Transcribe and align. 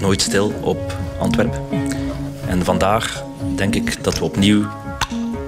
Nooit 0.00 0.22
stil 0.22 0.52
op 0.60 0.96
Antwerpen. 1.18 1.60
En 2.46 2.64
vandaag 2.64 3.24
denk 3.56 3.74
ik 3.74 4.04
dat 4.04 4.18
we 4.18 4.24
opnieuw 4.24 4.66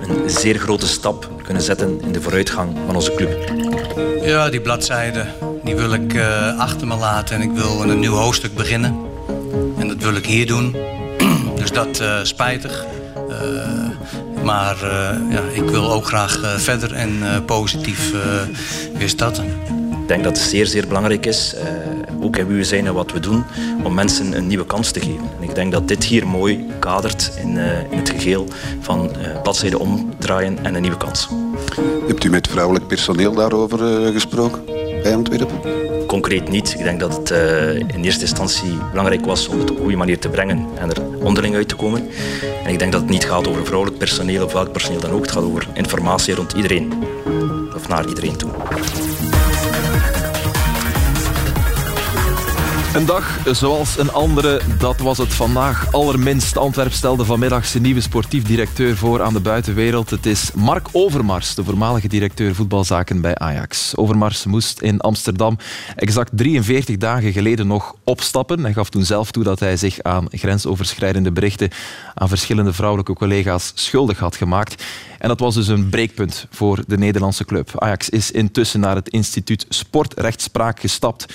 een 0.09 0.31
zeer 0.31 0.59
grote 0.59 0.87
stap 0.87 1.31
kunnen 1.45 1.63
zetten 1.63 2.01
in 2.01 2.13
de 2.13 2.23
vooruitgang 2.23 2.77
van 2.87 2.95
onze 2.95 3.15
club. 3.15 3.53
Ja, 4.23 4.51
die 4.51 4.61
bladzijde 4.61 5.27
die 5.65 5.77
wil 5.77 5.93
ik 5.93 6.15
uh, 6.15 6.59
achter 6.59 6.87
me 6.87 6.97
laten 6.97 7.37
en 7.37 7.43
ik 7.43 7.51
wil 7.51 7.83
een 7.83 7.99
nieuw 7.99 8.15
hoofdstuk 8.15 8.55
beginnen. 8.55 8.97
En 9.79 9.89
dat 9.89 9.97
wil 9.97 10.15
ik 10.15 10.27
hier 10.27 10.47
doen. 10.47 10.77
dus 11.61 11.71
dat 11.73 12.01
uh, 12.01 12.19
spijtig. 12.23 12.85
Uh, 13.29 14.45
maar 14.45 14.77
ja, 15.31 15.41
ik 15.53 15.71
wil 15.71 15.93
ook 15.93 16.07
graag 16.07 16.41
verder 16.57 16.93
en 16.93 17.45
positief 17.47 18.13
weer 18.95 19.09
starten. 19.09 19.45
Ik 20.03 20.09
denk 20.09 20.25
dat 20.25 20.37
het 20.37 20.47
zeer, 20.47 20.67
zeer 20.67 20.87
belangrijk 20.87 21.27
is 21.27 21.55
ook 22.33 22.39
in 22.39 22.47
wie 22.47 22.57
we 22.57 22.65
zijn 22.65 22.87
en 22.87 22.95
wat 22.95 23.13
we 23.13 23.21
doen, 23.21 23.45
om 23.83 23.95
mensen 23.95 24.37
een 24.37 24.47
nieuwe 24.47 24.67
kans 24.67 24.91
te 24.91 25.01
geven. 25.01 25.31
En 25.41 25.43
ik 25.49 25.55
denk 25.55 25.73
dat 25.73 25.89
dit 25.89 26.05
hier 26.05 26.27
mooi 26.27 26.67
kadert 26.79 27.33
in, 27.43 27.57
uh, 27.57 27.91
in 27.91 27.99
het 27.99 28.11
geheel 28.11 28.47
van 28.81 29.11
uh, 29.19 29.43
bladzijden 29.43 29.79
omdraaien 29.79 30.65
en 30.65 30.75
een 30.75 30.83
nieuwe 30.83 30.97
kans. 30.97 31.29
Hebt 32.07 32.25
u 32.25 32.31
met 32.31 32.49
vrouwelijk 32.49 32.87
personeel 32.87 33.35
daarover 33.35 34.07
uh, 34.07 34.13
gesproken 34.13 34.65
bij 35.03 35.15
Antwerpen? 35.15 35.61
Concreet 36.07 36.49
niet. 36.49 36.75
Ik 36.79 36.85
denk 36.85 37.01
dat 37.01 37.17
het 37.17 37.31
in 37.95 38.05
eerste 38.05 38.21
instantie 38.21 38.79
belangrijk 38.91 39.27
was 39.27 39.49
om 39.49 39.59
het 39.59 39.71
op 39.71 39.77
een 39.77 39.83
goede 39.83 39.97
manier 39.97 40.19
te 40.19 40.29
brengen 40.29 40.67
en 40.75 40.91
er 40.91 41.03
onderling 41.23 41.55
uit 41.55 41.69
te 41.69 41.77
komen. 41.77 42.09
En 42.65 42.73
ik 42.73 42.79
denk 42.79 42.93
dat 42.93 43.01
het 43.01 43.11
niet 43.11 43.25
gaat 43.25 43.49
over 43.49 43.65
vrouwelijk 43.65 43.99
personeel 43.99 44.45
of 44.45 44.53
welk 44.53 44.73
personeel 44.73 45.01
dan 45.01 45.11
ook. 45.11 45.23
Het 45.23 45.33
gaat 45.33 45.43
over 45.43 45.69
informatie 45.75 46.35
rond 46.35 46.53
iedereen. 46.53 46.93
Of 47.75 47.89
naar 47.89 48.09
iedereen 48.09 48.37
toe. 48.37 48.51
Een 52.95 53.07
dag 53.07 53.39
zoals 53.53 53.99
een 53.99 54.13
andere, 54.13 54.61
dat 54.79 54.99
was 54.99 55.19
het 55.19 55.35
vandaag 55.35 55.93
allerminst. 55.93 56.57
Antwerp 56.57 56.93
stelde 56.93 57.25
vanmiddag 57.25 57.67
zijn 57.67 57.83
nieuwe 57.83 58.01
sportief 58.01 58.45
directeur 58.45 58.97
voor 58.97 59.23
aan 59.23 59.33
de 59.33 59.41
buitenwereld. 59.41 60.11
Het 60.11 60.27
is 60.27 60.53
Mark 60.55 60.89
Overmars, 60.93 61.55
de 61.55 61.65
voormalige 61.65 62.09
directeur 62.09 62.55
voetbalzaken 62.55 63.21
bij 63.21 63.35
Ajax. 63.35 63.97
Overmars 63.97 64.45
moest 64.45 64.81
in 64.81 65.01
Amsterdam 65.01 65.59
exact 65.97 66.31
43 66.35 66.97
dagen 66.97 67.33
geleden 67.33 67.67
nog 67.67 67.95
opstappen. 68.05 68.63
Hij 68.63 68.73
gaf 68.73 68.89
toen 68.89 69.05
zelf 69.05 69.31
toe 69.31 69.45
dat 69.45 69.61
hij 69.61 69.77
zich 69.77 70.03
aan 70.03 70.27
grensoverschrijdende 70.31 71.33
berichten 71.33 71.71
aan 72.15 72.29
verschillende 72.29 72.73
vrouwelijke 72.73 73.13
collega's 73.13 73.73
schuldig 73.75 74.19
had 74.19 74.37
gemaakt. 74.37 74.85
En 75.19 75.29
dat 75.29 75.41
was 75.41 75.55
dus 75.55 75.69
een 75.69 75.89
breekpunt 75.89 76.47
voor 76.51 76.85
de 76.87 76.99
Nederlandse 76.99 77.45
club. 77.45 77.71
Ajax 77.77 78.09
is 78.09 78.31
intussen 78.31 78.81
naar 78.81 78.95
het 78.95 79.09
instituut 79.09 79.67
Sportrechtspraak 79.69 80.81
gestapt. 80.81 81.27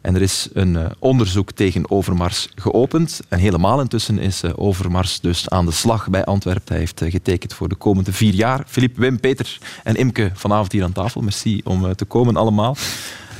En 0.00 0.14
er 0.14 0.22
is 0.22 0.48
een 0.52 0.74
uh, 0.74 0.86
onderzoek 0.98 1.52
tegen 1.52 1.90
Overmars 1.90 2.48
geopend. 2.54 3.20
En 3.28 3.38
helemaal 3.38 3.80
intussen 3.80 4.18
is 4.18 4.44
uh, 4.44 4.50
Overmars 4.54 5.20
dus 5.20 5.48
aan 5.48 5.66
de 5.66 5.72
slag 5.72 6.08
bij 6.08 6.24
Antwerpen. 6.24 6.68
Hij 6.68 6.78
heeft 6.78 7.02
uh, 7.02 7.10
getekend 7.10 7.54
voor 7.54 7.68
de 7.68 7.74
komende 7.74 8.12
vier 8.12 8.34
jaar. 8.34 8.62
Filip, 8.66 8.96
Wim, 8.96 9.20
Peter 9.20 9.58
en 9.84 9.94
Imke 9.94 10.30
vanavond 10.34 10.72
hier 10.72 10.84
aan 10.84 10.92
tafel. 10.92 11.20
Merci 11.20 11.60
om 11.64 11.94
te 11.94 12.04
komen 12.04 12.36
allemaal. 12.36 12.76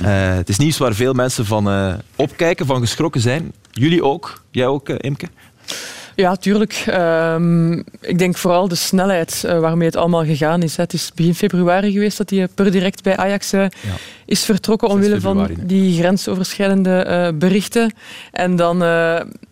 het 0.03 0.49
is 0.49 0.57
nieuws 0.57 0.77
waar 0.77 0.93
veel 0.93 1.13
mensen 1.13 1.45
van 1.45 1.97
opkijken, 2.15 2.65
van 2.65 2.79
geschrokken 2.79 3.21
zijn. 3.21 3.53
Jullie 3.71 4.03
ook. 4.03 4.43
Jij 4.51 4.67
ook, 4.67 4.89
Imke? 4.89 5.27
Ja, 6.21 6.35
tuurlijk. 6.35 6.85
Um, 6.87 7.83
ik 8.01 8.17
denk 8.17 8.37
vooral 8.37 8.67
de 8.67 8.75
snelheid 8.75 9.43
uh, 9.45 9.59
waarmee 9.59 9.87
het 9.87 9.95
allemaal 9.95 10.25
gegaan 10.25 10.63
is. 10.63 10.75
Het 10.75 10.93
is 10.93 11.11
begin 11.15 11.35
februari 11.35 11.91
geweest 11.91 12.17
dat 12.17 12.29
hij 12.29 12.47
per 12.47 12.71
direct 12.71 13.03
bij 13.03 13.17
Ajax 13.17 13.49
ja. 13.49 13.69
is 14.25 14.43
vertrokken 14.43 14.87
omwille 14.87 15.21
van 15.21 15.49
die 15.63 15.97
grensoverschrijdende 15.97 17.05
uh, 17.07 17.39
berichten. 17.39 17.93
En 18.31 18.55
dan, 18.55 18.77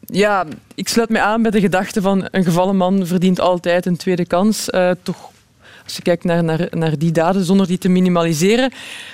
ja, 0.05 0.45
ik 0.75 0.87
sluit 0.87 1.09
me 1.09 1.21
aan 1.21 1.41
bij 1.41 1.51
de 1.51 1.59
gedachte 1.59 2.01
van 2.01 2.27
een 2.31 2.43
gevallen 2.43 2.77
man 2.77 3.05
verdient 3.05 3.39
altijd 3.39 3.85
een 3.85 3.97
tweede 3.97 4.25
kans. 4.25 4.69
toch 5.03 5.31
als 5.83 5.95
je 5.95 6.01
kijkt 6.01 6.23
naar, 6.23 6.43
naar, 6.43 6.67
naar 6.71 6.97
die 6.97 7.11
daden, 7.11 7.43
zonder 7.43 7.67
die 7.67 7.77
te 7.77 7.89
minimaliseren. 7.89 8.71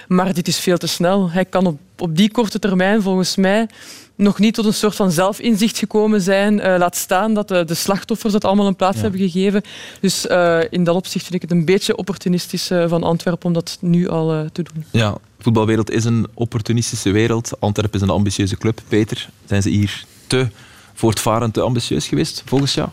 Maar 0.07 0.33
dit 0.33 0.47
is 0.47 0.59
veel 0.59 0.77
te 0.77 0.87
snel. 0.87 1.31
Hij 1.31 1.45
kan 1.45 1.65
op, 1.65 1.79
op 1.97 2.15
die 2.15 2.31
korte 2.31 2.59
termijn 2.59 3.01
volgens 3.01 3.35
mij 3.35 3.67
nog 4.15 4.39
niet 4.39 4.53
tot 4.53 4.65
een 4.65 4.73
soort 4.73 4.95
van 4.95 5.11
zelfinzicht 5.11 5.77
gekomen 5.77 6.21
zijn. 6.21 6.57
Uh, 6.57 6.75
laat 6.77 6.95
staan 6.95 7.33
dat 7.33 7.47
de, 7.47 7.65
de, 7.65 7.73
slachtoffers 7.73 8.33
dat 8.33 8.45
allemaal 8.45 8.67
een 8.67 8.75
plaats 8.75 9.01
hebben 9.01 9.19
gegeven. 9.19 9.61
Dus 9.99 10.25
uh, 10.25 10.59
in 10.69 10.83
dat 10.83 10.95
opzicht 10.95 11.23
vind 11.23 11.35
ik 11.35 11.41
het 11.41 11.51
een 11.51 11.65
beetje 11.65 11.95
opportunistisch 11.95 12.71
uh, 12.71 12.87
van 12.87 13.03
Antwerpen 13.03 13.47
om 13.47 13.53
dat 13.53 13.77
nu 13.81 14.07
al 14.09 14.49
te 14.51 14.63
doen. 14.63 14.85
Ja, 14.91 15.17
voetbalwereld 15.39 15.91
is 15.91 16.05
een 16.05 16.27
opportunistische 16.33 17.11
wereld. 17.11 17.51
Antwerpen 17.59 17.99
is 17.99 18.01
een 18.01 18.13
ambitieuze 18.13 18.57
club. 18.57 18.81
Peter, 18.87 19.29
zijn 19.45 19.61
ze 19.61 19.69
hier 19.69 20.05
te 20.27 20.47
voortvarend, 20.93 21.53
te 21.53 21.61
ambitieus 21.61 22.07
geweest, 22.07 22.43
volgens 22.45 22.73
jou? 22.73 22.89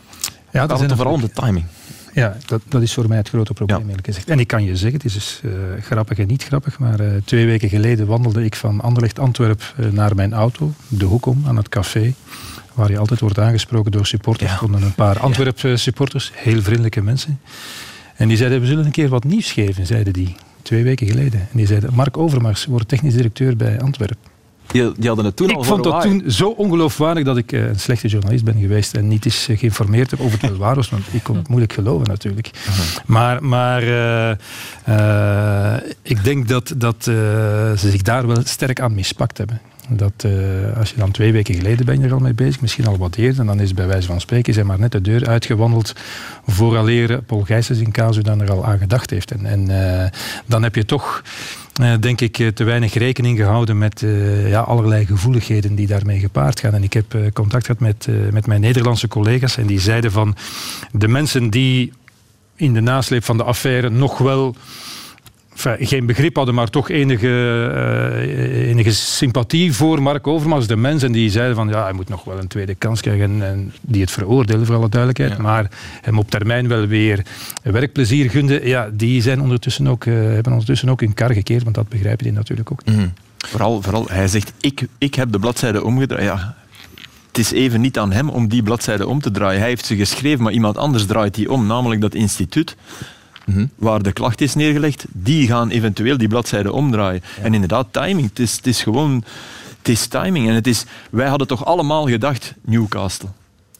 Ja, 0.51 0.67
dat 0.67 0.81
is 0.81 0.91
vooral 0.93 1.13
om 1.13 1.21
de 1.21 1.31
timing. 1.31 1.65
Ja, 2.13 2.37
dat, 2.45 2.61
dat 2.67 2.81
is 2.81 2.93
voor 2.93 3.07
mij 3.07 3.17
het 3.17 3.29
grote 3.29 3.53
probleem, 3.53 3.79
ja. 3.79 3.87
eerlijk 3.87 4.05
gezegd. 4.05 4.29
En 4.29 4.39
ik 4.39 4.47
kan 4.47 4.63
je 4.63 4.75
zeggen, 4.75 4.93
het 4.93 5.05
is 5.05 5.13
dus, 5.13 5.41
uh, 5.43 5.51
grappig 5.81 6.17
en 6.17 6.27
niet 6.27 6.43
grappig, 6.43 6.79
maar 6.79 7.01
uh, 7.01 7.07
twee 7.25 7.45
weken 7.45 7.69
geleden 7.69 8.07
wandelde 8.07 8.43
ik 8.43 8.55
van 8.55 8.81
Anderlecht 8.81 9.19
Antwerp 9.19 9.75
uh, 9.79 9.91
naar 9.91 10.15
mijn 10.15 10.33
auto, 10.33 10.73
de 10.87 11.05
hoek 11.05 11.25
om, 11.25 11.43
aan 11.47 11.57
het 11.57 11.69
café, 11.69 12.13
waar 12.73 12.91
je 12.91 12.97
altijd 12.97 13.19
wordt 13.19 13.39
aangesproken 13.39 13.91
door 13.91 14.05
supporters. 14.05 14.51
Er 14.51 14.69
ja. 14.71 14.77
een 14.77 14.93
paar 14.93 15.19
Antwerp 15.27 15.59
supporters, 15.73 16.31
heel 16.33 16.61
vriendelijke 16.61 17.01
mensen. 17.01 17.39
En 18.15 18.27
die 18.27 18.37
zeiden, 18.37 18.59
we 18.59 18.65
zullen 18.65 18.85
een 18.85 18.91
keer 18.91 19.09
wat 19.09 19.23
nieuws 19.23 19.51
geven, 19.51 19.85
zeiden 19.85 20.13
die. 20.13 20.35
Twee 20.61 20.83
weken 20.83 21.07
geleden. 21.07 21.39
En 21.39 21.57
die 21.57 21.67
zeiden, 21.67 21.93
Mark 21.93 22.17
Overmars 22.17 22.65
wordt 22.65 22.87
technisch 22.87 23.13
directeur 23.13 23.55
bij 23.55 23.81
Antwerp. 23.81 24.17
Die, 24.67 24.91
die, 24.97 25.07
hadden 25.07 25.25
het 25.25 25.35
toen 25.35 25.49
ik 25.49 25.55
al 25.55 25.63
vond 25.63 25.83
dat 25.83 26.01
toen 26.01 26.23
zo 26.27 26.49
ongeloofwaardig 26.49 27.23
dat 27.23 27.37
ik 27.37 27.51
uh, 27.51 27.67
een 27.67 27.79
slechte 27.79 28.07
journalist 28.07 28.43
ben 28.43 28.59
geweest 28.59 28.93
en 28.93 29.07
niet 29.07 29.25
eens 29.25 29.49
uh, 29.49 29.57
geïnformeerd 29.57 30.11
heb 30.11 30.19
of 30.19 30.31
het 30.31 30.41
wel 30.41 30.57
waar 30.57 30.75
was, 30.75 30.89
want 30.89 31.03
ik 31.11 31.23
kon 31.23 31.35
het 31.35 31.47
moeilijk 31.47 31.73
geloven 31.73 32.07
natuurlijk. 32.07 32.49
-huh. 32.65 32.75
Maar, 33.05 33.43
maar 33.43 33.83
uh, 33.83 34.31
ik 36.01 36.23
denk 36.23 36.47
dat, 36.47 36.73
dat 36.77 36.95
ze 37.03 37.73
zich 37.75 38.01
daar 38.01 38.27
wel 38.27 38.37
sterk 38.43 38.79
aan 38.81 38.95
mispakt 38.95 39.37
hebben. 39.37 39.61
Dat 39.89 40.25
als 40.77 40.89
je 40.89 40.95
dan 40.97 41.11
twee 41.11 41.31
weken 41.31 41.55
geleden 41.55 41.85
ben 41.85 41.99
je 41.99 42.05
er 42.05 42.13
al 42.13 42.19
mee 42.19 42.33
bezig, 42.33 42.61
misschien 42.61 42.87
al 42.87 42.97
wat 42.97 43.15
eerder, 43.15 43.39
en 43.39 43.45
dan 43.45 43.59
is 43.59 43.73
bij 43.73 43.87
wijze 43.87 44.07
van 44.07 44.21
spreken 44.21 44.53
zijn 44.53 44.65
maar 44.65 44.79
net 44.79 44.91
de 44.91 45.01
deur 45.01 45.27
uitgewandeld 45.27 45.93
vooraleer 46.47 47.21
Paul 47.21 47.41
Gijsens 47.41 47.79
in 47.79 47.91
casu 47.91 48.21
dan 48.21 48.41
er 48.41 48.51
al 48.51 48.65
aan 48.65 48.77
gedacht 48.77 49.09
heeft. 49.09 49.31
En, 49.31 49.45
en 49.45 50.11
dan 50.45 50.63
heb 50.63 50.75
je 50.75 50.85
toch 50.85 51.21
denk 51.99 52.21
ik, 52.21 52.39
eh, 52.39 52.47
te 52.47 52.63
weinig 52.63 52.93
rekening 52.93 53.37
gehouden 53.37 53.77
met 53.77 54.01
uh, 54.01 54.49
ja, 54.49 54.59
allerlei 54.59 55.05
gevoeligheden 55.05 55.75
die 55.75 55.87
daarmee 55.87 56.19
gepaard 56.19 56.59
gaan. 56.59 56.73
En 56.73 56.83
ik 56.83 56.93
heb 56.93 57.17
contact 57.33 57.65
gehad 57.65 57.81
met, 57.81 58.07
met 58.31 58.47
mijn 58.47 58.61
Nederlandse 58.61 59.07
collega's 59.07 59.57
en 59.57 59.67
die 59.67 59.79
zeiden 59.79 60.11
van 60.11 60.35
de 60.91 61.07
mensen 61.07 61.49
die 61.49 61.93
in 62.55 62.73
de 62.73 62.81
nasleep 62.81 63.23
van 63.23 63.37
de 63.37 63.43
affaire 63.43 63.89
nog 63.89 64.17
wel 64.17 64.55
enfin, 65.53 65.87
geen 65.87 66.05
begrip 66.05 66.35
hadden, 66.35 66.55
maar 66.55 66.69
toch 66.69 66.89
enige, 66.89 67.27
uh, 67.27 68.69
enige 68.69 68.91
sympathie 68.91 69.73
voor 69.73 70.01
Mark 70.01 70.27
Overmars, 70.27 70.67
de 70.67 70.75
mensen 70.75 71.11
die 71.11 71.29
zeiden 71.29 71.55
van 71.55 71.67
ja, 71.67 71.83
hij 71.83 71.93
moet 71.93 72.09
nog 72.09 72.23
wel 72.23 72.39
een 72.39 72.47
tweede 72.47 72.75
kans 72.75 73.01
krijgen 73.01 73.23
en, 73.23 73.47
en 73.47 73.73
die 73.81 74.01
het 74.01 74.11
veroordelen 74.11 74.65
voor 74.65 74.75
alle 74.75 74.89
duidelijkheid, 74.89 75.37
ja. 75.37 75.41
maar 75.41 75.71
hem 76.01 76.19
op 76.19 76.29
termijn 76.29 76.67
wel 76.67 76.87
weer 76.87 77.25
werkplezier 77.63 78.29
gunde, 78.29 78.67
ja, 78.67 78.89
die 78.93 79.21
zijn 79.21 79.41
ondertussen 79.41 79.87
ook, 79.87 80.05
uh, 80.05 80.13
hebben 80.13 80.51
ondertussen 80.51 80.89
ook 80.89 81.01
in 81.01 81.13
kar 81.13 81.33
gekeerd, 81.33 81.63
want 81.63 81.75
dat 81.75 81.89
begrijpen 81.89 82.23
die 82.23 82.33
natuurlijk 82.33 82.71
ook 82.71 82.85
niet. 82.85 82.95
Mm. 82.95 83.13
Vooral, 83.37 83.81
vooral, 83.81 84.05
hij 84.09 84.27
zegt, 84.27 84.53
ik, 84.59 84.87
ik 84.97 85.15
heb 85.15 85.31
de 85.31 85.39
bladzijde 85.39 85.83
omgedraaid. 85.83 86.23
Ja, 86.23 86.55
het 87.33 87.37
is 87.37 87.51
even 87.51 87.81
niet 87.81 87.97
aan 87.97 88.11
hem 88.11 88.29
om 88.29 88.47
die 88.47 88.63
bladzijde 88.63 89.07
om 89.07 89.21
te 89.21 89.31
draaien. 89.31 89.59
Hij 89.59 89.69
heeft 89.69 89.85
ze 89.85 89.95
geschreven, 89.95 90.43
maar 90.43 90.53
iemand 90.53 90.77
anders 90.77 91.05
draait 91.05 91.35
die 91.35 91.51
om, 91.51 91.65
namelijk 91.65 92.01
dat 92.01 92.15
instituut. 92.15 92.75
Mm 93.45 93.53
-hmm. 93.53 93.69
waar 93.75 94.01
de 94.01 94.11
klacht 94.11 94.41
is 94.41 94.55
neergelegd, 94.55 95.05
die 95.11 95.47
gaan 95.47 95.69
eventueel 95.69 96.17
die 96.17 96.27
bladzijde 96.27 96.71
omdraaien. 96.71 97.21
Ja. 97.37 97.43
En 97.43 97.53
inderdaad, 97.53 97.87
timing. 97.91 98.29
Het 98.29 98.39
is, 98.39 98.55
het 98.55 98.67
is 98.67 98.83
gewoon... 98.83 99.23
Het 99.77 99.91
is 99.91 100.07
timing. 100.07 100.47
En 100.47 100.53
het 100.53 100.67
is, 100.67 100.85
wij 101.11 101.27
hadden 101.27 101.47
toch 101.47 101.65
allemaal 101.65 102.07
gedacht, 102.07 102.53
Newcastle. 102.61 103.29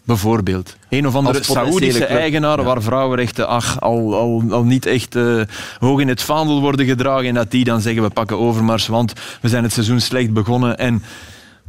Bijvoorbeeld. 0.04 0.76
Een 0.90 1.08
of 1.08 1.16
andere 1.16 1.44
Saoedische 1.44 2.06
eigenaar 2.06 2.64
waar 2.64 2.82
vrouwenrechten 2.82 3.48
ach, 3.48 3.82
al, 3.82 4.16
al, 4.16 4.44
al 4.50 4.64
niet 4.64 4.86
echt 4.86 5.16
uh, 5.16 5.42
hoog 5.80 6.00
in 6.00 6.08
het 6.08 6.22
vaandel 6.22 6.62
worden 6.62 6.86
gedragen 6.86 7.28
en 7.28 7.34
dat 7.34 7.52
die 7.52 7.64
dan 7.64 7.82
zeggen 7.82 8.04
we 8.04 8.10
pakken 8.10 8.38
Overmars, 8.38 8.88
want 8.88 9.14
we 9.42 9.50
zijn 9.50 9.64
het 9.64 9.74
seizoen 9.74 10.02
slecht 10.02 10.34
begonnen. 10.34 10.78
En, 10.78 11.04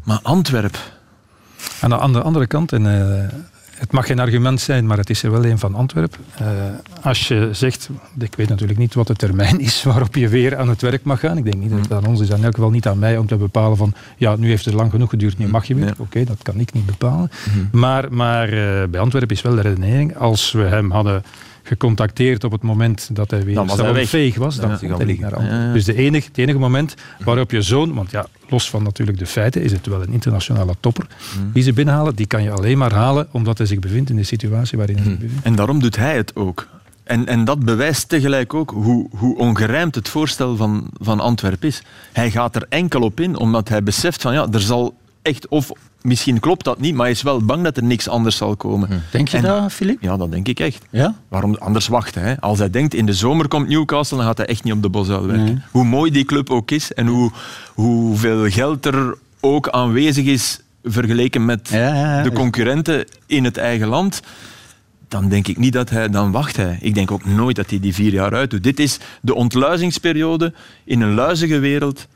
maar 0.05 0.19
Antwerp... 0.23 0.79
Aan 1.81 1.91
de, 1.91 1.99
aan 1.99 2.13
de 2.13 2.23
andere 2.23 2.47
kant, 2.47 2.73
en 2.73 2.85
uh, 2.85 3.41
het 3.85 3.93
mag 3.93 4.07
geen 4.07 4.19
argument 4.19 4.61
zijn, 4.61 4.87
maar 4.87 4.97
het 4.97 5.11
is 5.11 5.23
er 5.23 5.31
wel 5.31 5.45
een 5.45 5.59
van 5.59 5.75
Antwerpen. 5.75 6.21
Uh, 6.41 6.49
als 7.03 7.29
je 7.29 7.49
zegt, 7.53 7.91
ik 8.19 8.35
weet 8.37 8.49
natuurlijk 8.49 8.79
niet 8.79 8.95
wat 8.95 9.07
de 9.07 9.15
termijn 9.15 9.61
is 9.61 9.83
waarop 9.83 10.15
je 10.15 10.29
weer 10.29 10.57
aan 10.57 10.69
het 10.69 10.83
werk 10.83 11.05
mag 11.05 11.21
gaan. 11.21 11.37
Ik 11.37 11.45
denk 11.45 11.57
niet 11.57 11.71
dat 11.71 11.79
het 11.79 11.93
aan 11.93 12.07
ons 12.07 12.21
is, 12.21 12.29
in 12.29 12.45
elk 12.45 12.55
geval 12.55 12.71
niet 12.71 12.87
aan 12.87 12.99
mij 12.99 13.19
om 13.19 13.27
te 13.27 13.37
bepalen 13.37 13.77
van, 13.77 13.93
ja, 14.17 14.37
nu 14.37 14.49
heeft 14.49 14.65
het 14.65 14.75
lang 14.75 14.91
genoeg 14.91 15.11
geduurd, 15.11 15.39
nu 15.39 15.49
mag 15.49 15.67
je 15.67 15.75
weer. 15.75 15.95
Oké, 15.99 16.25
dat 16.25 16.43
kan 16.43 16.61
ik 16.61 16.73
niet 16.73 16.87
bepalen. 16.87 17.31
Mhm. 17.45 17.79
Maar, 17.79 18.13
maar 18.13 18.53
uh, 18.53 18.85
bij 18.91 19.01
Antwerpen 19.01 19.37
is 19.37 19.43
wel 19.43 19.55
de 19.55 19.61
redenering, 19.61 20.17
als 20.17 20.53
we 20.53 20.63
hem 20.63 20.91
hadden 20.91 21.23
gecontacteerd 21.67 22.45
op 22.45 22.53
het 22.53 22.63
moment 22.63 23.09
dat 23.13 23.31
hij 23.31 23.45
weer 23.45 24.07
veeg 24.07 24.37
was, 24.37 24.57
dan 24.57 24.71
ja, 24.71 24.97
hij 24.97 25.17
naar 25.21 25.35
Antwerpen. 25.35 25.73
Dus 25.73 25.85
de 25.85 25.95
enige, 25.95 26.27
het 26.29 26.39
enige 26.39 26.59
moment 26.59 26.95
waarop 27.25 27.51
je 27.51 27.63
zo'n, 27.63 27.95
want 27.95 28.11
ja, 28.11 28.27
los 28.49 28.71
van 28.71 28.83
natuurlijk 28.83 29.19
de 29.19 29.27
feiten, 29.27 29.63
is 29.63 29.73
het 29.73 29.87
wel 29.87 30.03
een 30.03 30.13
internationale 30.13 30.75
topper 30.81 31.07
hmm. 31.35 31.51
die 31.53 31.63
ze 31.63 31.73
binnenhalen. 31.73 32.15
Die 32.15 32.27
kan 32.27 32.43
je 32.43 32.51
alleen 32.51 32.79
maar 32.79 32.93
halen 32.93 33.29
omdat 33.31 33.59
hij 33.59 33.67
zich 33.67 33.79
bevindt 33.79 34.11
in 34.11 34.17
de 34.17 34.25
situatie 34.25 34.79
waarin 34.79 34.97
hij 34.97 35.05
zich 35.05 35.15
hmm. 35.15 35.23
bevindt. 35.23 35.45
En 35.45 35.55
daarom 35.55 35.81
doet 35.81 35.97
hij 35.97 36.17
het 36.17 36.37
ook. 36.37 36.69
En, 37.05 37.27
en 37.27 37.45
dat 37.45 37.65
bewijst 37.65 38.09
tegelijk 38.09 38.55
ook 38.55 38.71
hoe, 38.71 39.09
hoe 39.17 39.39
ongerijmd 39.39 39.95
het 39.95 40.09
voorstel 40.09 40.57
van, 40.57 40.91
van 41.01 41.21
Antwerpen 41.21 41.69
is. 41.69 41.83
Hij 42.13 42.31
gaat 42.31 42.57
er 42.57 42.67
enkel 42.69 43.01
op 43.01 43.21
in, 43.21 43.37
omdat 43.37 43.69
hij 43.69 43.83
beseft 43.83 44.23
van 44.23 44.33
ja, 44.33 44.47
er 44.53 44.61
zal 44.61 44.95
echt 45.25 45.49
of 45.49 45.71
misschien 46.01 46.41
klopt 46.41 46.65
dat 46.65 46.81
niet, 46.81 46.95
maar 46.95 47.03
hij 47.03 47.15
is 47.15 47.23
wel 47.23 47.45
bang 47.45 47.65
dat 47.65 47.77
er 47.77 47.85
niks 47.85 48.09
anders 48.09 48.37
zal 48.37 48.57
komen. 48.57 48.89
Hm. 48.89 48.95
Denk 49.11 49.29
je 49.29 49.41
dat, 49.41 49.73
Filip? 49.73 50.03
Ja, 50.03 50.17
dat 50.17 50.31
denk 50.31 50.49
ik 50.49 50.61
echt. 50.61 50.85
Ja? 50.91 51.15
Waarom 51.29 51.55
anders 51.55 51.89
wachten? 51.89 52.23
Hè? 52.23 52.41
Als 52.41 52.59
hij 52.59 52.71
denkt, 52.71 52.95
in 52.95 53.07
de 53.07 53.13
zomer 53.13 53.49
komt 53.49 53.69
Newcastle, 53.69 54.17
dan 54.17 54.27
gaat 54.27 54.37
hij 54.37 54.47
echt 54.47 54.65
niet 54.65 54.73
op 54.73 54.83
de 54.83 54.89
Bosuil 54.89 55.27
werken. 55.27 55.65
Hoe 55.71 55.85
mooi 55.85 56.11
die 56.11 56.25
club 56.25 56.51
ook 56.51 56.71
is 56.71 56.93
en 56.93 57.07
hoe, 57.07 57.31
hoeveel 57.75 58.51
geld 58.51 58.87
er 58.87 59.17
ook 59.41 59.69
aanwezig 59.69 60.25
is 60.25 60.61
vergeleken 60.83 61.45
met 61.45 61.69
de 61.69 62.31
concurrenten 62.35 63.07
in 63.27 63.45
het 63.45 63.57
eigen 63.57 63.89
land 63.89 64.23
dan 65.09 65.29
denk 65.29 65.49
ik 65.49 65.59
niet 65.59 65.73
dat 65.73 65.91
hij, 65.91 66.09
dan 66.09 66.33
wacht 66.33 66.57
hij. 66.57 66.79
Ik 66.81 66.95
denk 66.95 67.11
ook 67.11 67.25
nooit 67.25 67.57
dat 67.57 67.71
hij 67.71 67.81
die 67.81 67.95
vier 67.95 68.13
jaar 68.13 68.35
uit 68.35 68.51
doet. 68.51 68.63
Dit 68.63 68.79
is 68.79 68.99
de 69.21 69.35
ontluizingsperiode 69.35 70.53
in 70.85 71.01
een 71.01 71.15
luizige 71.15 71.59
wereld 71.59 72.07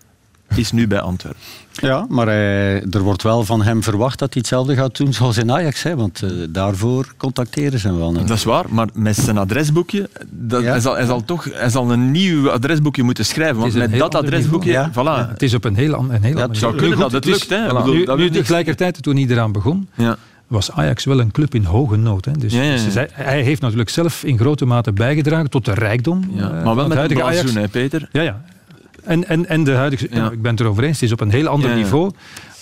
is 0.54 0.72
nu 0.72 0.86
bij 0.86 1.00
Antwerpen. 1.00 1.40
Ja, 1.80 2.06
maar 2.08 2.28
er 2.28 3.00
wordt 3.00 3.22
wel 3.22 3.44
van 3.44 3.62
hem 3.62 3.82
verwacht 3.82 4.18
dat 4.18 4.32
hij 4.32 4.38
hetzelfde 4.40 4.74
gaat 4.74 4.96
doen 4.96 5.12
zoals 5.12 5.36
in 5.36 5.52
Ajax. 5.52 5.82
Hè, 5.82 5.96
want 5.96 6.22
uh, 6.22 6.30
daarvoor 6.50 7.14
contacteren 7.16 7.78
ze 7.78 7.86
hem 7.86 7.98
wel. 7.98 8.12
Dat 8.12 8.30
is 8.30 8.44
waar, 8.44 8.64
maar 8.68 8.88
met 8.92 9.16
zijn 9.16 9.38
adresboekje, 9.38 10.08
dat, 10.30 10.62
hij, 10.62 10.80
zal, 10.80 10.96
hij, 10.96 11.06
zal 11.06 11.24
toch, 11.24 11.48
hij 11.52 11.68
zal 11.68 11.90
een 11.90 12.10
nieuw 12.10 12.50
adresboekje 12.50 13.02
moeten 13.02 13.24
schrijven. 13.24 13.56
Want 13.56 13.74
met 13.74 13.98
dat 13.98 14.14
adresboekje... 14.14 14.70
Ja. 14.70 14.90
Voilà. 14.90 15.30
het 15.30 15.42
is 15.42 15.54
op 15.54 15.64
een 15.64 15.76
heel, 15.76 15.94
een 15.94 16.22
heel 16.22 16.36
ja, 16.36 16.48
Het 16.48 16.56
zou 16.56 16.76
kunnen 16.76 16.98
dat 16.98 17.12
het 17.12 17.24
lukt. 17.24 17.48
Hè. 17.48 17.68
Voilà. 17.68 17.84
Nu, 17.84 18.04
nu 18.16 18.30
tegelijkertijd, 18.30 19.02
toen 19.02 19.16
hij 19.16 19.26
eraan 19.26 19.52
begon... 19.52 19.88
Ja 19.94 20.16
was 20.48 20.70
Ajax 20.72 21.04
wel 21.04 21.20
een 21.20 21.30
club 21.30 21.54
in 21.54 21.64
hoge 21.64 21.96
nood. 21.96 22.24
Hè. 22.24 22.32
Dus, 22.32 22.52
dus 22.52 22.94
hij, 23.12 23.42
heeft 23.42 23.60
natuurlijk 23.60 23.90
zelf 23.90 24.24
in 24.24 24.38
grote 24.38 24.64
mate 24.64 24.92
bijgedragen 24.92 25.50
tot 25.50 25.64
de 25.64 25.74
rijkdom. 25.74 26.30
Ja, 26.34 26.52
uh, 26.52 26.64
maar 26.64 26.74
wel 26.74 26.88
met 26.88 27.10
een 27.10 27.22
Ajax. 27.22 27.54
hè, 27.54 27.68
Peter? 27.68 28.08
Ja, 28.12 28.22
ja. 28.22 28.42
En, 29.08 29.28
en, 29.28 29.48
en 29.48 29.64
de 29.64 29.72
huidige, 29.72 30.08
ja. 30.10 30.30
ik 30.30 30.42
ben 30.42 30.50
het 30.50 30.60
erover 30.60 30.84
eens, 30.84 31.00
het 31.00 31.02
is 31.02 31.12
op 31.12 31.20
een 31.20 31.30
heel 31.30 31.46
ander 31.46 31.74
niveau. 31.74 32.10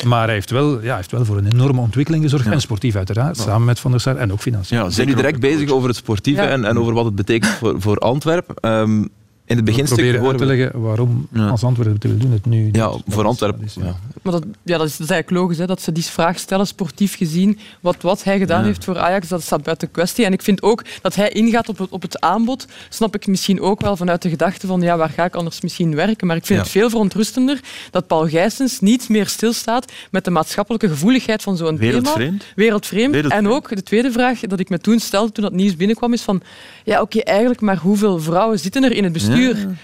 Maar 0.05 0.25
hij 0.25 0.35
heeft 0.35 0.51
wel, 0.51 0.83
ja, 0.83 0.97
heeft 0.97 1.11
wel 1.11 1.25
voor 1.25 1.37
een 1.37 1.53
enorme 1.53 1.81
ontwikkeling 1.81 2.23
gezorgd. 2.23 2.47
En 2.47 2.61
sportief 2.61 2.97
uiteraard, 2.97 3.37
samen 3.37 3.65
met 3.65 3.81
Van 3.81 3.91
der 3.91 4.01
Sar. 4.01 4.17
En 4.17 4.33
ook 4.33 4.41
financieel. 4.41 4.83
Ja, 4.83 4.91
zijn 4.91 5.07
jullie 5.07 5.23
direct 5.23 5.41
bezig 5.41 5.71
over 5.71 5.89
het 5.89 5.97
sportieve 5.97 6.41
en, 6.41 6.65
en 6.65 6.79
over 6.79 6.93
wat 6.93 7.05
het 7.05 7.15
betekent 7.15 7.53
voor, 7.53 7.81
voor 7.81 7.99
Antwerpen? 7.99 8.55
Um, 8.71 9.09
in 9.47 9.57
het 9.57 9.65
beginstuk 9.65 9.99
proberen 9.99 10.27
uit 10.27 10.39
te 10.39 10.45
leggen 10.45 10.81
waarom 10.81 11.29
als 11.51 11.63
Antwerpen 11.65 11.99
te 11.99 12.17
doen 12.17 12.33
het 12.33 12.47
nu. 12.47 12.69
Ja, 12.73 12.93
voor 13.09 13.25
Antwerpen. 13.25 13.69
Ja. 13.75 13.97
Maar 14.23 14.33
dat, 14.33 14.45
ja, 14.63 14.79
dat, 14.79 14.87
is, 14.87 14.97
dat 14.97 15.07
is 15.07 15.13
eigenlijk 15.13 15.43
logisch, 15.43 15.59
hè, 15.59 15.67
dat 15.67 15.83
ze 15.83 15.93
die 15.93 16.05
vraag 16.05 16.39
stellen, 16.39 16.67
sportief 16.67 17.17
gezien. 17.17 17.59
Wat, 17.81 18.03
wat 18.03 18.25
hij 18.25 18.39
gedaan 18.39 18.65
heeft 18.65 18.85
voor 18.85 18.99
Ajax, 18.99 19.29
dat 19.29 19.43
staat 19.43 19.63
buiten 19.63 19.91
kwestie. 19.91 20.25
En 20.25 20.33
ik 20.33 20.43
vind 20.43 20.63
ook 20.63 20.85
dat 21.03 21.15
hij 21.15 21.29
ingaat 21.29 21.69
op 21.69 21.79
het, 21.79 21.91
op 21.91 22.03
het 22.03 22.21
aanbod, 22.21 22.67
snap 22.89 23.15
ik 23.15 23.27
misschien 23.27 23.61
ook 23.61 23.81
wel 23.81 23.97
vanuit 23.97 24.23
de 24.23 24.29
gedachte 24.29 24.67
van 24.67 24.81
ja, 24.81 24.97
waar 24.97 25.11
ga 25.11 25.25
ik 25.25 25.35
anders 25.35 25.61
misschien 25.61 25.95
werken? 25.95 26.27
Maar 26.27 26.37
ik 26.37 26.47
vind 26.47 26.59
het 26.59 26.69
veel 26.69 26.91
verontrustender 26.91 27.61
dat 27.91 28.07
Paul 28.07 28.29
Gijsens 28.29 28.81
niet 28.81 29.09
meer 29.09 29.27
stilstaat 29.27 29.93
met 30.11 30.25
de 30.25 30.31
maatschappelijke 30.31 30.89
gevoeligheid 30.89 31.43
van 31.43 31.57
zo'n 31.57 31.79
thema. 31.79 31.91
Wereldvreemd. 31.91 32.45
Wereldvreemd. 32.55 33.15
En 33.15 33.49
ook 33.49 33.75
de 33.75 33.83
tweede 33.83 34.13
vraag 34.13 34.41
dat 34.41 34.61
ik 34.61 34.69
me 34.69 34.79
toen 34.79 34.99
stelde, 34.99 35.33
toen 35.33 35.45
dat 35.45 35.53
nieuws 35.53 35.77
binnenkwam, 35.77 36.13
is 36.13 36.23
van 36.23 36.43
ja, 36.85 37.01
oké, 37.01 37.21
eigenlijk, 37.21 37.61
maar 37.61 37.77
hoeveel 37.77 38.21
vrouwen 38.21 38.59
zitten 38.59 38.85
er 38.85 38.93
in 38.93 39.05
het 39.05 39.13
bestuur? 39.13 39.36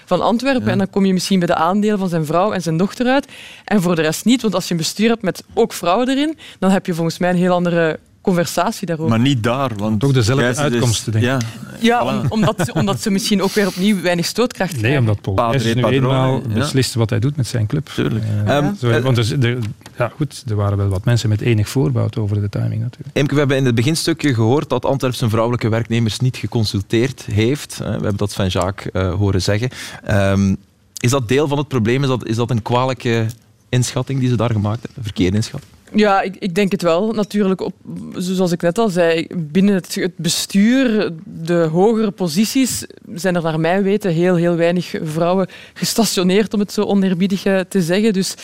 Van 0.05 0.21
Antwerpen. 0.21 0.69
En 0.69 0.79
dan 0.79 0.91
kom 0.91 1.07
je 1.07 1.13
misschien 1.13 1.39
bij 1.39 1.49
de 1.49 1.55
aandelen 1.55 1.99
van 1.99 2.09
zijn 2.09 2.27
vrouw 2.27 2.53
en 2.53 2.63
zijn 2.63 2.77
dochter 2.77 3.07
uit. 3.07 3.29
En 3.65 3.83
voor 3.83 3.97
de 3.97 4.03
rest 4.03 4.25
niet, 4.25 4.43
want 4.43 4.55
als 4.55 4.65
je 4.65 4.71
een 4.71 4.77
bestuur 4.77 5.09
hebt 5.09 5.23
met 5.23 5.45
ook 5.55 5.73
vrouwen 5.73 6.09
erin, 6.09 6.39
dan 6.59 6.71
heb 6.71 6.87
je 6.87 6.95
volgens 6.95 7.19
mij 7.19 7.31
een 7.31 7.37
heel 7.37 7.55
andere 7.55 7.99
conversatie 8.23 8.87
daarover. 8.87 9.11
Maar 9.11 9.27
niet 9.27 9.43
daar, 9.43 9.71
want... 9.77 10.01
Toch 10.01 10.13
dezelfde 10.13 10.57
uitkomsten, 10.57 11.13
denk 11.13 11.25
ik. 11.25 11.31
Ja, 11.31 11.39
ja 11.81 12.23
omdat, 12.29 12.73
omdat 12.73 13.01
ze 13.01 13.11
misschien 13.11 13.43
ook 13.43 13.53
weer 13.53 13.67
opnieuw 13.67 14.01
weinig 14.01 14.27
stootkracht 14.27 14.71
krijgen. 14.77 14.91
Nee, 14.91 14.99
omdat 14.99 15.35
Paul 15.35 15.55
is 15.55 15.75
nu 15.75 15.85
eenmaal 15.85 16.41
beslist 16.41 16.95
wat 16.95 17.11
hij 17.11 17.19
doet 17.19 17.37
met 17.37 17.47
zijn 17.47 17.67
club. 17.67 17.89
Tuurlijk. 17.95 18.25
Uh, 18.47 18.57
um, 18.57 18.77
zo, 18.81 19.01
want 19.01 19.17
dus, 19.17 19.31
er, 19.31 19.59
ja, 19.99 20.13
goed, 20.17 20.45
er 20.49 20.57
waren 20.57 20.77
wel 20.79 20.89
wat 20.89 21.05
mensen 21.05 21.29
met 21.29 21.41
enig 21.41 21.69
voorbouw 21.69 22.09
over 22.19 22.41
de 22.41 22.49
timing 22.49 22.81
natuurlijk. 22.83 23.17
Emke, 23.17 23.33
we 23.33 23.39
hebben 23.39 23.57
in 23.57 23.65
het 23.67 23.75
beginstukje 23.75 24.35
gehoord 24.35 24.69
dat 24.69 24.85
Antwerp 24.85 25.15
zijn 25.15 25.31
vrouwelijke 25.31 25.69
werknemers 25.69 26.21
niet 26.21 26.37
geconsulteerd 26.37 27.25
heeft. 27.33 27.79
We 27.79 27.85
hebben 27.85 28.17
dat 28.17 28.35
van 28.35 28.47
Jacques 28.47 29.03
uh, 29.03 29.15
horen 29.15 29.43
zeggen. 29.43 29.71
Um, 30.11 30.57
is 31.01 31.11
dat 31.11 31.29
deel 31.29 31.49
van 31.49 31.59
het 31.59 31.69
probleem? 31.69 32.03
Is 32.03 32.09
dat, 32.09 32.27
is 32.27 32.37
dat 32.37 32.51
een 32.51 32.63
kwalijke 32.63 33.27
inschatting 33.69 34.21
die 34.21 34.29
ze 34.29 34.37
daar 34.37 34.51
gemaakt 34.51 34.81
hebben? 34.83 34.97
Een 34.97 35.05
verkeerde 35.05 35.37
inschatting? 35.37 35.73
Ja, 35.95 36.21
ik, 36.21 36.37
ik, 36.39 36.55
denk 36.55 36.73
het 36.73 36.83
wel. 36.83 37.13
Natuurlijk, 37.13 37.61
op, 37.61 37.75
zoals 38.17 38.53
ik 38.53 38.63
net 38.63 38.79
al 38.79 38.89
zei, 38.89 39.27
binnen 39.37 39.75
het, 39.75 40.13
bestuur, 40.17 41.13
de 41.25 41.55
hogere 41.55 42.11
posities, 42.11 42.87
zijn 43.15 43.37
er 43.37 43.43
naar 43.43 43.61
mijn 43.61 43.83
weten 43.83 44.13
heel, 44.13 44.35
heel 44.35 44.57
weinig 44.57 44.95
vrouwen 45.03 45.49
gestationeerd, 45.75 46.55
om 46.55 46.61
het 46.61 46.73
zo 46.73 46.83
oneerbiedig 46.83 47.45
eh, 47.45 47.61
te 47.61 47.83
zeggen. 47.83 48.13
Dus, 48.13 48.35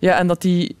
ja, 0.00 0.18
en 0.18 0.26
dat 0.26 0.42
die 0.42 0.76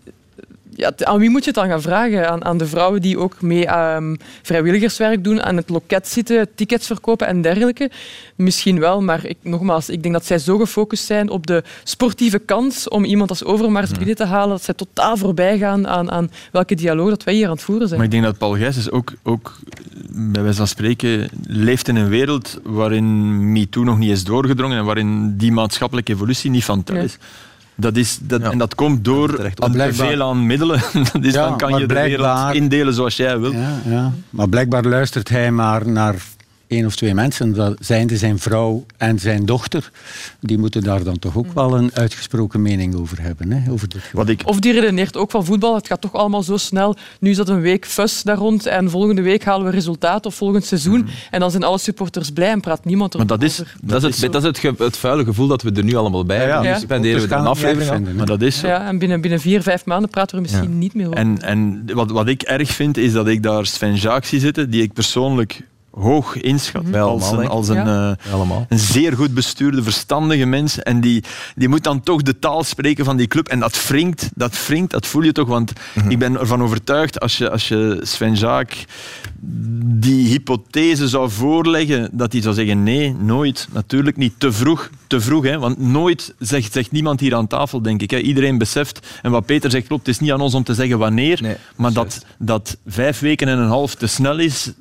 ja, 0.76 0.92
aan 0.96 1.18
wie 1.18 1.30
moet 1.30 1.44
je 1.44 1.50
het 1.50 1.58
dan 1.58 1.68
gaan 1.68 1.82
vragen? 1.82 2.30
Aan, 2.30 2.44
aan 2.44 2.58
de 2.58 2.66
vrouwen 2.66 3.00
die 3.00 3.18
ook 3.18 3.42
mee 3.42 3.78
um, 3.78 4.16
vrijwilligerswerk 4.42 5.24
doen, 5.24 5.42
aan 5.42 5.56
het 5.56 5.68
loket 5.68 6.08
zitten, 6.08 6.48
tickets 6.54 6.86
verkopen 6.86 7.26
en 7.26 7.42
dergelijke? 7.42 7.90
Misschien 8.34 8.78
wel, 8.78 9.02
maar 9.02 9.24
ik, 9.24 9.36
nogmaals, 9.42 9.88
ik 9.88 10.02
denk 10.02 10.14
dat 10.14 10.26
zij 10.26 10.38
zo 10.38 10.58
gefocust 10.58 11.04
zijn 11.04 11.28
op 11.28 11.46
de 11.46 11.62
sportieve 11.84 12.38
kans 12.38 12.88
om 12.88 13.04
iemand 13.04 13.30
als 13.30 13.44
Overmars 13.44 13.90
binnen 13.90 14.16
te 14.16 14.24
halen, 14.24 14.48
dat 14.48 14.64
zij 14.64 14.74
totaal 14.74 15.16
voorbij 15.16 15.58
gaan 15.58 15.88
aan, 15.88 16.10
aan 16.10 16.30
welke 16.52 16.74
dialoog 16.74 17.08
dat 17.08 17.24
wij 17.24 17.34
hier 17.34 17.46
aan 17.46 17.52
het 17.52 17.62
voeren 17.62 17.86
zijn. 17.86 18.00
Maar 18.00 18.08
ik 18.08 18.14
denk 18.14 18.24
dat 18.24 18.38
Paul 18.38 18.56
Gijsens 18.56 18.90
ook, 18.90 19.12
ook, 19.22 19.58
bij 20.10 20.42
wijze 20.42 20.56
van 20.56 20.66
spreken, 20.66 21.28
leeft 21.46 21.88
in 21.88 21.96
een 21.96 22.08
wereld 22.08 22.60
waarin 22.62 23.52
MeToo 23.52 23.84
nog 23.84 23.98
niet 23.98 24.10
is 24.10 24.24
doorgedrongen 24.24 24.78
en 24.78 24.84
waarin 24.84 25.36
die 25.36 25.52
maatschappelijke 25.52 26.12
evolutie 26.12 26.50
niet 26.50 26.64
van 26.64 26.82
thuis 26.82 27.04
is. 27.04 27.18
Dat 27.78 27.96
is, 27.96 28.18
dat, 28.22 28.40
En 28.40 28.58
dat 28.58 28.74
komt 28.74 29.04
door 29.04 29.52
te 29.54 29.88
veel 29.92 30.22
aan 30.22 30.46
middelen. 30.46 30.80
dus 31.20 31.32
dan 31.32 31.56
kan 31.56 31.78
je 31.78 31.86
de 31.86 31.94
wereld 31.94 32.54
indelen 32.54 32.94
zoals 32.94 33.16
jij 33.16 33.38
wil. 33.38 33.52
Ja, 33.52 33.80
ja. 33.84 34.12
Maar 34.30 34.48
blijkbaar 34.48 34.84
luistert 34.84 35.28
hij 35.28 35.50
maar 35.50 35.88
naar 35.88 36.14
één 36.66 36.86
of 36.86 36.96
twee 36.96 37.14
mensen, 37.14 37.54
dat 37.54 37.76
zijnde 37.80 38.16
zijn 38.16 38.38
vrouw 38.38 38.84
en 38.96 39.18
zijn 39.18 39.46
dochter, 39.46 39.90
die 40.40 40.58
moeten 40.58 40.82
daar 40.82 41.04
dan 41.04 41.18
toch 41.18 41.36
ook 41.36 41.52
wel 41.52 41.76
een 41.76 41.90
uitgesproken 41.94 42.62
mening 42.62 42.94
over 42.94 43.22
hebben. 43.22 43.52
Hè, 43.52 43.70
over 43.70 43.88
dit 43.88 44.00
Wat 44.12 44.28
ik... 44.28 44.42
Of 44.44 44.60
die 44.60 44.72
redeneert 44.72 45.16
ook 45.16 45.30
van 45.30 45.44
voetbal, 45.44 45.74
het 45.74 45.86
gaat 45.86 46.00
toch 46.00 46.12
allemaal 46.12 46.42
zo 46.42 46.56
snel. 46.56 46.96
Nu 47.20 47.30
is 47.30 47.36
dat 47.36 47.48
een 47.48 47.60
week 47.60 47.86
fuss 47.86 48.22
daar 48.22 48.36
rond 48.36 48.66
en 48.66 48.90
volgende 48.90 49.22
week 49.22 49.44
halen 49.44 49.66
we 49.66 49.72
resultaat 49.72 50.26
of 50.26 50.34
volgend 50.34 50.64
seizoen. 50.64 51.00
Mm. 51.00 51.06
En 51.30 51.40
dan 51.40 51.50
zijn 51.50 51.62
alle 51.62 51.78
supporters 51.78 52.30
blij 52.30 52.50
en 52.50 52.60
praat 52.60 52.84
niemand 52.84 53.16
over. 53.16 53.28
Maar 53.28 53.38
dat 53.38 53.48
is, 53.48 53.56
dat 53.56 54.02
is, 54.04 54.20
het, 54.20 54.32
dat 54.32 54.44
is 54.44 54.62
het, 54.62 54.78
het, 54.78 54.96
vuile 54.96 55.24
gevoel 55.24 55.46
dat 55.46 55.62
we 55.62 55.72
er 55.72 55.84
nu 55.84 55.94
allemaal 55.94 56.24
bij 56.24 56.36
hebben. 56.36 56.56
Ja, 56.56 56.62
ja. 56.62 56.74
Nu 56.74 56.80
spenderen 56.80 57.28
we 57.28 57.34
een 57.34 57.46
aflevering 57.46 57.90
aan. 57.90 58.14
Maar 58.14 58.26
dat 58.26 58.42
is 58.42 58.58
zo. 58.58 58.66
Ja, 58.66 58.86
en 58.86 58.98
binnen, 58.98 59.20
binnen 59.20 59.40
vier, 59.40 59.62
vijf 59.62 59.84
maanden 59.84 60.10
praten 60.10 60.36
we 60.36 60.42
misschien 60.42 60.78
niet 60.78 60.94
meer 60.94 61.06
over. 61.06 61.18
En, 61.18 61.42
en 61.42 61.84
wat, 61.94 62.10
wat 62.10 62.28
ik 62.28 62.42
erg 62.42 62.70
vind, 62.70 62.96
is 62.96 63.12
dat 63.12 63.26
ik 63.26 63.42
daar 63.42 63.66
Sven 63.66 63.94
Jacques 63.94 64.28
zie 64.28 64.40
zitten, 64.40 64.70
die 64.70 64.82
ik 64.82 64.92
persoonlijk 64.92 65.62
hoog 65.98 66.36
inschat. 66.36 66.82
Mhm. 66.82 67.00
Als, 67.00 67.30
een, 67.30 67.48
als 67.48 67.68
een, 67.68 67.86
uh, 67.86 68.10
een, 68.68 68.78
zeer 68.78 69.12
goed 69.12 69.34
bestuurde, 69.34 69.82
verstandige 69.82 70.46
mens. 70.46 70.82
En 70.82 71.00
die, 71.00 71.24
die 71.54 71.68
moet 71.68 71.84
dan 71.84 72.00
toch 72.00 72.22
de 72.22 72.38
taal 72.38 72.64
spreken 72.64 73.04
van 73.04 73.16
die 73.16 73.26
club. 73.26 73.48
En 73.48 73.60
dat 73.60 73.86
wringt, 73.88 74.30
dat 74.34 74.66
wringt, 74.66 74.90
dat 74.90 75.06
voel 75.06 75.22
je 75.22 75.32
toch. 75.32 75.48
Want 75.48 75.72
mhm. 75.94 76.10
ik 76.10 76.18
ben 76.18 76.38
ervan 76.38 76.62
overtuigd, 76.62 77.20
als 77.20 77.38
je, 77.38 77.50
als 77.50 77.68
je 77.68 78.00
Sven 78.02 78.34
Jaak 78.34 78.84
die 79.84 80.28
hypothese 80.28 81.08
zou 81.08 81.30
voorleggen, 81.30 82.08
dat 82.12 82.32
hij 82.32 82.42
zou 82.42 82.54
zeggen 82.54 82.82
nee, 82.82 83.14
nooit, 83.14 83.68
natuurlijk 83.72 84.16
niet. 84.16 84.34
Te 84.38 84.52
vroeg, 84.52 84.90
te 85.06 85.20
vroeg. 85.20 85.44
Hè? 85.44 85.58
Want 85.58 85.78
nooit 85.78 86.34
zegt, 86.38 86.72
zegt 86.72 86.92
niemand 86.92 87.20
hier 87.20 87.34
aan 87.34 87.46
tafel, 87.46 87.82
denk 87.82 88.02
ik. 88.02 88.10
Hè? 88.10 88.18
Iedereen 88.18 88.58
beseft, 88.58 89.06
en 89.22 89.30
wat 89.30 89.46
Peter 89.46 89.70
zegt 89.70 89.86
klopt, 89.86 90.06
het 90.06 90.14
is 90.14 90.20
niet 90.20 90.32
aan 90.32 90.40
ons 90.40 90.54
om 90.54 90.64
te 90.64 90.74
zeggen 90.74 90.98
wanneer, 90.98 91.58
maar 91.76 91.92
dat, 91.92 92.24
dat 92.38 92.76
vijf 92.86 93.20
weken 93.20 93.48
en 93.48 93.58
een 93.58 93.68
half 93.68 93.94
te 93.94 94.06
snel 94.06 94.38
is, 94.38 94.72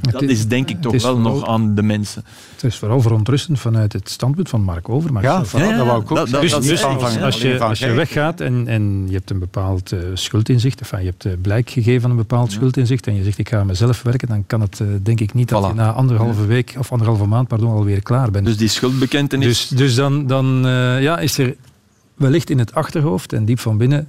dat 0.00 0.22
is 0.22 0.48
denk 0.48 0.70
ik 0.70 0.80
toch 0.80 1.02
wel 1.02 1.18
nog 1.18 1.46
aan 1.46 1.74
de 1.74 1.82
mensen. 1.82 2.24
Het 2.54 2.64
is 2.64 2.76
vooral 2.76 3.00
verontrustend 3.00 3.58
vanuit 3.60 3.92
het 3.92 4.10
standpunt 4.10 4.48
van 4.48 4.62
Mark 4.62 4.88
Overmars. 4.88 5.24
Ja, 5.24 5.44
ja, 5.52 5.76
dat 5.76 5.86
wou 5.86 6.02
ik 6.02 6.10
ook 6.10 6.40
dus, 6.40 6.54
dus 6.60 6.84
als, 6.84 7.40
je, 7.40 7.60
als 7.60 7.78
je 7.78 7.92
weggaat 7.92 8.40
en, 8.40 8.68
en 8.68 9.04
je 9.06 9.14
hebt 9.14 9.30
een 9.30 9.38
bepaald 9.38 9.92
uh, 9.92 10.00
schuldinzicht, 10.14 10.80
enfin, 10.80 10.98
je 10.98 11.04
hebt 11.04 11.24
uh, 11.24 11.32
blijk 11.42 11.70
gegeven 11.70 12.00
van 12.00 12.10
een 12.10 12.16
bepaald 12.16 12.52
schuldinzicht 12.52 13.06
en 13.06 13.14
je 13.14 13.22
zegt 13.22 13.38
ik 13.38 13.48
ga 13.48 13.58
aan 13.58 13.66
mezelf 13.66 14.02
werken, 14.02 14.28
dan 14.28 14.44
kan 14.46 14.60
het 14.60 14.78
uh, 14.82 14.88
denk 15.02 15.20
ik 15.20 15.34
niet 15.34 15.48
dat 15.48 15.66
je 15.66 15.74
na 15.74 15.92
anderhalve 15.92 16.46
week 16.46 16.74
of 16.78 16.92
anderhalve 16.92 17.26
maand 17.26 17.48
pardon, 17.48 17.72
alweer 17.72 18.02
klaar 18.02 18.30
bent. 18.30 18.46
Dus 18.46 18.56
die 18.56 18.68
schuldbekentenis... 18.68 19.68
Dus, 19.68 19.78
dus 19.78 19.94
dan, 19.94 20.26
dan 20.26 20.46
ja, 21.00 21.18
is 21.18 21.38
er 21.38 21.56
wellicht 22.14 22.50
in 22.50 22.58
het 22.58 22.74
achterhoofd 22.74 23.32
en 23.32 23.44
diep 23.44 23.58
van 23.58 23.76
binnen 23.76 24.08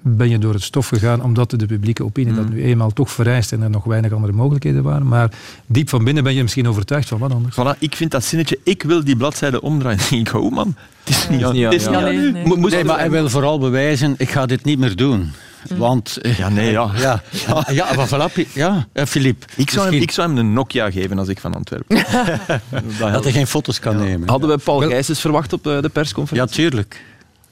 ben 0.00 0.28
je 0.28 0.38
door 0.38 0.52
het 0.52 0.62
stof 0.62 0.88
gegaan 0.88 1.22
omdat 1.22 1.50
de 1.50 1.66
publieke 1.66 2.04
opinie 2.04 2.34
dat 2.34 2.44
mm. 2.44 2.54
nu 2.54 2.62
eenmaal 2.62 2.90
toch 2.90 3.10
vereist 3.10 3.52
en 3.52 3.62
er 3.62 3.70
nog 3.70 3.84
weinig 3.84 4.12
andere 4.12 4.32
mogelijkheden 4.32 4.82
waren. 4.82 5.08
Maar 5.08 5.30
diep 5.66 5.88
van 5.88 6.04
binnen 6.04 6.24
ben 6.24 6.34
je 6.34 6.42
misschien 6.42 6.68
overtuigd 6.68 7.08
van 7.08 7.18
wat 7.18 7.32
anders. 7.32 7.56
Voilà, 7.60 7.78
ik 7.78 7.96
vind 7.96 8.10
dat 8.10 8.24
zinnetje, 8.24 8.58
ik 8.62 8.82
wil 8.82 9.04
die 9.04 9.16
bladzijde 9.16 9.60
omdraaien. 9.60 10.00
ik 10.20 10.34
oh 10.34 10.52
man, 10.52 10.74
het 11.04 11.08
is 11.08 11.28
niet, 11.28 11.44
aan, 11.44 11.56
het 11.56 11.72
is 11.72 11.86
niet 11.86 11.96
aan 11.96 12.32
Nee, 12.70 12.84
maar 12.84 12.98
hij 12.98 13.10
wil 13.10 13.28
vooral 13.28 13.58
bewijzen, 13.58 14.14
ik 14.18 14.30
ga 14.30 14.46
dit 14.46 14.64
niet 14.64 14.78
meer 14.78 14.96
doen. 14.96 15.18
Mm. 15.18 15.78
Want... 15.78 16.18
Ja, 16.36 16.48
nee, 16.48 16.70
ja. 16.70 16.90
Ja, 16.96 17.22
ja, 17.46 17.66
ja 17.72 17.94
maar 17.94 18.08
voilà, 18.08 18.52
ja, 18.52 18.86
Philippe. 19.06 19.46
Ik 19.56 19.70
zou, 19.70 19.90
hem, 19.90 20.02
ik 20.02 20.10
zou 20.10 20.28
hem 20.28 20.38
een 20.38 20.52
Nokia 20.52 20.90
geven 20.90 21.18
als 21.18 21.28
ik 21.28 21.40
van 21.40 21.54
Antwerpen. 21.54 21.96
dat 23.12 23.24
hij 23.24 23.32
geen 23.32 23.46
foto's 23.46 23.78
kan 23.78 23.96
nemen. 23.96 24.28
Hadden 24.28 24.48
we 24.48 24.58
Paul 24.58 24.80
Gijsens 24.80 25.20
verwacht 25.20 25.52
op 25.52 25.66
eh, 25.66 25.82
de 25.82 25.88
persconferentie? 25.88 26.62
Ja, 26.62 26.68
tuurlijk. 26.68 27.04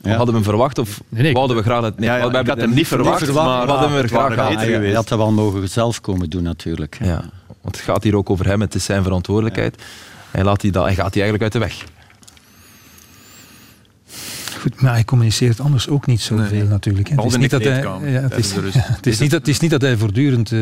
Ja. 0.05 0.17
Hadden 0.17 0.27
we 0.27 0.41
hem 0.41 0.43
verwacht 0.43 0.79
of 0.79 1.01
nee, 1.09 1.33
nee, 1.33 1.47
we 1.47 1.63
graag 1.63 1.83
het? 1.83 1.99
Nee, 1.99 2.09
ja, 2.09 2.31
we 2.31 2.37
hebben 2.37 2.59
hem 2.59 2.75
niet 2.75 2.87
verwacht, 2.87 3.33
maar 3.33 3.67
we 3.67 3.73
hadden 3.73 3.91
hem 3.91 4.03
er 4.03 4.09
graag 4.09 4.35
gehad. 4.35 4.55
Hij 4.55 4.93
had 4.93 5.09
dat 5.09 5.19
wel 5.19 5.33
mogen 5.33 5.69
zelf 5.69 6.01
komen 6.01 6.31
doen 6.31 6.43
natuurlijk. 6.43 6.99
Ja, 7.03 7.25
want 7.47 7.77
het 7.77 7.85
gaat 7.85 8.03
hier 8.03 8.17
ook 8.17 8.31
over 8.31 8.47
hem, 8.47 8.61
het 8.61 8.75
is 8.75 8.85
zijn 8.85 9.03
verantwoordelijkheid. 9.03 9.83
Hij, 10.31 10.45
laat 10.45 10.61
die 10.61 10.73
dat, 10.73 10.85
hij 10.85 10.95
gaat 10.95 11.13
die 11.13 11.23
eigenlijk 11.23 11.43
uit 11.43 11.53
de 11.53 11.59
weg. 11.59 11.85
Goed, 14.61 14.81
maar 14.81 14.93
hij 14.93 15.05
communiceert 15.05 15.61
anders 15.61 15.89
ook 15.89 16.07
niet 16.07 16.21
zoveel 16.21 16.59
nee. 16.59 16.65
natuurlijk. 16.65 17.09
Het 17.09 17.25
is, 17.25 17.37
niet 17.37 17.51
dat 17.51 17.65
hij, 17.65 17.83
ja, 17.83 18.21
het, 18.21 18.37
is, 18.37 18.53
het, 18.75 19.07
is 19.07 19.19
niet 19.19 19.31
dat, 19.31 19.41
het 19.41 19.49
is 19.49 19.61
niet 19.61 19.71
dat 19.71 19.81
hij 19.81 19.97
voortdurend 19.97 20.51
uh, 20.51 20.61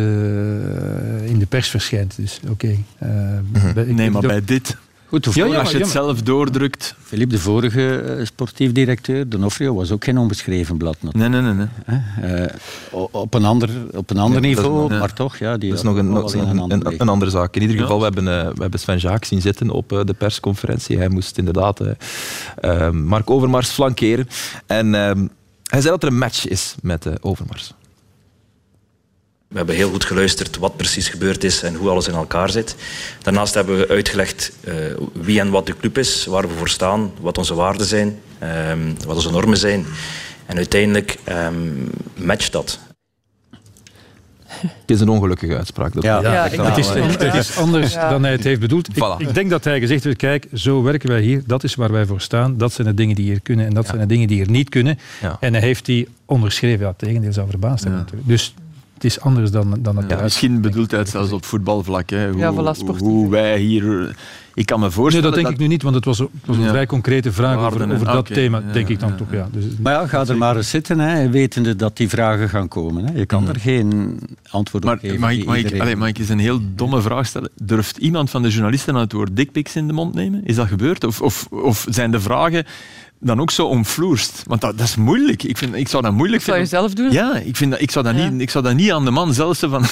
in 1.29 1.39
de 1.39 1.47
pers 1.49 1.69
verschijnt. 1.69 2.17
Dus, 2.17 2.41
oké. 2.49 2.53
Okay. 2.53 2.85
Uh, 3.03 3.75
mm 3.87 3.95
nee, 3.95 4.11
maar 4.11 4.23
bij 4.23 4.45
dit 4.45 4.77
Goed, 5.13 5.35
ja, 5.35 5.47
als 5.47 5.71
je 5.71 5.79
het 5.79 5.89
zelf 5.89 6.23
doordrukt. 6.23 6.95
Philippe, 7.03 7.35
de 7.35 7.41
vorige 7.41 8.17
uh, 8.19 8.27
sportief 8.27 8.73
directeur, 8.73 9.29
Donofrio, 9.29 9.75
was 9.75 9.91
ook 9.91 10.05
geen 10.05 10.19
onbeschreven 10.19 10.77
blad. 10.77 10.97
Nee, 11.01 11.29
nee, 11.29 11.41
nee. 11.41 11.53
nee. 11.53 12.41
Uh, 12.43 12.51
op 13.11 13.35
een 13.35 13.45
ander, 13.45 13.71
op 13.91 14.11
een 14.11 14.19
ander 14.19 14.41
niveau, 14.41 14.95
maar 14.95 15.13
toch. 15.13 15.37
Ja, 15.37 15.57
die 15.57 15.69
dat 15.69 15.79
is 15.79 15.85
nog 15.85 15.97
een, 15.97 16.15
een, 16.15 16.59
een, 16.59 17.01
een, 17.01 17.09
andere 17.09 17.31
zaak. 17.31 17.55
In 17.55 17.63
ieder 17.63 17.77
geval, 17.77 17.99
we, 17.99 18.05
hebben, 18.05 18.25
uh, 18.25 18.55
we 18.55 18.61
hebben 18.63 18.81
Sven 18.81 18.99
Jaak 18.99 19.25
zien 19.25 19.41
zitten 19.41 19.71
op 19.71 19.89
de 19.89 20.15
persconferentie. 20.19 20.99
Hij 20.99 21.09
moest 21.09 21.39
inderdaad 21.39 21.81
Mark 22.93 23.31
Overmars 23.31 23.71
flankeren. 23.71 24.29
En 24.67 24.95
ehm, 24.95 25.27
hij 25.71 25.81
zei 25.81 25.93
dat 25.93 26.03
er 26.03 26.09
een 26.09 26.19
match 26.19 26.49
is 26.49 26.75
met 26.83 27.23
Overmars. 27.23 27.75
We 29.53 29.59
hebben 29.59 29.75
heel 29.75 29.91
goed 29.91 30.05
geluisterd 30.05 30.59
wat 30.59 30.77
precies 30.77 31.09
gebeurd 31.09 31.45
is 31.45 31.63
en 31.63 31.75
hoe 31.75 31.89
alles 31.89 32.09
in 32.09 32.15
elkaar 32.15 32.51
zit. 32.51 32.77
Daarnaast 33.23 33.55
hebben 33.55 33.79
we 33.79 33.89
uitgelegd 33.89 34.53
uh, 34.65 34.75
wie 35.13 35.41
en 35.41 35.51
wat 35.51 35.67
de 35.67 35.77
club 35.77 35.99
is, 35.99 36.27
waar 36.27 36.49
we 36.49 36.55
voor 36.55 36.69
staan, 36.69 37.13
wat 37.21 37.39
onze 37.39 37.55
waarden 37.55 37.87
zijn, 37.87 38.19
um, 38.71 38.95
wat 39.07 39.17
onze 39.17 39.31
normen 39.31 39.57
zijn. 39.57 39.87
En 40.47 40.57
uiteindelijk 40.57 41.19
um, 41.29 41.91
matcht 42.15 42.53
dat. 42.53 42.79
Het 44.47 44.91
is 44.91 45.01
een 45.01 45.09
ongelukkige 45.09 45.57
uitspraak. 45.57 45.93
Dat 45.93 46.03
ja, 46.03 46.21
ja, 46.21 46.49
het, 46.49 46.79
is, 46.79 46.89
het, 46.89 47.35
is, 47.35 47.57
anders 47.57 47.95
dan 47.95 48.23
hij 48.23 48.33
het 48.33 48.45
heeft 48.45 48.61
bedoeld. 48.61 48.97
Ik, 48.97 49.05
ik, 49.19 49.35
denk 49.35 49.51
dat 49.51 49.65
hij 49.65 49.81
gezegd 49.81 50.05
heeft, 50.05 50.17
kijk, 50.17 50.47
zo 50.55 50.83
werken 50.83 51.09
wij 51.09 51.21
hier. 51.21 51.43
Dat 51.47 51.65
is 51.65 51.75
waar 51.75 51.93
wij 51.93 52.07
voor 52.07 52.21
staan. 52.21 52.59
Dat 52.59 52.73
zijn 52.73 52.87
de 52.87 52.95
dingen 52.95 53.15
die 53.15 53.25
hier 53.25 53.41
kunnen 53.41 53.67
en 53.67 53.75
dat 53.75 53.87
zijn 53.87 53.99
de 53.99 54.07
dingen 54.07 54.29
die 54.29 54.37
hier 54.37 54.51
niet 54.51 54.69
kunnen. 54.69 54.99
En 55.41 55.53
hij 55.53 55.63
heeft 55.63 55.85
die 55.85 56.09
onderschreven. 56.25 56.81
Ja, 56.81 56.89
het 56.89 56.99
tegendeel 56.99 57.33
zou 57.33 57.49
verbaasd 57.49 57.83
hebben 57.83 58.01
natuurlijk. 58.01 58.29
Dus 58.29 58.55
het 59.03 59.11
is 59.11 59.21
anders 59.21 59.51
dan, 59.51 59.79
dan 59.81 59.97
het 59.97 60.11
ja, 60.11 60.23
Misschien 60.23 60.61
bedoelt 60.61 60.91
hij 60.91 61.01
het 61.01 61.09
zelfs 61.09 61.33
op 61.33 61.45
voetbalvlak. 61.45 62.11
Hè. 62.11 62.31
Hoe, 62.31 62.39
ja, 62.39 62.53
voilà, 62.53 62.99
hoe 62.99 63.31
wij 63.31 63.59
hier... 63.59 64.17
Ik 64.55 64.67
kan 64.67 64.81
me 64.81 64.91
voorstellen... 64.91 65.31
Nee, 65.31 65.35
dat 65.35 65.45
denk 65.45 65.55
ik 65.55 65.61
nu 65.61 65.67
niet, 65.67 65.83
want 65.83 65.95
het 65.95 66.05
was, 66.05 66.19
het 66.19 66.29
was 66.45 66.57
een 66.57 66.69
vrij 66.69 66.87
concrete 66.87 67.33
vraag 67.33 67.57
over, 67.57 67.93
over 67.93 68.07
dat 68.07 68.27
thema, 68.27 68.63
denk 68.73 68.89
ik 68.89 69.01
dan 69.01 69.17
toch. 69.17 69.33
Ja. 69.33 69.49
Dus, 69.53 69.65
maar 69.83 69.93
ja, 69.93 70.07
ga 70.07 70.27
er 70.27 70.37
maar 70.37 70.57
eens 70.57 70.71
zitten, 70.71 70.99
hè, 70.99 71.31
wetende 71.31 71.77
dat 71.77 71.97
die 71.97 72.09
vragen 72.09 72.49
gaan 72.49 72.69
komen. 72.69 73.05
Hè. 73.05 73.19
Je 73.19 73.27
kan 73.27 73.49
er 73.49 73.61
geen 73.61 74.19
antwoord 74.51 74.85
maar, 74.85 74.95
op 74.95 75.01
geven. 75.01 75.21
Mag 75.21 75.33
ik, 75.33 75.45
mag, 75.45 75.57
ik, 75.57 75.81
allez, 75.81 75.95
mag 75.95 76.09
ik 76.09 76.19
eens 76.19 76.29
een 76.29 76.39
heel 76.39 76.61
domme 76.75 77.01
vraag 77.01 77.27
stellen? 77.27 77.51
Durft 77.63 77.97
iemand 77.97 78.31
van 78.31 78.43
de 78.43 78.49
journalisten 78.49 78.95
aan 78.95 79.01
het 79.01 79.13
woord 79.13 79.37
dickpics 79.37 79.77
in 79.77 79.87
de 79.87 79.93
mond 79.93 80.15
nemen? 80.15 80.45
Is 80.45 80.57
dat 80.57 80.67
gebeurd? 80.67 81.05
Of, 81.05 81.21
of, 81.21 81.47
of 81.51 81.87
zijn 81.91 82.11
de 82.11 82.21
vragen 82.21 82.65
dan 83.25 83.41
ook 83.41 83.51
zo 83.51 83.67
omvloerst. 83.67 84.43
Want 84.47 84.61
dat, 84.61 84.79
dat, 84.79 84.87
is 84.87 84.97
moeilijk. 84.97 85.43
Ik, 85.43 85.59
vind, 85.59 85.75
ik 85.75 85.89
zou 85.89 86.03
dat 86.03 86.13
moeilijk 86.13 86.43
zou 86.43 86.57
vinden. 86.57 86.71
Zou 86.71 86.83
je 86.83 86.89
zelf 86.97 87.11
doen? 87.11 87.33
Ja, 87.35 87.39
ik, 87.39 87.57
vind 87.57 87.71
dat, 87.71 87.81
ik, 87.81 87.91
zou 87.91 88.05
dat 88.05 88.15
niet, 88.15 88.41
ik 88.41 88.51
zou 88.51 88.65
dat 88.65 88.75
niet 88.75 88.93
aan 88.93 89.05
de 89.05 89.11
man 89.11 89.35
zelf 89.35 89.59
van... 89.59 89.85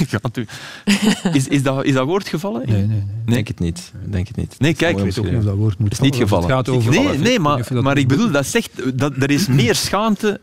is, 1.33 1.49
is, 1.49 1.63
dat, 1.63 1.85
is 1.85 1.93
dat 1.93 2.07
woord 2.07 2.29
gevallen? 2.29 2.63
Nee, 2.67 2.77
nee, 2.77 2.87
nee. 2.87 3.05
Denk 3.27 3.49
het 3.49 3.59
niet. 3.59 3.93
Denk 4.05 4.27
het 4.27 4.37
niet. 4.37 4.55
Nee, 4.59 4.75
kijk. 4.75 4.99
Ik 4.99 5.05
weet 5.05 5.19
ook 5.19 5.25
niet 5.25 5.37
of 5.37 5.45
dat 5.45 5.57
woord 5.57 5.79
moet 5.79 5.93
is 5.93 6.01
niet 6.01 6.17
gevallen. 6.17 6.45
Het 6.45 6.55
gaat 6.55 6.69
over 6.69 6.91
nee, 6.91 7.19
nee, 7.19 7.39
maar, 7.39 7.83
maar 7.83 7.99
ik 7.99 8.09
bedoel, 8.09 8.31
dat 8.31 8.47
zegt... 8.47 8.99
Dat, 8.99 9.13
er 9.17 9.31
is 9.31 9.47
meer 9.47 9.75
schaamte 9.75 10.41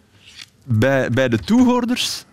bij, 0.64 1.10
bij 1.10 1.30
de 1.30 1.38
toehoorders 1.38 2.26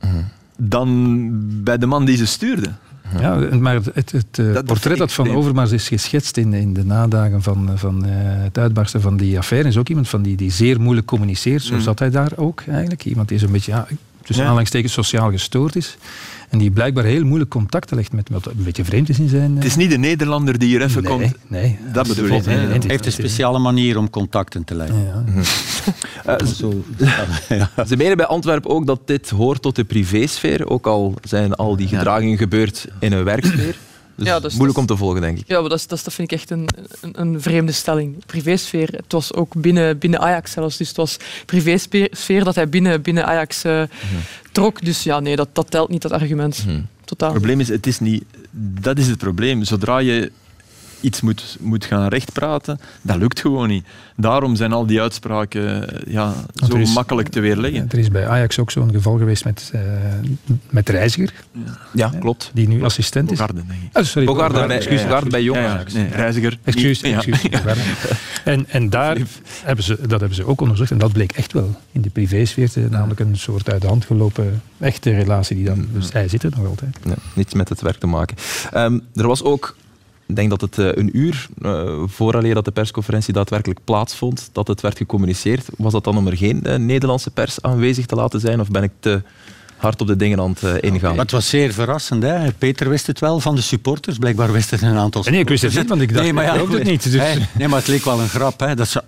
mhm. 0.00 0.22
dan 0.56 1.28
bij 1.62 1.78
de 1.78 1.86
man 1.86 2.04
die 2.04 2.16
ze 2.16 2.26
stuurde. 2.26 2.72
Ja, 3.18 3.56
maar 3.58 3.74
het, 3.74 4.12
het, 4.12 4.38
eh, 4.38 4.62
portret 4.64 4.98
dat 4.98 5.12
van 5.12 5.30
Overmars 5.30 5.72
is 5.72 5.88
geschetst 5.88 6.36
in, 6.36 6.52
in 6.52 6.72
de 6.72 6.84
nadagen 6.84 7.42
van, 7.42 7.70
van 7.74 8.06
uh, 8.06 8.12
het 8.14 8.58
uitbarsten 8.58 9.00
van 9.00 9.16
die 9.16 9.38
affaire 9.38 9.68
is 9.68 9.76
ook 9.76 9.88
iemand 9.88 10.08
van 10.08 10.22
die, 10.22 10.36
die 10.36 10.50
zeer 10.50 10.80
moeilijk 10.80 11.06
communiceert. 11.06 11.62
Zo 11.62 11.74
mm. 11.74 11.80
zat 11.80 11.98
hij 11.98 12.10
daar 12.10 12.32
ook 12.36 12.62
eigenlijk. 12.68 13.04
Iemand 13.04 13.28
die 13.28 13.38
zo'n 13.38 13.52
beetje, 13.52 13.72
ja, 13.72 13.86
tussen 14.18 14.36
ja. 14.36 14.42
aanhalingstekens, 14.42 14.92
sociaal 14.92 15.30
gestoord 15.30 15.76
is. 15.76 15.96
En 16.50 16.58
die 16.58 16.70
blijkbaar 16.70 17.04
heel 17.04 17.24
moeilijk 17.24 17.50
contact 17.50 17.90
legt 17.90 18.12
met 18.12 18.28
wat 18.28 18.46
een 18.46 18.62
beetje 18.64 18.84
vreemd 18.84 19.08
is 19.08 19.18
in 19.18 19.28
zijn... 19.28 19.54
Het 19.54 19.64
is 19.64 19.76
niet 19.76 19.90
de 19.90 19.98
Nederlander 19.98 20.58
die 20.58 20.68
hier 20.68 20.82
even 20.82 21.04
komt. 21.04 21.32
Nee, 21.46 21.78
dat 21.92 22.08
bedoel 22.08 22.28
ik. 22.28 22.44
Hij 22.44 22.80
heeft 22.86 23.06
een 23.06 23.12
speciale 23.12 23.58
manier 23.58 23.98
om 23.98 24.10
contacten 24.10 24.64
te 24.64 24.74
leggen. 24.74 24.98
Ja, 25.04 25.24
ja. 26.26 26.38
uh, 26.40 26.46
Zo, 26.46 26.84
Ze 27.88 27.96
menen 27.96 28.16
bij 28.16 28.26
Antwerpen 28.26 28.70
ook 28.70 28.86
dat 28.86 29.00
dit 29.04 29.30
hoort 29.30 29.62
tot 29.62 29.76
de 29.76 29.84
privésfeer, 29.84 30.68
ook 30.68 30.86
al 30.86 31.14
zijn 31.22 31.54
al 31.54 31.76
die 31.76 31.88
gedragingen 31.88 32.38
gebeurd 32.38 32.86
in 32.98 33.12
een 33.12 33.24
werksfeer. 33.24 33.76
Dus 34.20 34.28
ja, 34.28 34.40
dat 34.40 34.50
is, 34.50 34.56
moeilijk 34.56 34.78
om 34.78 34.86
te 34.86 34.96
volgen, 34.96 35.20
denk 35.20 35.38
ik. 35.38 35.44
Ja, 35.46 35.60
maar 35.60 35.68
dat, 35.68 35.78
is, 35.78 35.86
dat, 35.86 36.00
dat 36.04 36.14
vind 36.14 36.32
ik 36.32 36.38
echt 36.38 36.50
een, 36.50 36.68
een, 37.00 37.20
een, 37.20 37.40
vreemde 37.40 37.72
stelling. 37.72 38.24
Privésfeer, 38.26 38.88
het 38.92 39.12
was 39.12 39.34
ook 39.34 39.54
binnen, 39.54 39.98
binnen 39.98 40.20
Ajax 40.20 40.52
zelfs. 40.52 40.76
Dus 40.76 40.88
het 40.88 40.96
was 40.96 41.16
privésfeer 41.46 42.44
dat 42.44 42.54
hij 42.54 42.68
binnen, 42.68 43.02
binnen 43.02 43.26
Ajax 43.26 43.64
uh, 43.64 43.82
trok. 44.52 44.84
Dus 44.84 45.02
ja, 45.02 45.20
nee, 45.20 45.36
dat, 45.36 45.48
dat 45.52 45.70
telt 45.70 45.88
niet, 45.88 46.02
dat 46.02 46.12
argument. 46.12 46.64
Mhm. 46.66 46.80
Totaal. 47.04 47.28
Het 47.28 47.38
probleem 47.38 47.60
is, 47.60 47.68
het 47.68 47.86
is 47.86 48.00
niet... 48.00 48.24
Dat 48.80 48.98
is 48.98 49.06
het 49.06 49.18
probleem. 49.18 49.64
Zodra 49.64 49.98
je 49.98 50.32
iets 51.00 51.20
moet, 51.20 51.56
moet 51.60 51.84
gaan 51.84 52.08
rechtpraten, 52.08 52.80
dat 53.02 53.16
lukt 53.16 53.40
gewoon 53.40 53.68
niet. 53.68 53.86
Daarom 54.16 54.56
zijn 54.56 54.72
al 54.72 54.86
die 54.86 55.00
uitspraken 55.00 55.86
ja, 56.06 56.32
zo 56.54 56.76
makkelijk 56.76 57.28
te 57.28 57.40
weerleggen. 57.40 57.86
Er 57.90 57.98
is 57.98 58.08
bij 58.08 58.28
Ajax 58.28 58.58
ook 58.58 58.70
zo'n 58.70 58.90
geval 58.90 59.18
geweest 59.18 59.44
met, 59.44 59.72
uh, 59.74 59.80
met 60.70 60.88
Reiziger. 60.88 61.32
Ja, 61.92 62.12
klopt. 62.20 62.50
Die 62.54 62.68
nu 62.68 62.84
assistent 62.84 63.30
is. 63.30 63.38
Bogarde, 63.38 63.62
denk 63.66 63.82
ik. 63.82 63.98
Oh, 63.98 64.04
sorry, 64.04 64.26
Bogarde, 64.26 64.52
Bogarde, 64.52 64.74
excuus, 64.74 65.02
Bogarde 65.02 65.30
bij 65.30 65.42
Jong 65.42 65.58
Ajax. 65.58 65.92
Nee, 65.92 66.08
Reiziger. 66.08 66.58
Excuus, 66.64 67.02
excuus. 67.02 67.42
En, 68.44 68.64
en 68.68 68.90
daar 68.90 69.16
hebben 69.62 69.84
ze, 69.84 69.98
dat 70.00 70.20
hebben 70.20 70.34
ze 70.34 70.46
ook 70.46 70.60
onderzocht 70.60 70.90
en 70.90 70.98
dat 70.98 71.12
bleek 71.12 71.32
echt 71.32 71.52
wel 71.52 71.76
in 71.92 72.00
de 72.00 72.10
privésfeer, 72.10 72.70
namelijk 72.90 73.20
een 73.20 73.36
soort 73.36 73.70
uit 73.70 73.80
de 73.80 73.86
hand 73.86 74.04
gelopen 74.04 74.62
echte 74.78 75.10
relatie 75.10 75.56
die 75.56 75.64
dan, 75.64 75.88
dus 75.92 76.12
hij 76.12 76.28
zit 76.28 76.42
er 76.42 76.50
nog 76.56 76.66
altijd. 76.66 76.96
Ja, 77.04 77.14
niets 77.34 77.54
met 77.54 77.68
het 77.68 77.80
werk 77.80 77.98
te 77.98 78.06
maken. 78.06 78.36
Um, 78.74 79.02
er 79.14 79.26
was 79.26 79.42
ook 79.42 79.76
ik 80.30 80.36
denk 80.36 80.50
dat 80.50 80.60
het 80.60 80.78
eh, 80.78 80.86
een 81.02 81.18
uur 81.18 81.48
uh, 81.62 82.02
vooraleer 82.06 82.54
dat 82.54 82.64
de 82.64 82.70
persconferentie 82.70 83.32
daadwerkelijk 83.32 83.80
plaatsvond, 83.84 84.50
dat 84.52 84.68
het 84.68 84.80
werd 84.80 84.96
gecommuniceerd. 84.96 85.68
Was 85.76 85.92
dat 85.92 86.04
dan 86.04 86.16
om 86.16 86.26
er 86.26 86.36
geen 86.36 86.62
uh, 86.66 86.74
Nederlandse 86.74 87.30
pers 87.30 87.62
aanwezig 87.62 88.06
te 88.06 88.14
laten 88.14 88.40
zijn? 88.40 88.60
Of 88.60 88.68
ben 88.68 88.82
ik 88.82 88.90
te 89.00 89.22
hard 89.76 90.00
op 90.00 90.06
de 90.06 90.16
dingen 90.16 90.40
aan 90.40 90.56
het 90.60 90.82
ingaan. 90.82 91.18
het 91.18 91.30
was 91.30 91.48
zeer 91.48 91.72
verrassend. 91.72 92.22
Hè? 92.22 92.52
Peter 92.52 92.88
wist 92.88 93.06
het 93.06 93.20
wel 93.20 93.40
van 93.40 93.54
de 93.54 93.60
supporters. 93.60 94.18
Blijkbaar 94.18 94.52
wist 94.52 94.70
het 94.70 94.82
een 94.82 94.96
aantal 94.96 95.22
Nee, 95.30 95.40
ik 95.40 95.48
wist 95.48 95.62
het 95.62 95.74
niet, 95.74 95.88
want 95.88 96.00
ik 96.00 96.12
dacht, 96.12 96.22
nee, 96.22 96.32
maar 96.32 96.44
ja, 96.44 96.58
ook 96.58 96.72
het 96.72 96.84
niet. 96.84 97.02
Dus. 97.12 97.22
Nee, 97.54 97.68
maar 97.68 97.78
het 97.78 97.88
leek 97.88 98.04
wel 98.04 98.20
een 98.20 98.28
grap. 98.28 98.60
Hè? 98.60 98.74
Dat 98.74 99.02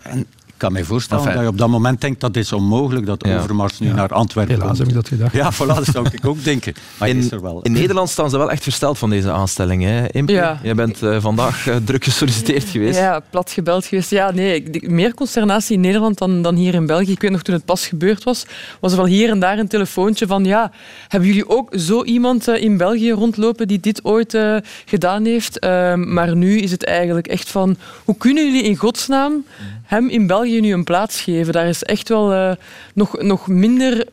kan 0.63 0.73
mij 0.73 0.85
voorstellen 0.85 1.25
dat 1.25 1.43
je 1.43 1.49
op 1.49 1.59
dat 1.59 1.69
moment 1.69 2.01
denkt 2.01 2.21
dat 2.21 2.37
is 2.37 2.53
onmogelijk, 2.53 3.07
dat 3.07 3.25
Overmars 3.25 3.79
nu 3.79 3.93
naar 3.93 4.09
Antwerpen 4.09 4.55
Helaas 4.55 4.79
heb 4.79 4.89
ik 4.89 4.95
dat 4.95 5.09
gedacht. 5.09 5.33
Ja, 5.33 5.53
voilà, 5.53 5.75
dat 5.75 5.85
zou 5.85 6.09
ik 6.13 6.27
ook 6.27 6.45
denken. 6.51 6.75
Maar 6.99 7.09
in, 7.09 7.17
is 7.17 7.31
er 7.31 7.43
wel. 7.43 7.63
in 7.63 7.73
Nederland 7.73 8.09
staan 8.09 8.31
ze 8.31 8.39
wel 8.39 8.51
echt 8.51 8.63
versteld 8.63 8.99
van 8.99 9.11
deze 9.11 9.31
aanstelling. 9.31 9.83
Hè? 9.83 10.07
Ja. 10.27 10.61
Jij 10.63 10.75
bent 10.75 11.03
uh, 11.03 11.17
vandaag 11.21 11.67
uh, 11.67 11.77
druk 11.85 12.05
gesolliciteerd 12.05 12.65
geweest. 12.75 12.99
Ja, 12.99 13.21
plat 13.31 13.51
gebeld 13.51 13.87
geweest. 13.87 14.11
Ja, 14.11 14.31
nee, 14.31 14.81
meer 14.81 15.15
consternatie 15.15 15.75
in 15.75 15.81
Nederland 15.81 16.19
dan, 16.19 16.43
dan 16.43 16.55
hier 16.55 16.75
in 16.75 16.87
België. 16.87 17.13
Ik 17.13 17.21
weet 17.21 17.31
nog, 17.31 17.43
toen 17.43 17.55
het 17.55 17.65
pas 17.65 17.87
gebeurd 17.87 18.25
was, 18.25 18.47
was 18.81 18.91
er 18.91 18.97
wel 18.97 19.07
hier 19.07 19.31
en 19.31 19.39
daar 19.39 19.59
een 19.59 19.69
telefoontje 19.69 20.27
van 20.27 20.45
ja, 20.45 20.73
hebben 21.09 21.29
jullie 21.29 21.49
ook 21.49 21.75
zo 21.77 22.05
iemand 22.05 22.49
uh, 22.49 22.63
in 22.63 22.77
België 22.77 23.11
rondlopen 23.11 23.69
die 23.69 23.81
dit 23.81 24.05
ooit 24.05 24.39
gedaan 24.87 25.25
heeft? 25.25 25.59
Ehm, 25.59 26.13
maar 26.13 26.37
nu 26.37 26.59
is 26.59 26.71
het 26.71 26.85
eigenlijk 26.85 27.27
echt 27.27 27.51
van, 27.51 27.77
hoe 28.05 28.17
kunnen 28.17 28.47
jullie 28.47 28.63
in 28.63 28.77
godsnaam 28.77 29.45
hem 29.93 30.09
in 30.09 30.27
België 30.27 30.61
nu 30.61 30.73
een 30.73 30.85
plaats 30.85 31.21
geven. 31.21 31.53
Daar 31.53 31.69
is 31.69 31.83
echt 31.83 32.09
wel 32.09 32.33
uh, 32.33 32.53
nog, 32.95 33.23
nog 33.23 33.49
minder 33.49 34.07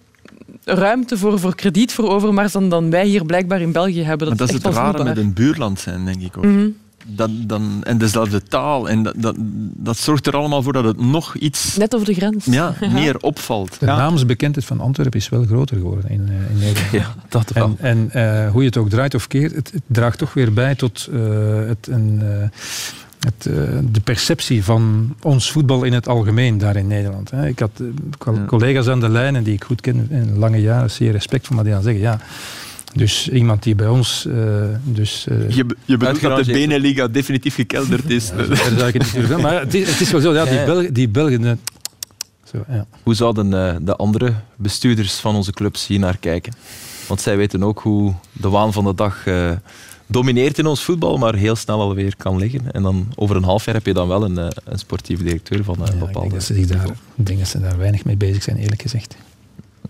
ruimte 0.63 1.17
voor, 1.17 1.39
voor 1.39 1.55
krediet 1.55 1.93
voor 1.93 2.09
Overmars 2.09 2.51
dan, 2.51 2.69
dan 2.69 2.89
wij 2.89 3.05
hier 3.05 3.25
blijkbaar 3.25 3.61
in 3.61 3.71
België 3.71 4.03
hebben. 4.03 4.27
Dat, 4.27 4.37
dat 4.37 4.49
is, 4.49 4.53
het 4.53 4.73
rare 4.73 5.03
met 5.03 5.17
een 5.17 5.33
buurland 5.33 5.79
zijn, 5.79 6.05
denk 6.05 6.21
ik 6.21 6.37
ook. 6.37 6.43
Mm 6.43 6.75
dat, 7.15 7.29
dan, 7.33 7.83
en 7.83 7.97
dezelfde 7.97 8.43
taal. 8.43 8.89
En 8.89 9.03
dat, 9.03 9.13
dat, 9.17 9.35
dat, 9.75 9.97
zorgt 9.97 10.27
er 10.27 10.35
allemaal 10.35 10.63
voor 10.63 10.73
dat 10.73 10.83
het 10.83 11.01
nog 11.01 11.35
iets... 11.35 11.77
Net 11.77 11.95
over 11.95 12.07
de 12.07 12.13
grens. 12.13 12.45
Ja, 12.45 12.73
meer 12.93 13.17
opvalt. 13.19 13.79
De 13.79 13.85
naamsbekendheid 13.85 14.65
van 14.65 14.79
Antwerpen 14.79 15.19
is 15.19 15.29
wel 15.29 15.43
groter 15.43 15.77
geworden 15.77 16.09
in, 16.09 16.27
uh, 16.29 16.49
in 16.49 16.57
Nederland. 16.57 16.91
Ja, 16.91 17.15
dat 17.29 17.51
wel. 17.51 17.75
En, 17.79 18.09
en 18.11 18.45
uh, 18.45 18.51
hoe 18.51 18.61
je 18.61 18.67
het 18.67 18.77
ook 18.77 18.89
draait 18.89 19.15
of 19.15 19.27
keert, 19.27 19.55
het, 19.55 19.71
het 19.71 19.83
draagt 19.87 20.17
toch 20.17 20.33
weer 20.33 20.53
bij 20.53 20.75
tot 20.75 21.09
uh, 21.11 21.19
het 21.67 21.87
een 21.87 22.21
het, 23.19 23.45
uh, 23.45 23.55
de 23.91 23.99
perceptie 23.99 24.63
van 24.63 25.15
ons 25.21 25.51
voetbal 25.51 25.83
in 25.83 25.93
het 25.93 26.07
algemeen 26.07 26.57
daar 26.57 26.75
in 26.75 26.87
Nederland. 26.87 27.31
Hè. 27.31 27.47
Ik 27.47 27.59
had 27.59 27.81
uh, 27.81 28.45
collega's 28.45 28.87
aan 28.87 28.99
de 28.99 29.09
lijn 29.09 29.35
en 29.35 29.43
die 29.43 29.53
ik 29.53 29.63
goed 29.63 29.81
ken 29.81 30.07
in 30.09 30.37
lange 30.37 30.61
jaren, 30.61 30.91
zeer 30.91 31.11
respect 31.11 31.47
voor, 31.47 31.55
maar 31.55 31.63
die 31.63 31.73
dan 31.73 31.83
zeggen, 31.83 32.01
ja, 32.01 32.19
dus 32.93 33.29
iemand 33.29 33.63
die 33.63 33.75
bij 33.75 33.87
ons. 33.87 34.25
Uh, 34.27 34.63
dus, 34.83 35.25
uh, 35.29 35.49
je, 35.49 35.65
je 35.85 35.97
bedoelt 35.97 36.21
dat 36.21 36.45
de 36.45 36.51
Beneliga 36.51 37.07
definitief 37.07 37.55
gekelderd 37.55 38.09
is. 38.09 38.31
Ja, 38.37 38.77
zou 38.77 38.87
ik 38.87 38.93
het 38.93 39.17
niet 39.17 39.37
Maar 39.37 39.59
het 39.59 39.73
is, 39.73 39.89
het 39.89 40.01
is 40.01 40.11
wel 40.11 40.21
zo, 40.21 40.33
ja, 40.33 40.45
die, 40.45 40.63
Belgen, 40.65 40.93
die 40.93 41.09
Belgen. 41.09 41.59
Zo, 42.43 42.63
ja. 42.67 42.85
Hoe 43.03 43.15
zouden 43.15 43.85
de 43.85 43.95
andere 43.95 44.33
bestuurders 44.55 45.13
van 45.13 45.35
onze 45.35 45.51
clubs 45.51 45.87
hier 45.87 45.99
naar 45.99 46.17
kijken? 46.17 46.53
Want 47.07 47.21
zij 47.21 47.37
weten 47.37 47.63
ook 47.63 47.79
hoe 47.79 48.13
de 48.31 48.49
waan 48.49 48.73
van 48.73 48.83
de 48.83 48.95
dag 48.95 49.23
domineert 50.09 50.57
in 50.57 50.65
ons 50.65 50.83
voetbal, 50.83 51.17
maar 51.17 51.35
heel 51.35 51.55
snel 51.55 51.81
alweer 51.81 52.15
kan 52.15 52.37
liggen. 52.37 52.71
En 52.71 52.83
dan 52.83 53.07
over 53.15 53.35
een 53.35 53.43
half 53.43 53.65
jaar 53.65 53.75
heb 53.75 53.85
je 53.85 53.93
dan 53.93 54.07
wel 54.07 54.23
een, 54.23 54.37
eh, 54.37 54.47
een 54.63 54.79
sportief 54.79 55.23
directeur 55.23 55.63
van 55.63 55.75
een 55.79 55.85
ja, 55.85 56.05
bepaalde... 56.05 56.17
Ik 56.17 56.29
denk, 56.29 56.31
dat 56.31 56.43
ze 56.43 56.65
daar, 56.65 56.89
ik 57.15 57.25
denk 57.25 57.39
dat 57.39 57.47
ze 57.47 57.59
daar 57.59 57.77
weinig 57.77 58.05
mee 58.05 58.17
bezig 58.17 58.43
zijn, 58.43 58.57
eerlijk 58.57 58.81
gezegd. 58.81 59.15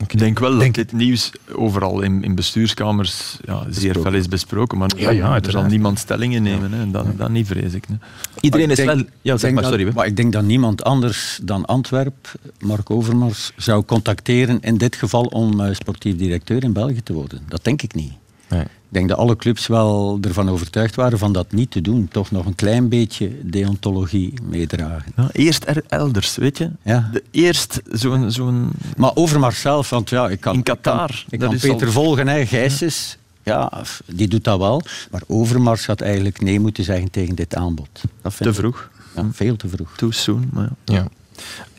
Ik 0.07 0.17
denk 0.17 0.39
wel 0.39 0.57
dat 0.57 0.73
dit 0.73 0.91
nieuws 0.91 1.31
overal 1.55 2.01
in, 2.01 2.23
in 2.23 2.35
bestuurskamers 2.35 3.38
ja, 3.45 3.65
zeer 3.69 3.93
veel 4.01 4.13
is 4.13 4.27
besproken, 4.27 4.77
maar 4.77 4.91
ja, 4.95 5.09
ja, 5.09 5.41
er 5.41 5.51
zal 5.51 5.63
niemand 5.63 5.99
stellingen 5.99 6.43
nemen. 6.43 6.71
Hè. 6.71 6.91
Dat, 6.91 7.17
dat 7.17 7.29
niet, 7.29 7.47
vrees 7.47 7.73
ik. 7.73 7.85
Hè. 7.88 7.93
Iedereen 8.39 8.69
is 8.69 8.83
wel... 8.83 9.03
Ja, 9.21 9.38
zeg 9.38 9.53
maar, 9.53 9.63
sorry. 9.63 9.85
Dat, 9.85 9.93
maar 9.93 10.05
ik 10.05 10.15
denk 10.15 10.33
dat 10.33 10.43
niemand 10.43 10.83
anders 10.83 11.39
dan 11.43 11.65
Antwerp, 11.65 12.31
Mark 12.59 12.89
Overmars, 12.89 13.51
zou 13.55 13.83
contacteren 13.83 14.59
in 14.61 14.77
dit 14.77 14.95
geval 14.95 15.23
om 15.23 15.61
uh, 15.61 15.73
sportief 15.73 16.15
directeur 16.15 16.63
in 16.63 16.73
België 16.73 17.03
te 17.03 17.13
worden. 17.13 17.41
Dat 17.47 17.63
denk 17.63 17.81
ik 17.81 17.93
niet. 17.93 18.13
Nee. 18.49 18.63
Ik 18.89 18.96
denk 18.96 19.10
dat 19.10 19.17
alle 19.17 19.36
clubs 19.36 19.67
wel 19.67 20.17
ervan 20.22 20.50
overtuigd 20.50 20.96
waren 20.96 21.19
van 21.19 21.34
dat 21.34 21.51
niet 21.51 21.72
te 21.72 21.81
doen. 21.81 22.08
Toch 22.12 22.31
nog 22.31 22.46
een 22.46 22.55
klein 22.55 22.89
beetje 22.89 23.31
deontologie 23.43 24.34
meedragen. 24.43 25.12
Ja, 25.15 25.29
eerst 25.31 25.63
er 25.67 25.84
elders, 25.88 26.36
weet 26.36 26.58
je. 26.58 26.69
Ja. 26.84 27.10
De, 27.12 27.24
eerst 27.31 27.81
zo'n... 27.91 28.31
zo'n 28.31 28.69
maar 28.98 29.12
Overmars 29.13 29.62
zelf, 29.62 29.89
want 29.89 30.10
ja, 30.10 30.29
ik 30.29 30.39
kan... 30.39 30.53
In 30.53 30.63
Qatar. 30.63 31.25
Ik 31.29 31.39
kan, 31.39 31.58
Peter 31.58 31.91
volgen, 31.91 32.27
hè. 32.27 32.46
Gijsens, 32.46 33.17
ja. 33.43 33.84
die 34.05 34.27
doet 34.27 34.43
dat 34.43 34.60
wel. 34.60 34.81
Maar 35.12 35.22
Overmars 35.27 35.86
had 35.86 36.01
eigenlijk 36.01 36.41
nee 36.41 36.60
moeten 36.60 36.84
zeggen 36.84 37.12
tegen 37.12 37.36
dit 37.36 37.55
aanbod. 37.55 38.01
Dat 38.22 38.38
te 38.38 38.53
vroeg. 38.53 38.89
Ja, 39.15 39.27
veel 39.31 39.55
te 39.55 39.67
vroeg. 39.67 39.96
Too 39.96 40.12
soon, 40.12 40.50
maar 40.53 40.69
ja. 40.86 41.08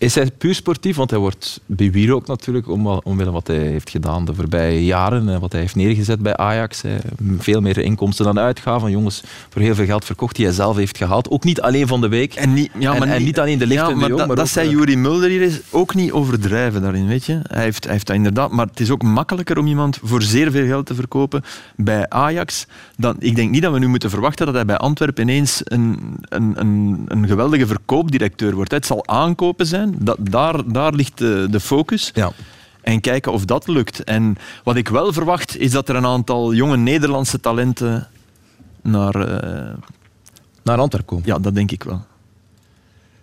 Is 0.00 0.14
hij 0.14 0.30
puur 0.38 0.54
sportief? 0.54 0.96
Want 0.96 1.10
hij 1.10 1.18
wordt 1.18 1.60
bewierookt 1.66 2.26
natuurlijk 2.26 2.68
om, 2.68 2.86
omwille 2.86 3.30
wat 3.30 3.46
hij 3.46 3.56
heeft 3.56 3.90
gedaan 3.90 4.24
de 4.24 4.34
voorbije 4.34 4.84
jaren. 4.84 5.40
Wat 5.40 5.52
hij 5.52 5.60
heeft 5.60 5.74
neergezet 5.74 6.20
bij 6.20 6.36
Ajax. 6.36 6.82
Veel 7.38 7.60
meer 7.60 7.78
inkomsten 7.78 8.24
dan 8.24 8.38
uitgaven. 8.38 8.90
Jongens, 8.90 9.22
voor 9.48 9.62
heel 9.62 9.74
veel 9.74 9.84
geld 9.84 10.04
verkocht 10.04 10.36
die 10.36 10.44
hij 10.44 10.54
zelf 10.54 10.76
heeft 10.76 10.96
gehaald. 10.96 11.30
Ook 11.30 11.44
niet 11.44 11.60
alleen 11.60 11.86
van 11.86 12.00
de 12.00 12.08
week. 12.08 12.34
En 12.34 12.52
niet, 12.52 12.70
ja, 12.78 12.94
maar 12.94 13.08
en, 13.08 13.22
niet, 13.22 13.38
alleen 13.38 13.58
de 13.58 13.66
licht 13.66 13.80
ja, 13.80 13.94
maar, 13.94 14.08
dat, 14.08 14.26
maar 14.26 14.36
dat 14.36 14.48
zei 14.48 14.70
Juri 14.70 14.96
Mulder 14.96 15.28
hier 15.28 15.42
is 15.42 15.60
ook 15.70 15.94
niet 15.94 16.12
overdrijven 16.12 16.82
daarin, 16.82 17.06
weet 17.06 17.24
je. 17.24 17.40
Hij 17.42 17.62
heeft, 17.62 17.84
hij 17.84 17.92
heeft 17.92 18.06
dat 18.06 18.16
inderdaad... 18.16 18.50
Maar 18.50 18.66
het 18.66 18.80
is 18.80 18.90
ook 18.90 19.02
makkelijker 19.02 19.58
om 19.58 19.66
iemand 19.66 19.98
voor 20.02 20.22
zeer 20.22 20.50
veel 20.50 20.66
geld 20.66 20.86
te 20.86 20.94
verkopen 20.94 21.42
bij 21.76 22.08
Ajax. 22.08 22.66
Dan, 22.96 23.16
ik 23.18 23.36
denk 23.36 23.50
niet 23.50 23.62
dat 23.62 23.72
we 23.72 23.78
nu 23.78 23.88
moeten 23.88 24.10
verwachten 24.10 24.46
dat 24.46 24.54
hij 24.54 24.64
bij 24.64 24.76
Antwerpen 24.76 25.22
ineens 25.22 25.60
een, 25.64 26.16
een, 26.20 26.52
een, 26.60 27.04
een 27.06 27.26
geweldige 27.26 27.66
verkoopdirecteur 27.66 28.54
wordt. 28.54 28.70
Het 28.70 28.86
zal 28.86 29.06
aankopen 29.06 29.66
zijn 29.66 29.88
dat, 29.98 30.16
daar, 30.20 30.72
daar 30.72 30.94
ligt 30.94 31.18
de, 31.18 31.46
de 31.50 31.60
focus. 31.60 32.10
Ja. 32.14 32.32
En 32.80 33.00
kijken 33.00 33.32
of 33.32 33.44
dat 33.44 33.66
lukt. 33.66 34.04
En 34.04 34.36
wat 34.64 34.76
ik 34.76 34.88
wel 34.88 35.12
verwacht, 35.12 35.56
is 35.56 35.70
dat 35.70 35.88
er 35.88 35.96
een 35.96 36.06
aantal 36.06 36.54
jonge 36.54 36.76
Nederlandse 36.76 37.40
talenten 37.40 38.08
naar... 38.82 39.16
Uh... 39.16 39.72
Naar 40.62 40.78
Antwerpen 40.78 41.08
komen? 41.08 41.26
Ja, 41.26 41.38
dat 41.38 41.54
denk 41.54 41.70
ik 41.70 41.82
wel. 41.82 42.04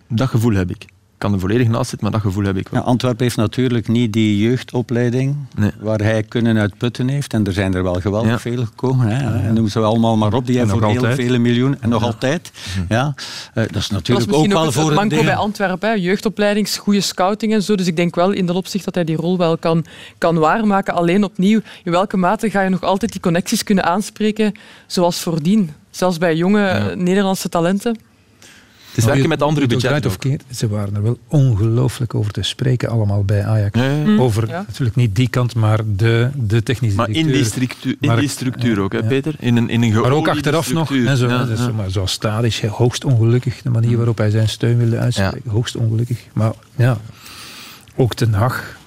Dat 0.08 0.28
gevoel 0.28 0.52
heb 0.52 0.70
ik 0.70 0.86
kan 1.18 1.32
er 1.32 1.40
volledig 1.40 1.68
naast 1.68 1.88
zitten, 1.88 2.10
maar 2.10 2.20
dat 2.20 2.30
gevoel 2.30 2.44
heb 2.44 2.56
ik 2.56 2.68
wel. 2.68 2.80
Ja, 2.80 2.86
Antwerpen 2.86 3.24
heeft 3.24 3.36
natuurlijk 3.36 3.88
niet 3.88 4.12
die 4.12 4.38
jeugdopleiding 4.38 5.36
waar 5.80 5.98
hij 5.98 6.22
kunnen 6.22 6.58
uitputten 6.58 7.08
heeft. 7.08 7.32
En 7.32 7.46
er 7.46 7.52
zijn 7.52 7.74
er 7.74 7.82
wel 7.82 7.94
geweldig 7.94 8.40
veel 8.40 8.64
gekomen. 8.64 9.08
Hè. 9.08 9.46
En 9.46 9.54
noem 9.54 9.68
ze 9.68 9.80
allemaal 9.80 10.16
maar 10.16 10.32
op. 10.32 10.46
Die 10.46 10.58
hebben 10.58 10.78
voor 10.78 10.88
heel 10.88 11.14
vele 11.14 11.38
miljoenen. 11.38 11.82
En 11.82 11.88
nog 11.88 12.02
altijd. 12.02 12.52
Mhm. 12.76 12.84
Ja. 12.88 13.14
Uh, 13.54 13.64
dat 13.66 13.76
is 13.76 13.90
natuurlijk 13.90 14.32
ook 14.32 14.46
wel 14.46 14.72
voor 14.72 14.96
een 14.96 15.08
deel... 15.08 15.24
bij 15.24 15.36
Antwerpen. 15.36 16.00
Jeugdopleiding, 16.00 16.76
goede 16.76 17.00
scouting 17.00 17.52
en 17.52 17.62
zo. 17.62 17.74
Dus 17.74 17.86
ik 17.86 17.96
denk 17.96 18.14
wel 18.14 18.30
in 18.30 18.46
dat 18.46 18.56
opzicht 18.56 18.84
dat 18.84 18.94
hij 18.94 19.04
die 19.04 19.16
rol 19.16 19.38
wel 19.38 19.58
kan, 19.58 19.84
kan 20.18 20.38
waarmaken. 20.38 20.94
Alleen 20.94 21.24
opnieuw, 21.24 21.60
in 21.84 21.92
welke 21.92 22.16
mate 22.16 22.50
ga 22.50 22.62
je 22.62 22.68
nog 22.70 22.82
altijd 22.82 23.12
die 23.12 23.20
connecties 23.20 23.62
kunnen 23.62 23.84
aanspreken 23.84 24.52
zoals 24.86 25.20
voordien? 25.20 25.70
Zelfs 25.90 26.18
bij 26.18 26.36
jonge 26.36 26.94
Nederlandse 26.96 27.48
talenten 27.48 27.96
is 28.98 29.04
werken 29.04 29.28
met 29.28 29.42
andere 29.42 29.66
budgetten. 29.66 30.10
Of 30.10 30.18
keer, 30.18 30.40
ze 30.50 30.68
waren 30.68 30.94
er 30.94 31.02
wel 31.02 31.18
ongelooflijk 31.28 32.14
over 32.14 32.32
te 32.32 32.42
spreken 32.42 32.88
allemaal 32.88 33.24
bij 33.24 33.44
Ajax. 33.44 33.78
Mm. 33.78 34.20
Over 34.20 34.46
natuurlijk 34.46 34.96
niet 34.96 35.16
die 35.16 35.28
kant, 35.28 35.54
maar 35.54 35.80
de, 35.96 36.30
de 36.34 36.62
technische 36.62 36.96
Maar 36.96 37.10
in 37.10 37.26
die 37.26 37.44
structuur, 37.44 37.96
in 38.00 38.16
die 38.16 38.28
structuur 38.28 38.80
ook, 38.80 38.92
hè, 38.92 39.02
Peter? 39.02 39.34
In 39.38 39.56
een, 39.56 39.70
in 39.70 39.82
een 39.82 40.00
maar 40.00 40.12
ook 40.12 40.28
achteraf 40.28 40.72
nog. 40.72 40.88
Hè, 40.88 41.16
zo, 41.16 41.28
zo, 41.56 41.72
maar 41.72 42.08
Stadisch, 42.08 42.62
hoogst 42.62 43.04
ongelukkig. 43.04 43.62
De 43.62 43.70
manier 43.70 43.90
mm. 43.90 43.96
waarop 43.96 44.18
hij 44.18 44.30
zijn 44.30 44.48
steun 44.48 44.78
wilde 44.78 44.98
uitspreken. 44.98 45.50
Hoogst 45.50 45.76
ongelukkig. 45.76 46.18
Maar 46.32 46.52
ja, 46.76 46.98
ook 47.96 48.14
Ten 48.14 48.32
Hag 48.32 48.77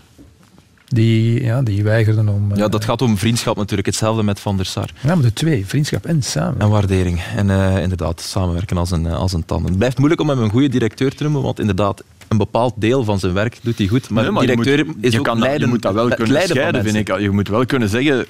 die, 0.94 1.44
ja, 1.44 1.62
die 1.62 1.84
weigerden 1.84 2.30
om... 2.30 2.56
Ja, 2.56 2.68
dat 2.68 2.84
gaat 2.84 3.02
om 3.02 3.18
vriendschap 3.18 3.56
natuurlijk. 3.58 3.88
Hetzelfde 3.88 4.24
met 4.24 4.40
Van 4.40 4.58
der 4.58 4.66
Sar. 4.66 4.90
Ja, 5.02 5.16
maar 5.16 5.24
de 5.24 5.34
twee. 5.34 5.66
Vriendschap 5.66 6.06
en 6.06 6.24
samen. 6.24 6.60
En 6.60 6.70
waardering. 6.70 7.22
En 7.36 7.48
uh, 7.48 7.82
inderdaad, 7.82 8.22
samenwerken 8.22 8.78
als 8.78 8.92
een, 8.92 9.08
als 9.08 9.34
een 9.34 9.46
tanden. 9.46 9.68
Het 9.68 9.78
blijft 9.78 9.98
moeilijk 9.98 10.22
om 10.22 10.30
hem 10.30 10.40
een 10.40 10.50
goede 10.50 10.70
directeur 10.70 11.16
te 11.16 11.24
noemen, 11.24 11.42
want 11.42 11.60
inderdaad, 11.60 12.04
een 12.28 12.38
bepaald 12.38 12.74
deel 12.78 13.04
van 13.04 13.20
zijn 13.20 13.34
werk 13.34 13.60
doet 13.62 13.78
hij 13.78 13.88
goed. 13.88 14.10
Maar, 14.10 14.24
nee, 14.24 14.32
maar 14.32 14.46
directeur 14.46 14.78
je 14.78 14.84
moet, 14.84 14.96
is 15.00 15.12
je 15.12 15.20
ook 15.20 15.26
kan 15.26 15.40
leiden, 15.40 15.62
Je 15.62 15.68
moet 15.68 15.82
dat 15.82 15.94
wel 15.94 16.08
kunnen 16.08 16.42
scheiden, 16.42 16.84
vind 16.84 16.96
ik. 16.96 17.20
Je 17.20 17.30
moet 17.30 17.48
wel 17.48 17.66
kunnen 17.66 17.90
zeggen... 17.90 18.26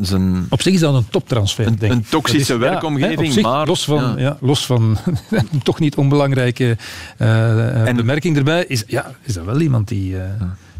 Zijn, 0.00 0.46
op 0.48 0.62
zich 0.62 0.74
is 0.74 0.80
dat 0.80 0.94
een 0.94 1.08
toptransfer, 1.10 1.66
een, 1.66 1.76
Een 1.80 2.04
toxische 2.08 2.52
is, 2.52 2.58
werkomgeving, 2.58 3.32
zich, 3.32 3.42
maar... 3.42 3.66
Los 3.66 3.84
van, 3.84 4.14
ja. 4.16 4.36
los 4.40 4.66
van 4.66 4.96
een 5.30 5.62
toch 5.62 5.80
niet 5.80 5.96
onbelangrijke 5.96 6.76
uh, 7.18 7.88
en 7.88 7.96
bemerking 7.96 8.36
erbij, 8.36 8.64
is, 8.68 8.84
ja, 8.86 9.14
is 9.22 9.34
dat 9.34 9.44
wel 9.44 9.60
iemand 9.60 9.88
die, 9.88 10.12
uh, 10.12 10.20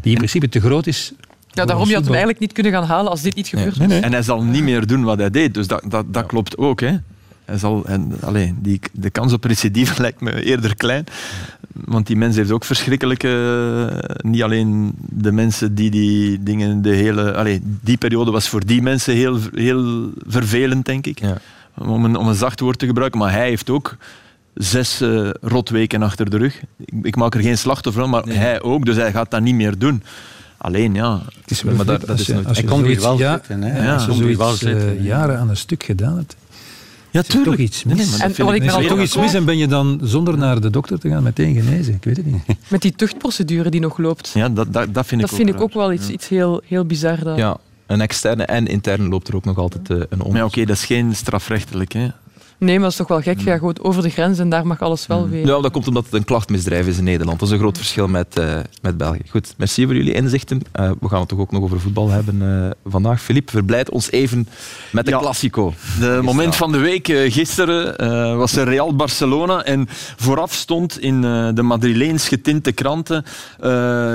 die 0.05 0.13
in 0.13 0.17
principe 0.17 0.49
te 0.49 0.59
groot 0.59 0.87
is 0.87 1.13
ja, 1.49 1.65
daarom 1.65 1.87
je 1.87 1.93
had 1.93 2.03
hem 2.03 2.11
eigenlijk 2.11 2.39
niet 2.39 2.51
kunnen 2.51 2.71
gaan 2.71 2.83
halen 2.83 3.11
als 3.11 3.21
dit 3.21 3.35
niet 3.35 3.47
gebeurt. 3.47 3.77
En 3.77 4.11
hij 4.11 4.21
zal 4.21 4.43
niet 4.43 4.63
meer 4.63 4.87
doen 4.87 5.03
wat 5.03 5.17
hij 5.17 5.29
deed, 5.29 5.53
dus 5.53 5.67
dat, 5.67 5.83
dat, 5.87 6.13
dat 6.13 6.25
klopt 6.25 6.57
ook. 6.57 6.79
Hè. 6.79 6.97
Hij 7.45 7.57
zal, 7.57 7.85
en, 7.85 8.13
alleen, 8.21 8.57
die, 8.61 8.79
de 8.91 9.09
kans 9.09 9.33
op 9.33 9.43
recidive 9.43 10.01
lijkt 10.01 10.21
me 10.21 10.43
eerder 10.43 10.75
klein. 10.75 11.05
Want 11.73 12.07
die 12.07 12.15
mens 12.15 12.35
heeft 12.35 12.51
ook 12.51 12.65
verschrikkelijke... 12.65 14.17
Niet 14.21 14.43
alleen 14.43 14.93
de 14.97 15.31
mensen 15.31 15.75
die 15.75 15.91
die 15.91 16.43
dingen... 16.43 16.81
De 16.81 16.95
hele, 16.95 17.33
alleen, 17.33 17.79
die 17.81 17.97
periode 17.97 18.31
was 18.31 18.49
voor 18.49 18.65
die 18.65 18.81
mensen 18.81 19.13
heel, 19.13 19.39
heel 19.53 20.09
vervelend, 20.27 20.85
denk 20.85 21.05
ik. 21.05 21.19
Ja. 21.19 21.37
Om, 21.77 22.05
een, 22.05 22.15
om 22.15 22.27
een 22.27 22.35
zacht 22.35 22.59
woord 22.59 22.79
te 22.79 22.85
gebruiken. 22.85 23.19
Maar 23.19 23.31
hij 23.31 23.47
heeft 23.47 23.69
ook 23.69 23.97
zes 24.55 25.01
uh, 25.01 25.29
rotweken 25.41 26.01
achter 26.01 26.29
de 26.29 26.37
rug. 26.37 26.61
Ik, 26.77 26.93
ik, 27.01 27.15
maak 27.15 27.35
er 27.35 27.41
geen 27.41 27.57
slachtoffer 27.57 28.01
van, 28.01 28.11
maar 28.11 28.23
hij 28.23 28.61
ook. 28.61 28.85
Dus 28.85 28.95
hij 28.95 29.11
gaat 29.11 29.31
dat 29.31 29.41
niet 29.41 29.55
meer 29.55 29.77
doen 29.77 30.03
Alleen 30.65 30.93
ja. 30.93 31.21
Het 31.41 31.51
is 31.51 31.61
wel 31.61 31.75
maar 31.75 31.85
dat, 31.85 32.05
dat 32.05 32.19
is 32.19 32.25
je, 32.25 32.41
als 32.47 32.57
je 32.57 32.63
kon 32.63 32.83
hier 32.83 33.01
wel 33.01 33.17
ja, 33.17 33.33
zitten. 33.33 33.61
Hè? 33.61 33.85
Ja, 33.85 33.93
als 33.93 34.05
je 34.05 34.13
zoiets 34.13 34.63
uh, 34.63 35.03
jaren 35.03 35.39
aan 35.39 35.49
een 35.49 35.57
stuk 35.57 35.83
gedaan 35.83 36.17
hebt. 36.17 36.35
Ja, 37.11 37.21
tuurlijk. 37.21 37.55
Toch 37.55 37.65
iets 37.65 37.83
mis. 37.83 37.95
Nee, 37.95 38.19
en, 38.19 38.53
ik 38.53 38.87
toch 38.87 38.99
iets 38.99 39.15
mis 39.15 39.33
en 39.33 39.45
ben 39.45 39.57
je 39.57 39.67
dan 39.67 39.99
zonder 40.03 40.37
naar 40.37 40.61
de 40.61 40.69
dokter 40.69 40.99
te 40.99 41.09
gaan 41.09 41.23
meteen 41.23 41.55
genezen? 41.55 41.93
Ik 41.93 42.03
weet 42.03 42.17
het 42.17 42.25
niet. 42.25 42.41
Met 42.67 42.81
die 42.81 42.91
tuchtprocedure 42.91 43.69
die 43.69 43.79
nog 43.79 43.97
loopt. 43.97 44.31
Ja, 44.33 44.49
dat, 44.49 44.73
dat, 44.73 44.93
dat 44.93 45.05
vind 45.05 45.21
ik 45.21 45.27
dat 45.27 45.35
vind 45.35 45.49
ik 45.49 45.61
ook 45.61 45.73
wel 45.73 45.91
iets, 45.91 46.09
iets 46.09 46.27
heel, 46.27 46.61
heel 46.65 46.85
bizar. 46.85 47.23
Dat. 47.23 47.37
Ja, 47.37 47.57
een 47.85 48.01
externe 48.01 48.45
en 48.45 48.67
interne 48.67 49.09
loopt 49.09 49.27
er 49.27 49.35
ook 49.35 49.45
nog 49.45 49.57
altijd 49.57 49.89
uh, 49.89 49.97
een 49.97 50.05
onderzoek. 50.09 50.33
Maar 50.33 50.45
oké, 50.45 50.65
dat 50.65 50.75
is 50.75 50.85
geen 50.85 51.15
strafrechtelijk. 51.15 51.91
Hè? 51.93 52.07
Nee, 52.57 52.73
maar 52.73 52.83
dat 52.83 52.91
is 52.91 52.97
toch 52.97 53.07
wel 53.07 53.21
gek. 53.21 53.39
Ja, 53.39 53.57
gewoon 53.57 53.75
over 53.81 54.01
de 54.01 54.09
grens 54.09 54.39
en 54.39 54.49
daar 54.49 54.67
mag 54.67 54.81
alles 54.81 55.07
wel 55.07 55.23
mm. 55.23 55.29
weer. 55.29 55.45
Ja, 55.45 55.61
dat 55.61 55.71
komt 55.71 55.87
omdat 55.87 56.05
het 56.05 56.13
een 56.13 56.23
klachtmisdrijf 56.23 56.87
is 56.87 56.97
in 56.97 57.03
Nederland. 57.03 57.39
Dat 57.39 57.47
is 57.47 57.53
een 57.53 57.59
groot 57.59 57.77
verschil 57.77 58.07
met, 58.07 58.39
uh, 58.39 58.59
met 58.81 58.97
België. 58.97 59.21
Goed, 59.29 59.53
merci 59.57 59.85
voor 59.85 59.95
jullie 59.95 60.13
inzichten. 60.13 60.61
Uh, 60.79 60.91
we 60.99 61.09
gaan 61.09 61.19
het 61.19 61.29
toch 61.29 61.39
ook 61.39 61.51
nog 61.51 61.63
over 61.63 61.79
voetbal 61.79 62.09
hebben 62.09 62.41
uh, 62.41 62.69
vandaag. 62.91 63.21
Filip, 63.21 63.49
verblijd 63.49 63.89
ons 63.89 64.11
even 64.11 64.47
met 64.91 65.05
de 65.05 65.11
ja, 65.11 65.19
Classico. 65.19 65.73
De 65.99 66.19
moment 66.23 66.55
van 66.55 66.71
de 66.71 66.77
week. 66.77 67.07
gisteren 67.07 68.37
was 68.37 68.55
er 68.55 68.67
Real 68.67 68.95
Barcelona 68.95 69.63
en 69.63 69.87
vooraf 70.15 70.53
stond 70.53 70.99
in 70.99 71.21
de 71.55 71.61
Madrileens 71.61 72.27
getinte 72.27 72.71
kranten 72.71 73.23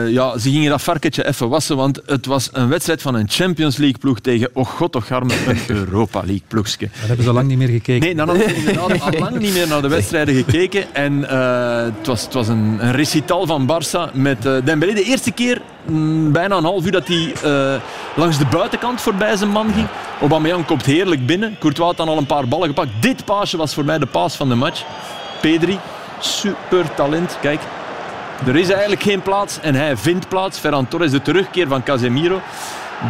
ja, 0.09 0.38
ze 0.38 0.50
gingen 0.50 0.70
dat 0.70 0.83
varkentje 0.83 1.26
even 1.26 1.48
wassen, 1.48 1.76
want 1.76 2.00
het 2.07 2.26
was 2.26 2.48
een 2.53 2.68
wedstrijd 2.68 3.03
van 3.03 3.14
een 3.14 3.29
Champions 3.29 3.76
League 3.76 3.98
ploeg 3.98 4.20
tegen, 4.20 4.50
oh 4.53 4.66
god 4.66 4.92
toch 4.92 5.11
arme, 5.11 5.35
een 5.46 5.59
Europa 5.76 6.18
League 6.18 6.42
ploegje. 6.48 6.88
Dan 6.98 7.07
hebben 7.07 7.24
ze 7.24 7.33
lang 7.33 7.48
niet 7.48 7.59
meer 7.59 7.68
gekeken. 7.68 8.00
Nee, 8.00 8.14
we 8.33 8.55
inderdaad 8.55 9.19
lang 9.19 9.38
niet 9.38 9.53
meer 9.53 9.69
naar 9.69 9.83
de 9.83 9.88
wedstrijden 9.88 10.35
gekeken. 10.35 10.95
En 10.95 11.19
uh, 11.19 11.83
het, 11.83 12.07
was, 12.07 12.23
het 12.23 12.35
was 12.35 12.49
een, 12.49 12.79
een 12.81 12.93
recital 12.93 13.47
van 13.47 13.66
Barça 13.66 14.12
met 14.12 14.47
uh, 14.47 14.57
Dembélé. 14.64 14.93
De 14.95 15.03
eerste 15.03 15.31
keer, 15.31 15.61
mm, 15.85 16.33
bijna 16.33 16.57
een 16.57 16.64
half 16.64 16.85
uur, 16.85 16.93
dat 16.93 17.07
hij 17.07 17.33
uh, 17.45 17.75
langs 18.16 18.38
de 18.38 18.47
buitenkant 18.47 19.01
voorbij 19.01 19.37
zijn 19.37 19.51
man 19.51 19.73
ging. 19.75 19.87
Aubameyang 20.21 20.66
komt 20.66 20.87
heerlijk 20.87 21.27
binnen. 21.27 21.57
Courtois 21.59 21.88
had 21.88 21.97
dan 21.97 22.09
al 22.09 22.19
een 22.19 22.27
paar 22.27 22.49
ballen 22.49 22.69
gepakt. 22.69 22.90
Dit 23.01 23.25
paasje 23.25 23.57
was 23.57 23.75
voor 23.75 23.85
mij 23.85 23.99
de 23.99 24.07
paas 24.07 24.37
van 24.37 24.49
de 24.49 24.55
match. 24.55 24.85
Pedri, 25.40 25.79
super 26.19 26.95
talent. 26.95 27.38
Kijk, 27.40 27.61
er 28.47 28.57
is 28.57 28.69
eigenlijk 28.69 29.03
geen 29.03 29.23
plaats 29.23 29.61
en 29.61 29.75
hij 29.75 29.97
vindt 29.97 30.29
plaats. 30.29 30.59
Ferran 30.59 30.88
Torres, 30.88 31.11
de 31.11 31.23
terugkeer 31.23 31.69
van 31.69 31.83
Casemiro 31.83 32.40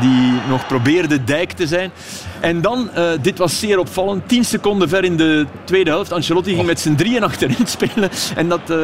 die 0.01 0.33
nog 0.49 0.67
probeerde 0.67 1.25
dijk 1.25 1.53
te 1.53 1.67
zijn. 1.67 1.91
En 2.41 2.61
dan, 2.61 2.91
uh, 2.97 3.05
dit 3.21 3.39
was 3.39 3.59
zeer 3.59 3.79
opvallend, 3.79 4.29
10 4.29 4.45
seconden 4.45 4.89
ver 4.89 5.05
in 5.05 5.17
de 5.17 5.47
tweede 5.65 5.91
helft. 5.91 6.13
Ancelotti 6.13 6.55
ging 6.55 6.67
met 6.67 6.81
z'n 6.81 6.95
drieën 6.95 7.23
achterin 7.23 7.67
spelen. 7.79 8.11
En 8.37 8.49
dat 8.49 8.61
uh, 8.71 8.77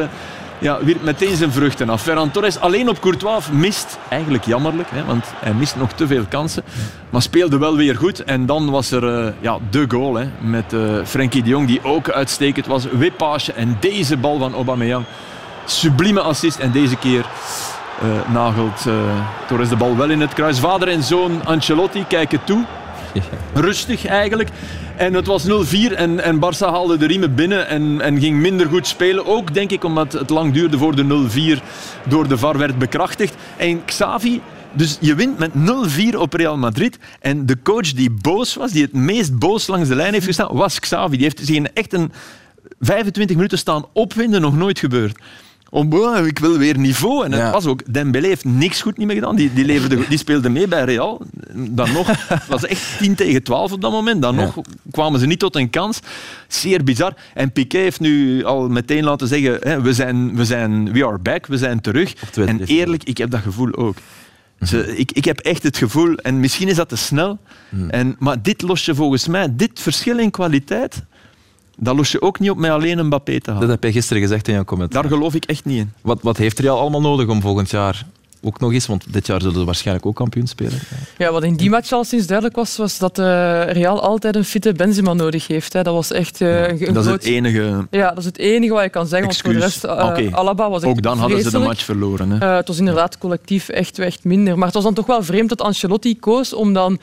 ja, 0.59 0.83
wierp 0.83 1.03
meteen 1.03 1.35
zijn 1.35 1.51
vruchten 1.51 1.89
af. 1.89 2.01
Ferran 2.01 2.31
Torres 2.31 2.59
alleen 2.59 2.89
op 2.89 2.99
Courtois 2.99 3.49
mist, 3.51 3.97
eigenlijk 4.09 4.45
jammerlijk, 4.45 4.89
hè, 4.91 5.05
want 5.05 5.25
hij 5.39 5.53
mist 5.53 5.75
nog 5.75 5.91
te 5.91 6.07
veel 6.07 6.25
kansen. 6.29 6.63
Maar 7.09 7.21
speelde 7.21 7.57
wel 7.57 7.75
weer 7.75 7.95
goed. 7.95 8.23
En 8.23 8.45
dan 8.45 8.69
was 8.69 8.91
er 8.91 9.03
uh, 9.03 9.33
ja, 9.39 9.57
de 9.69 9.85
goal 9.87 10.15
hè, 10.15 10.25
met 10.41 10.75
Frenkie 11.05 11.43
de 11.43 11.49
Jong, 11.49 11.67
die 11.67 11.83
ook 11.83 12.09
uitstekend 12.09 12.65
was. 12.65 12.85
Wippaasje 12.91 13.53
en 13.53 13.77
deze 13.79 14.17
bal 14.17 14.39
van 14.39 14.53
Aubameyang. 14.53 15.05
Sublieme 15.65 16.21
assist 16.21 16.59
en 16.59 16.71
deze 16.71 16.95
keer 16.95 17.25
uh, 18.03 18.33
nagelt 18.33 18.85
uh, 18.87 18.93
Torres 19.47 19.69
de 19.69 19.75
bal 19.75 19.97
wel 19.97 20.09
in 20.09 20.21
het 20.21 20.33
kruis. 20.33 20.59
Vader 20.59 20.87
en 20.87 21.03
zoon 21.03 21.45
Ancelotti 21.45 22.05
kijken 22.07 22.43
toe. 22.43 22.65
Rustig 23.53 24.05
eigenlijk. 24.05 24.49
En 24.95 25.13
het 25.13 25.25
was 25.25 25.47
0-4 25.47 25.49
en, 25.95 26.19
en 26.19 26.35
Barça 26.35 26.65
haalde 26.65 26.97
de 26.97 27.07
riemen 27.07 27.35
binnen 27.35 27.67
en, 27.67 28.01
en 28.01 28.19
ging 28.19 28.37
minder 28.37 28.67
goed 28.67 28.87
spelen. 28.87 29.25
Ook 29.25 29.53
denk 29.53 29.71
ik 29.71 29.83
omdat 29.83 30.13
het 30.13 30.29
lang 30.29 30.53
duurde 30.53 30.77
voor 30.77 30.95
de 30.95 31.57
0-4 31.57 31.63
door 32.07 32.27
de 32.27 32.37
VAR 32.37 32.57
werd 32.57 32.77
bekrachtigd. 32.77 33.35
En 33.57 33.85
Xavi 33.85 34.41
dus 34.71 34.97
je 35.01 35.15
wint 35.15 35.37
met 35.37 35.51
0-4 36.13 36.17
op 36.17 36.33
Real 36.33 36.57
Madrid. 36.57 36.97
En 37.19 37.45
de 37.45 37.61
coach 37.63 37.93
die 37.93 38.11
boos 38.11 38.55
was, 38.55 38.71
die 38.71 38.81
het 38.81 38.93
meest 38.93 39.39
boos 39.39 39.67
langs 39.67 39.89
de 39.89 39.95
lijn 39.95 40.13
heeft 40.13 40.25
gestaan, 40.25 40.55
was 40.55 40.79
Xavi. 40.79 41.15
Die 41.15 41.23
heeft 41.23 41.45
zich 41.45 41.63
echt 41.63 41.93
een 41.93 42.11
25 42.79 43.35
minuten 43.35 43.57
staan 43.57 43.85
opwinden, 43.93 44.41
nog 44.41 44.55
nooit 44.55 44.79
gebeurd. 44.79 45.17
Oh, 45.69 46.25
ik 46.25 46.39
wil 46.39 46.57
weer 46.57 46.77
niveau. 46.77 47.25
En 47.25 47.31
het 47.31 47.51
was 47.51 47.65
ook, 47.65 47.93
Dembélé 47.93 48.27
heeft 48.27 48.45
niks 48.45 48.81
goed 48.81 48.97
niet 48.97 49.07
meer 49.07 49.15
gedaan. 49.15 49.35
Die, 49.35 49.53
die, 49.53 49.65
leverde, 49.65 50.05
die 50.09 50.17
speelde 50.17 50.49
mee 50.49 50.67
bij 50.67 50.83
Real. 50.83 51.21
Dan 51.53 51.91
nog, 51.91 52.07
het 52.27 52.47
was 52.47 52.65
echt 52.65 52.97
10 52.97 53.15
tegen 53.15 53.43
12 53.43 53.71
op 53.71 53.81
dat 53.81 53.91
moment. 53.91 54.21
Dan 54.21 54.35
nog 54.35 54.55
kwamen 54.91 55.19
ze 55.19 55.25
niet 55.25 55.39
tot 55.39 55.55
een 55.55 55.69
kans. 55.69 55.99
Zeer 56.47 56.83
bizar. 56.83 57.13
En 57.33 57.51
Piqué 57.51 57.77
heeft 57.77 57.99
nu 57.99 58.43
al 58.43 58.69
meteen 58.69 59.03
laten 59.03 59.27
zeggen, 59.27 59.57
hè, 59.61 59.81
we, 59.81 59.93
zijn, 59.93 60.35
we 60.35 60.45
zijn, 60.45 60.91
we 60.91 61.05
are 61.05 61.17
back, 61.17 61.45
we 61.45 61.57
zijn 61.57 61.81
terug. 61.81 62.13
En 62.35 62.63
eerlijk, 62.63 63.03
ik 63.03 63.17
heb 63.17 63.29
dat 63.29 63.41
gevoel 63.41 63.75
ook. 63.75 63.95
Ze, 64.61 64.97
ik, 64.97 65.11
ik 65.11 65.25
heb 65.25 65.39
echt 65.39 65.63
het 65.63 65.77
gevoel, 65.77 66.15
en 66.15 66.39
misschien 66.39 66.67
is 66.67 66.75
dat 66.75 66.89
te 66.89 66.95
snel, 66.95 67.39
hmm. 67.69 67.89
en, 67.89 68.15
maar 68.19 68.41
dit 68.41 68.61
los 68.61 68.85
je 68.85 68.95
volgens 68.95 69.27
mij, 69.27 69.55
dit 69.55 69.79
verschil 69.79 70.19
in 70.19 70.31
kwaliteit, 70.31 71.03
dat 71.77 71.95
los 71.95 72.11
je 72.11 72.21
ook 72.21 72.39
niet 72.39 72.49
op 72.49 72.57
met 72.57 72.71
alleen 72.71 72.97
een 72.97 73.05
Mbappé 73.05 73.39
te 73.39 73.51
halen. 73.51 73.67
Dat 73.67 73.79
heb 73.81 73.83
je 73.83 73.99
gisteren 73.99 74.21
gezegd 74.21 74.47
in 74.47 74.53
jouw 74.53 74.63
commentaar. 74.63 75.01
Daar 75.01 75.11
geloof 75.11 75.35
ik 75.35 75.45
echt 75.45 75.65
niet 75.65 75.77
in. 75.77 75.91
Wat, 76.01 76.21
wat 76.21 76.37
heeft 76.37 76.59
Real 76.59 76.79
allemaal 76.79 77.01
nodig 77.01 77.27
om 77.27 77.41
volgend 77.41 77.69
jaar 77.69 78.05
ook 78.41 78.59
nog 78.59 78.73
eens, 78.73 78.85
want 78.85 79.13
dit 79.13 79.27
jaar 79.27 79.41
zullen 79.41 79.59
ze 79.59 79.65
waarschijnlijk 79.65 80.05
ook 80.05 80.15
kampioen 80.15 80.47
spelen. 80.47 80.79
Ja, 81.17 81.31
wat 81.31 81.43
in 81.43 81.55
die 81.55 81.69
match 81.69 81.91
al 81.91 82.03
sinds 82.03 82.27
duidelijk 82.27 82.57
was, 82.57 82.77
was 82.77 82.97
dat 82.97 83.19
uh, 83.19 83.25
Real 83.71 84.01
altijd 84.01 84.35
een 84.35 84.45
fitte 84.45 84.73
Benzema 84.73 85.13
nodig 85.13 85.47
heeft. 85.47 85.73
Hè. 85.73 85.83
Dat 85.83 85.93
was 85.93 86.11
echt 86.11 86.41
uh, 86.41 86.67
een, 86.67 86.87
een 86.87 86.93
Dat 86.93 87.05
is 87.05 87.11
het 87.11 87.23
enige... 87.23 87.87
Ja, 87.91 88.09
dat 88.09 88.17
is 88.17 88.25
het 88.25 88.37
enige 88.37 88.73
wat 88.73 88.83
je 88.83 88.89
kan 88.89 89.07
zeggen. 89.07 89.27
Want 89.27 89.41
voor 89.41 89.53
de 89.53 89.59
rest, 89.59 89.85
uh, 89.85 90.33
Alaba 90.33 90.69
was 90.69 90.81
echt 90.81 90.91
Ook 90.91 91.01
dan 91.01 91.17
hadden 91.17 91.41
ze 91.41 91.51
de 91.51 91.59
match 91.59 91.83
verloren. 91.83 92.29
Hè. 92.29 92.45
het 92.45 92.67
was 92.67 92.77
inderdaad 92.77 93.17
collectief 93.17 93.69
echt, 93.69 93.99
echt 93.99 94.23
minder. 94.23 94.57
Maar 94.57 94.65
het 94.65 94.75
was 94.75 94.83
dan 94.83 94.93
toch 94.93 95.05
wel 95.05 95.23
vreemd 95.23 95.49
dat 95.49 95.61
Ancelotti 95.61 96.19
koos 96.19 96.53
om 96.53 96.73
dan 96.73 96.99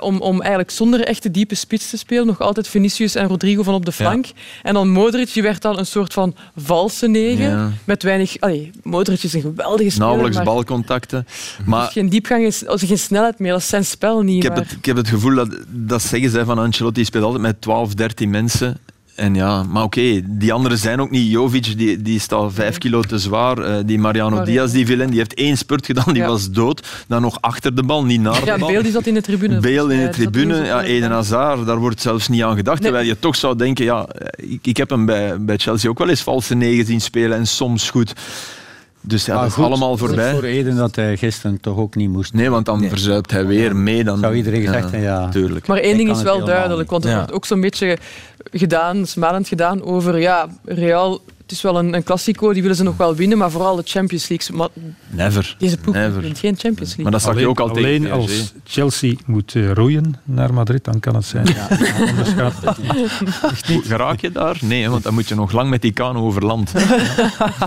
om, 0.00 0.20
om 0.20 0.40
eigenlijk 0.40 0.70
zonder 0.70 1.00
echte 1.04 1.30
diepe 1.30 1.54
spits 1.54 1.90
te 1.90 1.96
spelen, 1.96 2.26
nog 2.26 2.40
altijd 2.40 2.68
Vinicius 2.68 3.14
en 3.14 3.28
Rodrigo 3.28 3.62
van 3.62 3.74
op 3.74 3.84
de 3.84 3.92
flank. 3.92 4.26
En 4.62 4.74
dan 4.74 4.88
Modric, 4.88 5.32
die 5.32 5.42
werd 5.42 5.62
dan 5.62 5.78
een 5.78 5.86
soort 5.86 6.12
van 6.12 6.34
valse 6.56 7.08
negen, 7.08 7.78
met 7.84 8.02
weinig... 8.02 8.40
Allee, 8.40 8.70
Modric 8.82 9.22
is 9.22 9.32
een 9.34 9.40
geweldige 9.40 9.90
speler. 9.90 10.06
Nauwelijks 10.06 10.36
maar 10.36 10.44
balcontacten. 10.68 11.26
Maar, 11.64 11.86
is 11.86 11.92
geen 11.92 12.08
diepgang, 12.08 12.66
als 12.66 12.82
geen 12.82 12.98
snelheid 12.98 13.38
meer. 13.38 13.52
Dat 13.52 13.60
is 13.60 13.68
zijn 13.68 13.84
spel 13.84 14.22
niet. 14.22 14.36
Ik 14.36 14.42
heb, 14.42 14.56
het, 14.56 14.72
ik 14.72 14.84
heb 14.84 14.96
het 14.96 15.08
gevoel 15.08 15.34
dat, 15.34 15.48
dat 15.68 16.02
zeggen 16.02 16.30
zij 16.30 16.44
van 16.44 16.58
Ancelotti, 16.58 17.04
speelt 17.04 17.24
altijd 17.24 17.42
met 17.42 17.60
12, 17.60 17.94
13 17.94 18.30
mensen. 18.30 18.78
En 19.14 19.34
ja, 19.34 19.62
maar 19.62 19.82
oké, 19.82 20.20
die 20.24 20.52
anderen 20.52 20.78
zijn 20.78 21.00
ook 21.00 21.10
niet. 21.10 21.30
Jovic, 21.30 21.78
die, 21.78 22.02
die 22.02 22.14
is 22.14 22.28
al 22.28 22.50
vijf 22.50 22.78
kilo 22.78 23.02
te 23.02 23.18
zwaar. 23.18 23.58
Uh, 23.58 23.76
die 23.84 23.98
Mariano 23.98 24.42
Diaz, 24.44 24.72
die 24.72 24.86
villain, 24.86 25.10
die 25.10 25.18
heeft 25.18 25.34
één 25.34 25.56
spurt 25.56 25.86
gedaan, 25.86 26.14
die 26.14 26.22
was 26.22 26.50
dood. 26.50 27.04
Dan 27.06 27.22
nog 27.22 27.38
achter 27.40 27.74
de 27.74 27.82
bal, 27.82 28.04
niet 28.04 28.20
naar 28.20 28.40
de 28.40 28.46
ja, 28.46 28.58
bal. 28.58 28.68
Bale 28.68 28.82
die 28.82 28.92
zat 28.92 29.06
in 29.06 29.14
de 29.14 29.22
tribune. 29.22 29.60
Bale 29.60 29.94
in 29.94 30.00
de 30.00 30.08
tribune, 30.08 30.64
ja, 30.64 30.82
Eden 30.82 31.10
Hazard, 31.10 31.66
daar 31.66 31.78
wordt 31.78 32.00
zelfs 32.00 32.28
niet 32.28 32.42
aan 32.42 32.56
gedacht. 32.56 32.82
Terwijl 32.82 33.06
je 33.06 33.18
toch 33.18 33.36
zou 33.36 33.56
denken, 33.56 33.84
ja, 33.84 34.08
ik, 34.36 34.66
ik 34.66 34.76
heb 34.76 34.90
hem 34.90 35.06
bij, 35.06 35.40
bij 35.40 35.56
Chelsea 35.56 35.90
ook 35.90 35.98
wel 35.98 36.08
eens 36.08 36.22
valse 36.22 36.54
negen 36.54 36.86
zien 36.86 37.00
spelen 37.00 37.38
en 37.38 37.46
soms 37.46 37.90
goed. 37.90 38.12
Dus 39.08 39.24
ja, 39.24 39.40
dat 39.40 39.50
is 39.50 39.56
allemaal 39.56 39.96
voorbij. 39.96 40.34
voor 40.34 40.42
Eden 40.42 40.76
dat 40.76 40.96
hij 40.96 41.16
gisteren 41.16 41.60
toch 41.60 41.76
ook 41.76 41.94
niet 41.94 42.10
moest. 42.10 42.34
Nee, 42.34 42.50
want 42.50 42.66
dan 42.66 42.80
nee. 42.80 42.88
verzuipt 42.88 43.30
hij 43.30 43.46
weer 43.46 43.76
mee. 43.76 44.04
Dan 44.04 44.18
zou 44.18 44.34
iedereen 44.34 44.62
gezegd 44.62 44.90
ja, 44.90 44.98
ja. 44.98 45.28
Tuurlijk. 45.28 45.66
Maar 45.66 45.78
één 45.78 45.96
ding 45.96 46.10
is 46.10 46.22
wel 46.22 46.44
duidelijk, 46.44 46.90
want 46.90 47.04
er 47.04 47.16
wordt 47.16 47.32
ook 47.32 47.44
zo'n 47.44 47.60
beetje 47.60 47.98
gedaan, 48.52 49.06
smalend 49.06 49.48
gedaan 49.48 49.82
over 49.82 50.18
ja, 50.18 50.48
Real 50.64 51.20
het 51.48 51.56
is 51.56 51.62
wel 51.62 51.78
een, 51.78 51.94
een 51.94 52.02
klassico, 52.02 52.52
die 52.52 52.62
willen 52.62 52.76
ze 52.76 52.82
nog 52.82 52.96
wel 52.96 53.14
winnen, 53.14 53.38
maar 53.38 53.50
vooral 53.50 53.76
de 53.76 53.82
Champions 53.84 54.28
League. 54.28 54.56
Maar 54.56 54.68
Never. 55.06 55.56
Deze 55.58 55.76
ploeg 55.76 55.94
Never. 55.94 56.20
wint 56.20 56.38
geen 56.38 56.56
Champions 56.56 56.88
League. 56.88 57.02
Maar 57.02 57.12
dat 57.12 57.20
zag 57.20 57.30
alleen, 57.30 57.42
je 57.42 57.48
ook 57.48 57.60
al 57.60 57.68
Alleen 57.68 58.10
als 58.10 58.54
Chelsea 58.64 59.14
moet 59.26 59.54
uh, 59.54 59.72
roeien 59.72 60.14
naar 60.24 60.54
Madrid, 60.54 60.84
dan 60.84 61.00
kan 61.00 61.14
het 61.14 61.24
zijn. 61.24 61.46
Ja. 61.46 61.68
Anders 62.08 62.28
gaat 62.28 62.52
het 62.64 63.68
niet. 63.68 63.86
Geraak 63.86 64.20
je 64.20 64.32
daar? 64.32 64.58
Nee, 64.60 64.88
want 64.88 65.02
dan 65.02 65.14
moet 65.14 65.28
je 65.28 65.34
nog 65.34 65.52
lang 65.52 65.70
met 65.70 65.82
die 65.82 65.92
kano 65.92 66.20
over 66.20 66.44
land. 66.44 66.72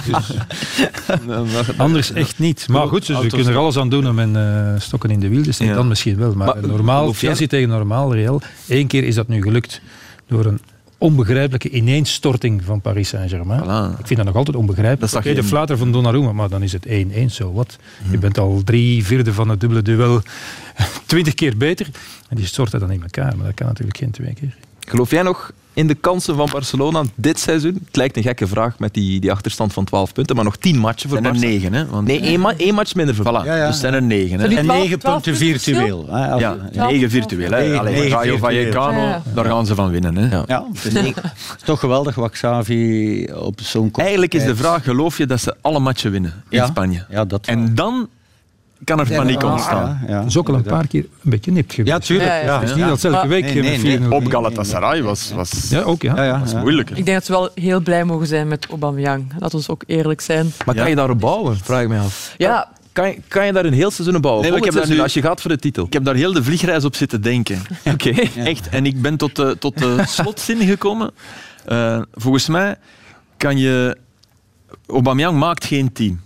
dus, 0.06 1.78
anders 1.78 2.14
echt 2.14 2.40
niet. 2.40 2.68
Maar 2.68 2.88
goed, 2.88 3.06
ze, 3.06 3.28
kunnen 3.30 3.48
er 3.48 3.58
alles 3.58 3.78
aan 3.78 3.90
doen 3.90 4.08
om 4.08 4.20
een 4.20 4.74
uh, 4.74 4.80
stokken 4.80 5.10
in 5.10 5.20
de 5.20 5.30
wiel 5.30 5.44
te 5.44 5.52
steken. 5.52 5.76
Dan 5.76 5.88
misschien 5.88 6.18
wel. 6.18 6.34
Maar, 6.34 6.48
maar 6.48 6.68
normaal, 6.68 7.14
Chelsea 7.14 7.48
tegen 7.48 7.70
normaal, 7.70 8.14
Real. 8.14 8.42
Eén 8.68 8.88
keer 8.88 9.04
is 9.04 9.16
dat 9.16 9.28
nu 9.28 9.42
gelukt 9.42 9.82
door 10.28 10.46
een 10.46 10.60
onbegrijpelijke 11.02 11.70
ineenstorting 11.70 12.64
van 12.64 12.82
Paris 12.82 13.10
Saint-Germain. 13.10 13.90
Ik 14.00 14.08
vind 14.08 14.16
dat 14.16 14.26
nog 14.26 14.36
altijd 14.36 14.56
onbegrijpelijk. 14.56 15.14
Oké, 15.14 15.34
de 15.34 15.44
flater 15.44 15.78
van 15.78 15.92
Donnarumma, 15.92 16.32
maar 16.32 16.50
dan 16.50 16.64
is 16.64 16.72
het 16.72 16.88
1-1 16.88 16.90
zo. 17.30 17.54
Wat? 17.54 17.78
Je 18.12 18.18
bent 18.18 18.38
al 18.38 18.62
drie 18.64 19.06
vierde 19.06 19.34
van 19.34 19.50
het 19.50 19.60
dubbele 19.60 19.82
duel 19.82 20.22
twintig 21.06 21.34
keer 21.34 21.58
beter. 21.58 21.88
En 22.30 22.36
die 22.36 22.46
storten 22.46 22.80
dan 22.80 22.92
in 22.92 23.02
elkaar, 23.02 23.38
maar 23.38 23.46
dat 23.46 23.56
kan 23.56 23.68
natuurlijk 23.68 23.98
geen 23.98 24.12
twee 24.12 24.34
keer. 24.34 24.56
Geloof 24.92 25.12
jij 25.12 25.22
nog 25.22 25.52
in 25.74 25.88
de 25.88 25.94
kansen 25.94 26.36
van 26.36 26.50
Barcelona 26.52 27.04
dit 27.16 27.40
seizoen? 27.40 27.82
Het 27.86 27.96
lijkt 27.96 28.18
een 28.18 28.24
gekke 28.24 28.48
vraag 28.48 28.80
met 28.80 28.94
die, 28.94 29.20
die 29.20 29.32
achterstand 29.32 29.74
van 29.74 29.86
12 29.86 30.14
punten, 30.14 30.36
maar 30.36 30.46
nog 30.46 30.58
10 30.58 30.78
matchen 30.78 31.10
voor 31.10 31.22
Barcelona. 31.22 31.46
er 31.46 31.60
9, 31.62 31.74
hè? 31.74 31.86
Want... 31.86 32.08
Nee, 32.08 32.20
één, 32.20 32.40
ma 32.40 32.54
één 32.58 32.74
match 32.74 32.96
minder 32.96 33.16
voor 33.16 33.26
voilà. 33.26 33.46
Ja, 33.46 33.56
ja. 33.56 33.68
Dus 33.68 33.80
zijn 33.80 33.94
er 33.94 34.02
9. 34.02 34.40
Hè? 34.40 34.56
En 34.56 34.66
9 34.66 34.98
punten 34.98 35.36
virtueel. 35.36 36.08
Hè? 36.10 36.36
Ja, 36.36 36.58
9 36.72 37.10
virtueel. 37.10 37.52
Hè? 37.52 37.80
Allee, 37.80 38.10
Rayo 38.10 38.38
Vallecano, 38.38 39.22
daar 39.34 39.46
gaan 39.46 39.66
ze 39.66 39.76
van 39.76 39.90
winnen. 39.90 40.18
Hè? 40.18 40.36
Ja. 40.36 40.44
Ja, 40.48 40.66
het 40.74 40.96
is 40.96 41.64
toch 41.64 41.80
geweldig 41.80 42.16
wat 42.16 42.32
Xavi 42.32 43.28
op 43.34 43.60
zo'n 43.62 43.90
Eigenlijk 43.94 44.34
is 44.34 44.44
de 44.44 44.56
vraag, 44.56 44.84
geloof 44.84 45.18
je 45.18 45.26
dat 45.26 45.42
ze 45.42 45.56
alle 45.62 45.80
matchen 45.80 46.12
winnen 46.12 46.44
in 46.50 46.66
Spanje? 46.66 47.06
Ja, 47.10 47.26
dat 47.26 47.46
en 47.46 47.76
dan 47.76 48.08
kan 48.84 49.00
er 49.00 49.08
paniek 49.08 49.44
ontstaan. 49.44 50.02
Ja, 50.08 50.22
is 50.22 50.38
ook 50.38 50.50
al 50.50 50.56
een 50.56 50.64
paar 50.64 50.88
keer 50.88 51.06
een 51.24 51.30
beetje 51.30 51.52
nipt 51.52 51.74
geweest. 51.74 51.94
Ja, 51.94 52.00
tuurlijk. 52.00 52.44
Ja, 52.44 52.60
Het 52.60 52.70
is 52.70 52.76
niet 52.76 52.86
dat 52.86 53.04
elke 53.04 53.28
week 53.28 53.44
nee, 53.44 53.78
nee, 53.78 54.00
nee. 54.00 54.12
Op 54.12 54.28
Galatasaray 54.28 55.04
was, 55.04 55.32
was, 55.32 55.70
ja, 55.70 55.82
ook, 55.82 56.02
ja. 56.02 56.24
Ja, 56.24 56.40
was 56.40 56.54
moeilijker. 56.54 56.98
Ik 56.98 57.06
denk 57.06 57.18
dat 57.18 57.26
ze 57.26 57.32
wel 57.32 57.50
heel 57.56 57.80
blij 57.80 58.04
mogen 58.04 58.28
zijn 58.28 58.48
met 58.48 58.68
Aubameyang. 58.70 59.34
Laten 59.40 59.60
we 59.60 59.66
ook 59.68 59.84
eerlijk 59.88 60.22
zijn. 60.22 60.52
Maar 60.66 60.76
kan 60.76 60.90
je 60.90 60.96
daarop 60.96 61.20
bouwen, 61.20 61.58
vraag 61.58 61.82
ik 61.82 61.88
me 61.88 62.00
af. 62.00 62.34
Ja, 62.38 62.70
kan 62.92 63.08
je, 63.08 63.18
kan 63.28 63.46
je 63.46 63.54
daar 63.54 63.66
een 63.66 63.74
heel 63.74 63.92
seizoen 63.92 64.16
op 64.16 64.22
bouwen? 64.22 64.48
Nee, 64.48 64.58
ik 64.58 64.64
heb 64.64 64.74
seizoen, 64.74 64.96
nu, 64.96 65.02
als 65.02 65.14
je 65.14 65.22
gaat 65.22 65.42
voor 65.42 65.52
de 65.52 65.58
titel. 65.58 65.86
Ik 65.86 65.94
heb 65.94 66.04
daar 66.04 66.16
heel 66.16 66.34
de 66.34 66.44
vliegreis 66.44 66.86
op 66.86 66.96
zitten 66.96 67.22
denken. 67.22 67.62
Oké. 67.94 68.10
Echt. 68.52 68.70
En 68.70 68.86
ik 68.86 69.02
ben 69.02 69.18
tot 69.18 69.36
de, 69.36 69.56
tot 69.60 69.78
de 69.78 70.04
slotzin 70.16 70.62
gekomen. 70.62 71.12
Uh, 71.70 72.02
volgens 72.14 72.48
mij 72.48 72.76
kan 73.38 73.58
je... 73.58 73.98
Aubameyang 74.88 75.40
maakt 75.40 75.66
geen 75.66 75.92
team. 75.92 76.20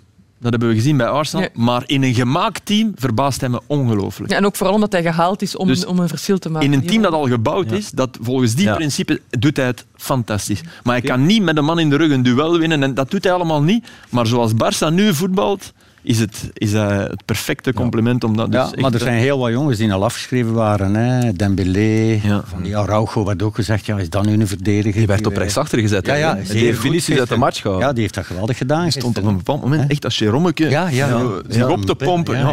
Dat 0.46 0.54
hebben 0.54 0.76
we 0.76 0.82
gezien 0.82 0.98
bij 0.98 1.08
Arsenal. 1.08 1.48
Maar 1.54 1.84
in 1.86 2.04
een 2.04 2.14
gemaakt 2.14 2.66
team 2.66 2.92
verbaast 2.96 3.40
hij 3.40 3.50
me 3.50 3.62
ongelooflijk. 3.68 4.32
Ja, 4.32 4.38
en 4.38 4.46
ook 4.46 4.56
vooral 4.56 4.76
omdat 4.76 4.92
hij 4.92 5.02
gehaald 5.02 5.42
is 5.42 5.56
om, 5.56 5.68
dus 5.68 5.86
om 5.86 6.00
een 6.00 6.08
verschil 6.08 6.38
te 6.38 6.50
maken. 6.50 6.72
In 6.72 6.74
een 6.74 6.86
team 6.86 7.02
dat 7.02 7.14
al 7.14 7.28
gebouwd 7.28 7.70
ja. 7.70 7.76
is, 7.76 7.90
dat 7.90 8.18
volgens 8.22 8.56
die 8.56 8.66
ja. 8.66 8.76
principes 8.76 9.18
doet 9.30 9.58
hij 9.58 9.66
het 9.66 9.86
fantastisch. 9.96 10.62
Maar 10.84 10.94
hij 10.98 11.08
kan 11.08 11.26
niet 11.26 11.42
met 11.42 11.58
een 11.58 11.66
man 11.66 11.80
in 11.80 11.90
de 11.90 11.96
rug 11.96 12.12
een 12.12 12.24
duel 12.24 12.58
winnen. 12.58 12.84
En 12.84 12.94
dat 12.94 13.12
doet 13.12 13.24
hij 13.24 13.34
allemaal 13.34 13.62
niet. 13.62 13.88
Maar 14.10 14.28
zoals 14.28 14.52
Barça 14.54 14.94
nu 14.94 15.14
voetbalt 15.14 15.74
is 16.06 16.20
het, 16.20 16.50
is 16.54 16.74
het 16.74 17.26
perfecte 17.26 17.74
compliment 17.74 18.24
om 18.24 18.38
dat 18.38 18.52
dus 18.52 18.70
ja, 18.72 18.82
maar 18.82 18.94
er 18.94 19.00
zijn 19.00 19.18
heel 19.18 19.38
wat 19.38 19.52
jongens 19.52 19.78
die 19.78 19.94
al 19.94 20.04
afgeschreven 20.04 20.54
waren. 20.54 20.96
Hè. 20.96 21.34
Dembélé, 21.34 22.20
ja. 22.24 22.44
van 22.46 22.64
die 22.64 22.78
Araujo 22.78 23.26
werd 23.26 23.42
ook 23.42 23.56
gezegd, 23.56 23.86
ja, 23.86 23.98
is 23.98 24.10
dat 24.10 24.26
nu 24.26 24.34
een 24.34 24.48
verdediger? 24.48 24.98
Die 24.98 25.08
werd 25.08 25.26
op 25.26 25.38
rechtsachter 25.38 25.80
gezet. 25.80 26.06
Ja, 26.06 26.14
ja, 26.14 26.34
die 26.34 26.66
heeft 26.66 26.80
Vinicius 26.80 27.20
uit 27.20 27.30
de 27.30 27.38
match 27.38 27.62
gehaald. 27.62 27.82
Ja, 27.82 27.92
die 27.92 28.02
heeft 28.02 28.14
dat 28.14 28.26
geweldig 28.26 28.58
gedaan. 28.58 28.82
Hij 28.82 28.90
stond 28.90 29.18
op 29.18 29.24
een 29.24 29.38
bepaald 29.38 29.62
moment 29.62 29.92
echt 29.92 30.06
als 30.06 30.18
Jerommeke 30.18 30.70
ja, 30.70 30.88
ja, 30.88 31.08
ja, 31.08 31.42
zich 31.48 31.70
op 31.70 31.86
te 31.86 31.96
pompen. 31.96 32.34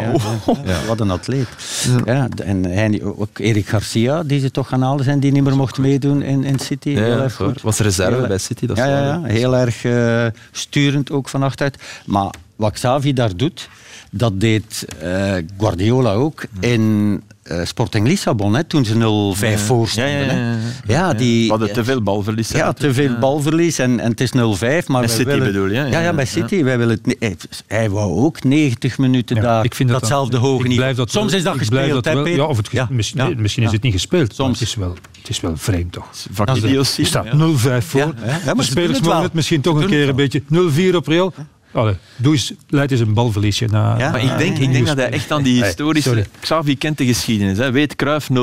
Ja, 0.65 0.85
Wat 0.87 0.99
een 0.99 1.11
atleet. 1.11 1.47
Ja. 2.05 2.27
en 2.43 2.63
hij, 2.63 3.01
ook 3.03 3.37
Erik 3.37 3.67
Garcia, 3.67 4.23
die 4.23 4.39
ze 4.39 4.51
toch 4.51 4.67
gaan 4.67 4.81
halen 4.81 5.03
zijn, 5.03 5.19
die 5.19 5.31
niet 5.31 5.43
meer 5.43 5.55
mocht 5.55 5.77
meedoen 5.77 6.21
in, 6.21 6.43
in 6.43 6.59
City. 6.59 6.89
Ja, 6.89 7.03
heel 7.03 7.19
erg 7.19 7.35
goed. 7.35 7.61
Was 7.61 7.79
reserve 7.79 8.17
heel, 8.17 8.27
bij 8.27 8.37
City. 8.37 8.65
Dat 8.65 8.77
ja, 8.77 8.85
ja, 8.85 9.03
ja, 9.03 9.21
heel 9.23 9.55
erg 9.55 9.83
uh, 9.83 10.25
sturend 10.51 11.11
ook 11.11 11.29
van 11.29 11.43
achteruit. 11.43 11.77
Maar 12.05 12.33
wat 12.55 12.73
Xavi 12.73 13.13
daar 13.13 13.35
doet, 13.35 13.69
dat 14.11 14.39
deed 14.39 14.85
uh, 15.03 15.33
Guardiola 15.57 16.13
ook 16.13 16.45
in 16.59 17.21
uh, 17.51 17.65
Sporting 17.65 18.07
Lissabon, 18.07 18.55
hè, 18.55 18.63
toen 18.63 18.85
ze 18.85 18.93
0-5 18.93 18.97
ja. 19.39 19.57
voor 19.57 19.87
stonden. 19.87 20.25
Ja, 20.25 20.33
ja, 20.33 20.57
ja, 20.87 21.13
die, 21.13 21.43
We 21.43 21.49
hadden 21.49 21.73
te 21.73 21.83
veel 21.83 22.01
balverlies. 22.01 22.49
Ja, 22.49 22.73
te 22.73 22.93
veel 22.93 23.17
balverlies 23.19 23.79
en, 23.79 23.99
en 23.99 24.09
het 24.09 24.21
is 24.21 24.31
0-5. 24.31 24.31
Maar 24.39 24.83
bij 24.85 25.07
City 25.07 25.23
willen, 25.23 25.45
bedoel 25.45 25.67
je? 25.67 25.73
Ja, 25.73 25.99
ja, 25.99 26.13
bij 26.13 26.25
City. 26.25 26.63
Wij 26.63 26.77
willen 26.77 26.99
het, 27.03 27.15
hij, 27.19 27.35
hij 27.67 27.89
wou 27.89 28.11
ook 28.11 28.43
90 28.43 28.97
minuten 28.97 29.41
daar, 29.41 29.65
ik 29.65 29.75
vind 29.75 29.89
dat 29.89 29.99
datzelfde 29.99 30.31
dat, 30.31 30.41
hoge 30.41 30.67
niveau. 30.67 30.93
Dat 30.93 31.11
Soms 31.11 31.29
wel, 31.29 31.37
is 31.37 31.43
dat 31.45 31.57
gespeeld, 31.57 32.03
dat 32.03 32.13
wel, 32.13 32.27
ja, 32.27 32.45
of 32.45 32.57
het, 32.57 32.67
ja, 32.71 32.87
misschien, 32.89 33.41
misschien 33.41 33.63
is 33.63 33.71
het 33.71 33.81
niet 33.81 33.93
gespeeld, 33.93 34.35
Soms. 34.35 34.59
Het 34.59 34.67
is 34.67 34.75
wel, 34.75 34.95
het 35.19 35.29
is 35.29 35.39
wel 35.39 35.57
vreemd 35.57 35.91
toch. 35.91 36.07
Je 36.95 37.05
staat 37.05 37.25
0-5 37.25 37.29
voor. 37.85 38.13
De 38.55 38.63
spelers 38.63 39.01
mogen 39.01 39.23
het 39.23 39.33
misschien 39.33 39.61
toch 39.61 39.81
een 39.81 39.87
keer 39.87 40.09
een 40.09 40.15
beetje 40.15 40.41
0-4 40.91 40.95
op 40.95 41.07
Real. 41.07 41.33
Allee, 41.73 41.95
doe 42.15 42.33
eens, 42.33 42.53
leid 42.69 42.91
eens 42.91 42.99
een 42.99 43.13
balverliesje 43.13 43.67
na. 43.71 43.97
Ja, 43.97 44.11
maar 44.11 44.23
ik 44.23 44.37
denk, 44.37 44.57
ik 44.57 44.71
denk 44.71 44.87
dat 44.87 44.97
hij 44.97 45.09
echt 45.09 45.31
aan 45.31 45.43
die 45.43 45.63
historische. 45.63 46.09
Hey, 46.09 46.25
Xavi 46.39 46.77
kent 46.77 46.97
de 46.97 47.05
geschiedenis. 47.05 47.57
Hè. 47.57 47.71
Weet 47.71 47.95
Cruijff 47.95 48.29
0-5, 48.29 48.33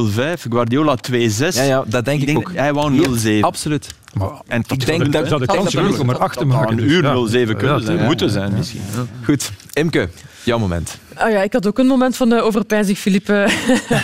Guardiola 0.51 0.99
2-6. 1.13 1.15
Ja, 1.15 1.63
ja, 1.63 1.85
dat 1.87 2.05
denk 2.05 2.23
ik, 2.23 2.29
ik 2.29 2.35
denk, 2.35 2.49
ook. 2.49 2.55
Hij 2.55 2.73
wou 2.73 3.19
0-7. 3.19 3.41
Absoluut. 3.41 3.95
Maar 4.15 4.31
en 4.47 4.65
ik 4.69 4.87
denk 4.87 5.13
dat, 5.13 5.29
dat 5.29 5.41
de 5.41 5.47
kans 5.47 5.75
is 5.75 5.99
om 5.99 6.11
erachter 6.11 6.41
te 6.41 6.47
maken. 6.47 6.79
Een 6.79 6.91
uur 6.91 7.03
0-7 7.03 7.57
kunnen 7.57 7.83
zijn, 7.83 8.05
moeten 8.05 8.31
zijn 8.31 8.53
misschien. 8.53 8.81
Goed, 9.25 9.53
Imke, 9.73 10.09
jouw 10.43 10.59
moment. 10.59 10.99
Oh 11.23 11.31
ja, 11.31 11.43
ik 11.43 11.53
had 11.53 11.67
ook 11.67 11.79
een 11.79 11.87
moment 11.87 12.17
van 12.17 12.33
uh, 12.33 12.45
overpijzing, 12.45 12.99
Philippe. 12.99 13.49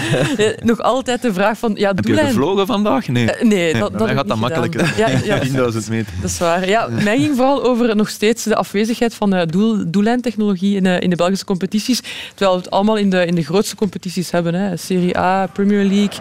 Nog 0.62 0.81
altijd 0.81 1.22
de 1.22 1.33
vraag 1.33 1.59
van... 1.59 1.72
Ja, 1.75 1.92
Heb 1.94 2.07
je 2.07 2.16
gevlogen 2.16 2.66
vandaag? 2.66 3.09
Nee. 3.09 3.25
Uh, 3.25 3.42
nee, 3.42 3.79
dat, 3.79 3.90
nee, 3.90 3.99
dat 3.99 4.09
gaat 4.09 4.29
dat 4.29 4.37
makkelijker. 4.37 4.94
Ja, 4.96 5.09
ja, 5.25 5.42
10.000 5.46 5.53
meter. 5.88 6.12
Dat 6.20 6.31
is 6.31 6.38
waar. 6.38 6.68
Ja, 6.68 6.88
mij 6.88 7.18
ging 7.18 7.37
vooral 7.37 7.64
over 7.64 7.96
nog 7.96 8.09
steeds 8.09 8.42
de 8.42 8.57
afwezigheid 8.57 9.14
van 9.14 9.35
uh, 9.35 9.42
doel, 9.46 9.90
doellijntechnologie 9.90 10.77
in, 10.77 10.85
uh, 10.85 11.01
in 11.01 11.11
de 11.11 11.16
Belgische 11.16 11.44
competities. 11.44 12.01
Terwijl 12.35 12.57
we 12.57 12.62
het 12.62 12.70
allemaal 12.70 12.96
in 12.96 13.11
de, 13.11 13.27
in 13.27 13.35
de 13.35 13.44
grootste 13.44 13.77
competities 13.77 14.31
hebben. 14.31 14.55
Hè. 14.55 14.77
Serie 14.77 15.18
A, 15.18 15.46
Premier 15.46 15.85
League, 15.85 16.18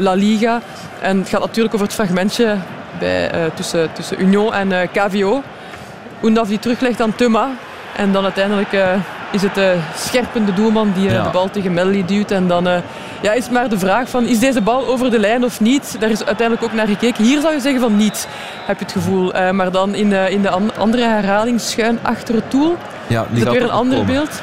La 0.00 0.12
Liga. 0.14 0.62
En 1.00 1.18
het 1.18 1.28
gaat 1.28 1.40
natuurlijk 1.40 1.74
over 1.74 1.86
het 1.86 1.94
fragmentje 1.94 2.58
bij, 2.98 3.50
tussen, 3.54 3.92
tussen 3.92 4.20
Union 4.20 4.54
en 4.54 4.90
KVO. 4.90 5.42
Oendaf 6.22 6.48
die 6.48 6.58
teruglegt 6.58 7.00
aan 7.00 7.14
Tuma. 7.14 7.56
En 7.96 8.12
dan 8.12 8.24
uiteindelijk 8.24 8.72
is 9.34 9.42
het 9.42 9.54
de 9.54 9.76
scherpende 9.96 10.52
doelman 10.52 10.92
die 10.94 11.10
ja. 11.10 11.22
de 11.22 11.30
bal 11.30 11.50
tegen 11.50 11.72
Melly 11.74 12.04
duwt. 12.04 12.30
En 12.30 12.46
dan 12.46 12.68
uh, 12.68 12.76
ja, 13.22 13.32
is 13.32 13.48
maar 13.48 13.68
de 13.68 13.78
vraag 13.78 14.08
van, 14.08 14.24
is 14.26 14.38
deze 14.38 14.60
bal 14.60 14.86
over 14.86 15.10
de 15.10 15.18
lijn 15.18 15.44
of 15.44 15.60
niet? 15.60 15.96
Daar 16.00 16.10
is 16.10 16.24
uiteindelijk 16.24 16.66
ook 16.66 16.72
naar 16.72 16.86
gekeken. 16.86 17.24
Hier 17.24 17.40
zou 17.40 17.54
je 17.54 17.60
zeggen 17.60 17.80
van 17.80 17.96
niet, 17.96 18.28
heb 18.66 18.78
je 18.78 18.84
het 18.84 18.92
gevoel. 18.92 19.36
Uh, 19.36 19.50
maar 19.50 19.70
dan 19.70 19.94
in 19.94 20.08
de, 20.08 20.26
in 20.30 20.42
de 20.42 20.50
andere 20.78 21.02
herhaling 21.02 21.60
schuin 21.60 21.98
achter 22.02 22.34
het 22.34 22.50
doel. 22.50 22.76
Ja, 23.06 23.26
is 23.32 23.40
het 23.40 23.52
weer 23.52 23.62
een 23.62 23.70
ander 23.70 23.98
komen. 23.98 24.14
beeld. 24.14 24.42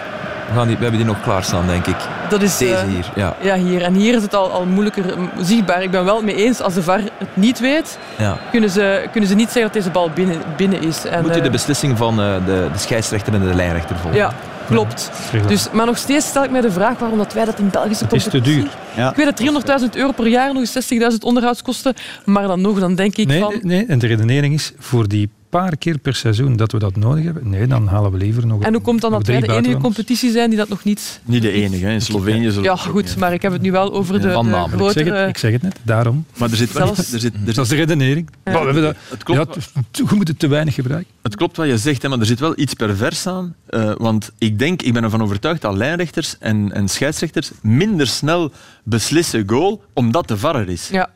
We, 0.51 0.57
gaan 0.57 0.67
die, 0.67 0.75
we 0.75 0.81
hebben 0.81 0.99
die 0.99 1.09
nog 1.09 1.21
klaarstaan, 1.21 1.67
denk 1.67 1.85
ik. 1.85 1.95
Dat 2.29 2.41
is, 2.41 2.57
Deze 2.57 2.73
uh, 2.73 2.81
hier, 2.81 3.11
ja. 3.15 3.35
Ja, 3.41 3.55
hier. 3.55 3.81
En 3.81 3.93
hier 3.93 4.15
is 4.15 4.21
het 4.21 4.35
al, 4.35 4.51
al 4.51 4.65
moeilijker 4.65 5.03
zichtbaar. 5.41 5.83
Ik 5.83 5.91
ben 5.91 6.05
wel 6.05 6.21
mee 6.21 6.35
eens, 6.35 6.61
als 6.61 6.73
de 6.73 6.83
VAR 6.83 6.99
het 6.99 7.35
niet 7.35 7.59
weet, 7.59 7.97
ja. 8.17 8.37
kunnen, 8.51 8.69
ze, 8.69 9.07
kunnen 9.11 9.29
ze 9.29 9.35
niet 9.35 9.49
zeggen 9.49 9.61
dat 9.61 9.73
deze 9.73 9.89
bal 9.89 10.09
binnen, 10.09 10.37
binnen 10.57 10.81
is. 10.81 11.05
En, 11.05 11.21
Moet 11.21 11.35
je 11.35 11.41
de 11.41 11.49
beslissing 11.49 11.97
van 11.97 12.15
de, 12.15 12.39
de 12.45 12.67
scheidsrechter 12.75 13.33
en 13.33 13.39
de 13.39 13.55
lijnrechter 13.55 13.95
volgen? 13.95 14.19
Ja, 14.19 14.33
klopt. 14.67 15.11
Dus, 15.47 15.67
maar 15.71 15.85
nog 15.85 15.97
steeds 15.97 16.27
stel 16.27 16.43
ik 16.43 16.51
mij 16.51 16.61
de 16.61 16.71
vraag 16.71 16.99
waarom 16.99 17.17
dat 17.17 17.33
wij 17.33 17.45
dat 17.45 17.59
in 17.59 17.69
Belgische 17.69 18.03
Het 18.03 18.13
is 18.13 18.23
te 18.23 18.41
duur. 18.41 18.67
Ja. 18.95 19.09
Ik 19.09 19.15
weet 19.15 19.37
dat 19.65 19.81
300.000 19.81 19.89
euro 19.91 20.11
per 20.11 20.27
jaar, 20.27 20.53
nog 20.53 20.63
eens 20.73 20.93
60.000 21.13 21.17
onderhoudskosten, 21.19 21.93
maar 22.25 22.47
dan 22.47 22.61
nog, 22.61 22.79
dan 22.79 22.95
denk 22.95 23.15
ik 23.15 23.27
nee, 23.27 23.39
van... 23.39 23.59
Nee, 23.61 23.85
en 23.85 23.99
de 23.99 24.07
redenering 24.07 24.53
is, 24.53 24.73
voor 24.77 25.07
die 25.07 25.29
paar 25.51 25.77
keer 25.77 25.97
per 25.97 26.15
seizoen 26.15 26.55
dat 26.55 26.71
we 26.71 26.79
dat 26.79 26.95
nodig 26.95 27.23
hebben, 27.23 27.49
nee, 27.49 27.67
dan 27.67 27.87
halen 27.87 28.11
we 28.11 28.17
liever 28.17 28.47
nog 28.47 28.61
En 28.63 28.73
hoe 28.73 28.81
komt 28.81 29.01
dan 29.01 29.11
dat 29.11 29.27
wij 29.27 29.39
de 29.39 29.53
enige 29.53 29.77
competitie 29.77 30.31
zijn 30.31 30.49
die 30.49 30.57
dat 30.57 30.69
nog 30.69 30.83
niet... 30.83 31.21
Niet 31.25 31.41
de 31.41 31.51
enige, 31.51 31.85
hè. 31.85 31.91
in 31.91 32.01
Slovenië... 32.01 32.51
Ja, 32.61 32.75
goed, 32.75 33.17
maar 33.17 33.33
ik 33.33 33.41
heb 33.41 33.51
het 33.51 33.61
nu 33.61 33.71
wel 33.71 33.93
over 33.93 34.21
de, 34.21 34.31
Van 34.31 34.45
de 34.45 34.51
Namen. 34.51 34.69
grotere... 34.79 34.99
Ik 34.99 35.07
zeg, 35.07 35.19
het, 35.19 35.29
ik 35.29 35.37
zeg 35.37 35.51
het 35.51 35.61
net, 35.61 35.75
daarom. 35.83 36.25
Maar 36.37 36.49
er 36.51 36.55
zit 36.57 36.71
wel... 36.71 36.87
Er 36.89 36.95
zit, 36.95 37.13
er 37.13 37.19
zit, 37.19 37.33
Dat 37.45 37.57
is 37.57 37.67
de 37.67 37.75
redenering. 37.75 38.29
Ja. 38.43 38.51
Maar 38.51 38.59
we 38.59 38.65
hebben 38.65 38.83
dat, 38.83 38.95
het, 39.09 39.23
klopt, 39.23 39.55
ja, 39.55 39.81
t- 39.91 39.97
je 39.97 40.15
moet 40.15 40.27
het 40.27 40.39
te 40.39 40.47
weinig 40.47 40.73
gebruiken. 40.73 41.11
het 41.21 41.35
klopt 41.35 41.57
wat 41.57 41.67
je 41.67 41.77
zegt, 41.77 42.01
hè, 42.01 42.09
maar 42.09 42.19
er 42.19 42.25
zit 42.25 42.39
wel 42.39 42.53
iets 42.59 42.73
pervers 42.73 43.27
aan. 43.27 43.55
eh, 43.67 43.91
want 43.97 44.31
ik 44.37 44.59
denk, 44.59 44.81
ik 44.81 44.93
ben 44.93 45.03
ervan 45.03 45.21
overtuigd 45.21 45.61
dat 45.61 45.75
lijnrechters 45.75 46.35
en, 46.39 46.71
en 46.73 46.87
scheidsrechters 46.87 47.51
minder 47.61 48.07
snel 48.07 48.51
beslissen 48.83 49.43
goal, 49.49 49.83
omdat 49.93 50.27
de 50.27 50.37
VAR 50.37 50.55
er 50.55 50.69
is. 50.69 50.87
Ja. 50.91 51.09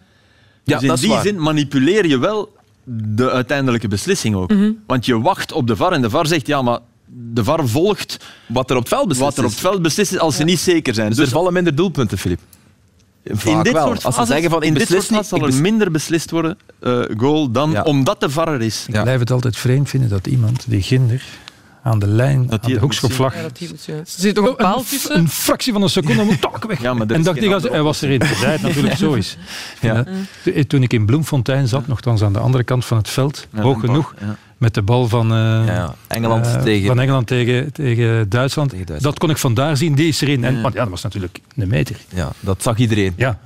Ja, 0.64 0.74
dus 0.74 0.82
in 0.82 0.88
dat 0.88 0.98
is 0.98 1.04
die 1.04 1.12
waar. 1.14 1.22
zin 1.22 1.42
manipuleer 1.42 2.08
je 2.08 2.18
wel 2.18 2.55
de 2.86 3.32
uiteindelijke 3.32 3.88
beslissing 3.88 4.36
ook. 4.36 4.50
Mhm. 4.54 4.72
Want 4.88 5.06
je 5.06 5.22
wacht 5.22 5.52
op 5.52 5.68
de 5.68 5.76
VAR 5.76 5.92
en 5.92 6.02
de 6.02 6.10
VAR 6.10 6.28
zegt, 6.28 6.48
ja, 6.48 6.62
maar 6.62 6.80
de 7.08 7.44
VAR 7.44 7.68
volgt 7.68 8.26
Wat 8.48 8.70
er 8.70 8.76
op 8.76 8.82
het 8.84 8.92
veld 8.94 9.08
beslist 9.08 9.26
wat 9.30 9.38
er 9.38 9.44
op 9.44 9.50
is. 9.50 9.56
het 9.56 9.68
veld 9.68 9.82
beslist 9.82 10.12
is 10.12 10.20
als 10.20 10.36
ze 10.36 10.44
niet 10.44 10.60
zeker 10.60 10.94
zijn. 10.94 11.10
Dus, 11.10 11.18
er 11.20 11.28
vallen 11.28 11.54
minder 11.54 11.76
doelpunten, 11.76 12.18
Filip. 12.18 12.40
in 13.24 13.64
dit 13.64 13.74
wel. 13.74 13.86
soort 13.88 14.04
Als 14.06 14.16
ze 14.16 14.26
zeggen 14.26 14.50
van 14.50 14.64
in 14.64 14.74
dit 14.74 14.88
soort 14.88 14.94
beslis 15.00 15.10
niet, 15.10 15.12
fases 15.20 15.28
zal 15.30 15.38
ik 15.38 15.44
er 15.44 15.50
bes- 15.50 15.60
minder 15.60 15.92
beslist 15.92 16.32
worden, 16.32 16.58
eh, 16.80 17.02
goal, 17.18 17.52
dan 17.52 17.72
Ja. 17.72 17.82
omdat 17.84 18.20
de 18.20 18.30
VAR 18.30 18.48
er 18.48 18.62
is. 18.62 18.86
Ik 18.88 19.02
blijf 19.02 19.20
het 19.20 19.32
altijd 19.32 19.58
vreemd 19.58 19.90
vinden 19.90 20.10
dat 20.10 20.28
iemand 20.28 20.64
die 20.68 20.82
ginder 20.82 21.24
aan 21.86 22.00
de 22.00 22.08
lijn, 22.08 22.42
die 22.42 22.60
aan 22.62 22.72
de 22.72 22.80
hoekschopvlag, 22.80 23.36
Ja, 23.36 23.42
dat. 23.42 23.60
Er 23.88 24.02
zit 24.04 24.36
toch 24.36 24.48
een 24.48 24.56
paal 24.56 24.78
een, 24.78 24.86
tussen? 24.86 25.18
een 25.18 25.30
fractie 25.30 25.74
van 25.74 25.82
een 25.82 25.90
seconde 25.90 26.24
moet 26.24 26.42
tak 26.52 26.66
weg. 26.66 26.82
Ja, 26.82 26.94
maar 26.94 27.08
er 27.08 27.16
en 27.16 27.24
dacht 27.24 27.42
ik, 27.44 27.52
als, 27.52 27.64
hij 27.64 27.82
was 27.82 28.02
erin. 28.02 28.20
Terwijl 28.20 28.52
het 28.52 28.62
natuurlijk 28.62 28.96
zo 29.06 29.14
is. 29.14 29.38
Ja. 29.82 30.06
En, 30.54 30.68
toen 30.68 30.84
ik 30.84 30.94
in 30.94 31.06
Bloemfontein 31.06 31.68
zat, 31.68 31.88
nogthans 31.88 32.22
aan 32.24 32.34
de 32.34 32.40
andere 32.40 32.64
kant 32.64 32.86
van 32.86 32.98
het 32.98 33.10
veld, 33.10 33.48
Ja, 33.54 33.62
hoog 33.62 33.80
genoeg, 33.80 34.14
ja. 34.20 34.36
met 34.58 34.74
de 34.74 34.82
bal 34.82 35.08
van, 35.08 35.32
eh, 35.32 35.38
Ja, 35.66 35.96
Engeland 36.08 36.46
eh, 36.46 36.62
tegen... 36.62 36.88
van 36.88 37.00
Engeland 37.00 37.28
tegen, 37.28 37.72
tegen, 37.74 38.30
Duitsland. 38.30 38.70
Tegen 38.70 38.86
Duitsland. 38.86 39.16
Dat 39.16 39.24
kon 39.26 39.36
ik 39.36 39.42
vandaar 39.42 39.78
zien, 39.78 39.96
die 39.96 40.08
is 40.08 40.22
erin. 40.22 40.44
En, 40.44 40.56
Ja. 40.56 40.62
want 40.62 40.74
ja, 40.74 40.80
dat 40.82 40.90
was 40.90 41.02
natuurlijk 41.02 41.40
een 41.56 41.68
meter. 41.68 41.96
Ja, 42.14 42.32
dat 42.40 42.64
zag 42.64 42.78
iedereen. 42.78 43.14
Ja. 43.16 43.40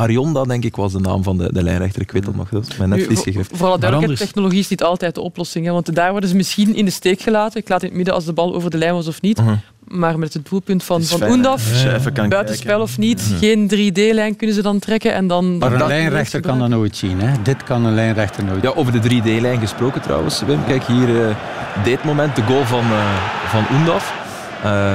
Arionda, 0.00 0.44
denk 0.44 0.64
ik, 0.64 0.76
was 0.76 0.92
de 0.92 0.98
naam 0.98 1.22
van 1.22 1.38
de, 1.38 1.52
de 1.52 1.62
lijnrechter. 1.62 2.02
Ik 2.02 2.10
weet 2.10 2.24
dat 2.24 2.34
nog. 2.34 2.48
Dat 2.48 2.66
is 2.68 2.76
mij 2.76 2.86
net 2.86 2.98
Nu, 2.98 3.04
vlies 3.04 3.36
voor, 3.52 3.66
alle 3.66 3.78
duidelijkheid, 3.78 4.18
technologie 4.18 4.58
is 4.58 4.68
niet 4.68 4.82
altijd 4.82 5.14
de 5.14 5.20
oplossing. 5.20 5.66
Hè, 5.66 5.72
want 5.72 5.94
daar 5.94 6.10
worden 6.10 6.28
ze 6.28 6.36
misschien 6.36 6.74
in 6.74 6.84
de 6.84 6.90
steek 6.90 7.20
gelaten. 7.20 7.60
Ik 7.60 7.68
laat 7.68 7.82
in 7.82 7.88
het 7.88 7.96
midden 7.96 8.14
als 8.14 8.24
de 8.24 8.32
bal 8.32 8.54
over 8.54 8.70
de 8.70 8.78
lijn 8.78 8.94
was 8.94 9.06
of 9.06 9.20
niet. 9.20 9.40
Mhm. 9.40 9.54
Maar 9.84 10.18
met 10.18 10.34
het 10.34 10.48
doelpunt 10.48 10.84
van, 10.84 11.02
van 11.02 11.22
Oendaf, 11.22 11.84
kan 12.12 12.28
buitenspel 12.28 12.80
of 12.80 12.98
niet, 12.98 13.34
geen 13.40 13.70
3D-lijn 13.74 14.36
kunnen 14.36 14.56
ze 14.56 14.62
dan 14.62 14.78
trekken. 14.78 15.12
En 15.12 15.26
dan, 15.26 15.58
Maar 15.58 15.72
een 15.72 15.86
lijnrechter 15.86 16.40
kan 16.40 16.58
dat 16.58 16.68
nooit 16.68 16.96
zien. 16.96 17.20
Hè. 17.20 17.42
Dit 17.42 17.64
kan 17.64 17.84
een 17.84 17.94
lijnrechter 17.94 18.44
nooit 18.44 18.62
Ja, 18.62 18.68
over 18.68 19.00
de 19.00 19.10
3D-lijn 19.10 19.60
gesproken 19.60 20.00
trouwens, 20.00 20.42
Wim. 20.42 20.64
Kijk, 20.66 20.84
hier 20.84 21.28
eh, 21.28 21.36
dit 21.84 22.04
moment 22.04 22.36
de 22.36 22.42
goal 22.42 22.64
van, 22.64 22.84
eh 22.84 23.48
van 23.48 23.64
Oendaf. 23.76 24.14
Eh, 24.62 24.94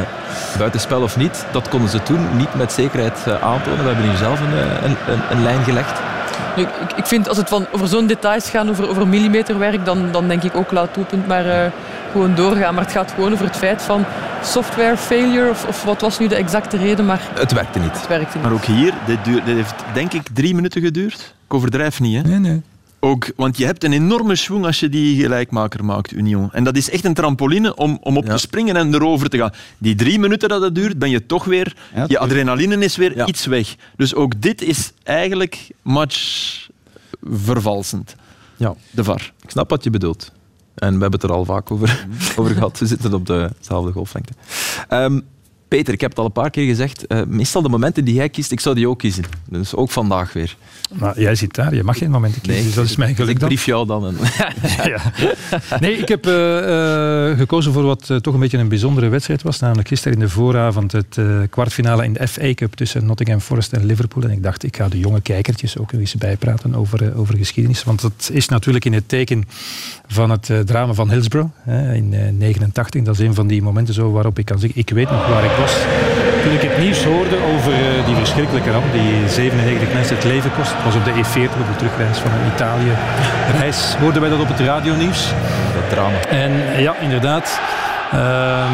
buitenspel 0.58 1.02
of 1.02 1.18
niet, 1.18 1.46
dat 1.52 1.70
konden 1.70 1.90
ze 1.90 2.04
toen 2.04 2.38
niet 2.38 2.54
met 2.54 2.72
zekerheid 2.72 3.24
eh, 3.26 3.44
aantonen. 3.44 3.80
We 3.80 3.88
hebben 3.88 4.10
hier 4.10 4.18
zelf 4.18 4.40
een, 4.40 4.54
eh, 4.54 4.84
een, 4.84 4.96
een, 5.08 5.20
een 5.30 5.44
lijn 5.44 5.64
gelegd. 5.64 6.00
Nu, 6.56 6.62
ik, 6.62 6.70
ik 6.96 7.06
vind 7.06 7.28
als 7.28 7.38
het 7.38 7.50
van, 7.50 7.66
over 7.72 7.88
zo'n 7.88 8.08
details 8.08 8.50
gaat, 8.50 8.70
over, 8.70 8.90
over 8.90 9.08
millimeterwerk, 9.08 9.86
dan, 9.86 10.12
dan 10.12 10.28
denk 10.28 10.44
ik 10.44 10.56
ook 10.56 10.72
laat 10.72 10.94
doelpunt 10.94 11.28
maar 11.28 11.46
eh, 11.46 11.72
gewoon 12.12 12.36
doorgaan. 12.36 12.74
Maar 12.74 12.84
het 12.84 12.94
gaat 12.94 13.12
gewoon 13.12 13.34
over 13.34 13.46
het 13.46 13.58
feit 13.58 13.82
van 13.82 14.06
software 14.44 14.98
failure 14.98 15.50
of, 15.50 15.66
of, 15.68 15.84
wat 15.84 16.02
was 16.02 16.20
nu 16.20 16.28
de 16.28 16.36
exacte 16.36 16.78
reden, 16.78 17.06
maar... 17.06 17.22
Het 17.34 17.52
werkte 17.52 17.80
niet. 17.80 17.92
Het 17.92 18.08
werkte 18.08 18.38
niet. 18.38 18.44
Maar 18.44 18.54
ook 18.54 18.66
hier, 18.66 18.94
dit, 19.06 19.18
duurt, 19.24 19.46
dit 19.46 19.56
heeft 19.56 19.74
denk 19.94 20.14
ik 20.14 20.28
drie 20.34 20.56
minuten 20.56 20.82
geduurd. 20.82 21.36
Ik 21.46 21.54
overdrijf 21.54 22.00
niet, 22.00 22.16
hè? 22.16 22.30
Nee, 22.30 22.40
nee. 22.40 22.62
Ook, 23.06 23.32
want 23.36 23.58
je 23.58 23.66
hebt 23.66 23.84
een 23.84 23.94
enorme 23.94 24.36
schwung 24.36 24.66
als 24.66 24.80
je 24.80 24.90
die 24.90 25.22
gelijkmaker 25.22 25.86
maakt, 25.86 26.12
Union. 26.12 26.52
En 26.52 26.64
dat 26.64 26.76
is 26.76 26.90
echt 26.90 27.06
een 27.06 27.14
trampoline 27.14 27.76
om, 27.76 27.98
om 28.02 28.18
op 28.18 28.26
te 28.26 28.38
springen 28.38 28.76
en 28.76 28.94
erover 28.94 29.30
te 29.30 29.38
gaan. 29.38 29.54
Die 29.78 29.96
drie 29.96 30.20
minuten 30.20 30.50
dat 30.50 30.62
het 30.62 30.76
duurt, 30.76 31.00
ben 31.00 31.10
je 31.10 31.26
toch 31.26 31.44
weer... 31.44 31.76
je 32.08 32.20
adrenaline 32.20 32.84
is 32.84 32.96
weer 32.96 33.28
iets 33.28 33.46
weg. 33.46 33.76
Dus 33.96 34.16
ook 34.16 34.42
dit 34.42 34.62
is 34.62 34.92
eigenlijk 35.04 35.72
match 35.82 36.68
vervalsend. 37.22 38.16
Ja. 38.58 38.76
De 38.92 39.04
VAR. 39.04 39.34
Ik 39.42 39.50
snap 39.50 39.70
wat 39.70 39.84
je 39.84 39.90
bedoelt. 39.90 40.32
En 40.76 40.94
we 40.96 41.02
hebben 41.02 41.20
het 41.20 41.24
er 41.24 41.36
al 41.36 41.46
vaak 41.46 41.72
over, 41.72 42.08
over 42.38 42.54
gehad. 42.54 42.80
We 42.80 42.86
zitten 42.86 43.14
op 43.14 43.26
dezelfde 43.26 43.92
golflengte. 43.92 44.34
Um, 44.90 45.26
Peter, 45.68 45.94
ik 45.94 46.02
heb 46.02 46.10
het 46.10 46.20
al 46.20 46.26
een 46.26 46.32
paar 46.32 46.50
keer 46.50 46.66
gezegd. 46.66 47.06
Uh, 47.08 47.22
meestal 47.28 47.62
de 47.62 47.70
momenten 47.70 48.06
die 48.06 48.14
jij 48.14 48.30
kiest, 48.30 48.52
ik 48.52 48.60
zou 48.60 48.76
die 48.76 48.90
ook 48.90 49.00
kiezen. 49.00 49.24
Dus 49.50 49.76
ook 49.76 49.92
vandaag 49.92 50.34
weer. 50.34 50.56
Maar 50.94 51.20
jij 51.20 51.36
zit 51.36 51.56
daar, 51.56 51.76
je 51.76 51.84
mag 51.84 51.98
geen 51.98 52.12
momenten 52.12 52.42
kiezen. 52.42 52.58
Nee, 52.58 52.66
dus 52.66 52.76
dat 52.76 52.86
is 52.86 52.96
mijn 52.96 53.16
geluk 53.16 53.30
Ik 53.30 53.46
brief 53.46 53.66
jou 53.66 53.88
dan. 53.88 54.08
En... 54.08 54.18
ja. 54.92 55.00
Nee, 55.80 55.98
ik 55.98 56.08
heb 56.08 56.28
uh, 56.28 56.34
uh, 56.34 57.38
gekozen 57.38 57.74
voor 57.74 57.84
wat 57.84 58.14
toch 58.22 58.34
een 58.34 58.40
beetje 58.40 58.58
een 58.58 58.68
bijzondere 58.68 59.08
wedstrijd 59.08 59.42
was. 59.42 59.60
Namelijk 59.60 59.88
gisteren 59.88 60.14
in 60.14 60.24
de 60.24 60.30
vooravond 60.30 60.92
het 60.92 61.20
kwartfinale 61.50 62.04
in 62.04 62.14
de 62.14 62.28
FA 62.28 62.54
Cup 62.54 62.74
tussen 62.74 63.06
Nottingham 63.06 63.40
Forest 63.40 63.74
en 63.74 63.86
Liverpool. 63.86 64.24
En 64.24 64.32
ik 64.32 64.44
dacht, 64.44 64.64
ik 64.64 64.76
ga 64.76 64.88
de 64.88 65.00
jonge 65.00 65.22
kijkertjes 65.22 65.78
ook 65.78 65.92
eens 65.92 66.16
bijpraten 66.16 66.76
over, 66.76 67.18
over 67.18 67.38
geschiedenis. 67.38 67.84
Want 67.84 68.02
dat 68.02 68.30
is 68.34 68.48
natuurlijk 68.48 68.86
in 68.86 68.94
het 68.94 69.10
teken 69.10 69.48
van 70.08 70.30
het 70.30 70.52
drama 70.66 70.94
van 70.94 71.10
Hillsborough 71.10 71.52
in 71.66 71.72
1989. 71.74 73.02
Dat 73.02 73.20
is 73.20 73.20
een 73.20 73.34
van 73.34 73.48
die 73.48 73.62
momenten 73.62 73.94
zo 73.94 74.12
waarop 74.12 74.40
ik 74.40 74.46
kan 74.46 74.60
zeggen, 74.60 74.80
ik 74.80 74.90
weet 74.90 75.10
nog 75.10 75.28
waar 75.28 75.44
ik 75.44 75.55
was 75.58 75.74
toen 76.44 76.54
ik 76.54 76.62
het 76.62 76.78
nieuws 76.78 77.04
hoorde 77.04 77.38
over 77.54 77.74
eh, 77.74 78.06
die 78.06 78.16
verschrikkelijke 78.16 78.72
ramp 78.72 78.92
die 78.92 79.30
97 79.30 79.94
mensen 79.94 80.16
het 80.16 80.26
leven 80.26 80.52
kost. 80.58 80.74
Was 80.84 80.96
op 80.96 81.06
de 81.06 81.12
E40 81.12 81.60
op 81.64 81.68
de 81.72 81.78
terugreis 81.78 82.18
van 82.18 82.32
een 82.32 82.52
Italië-reis. 82.54 83.96
Hoorden 84.00 84.22
wij 84.22 84.30
dat 84.30 84.40
op 84.40 84.48
het 84.48 84.60
radionieuws. 84.60 85.34
Dat 85.74 85.90
drama. 85.90 86.18
En 86.30 86.82
ja, 86.82 86.96
inderdaad. 87.00 87.60
Ehm, 88.12 88.74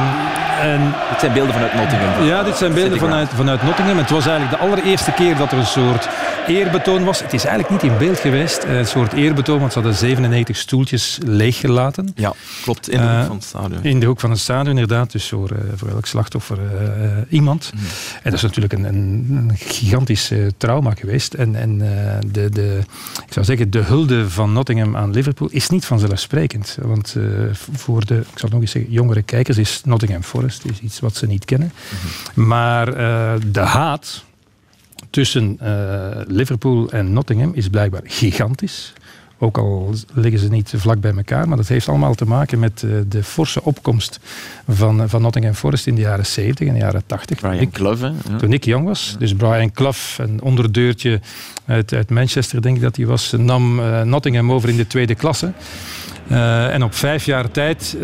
en, 0.61 0.93
dit 1.09 1.19
zijn 1.19 1.33
beelden 1.33 1.53
vanuit 1.53 1.73
Nottingham. 1.73 2.25
Ja, 2.25 2.43
dit 2.43 2.57
zijn 2.57 2.73
beelden 2.73 2.99
vanuit, 2.99 3.29
vanuit 3.35 3.63
Nottingham. 3.63 3.97
Het 3.97 4.09
was 4.09 4.27
eigenlijk 4.27 4.61
de 4.61 4.67
allereerste 4.67 5.11
keer 5.11 5.35
dat 5.35 5.51
er 5.51 5.57
een 5.57 5.65
soort 5.65 6.09
eerbetoon 6.47 7.03
was. 7.03 7.21
Het 7.21 7.33
is 7.33 7.45
eigenlijk 7.45 7.83
niet 7.83 7.91
in 7.91 7.97
beeld 7.97 8.19
geweest, 8.19 8.63
een 8.63 8.85
soort 8.85 9.13
eerbetoon, 9.13 9.59
want 9.59 9.73
ze 9.73 9.79
hadden 9.79 9.97
97 9.97 10.57
stoeltjes 10.57 11.17
leeggelaten. 11.25 12.11
Ja, 12.15 12.33
klopt, 12.63 12.89
in 12.89 12.99
de 12.99 13.05
hoek 13.05 13.25
van 13.25 13.35
het 13.35 13.45
stadion. 13.45 13.83
In 13.83 13.99
de 13.99 14.05
hoek 14.05 14.19
van 14.19 14.29
het 14.29 14.39
stadion, 14.39 14.77
inderdaad. 14.77 15.11
Dus 15.11 15.29
voor, 15.29 15.51
uh, 15.51 15.57
voor 15.75 15.89
elk 15.89 16.05
slachtoffer 16.05 16.57
uh, 16.57 17.17
iemand. 17.29 17.71
Mhm. 17.73 17.83
En 18.15 18.19
dat 18.23 18.33
is 18.33 18.41
natuurlijk 18.41 18.73
een, 18.73 18.83
een, 18.83 19.51
gigantisch 19.55 20.31
trauma 20.57 20.93
geweest. 20.95 21.33
En, 21.33 21.55
en 21.55 21.77
de, 22.31 22.49
de, 22.49 22.79
ik 23.25 23.33
zou 23.33 23.45
zeggen, 23.45 23.71
de 23.71 23.79
hulde 23.79 24.29
van 24.29 24.53
Nottingham 24.53 24.97
aan 24.97 25.11
Liverpool 25.11 25.47
is 25.51 25.69
niet 25.69 25.85
vanzelfsprekend. 25.85 26.77
Want 26.81 27.15
voor 27.73 28.05
de, 28.05 28.15
ik 28.15 28.39
zal 28.39 28.49
nog 28.49 28.61
eens 28.61 28.71
zeggen, 28.71 28.91
jongere 28.91 29.21
kijkers 29.21 29.57
is 29.57 29.81
Nottingham 29.85 30.23
Forest 30.23 30.50
is 30.63 30.79
iets 30.79 30.99
wat 30.99 31.15
ze 31.15 31.27
niet 31.27 31.45
kennen. 31.45 31.71
Maar 32.33 32.85
de 33.51 33.59
haat 33.59 34.23
tussen 35.11 35.57
uh, 35.61 35.67
Liverpool 36.27 36.89
en 36.89 37.13
Nottingham 37.13 37.51
is 37.53 37.67
blijkbaar 37.67 38.01
gigantisch. 38.03 38.93
Ook 39.37 39.57
al 39.57 39.93
liggen 40.13 40.39
ze 40.39 40.47
niet 40.47 40.73
vlak 40.75 40.99
bij 40.99 41.13
elkaar, 41.15 41.47
maar 41.47 41.57
dat 41.57 41.67
heeft 41.67 41.87
allemaal 41.87 42.13
te 42.13 42.25
maken 42.25 42.59
met 42.59 42.81
uh, 42.81 42.91
de 43.07 43.23
forse 43.23 43.63
opkomst 43.63 44.19
van, 44.67 45.01
uh, 45.01 45.07
van 45.07 45.21
Nottingham 45.21 45.53
Forest 45.53 45.87
in 45.87 45.95
de 45.95 46.01
jaren 46.01 46.25
70 46.25 46.67
en 46.67 46.73
de 46.73 46.79
jaren 46.79 47.03
80. 47.05 47.39
Brian 47.39 47.59
ik, 47.59 47.71
Clough, 47.71 48.01
ja. 48.01 48.37
Toen 48.37 48.53
ik 48.53 48.65
jong 48.65 48.85
was. 48.85 49.15
Dus 49.19 49.33
Brian 49.35 49.71
Clough, 49.71 49.99
een 50.17 50.41
onderdeurtje 50.41 51.19
uit, 51.65 51.93
uit 51.93 52.09
Manchester, 52.09 52.61
denk 52.61 52.75
ik 52.75 52.81
dat 52.81 52.95
hij 52.95 53.05
was, 53.05 53.31
nam 53.37 53.75
Nottingham 54.09 54.51
over 54.51 54.69
in 54.69 54.77
de 54.77 54.87
tweede 54.87 55.15
klasse. 55.15 55.53
En 56.71 56.83
op 56.83 56.95
vijf 56.95 57.25
jaar 57.25 57.51
tijd 57.51 57.97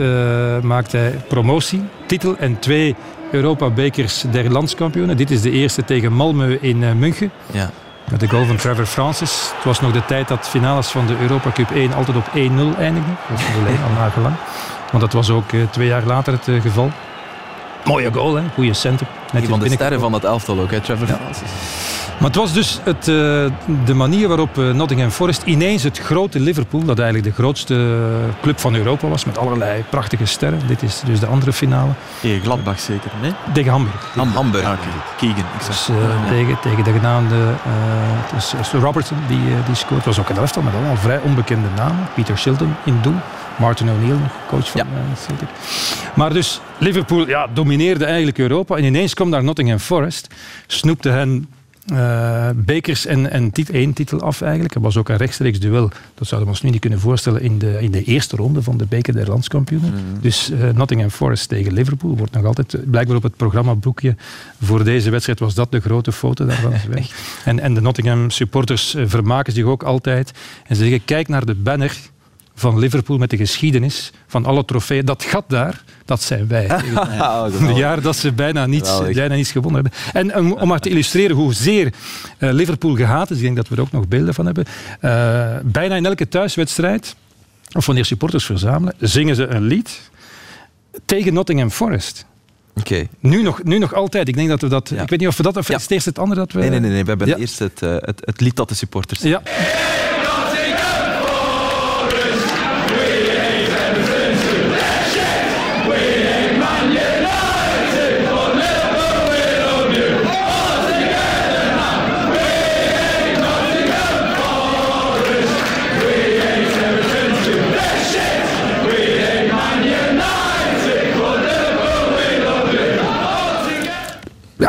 maakte 0.62 0.98
hij 0.98 1.22
promotie, 1.28 1.84
titel 2.06 2.38
en 2.38 2.60
twee 2.60 2.96
Europa-bekers 3.32 4.24
der 4.32 4.52
landskampioenen. 4.52 5.18
Dit 5.18 5.32
is 5.32 5.42
de 5.42 5.52
eerste 5.52 5.86
tegen 5.86 6.12
Malmö 6.12 6.60
in 6.62 6.82
uh, 6.82 6.92
München. 6.94 7.32
Ja. 7.52 7.70
Met 8.12 8.20
de 8.20 8.30
goal 8.30 8.46
van 8.46 8.56
Trevor 8.56 8.86
Francis. 8.86 9.52
Het 9.56 9.63
was 9.63 9.82
nog 9.82 9.92
de 9.92 10.06
tijd 10.06 10.28
dat 10.28 10.50
finales 10.50 10.88
van 10.88 11.08
de 11.08 11.16
Europa 11.22 11.52
Cup 11.52 11.72
1 11.72 11.94
altijd 11.94 12.18
op 12.18 12.28
1-0 12.28 12.32
eindigden. 12.34 13.18
Dat 13.30 13.40
is 13.40 13.46
alleen 13.60 13.84
al 13.84 13.94
nagelang. 13.98 14.36
Want 14.92 15.04
dat 15.04 15.13
was 15.13 15.30
ook 15.30 15.50
twee 15.72 15.88
jaar 15.88 16.04
later 16.06 16.34
het 16.34 16.62
geval. 16.62 16.92
Mooie 17.88 18.13
goal, 18.13 18.36
hè? 18.36 18.43
goede 18.54 18.73
center. 18.73 19.08
Net 19.34 19.47
van 19.47 19.60
de 19.60 19.69
sterren 19.69 20.00
van 20.00 20.12
dat 20.12 20.23
elftal 20.23 20.60
ook, 20.60 20.71
hè? 20.71 20.80
Trevor 20.80 21.08
ja. 21.08 21.15
Francis. 21.15 21.50
Maar 22.17 22.28
het 22.28 22.36
was 22.36 22.54
dus 22.54 22.80
het, 22.84 23.08
uh, 23.08 23.15
de 23.86 23.93
manier 23.93 24.28
waarop 24.28 24.58
uh, 24.58 24.73
Nottingham 24.73 25.10
Forest 25.10 25.41
ineens 25.45 25.84
het 25.84 25.97
grote 25.97 26.39
Liverpool, 26.39 26.84
dat 26.84 27.00
eigenlijk 27.00 27.30
de 27.30 27.41
grootste 27.41 27.97
club 28.41 28.60
van 28.60 28.76
Europa 28.76 29.08
was, 29.08 29.26
met 29.26 29.38
allerlei 29.38 29.84
prachtige 29.89 30.26
sterren. 30.26 30.60
Dit 30.67 30.84
is 30.84 31.02
dus 31.06 31.19
de 31.19 31.26
andere 31.26 31.54
finale. 31.54 31.91
Tegen 32.21 32.41
Gladbach 32.41 32.80
zeker, 32.80 33.12
nee? 33.21 33.32
Tegen 33.54 33.71
Hamburg. 33.71 34.12
Ham 34.15 34.32
Hamburg. 34.34 34.65
Ah, 34.65 34.71
Keegan. 35.17 35.43
Dus, 35.67 35.89
uh, 35.89 36.30
tegen, 36.30 36.60
tegen 36.60 36.84
de 36.84 36.91
genaamde 36.91 37.36
dus, 38.34 38.71
Robertson, 38.71 39.17
die, 39.28 39.39
die 39.65 39.76
scoort. 39.76 40.06
Het 40.06 40.15
was 40.15 40.19
ook 40.19 40.30
een 40.30 40.38
elftal 40.38 40.62
met 40.62 40.73
allemaal 40.73 40.97
vrij 40.97 41.19
onbekende 41.19 41.67
namen. 41.76 42.08
Peter 42.15 42.38
Shilton 42.38 42.76
in 42.84 43.00
doel. 43.02 43.15
Martin 43.60 43.89
O'Neill, 43.89 44.20
coach 44.48 44.72
van 44.72 44.82
ja. 44.82 45.15
Celtic. 45.17 45.48
Maar 46.15 46.34
dus 46.34 46.62
Liverpool 46.78 47.28
ja, 47.28 47.48
domineerde 47.54 48.06
eigenlijk 48.06 48.38
Europa. 48.38 48.76
En 48.76 48.84
ineens 48.84 49.13
kwam 49.13 49.32
daar 49.32 49.43
Nottingham 49.43 49.80
Forest, 49.80 50.28
snoepte 50.67 51.10
hen 51.10 51.48
uh, 51.93 52.50
bekers 52.56 53.06
en, 53.06 53.32
en 53.32 53.52
tit 53.52 53.70
één 53.70 53.93
titel 53.93 54.22
af 54.22 54.41
eigenlijk. 54.41 54.76
Er 54.76 54.82
was 54.82 54.98
ook 54.98 55.10
een 55.10 55.17
rechtstreeks 55.17 55.60
duel. 55.60 55.89
Dat 56.13 56.28
zouden 56.28 56.50
we 56.50 56.56
ons 56.56 56.62
nu 56.62 56.70
niet 56.70 56.80
kunnen 56.80 57.00
voorstellen 57.00 57.41
in 57.41 57.60
de, 57.60 57.78
in 57.82 57.91
de 57.91 58.04
eerste 58.04 58.36
ronde 58.36 58.62
van 58.62 58.78
de 58.78 58.86
beker 58.86 59.13
der 59.13 59.28
landskampioenen. 59.28 59.93
Mm. 59.93 60.22
Dus 60.22 60.52
uh, 60.52 60.70
Nottingham 60.70 61.10
Forest 61.10 61.50
tegen 61.50 61.74
Liverpool 61.74 62.17
wordt 62.17 62.34
nog 62.34 62.46
altijd, 62.46 62.74
eh, 62.74 62.82
blijkbaar 62.86 63.17
op 63.17 63.24
het 63.24 63.36
programmaboekje 63.36 64.15
voor 64.62 64.84
deze 64.84 65.10
wedstrijd 65.10 65.39
was 65.39 65.54
dat 65.54 65.72
de 65.72 65.80
grote 65.80 66.12
foto 66.12 66.46
daarvan. 66.46 66.74
en, 67.46 67.60
en 67.60 67.74
de 67.74 67.82
Nottingham 67.82 68.30
supporters 68.30 68.96
vermaken 69.06 69.54
zich 69.54 69.65
ook 69.65 69.84
altijd 69.84 70.32
en 70.67 70.76
ze 70.76 70.82
zeggen 70.82 71.06
kijk 71.06 71.28
naar 71.28 71.46
de 71.46 71.56
banner 71.56 71.98
van 72.60 72.80
Liverpool 72.80 73.17
met 73.17 73.30
de 73.30 73.38
geschiedenis 73.38 74.12
van 74.28 74.46
alle 74.46 74.65
trofeeën. 74.65 75.06
Dat 75.06 75.24
gat 75.24 75.43
daar, 75.48 75.84
dat 76.06 76.22
zijn 76.22 76.48
wij. 76.48 76.67
de 77.67 77.74
jaar 77.76 78.02
dat 78.02 78.15
ze 78.15 78.32
bijna 78.32 78.65
niets, 78.65 79.02
bijna 79.13 79.36
niets 79.36 79.52
gewonnen 79.52 79.84
hebben. 79.84 80.00
En 80.13 80.60
om 80.62 80.67
maar 80.67 80.80
te 80.80 80.89
illustreren 80.89 81.36
hoezeer 81.36 81.93
uh, 82.39 82.52
Liverpool 82.52 82.96
gehaat 82.96 83.30
is, 83.30 83.38
ik 83.38 83.43
denk 83.43 83.56
dat 83.56 83.67
we 83.67 83.76
er 83.76 83.82
ook 83.82 83.91
nog 83.91 84.08
beelden 84.08 84.34
van 84.34 84.46
hebben. 84.46 84.65
Uh, 85.02 85.56
bijna 85.63 85.96
in 85.96 86.06
elke 86.06 86.28
thuiswedstrijd, 86.28 87.15
of 87.74 87.86
wanneer 87.86 88.06
supporters 88.06 88.46
verzamelen, 88.46 88.93
zingen 89.00 89.36
ze 89.36 89.48
een 89.48 89.63
lied 89.63 90.10
tegen 91.06 91.34
Nottingham 91.34 91.72
Forest. 91.72 92.26
Okay. 92.80 93.08
Nu, 93.20 93.41
nog, 93.41 93.63
nu 93.63 93.78
nog 93.78 93.93
altijd. 93.93 94.28
Ik 94.28 94.36
denk 94.36 94.50
dat 94.50 94.62
we 94.62 94.67
dat. 94.67 94.91
Ik 94.91 95.10
weet 95.10 95.20
niet 95.20 95.28
of 95.28 95.38
we 95.38 95.43
dat. 95.43 95.58
Of 95.58 95.67
ja. 95.67 95.78
het 95.78 95.91
eerst 95.91 96.06
het 96.06 96.20
andere 96.20 96.39
dat 96.39 96.52
we. 96.52 96.60
Nee, 96.60 96.70
nee, 96.70 96.80
nee. 96.80 96.91
nee. 96.91 97.04
We 97.04 97.10
hebben 97.10 97.28
ja. 97.28 97.36
eerst 97.36 97.60
het, 97.60 97.82
uh, 97.82 97.96
het, 98.00 98.22
het 98.26 98.41
lied 98.41 98.56
dat 98.56 98.70
de 98.70 98.76
supporters. 98.76 99.22
Ja. 99.22 99.41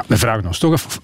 We 0.09 0.17
vragen 0.17 0.47
ons 0.47 0.59
toch 0.59 0.73
af, 0.73 1.01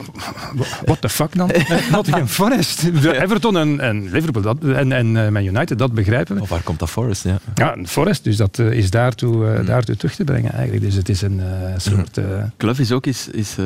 what 0.85 1.01
the 1.01 1.09
fuck 1.09 1.37
dan? 1.37 1.51
Nottingham 1.93 2.27
Forest, 2.27 2.85
Everton 3.05 3.57
en, 3.57 3.81
en 3.81 4.11
Liverpool 4.11 4.43
dat, 4.43 4.57
en, 4.65 4.93
en 4.93 5.07
uh, 5.07 5.29
Man 5.29 5.45
United, 5.45 5.79
dat 5.79 5.93
begrijpen 5.93 6.37
we. 6.37 6.43
Of 6.43 6.49
waar 6.49 6.63
komt 6.63 6.79
dat 6.79 6.91
Forest? 6.91 7.25
Ja, 7.25 7.39
ja 7.55 7.77
Forest, 7.85 8.25
dus 8.25 8.37
dat 8.37 8.59
uh, 8.59 8.73
is 8.73 8.91
daartoe, 8.91 9.59
uh, 9.59 9.67
daartoe 9.67 9.97
terug 9.97 10.15
te 10.15 10.25
brengen 10.25 10.53
eigenlijk. 10.53 10.85
Dus 10.85 10.95
het 10.95 11.09
is 11.09 11.23
een 11.23 11.43
soort... 11.77 12.21
Club 12.57 12.79
is 12.79 12.93
ook 12.93 13.07
is, 13.07 13.29
is, 13.29 13.57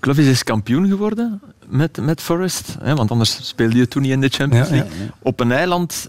Club 0.00 0.18
is, 0.18 0.26
is 0.26 0.42
kampioen 0.42 0.88
geworden 0.88 1.40
met, 1.72 1.98
met 2.00 2.20
Forest, 2.20 2.76
hè, 2.82 2.94
want 2.94 3.10
anders 3.10 3.38
speelde 3.42 3.76
je 3.76 3.88
toen 3.88 4.02
niet 4.02 4.10
in 4.10 4.20
de 4.20 4.28
Champions 4.28 4.68
League. 4.68 4.90
Ja, 4.90 5.04
ja, 5.04 5.10
Op 5.22 5.40
een 5.40 5.52
eiland, 5.52 6.06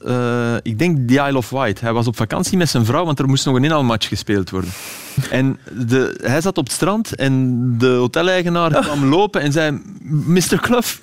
ik 0.61 0.79
denk 0.79 1.07
the 1.07 1.13
Isle 1.13 1.37
of 1.37 1.49
Wight. 1.49 1.81
Hij 1.81 1.93
was 1.93 2.07
op 2.07 2.15
vakantie 2.15 2.57
met 2.57 2.69
zijn 2.69 2.85
vrouw, 2.85 3.05
want 3.05 3.19
er 3.19 3.27
moest 3.27 3.45
nog 3.45 3.55
een 3.55 3.63
inhaalmatch 3.63 4.07
gespeeld 4.07 4.49
worden. 4.49 4.71
En 5.29 5.57
de, 5.71 6.19
hij 6.21 6.41
zat 6.41 6.57
op 6.57 6.63
het 6.63 6.73
strand 6.73 7.15
en 7.15 7.63
de 7.77 7.87
hoteleigenaar 7.87 8.71
kwam 8.85 9.05
lopen 9.05 9.41
en 9.41 9.51
zei... 9.51 9.81
Mr. 10.03 10.59
Clough, 10.61 10.97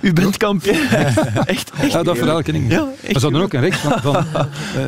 u 0.00 0.12
bent 0.12 0.36
kampioen. 0.36 0.88
echt, 1.46 1.70
echt. 1.70 1.92
Ja, 1.92 2.02
dat 2.02 2.16
verhaal 2.16 2.42
ken 2.42 2.54
ik 2.54 2.62
niet. 2.62 2.70
Ja, 2.70 2.88
we 3.02 3.20
hadden 3.20 3.40
ook 3.40 3.52
een 3.52 3.60
reeks 3.60 3.76
van, 3.76 4.00
van 4.00 4.26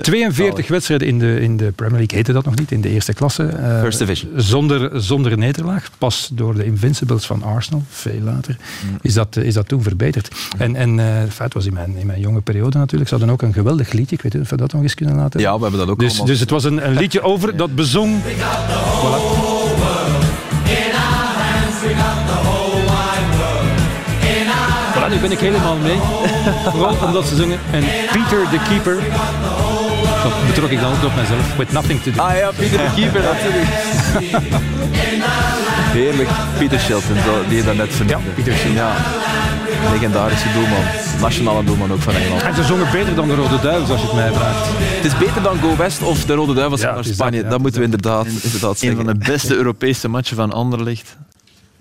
42 0.02 0.68
wedstrijden 0.68 1.08
in 1.08 1.18
de, 1.18 1.40
in 1.40 1.56
de 1.56 1.72
Premier 1.72 1.98
League, 1.98 2.16
heette 2.16 2.32
dat 2.32 2.44
nog 2.44 2.56
niet, 2.56 2.72
in 2.72 2.80
de 2.80 2.88
eerste 2.88 3.12
klasse. 3.12 3.42
Uh, 3.42 3.80
First 3.80 3.98
Division. 3.98 4.32
Zonder, 4.36 5.02
zonder 5.02 5.38
nederlaag. 5.38 5.90
Pas 5.98 6.30
door 6.32 6.54
de 6.54 6.64
Invincibles 6.64 7.26
van 7.26 7.42
Arsenal, 7.42 7.82
veel 7.88 8.20
later, 8.20 8.56
mm. 8.90 8.98
Is, 9.06 9.14
dat, 9.14 9.36
is 9.36 9.54
dat 9.54 9.68
toen 9.68 9.82
verbeterd. 9.82 10.30
En, 10.58 10.76
en 10.76 10.98
uh, 10.98 11.04
het 11.06 11.32
feit 11.32 11.54
was 11.54 11.66
in 11.66 11.72
mijn, 11.72 11.96
in 11.96 12.06
mijn 12.06 12.20
jonge 12.20 12.40
periode 12.40 12.78
natuurlijk. 12.78 13.10
Ze 13.10 13.16
hadden 13.16 13.34
ook 13.34 13.42
een 13.42 13.52
geweldig 13.52 13.92
liedje. 13.92 14.16
Ik 14.16 14.22
weet 14.22 14.32
niet 14.32 14.42
of 14.42 14.50
we 14.50 14.56
dat 14.56 14.72
nog 14.72 14.82
eens 14.82 14.94
kunnen 14.94 15.16
laten. 15.16 15.40
Ja, 15.40 15.56
we 15.56 15.62
hebben 15.62 15.80
dat 15.80 15.88
ook 15.88 15.98
Dus, 15.98 16.20
dus 16.20 16.40
het 16.40 16.50
was 16.50 16.64
een, 16.64 16.86
een 16.86 16.96
liedje 16.96 17.22
over 17.22 17.56
dat 17.56 17.74
bezong... 17.74 18.20
Voilà. 18.22 19.54
nu 25.08 25.18
ben 25.22 25.32
ik 25.32 25.38
helemaal 25.38 25.76
mee. 25.76 25.96
Vooral 26.72 26.96
omdat 27.06 27.26
ze 27.26 27.36
zingen. 27.36 27.58
En 27.70 27.84
Peter 28.12 28.48
the 28.50 28.58
Keeper. 28.68 28.96
Dat 30.30 30.46
betrok 30.46 30.70
ik 30.70 30.80
dan 30.80 30.92
ook 30.92 31.04
op 31.04 31.16
mezelf. 31.16 31.56
With 31.56 31.72
nothing 31.72 32.02
to 32.02 32.10
do. 32.10 32.20
Ah 32.20 32.36
ja, 32.36 32.50
Peter 32.56 32.78
the 32.78 32.90
Keeper 32.94 33.22
natuurlijk. 33.22 33.68
Heerlijk. 35.98 36.28
Peter 36.58 36.80
Shilton, 36.80 37.16
die 37.48 37.56
je 37.56 37.64
daarnet 37.64 37.94
vernoemde. 37.94 38.26
Ja, 38.26 38.32
Peter 38.34 38.54
Shilton. 38.54 38.74
Ja. 38.74 38.92
Legendarische 39.92 40.52
doelman. 40.52 40.84
Nationale 41.20 41.64
doelman 41.64 41.92
ook 41.92 42.00
van 42.00 42.14
Engeland. 42.14 42.42
En 42.42 42.54
ze 42.54 42.64
zongen 42.64 42.86
beter 42.92 43.14
dan 43.14 43.28
de 43.28 43.34
Rode 43.34 43.60
Duivels, 43.60 43.90
als 43.90 44.00
je 44.00 44.06
het 44.06 44.16
mij 44.16 44.32
vraagt. 44.32 44.66
Het 44.78 45.04
is 45.04 45.18
beter 45.18 45.42
dan 45.42 45.58
Go 45.58 45.76
West 45.76 46.02
of 46.02 46.24
de 46.24 46.34
Rode 46.34 46.54
Duivels 46.54 46.80
ja, 46.80 46.94
naar 46.94 47.04
Spanje. 47.04 47.46
Dat, 47.46 47.60
moeten 47.60 47.78
we 47.78 47.84
inderdaad, 47.84 48.26
inderdaad 48.26 48.78
zeggen. 48.78 48.98
Een 48.98 49.04
van 49.04 49.18
de 49.18 49.30
beste 49.30 49.54
Europese 49.54 50.08
matchen 50.08 50.36
van 50.36 50.52
Anderlecht 50.52 51.16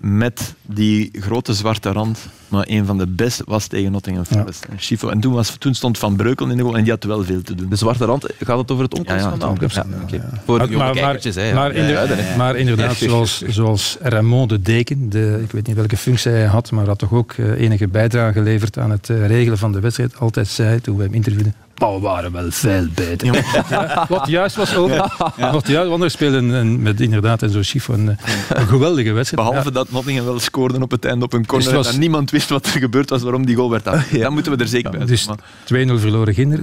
met 0.06 0.54
die 0.62 1.10
grote 1.12 1.54
zwarte 1.54 1.92
rand. 1.92 2.18
Maar 2.48 2.64
een 2.68 2.86
van 2.86 2.98
de 2.98 3.06
beste 3.06 3.42
was 3.46 3.66
tegen 3.66 3.92
Nottingham 3.92 4.24
Forest. 4.24 4.66
Ja. 4.78 5.10
En 5.10 5.20
toen, 5.20 5.32
was, 5.32 5.56
toen 5.58 5.74
stond 5.74 5.98
Van 5.98 6.16
Breukel 6.16 6.48
in 6.48 6.56
de 6.56 6.62
goal 6.62 6.76
en 6.76 6.82
die 6.82 6.92
had 6.92 7.04
wel 7.04 7.24
veel 7.24 7.42
te 7.42 7.54
doen. 7.54 7.68
De 7.68 7.76
zwarte 7.76 8.04
rand, 8.04 8.26
gaat 8.38 8.58
het 8.58 8.70
over 8.70 8.84
het 8.84 8.98
onkomstschandaal? 8.98 9.56
Ja, 9.60 9.68
ja, 10.10 10.28
Voor 10.44 10.68
de 10.68 10.76
maar, 10.76 10.92
kijkertjes, 10.92 11.34
hè. 11.34 11.52
Maar, 11.52 11.72
inderdaad, 11.72 12.36
maar 12.36 12.56
inderdaad, 12.56 12.96
zoals, 12.96 13.40
zoals 13.40 13.96
Raymond 14.00 14.48
de 14.48 14.60
Deken, 14.60 15.10
de, 15.10 15.40
ik 15.42 15.50
weet 15.50 15.66
niet 15.66 15.76
welke 15.76 15.96
functie 15.96 16.30
hij 16.30 16.44
had, 16.44 16.70
maar 16.70 16.86
had 16.86 16.98
toch 16.98 17.12
ook 17.12 17.32
eh, 17.32 17.60
enige 17.60 17.88
bijdrage 17.88 18.32
geleverd 18.32 18.78
aan 18.78 18.90
het 18.90 19.10
eh, 19.10 19.26
regelen 19.26 19.58
van 19.58 19.72
de 19.72 19.80
wedstrijd, 19.80 20.18
altijd 20.18 20.48
zei, 20.48 20.80
toen 20.80 20.96
we 20.96 21.02
hem 21.02 21.14
interviewden, 21.14 21.54
maar 21.78 21.92
we 21.92 22.00
waren 22.00 22.32
wel 22.32 22.50
veel 22.50 22.86
beter. 22.94 23.44
wat 24.08 24.26
juist 24.28 24.56
was 24.56 24.74
ook. 24.74 24.88
Ja. 25.36 25.52
Wat 25.52 25.68
juist, 25.68 25.88
want 25.90 26.02
er 26.02 26.10
speelden 26.10 26.48
een, 26.48 26.82
met 26.82 27.00
inderdaad 27.00 27.42
en 27.42 27.50
zo 27.50 27.62
Schifo 27.62 27.92
een, 27.92 28.06
een, 28.48 28.66
geweldige 28.66 29.12
wedstrijd. 29.12 29.48
Behalve 29.48 29.72
dat 29.72 29.90
Nottingham 29.90 30.24
wel 30.26 30.38
scoorde 30.38 30.80
op 30.80 30.90
het 30.90 31.04
einde 31.04 31.24
op 31.24 31.32
een 31.32 31.46
corner 31.46 31.72
dus 31.72 31.92
en 31.92 31.98
niemand 31.98 32.30
wist 32.30 32.48
wat 32.48 32.66
er 32.66 32.80
gebeurd 32.80 33.10
was, 33.10 33.22
waarom 33.22 33.46
die 33.46 33.56
goal 33.56 33.70
werd 33.70 33.88
af. 33.88 34.08
Dan 34.26 34.32
moeten 34.32 34.56
we 34.56 34.58
er 34.58 34.68
zeker 34.68 34.90
bij 34.90 35.06
Dus 35.06 35.28
2-0 35.28 35.34
verloren 35.74 36.34
Ginder, 36.34 36.60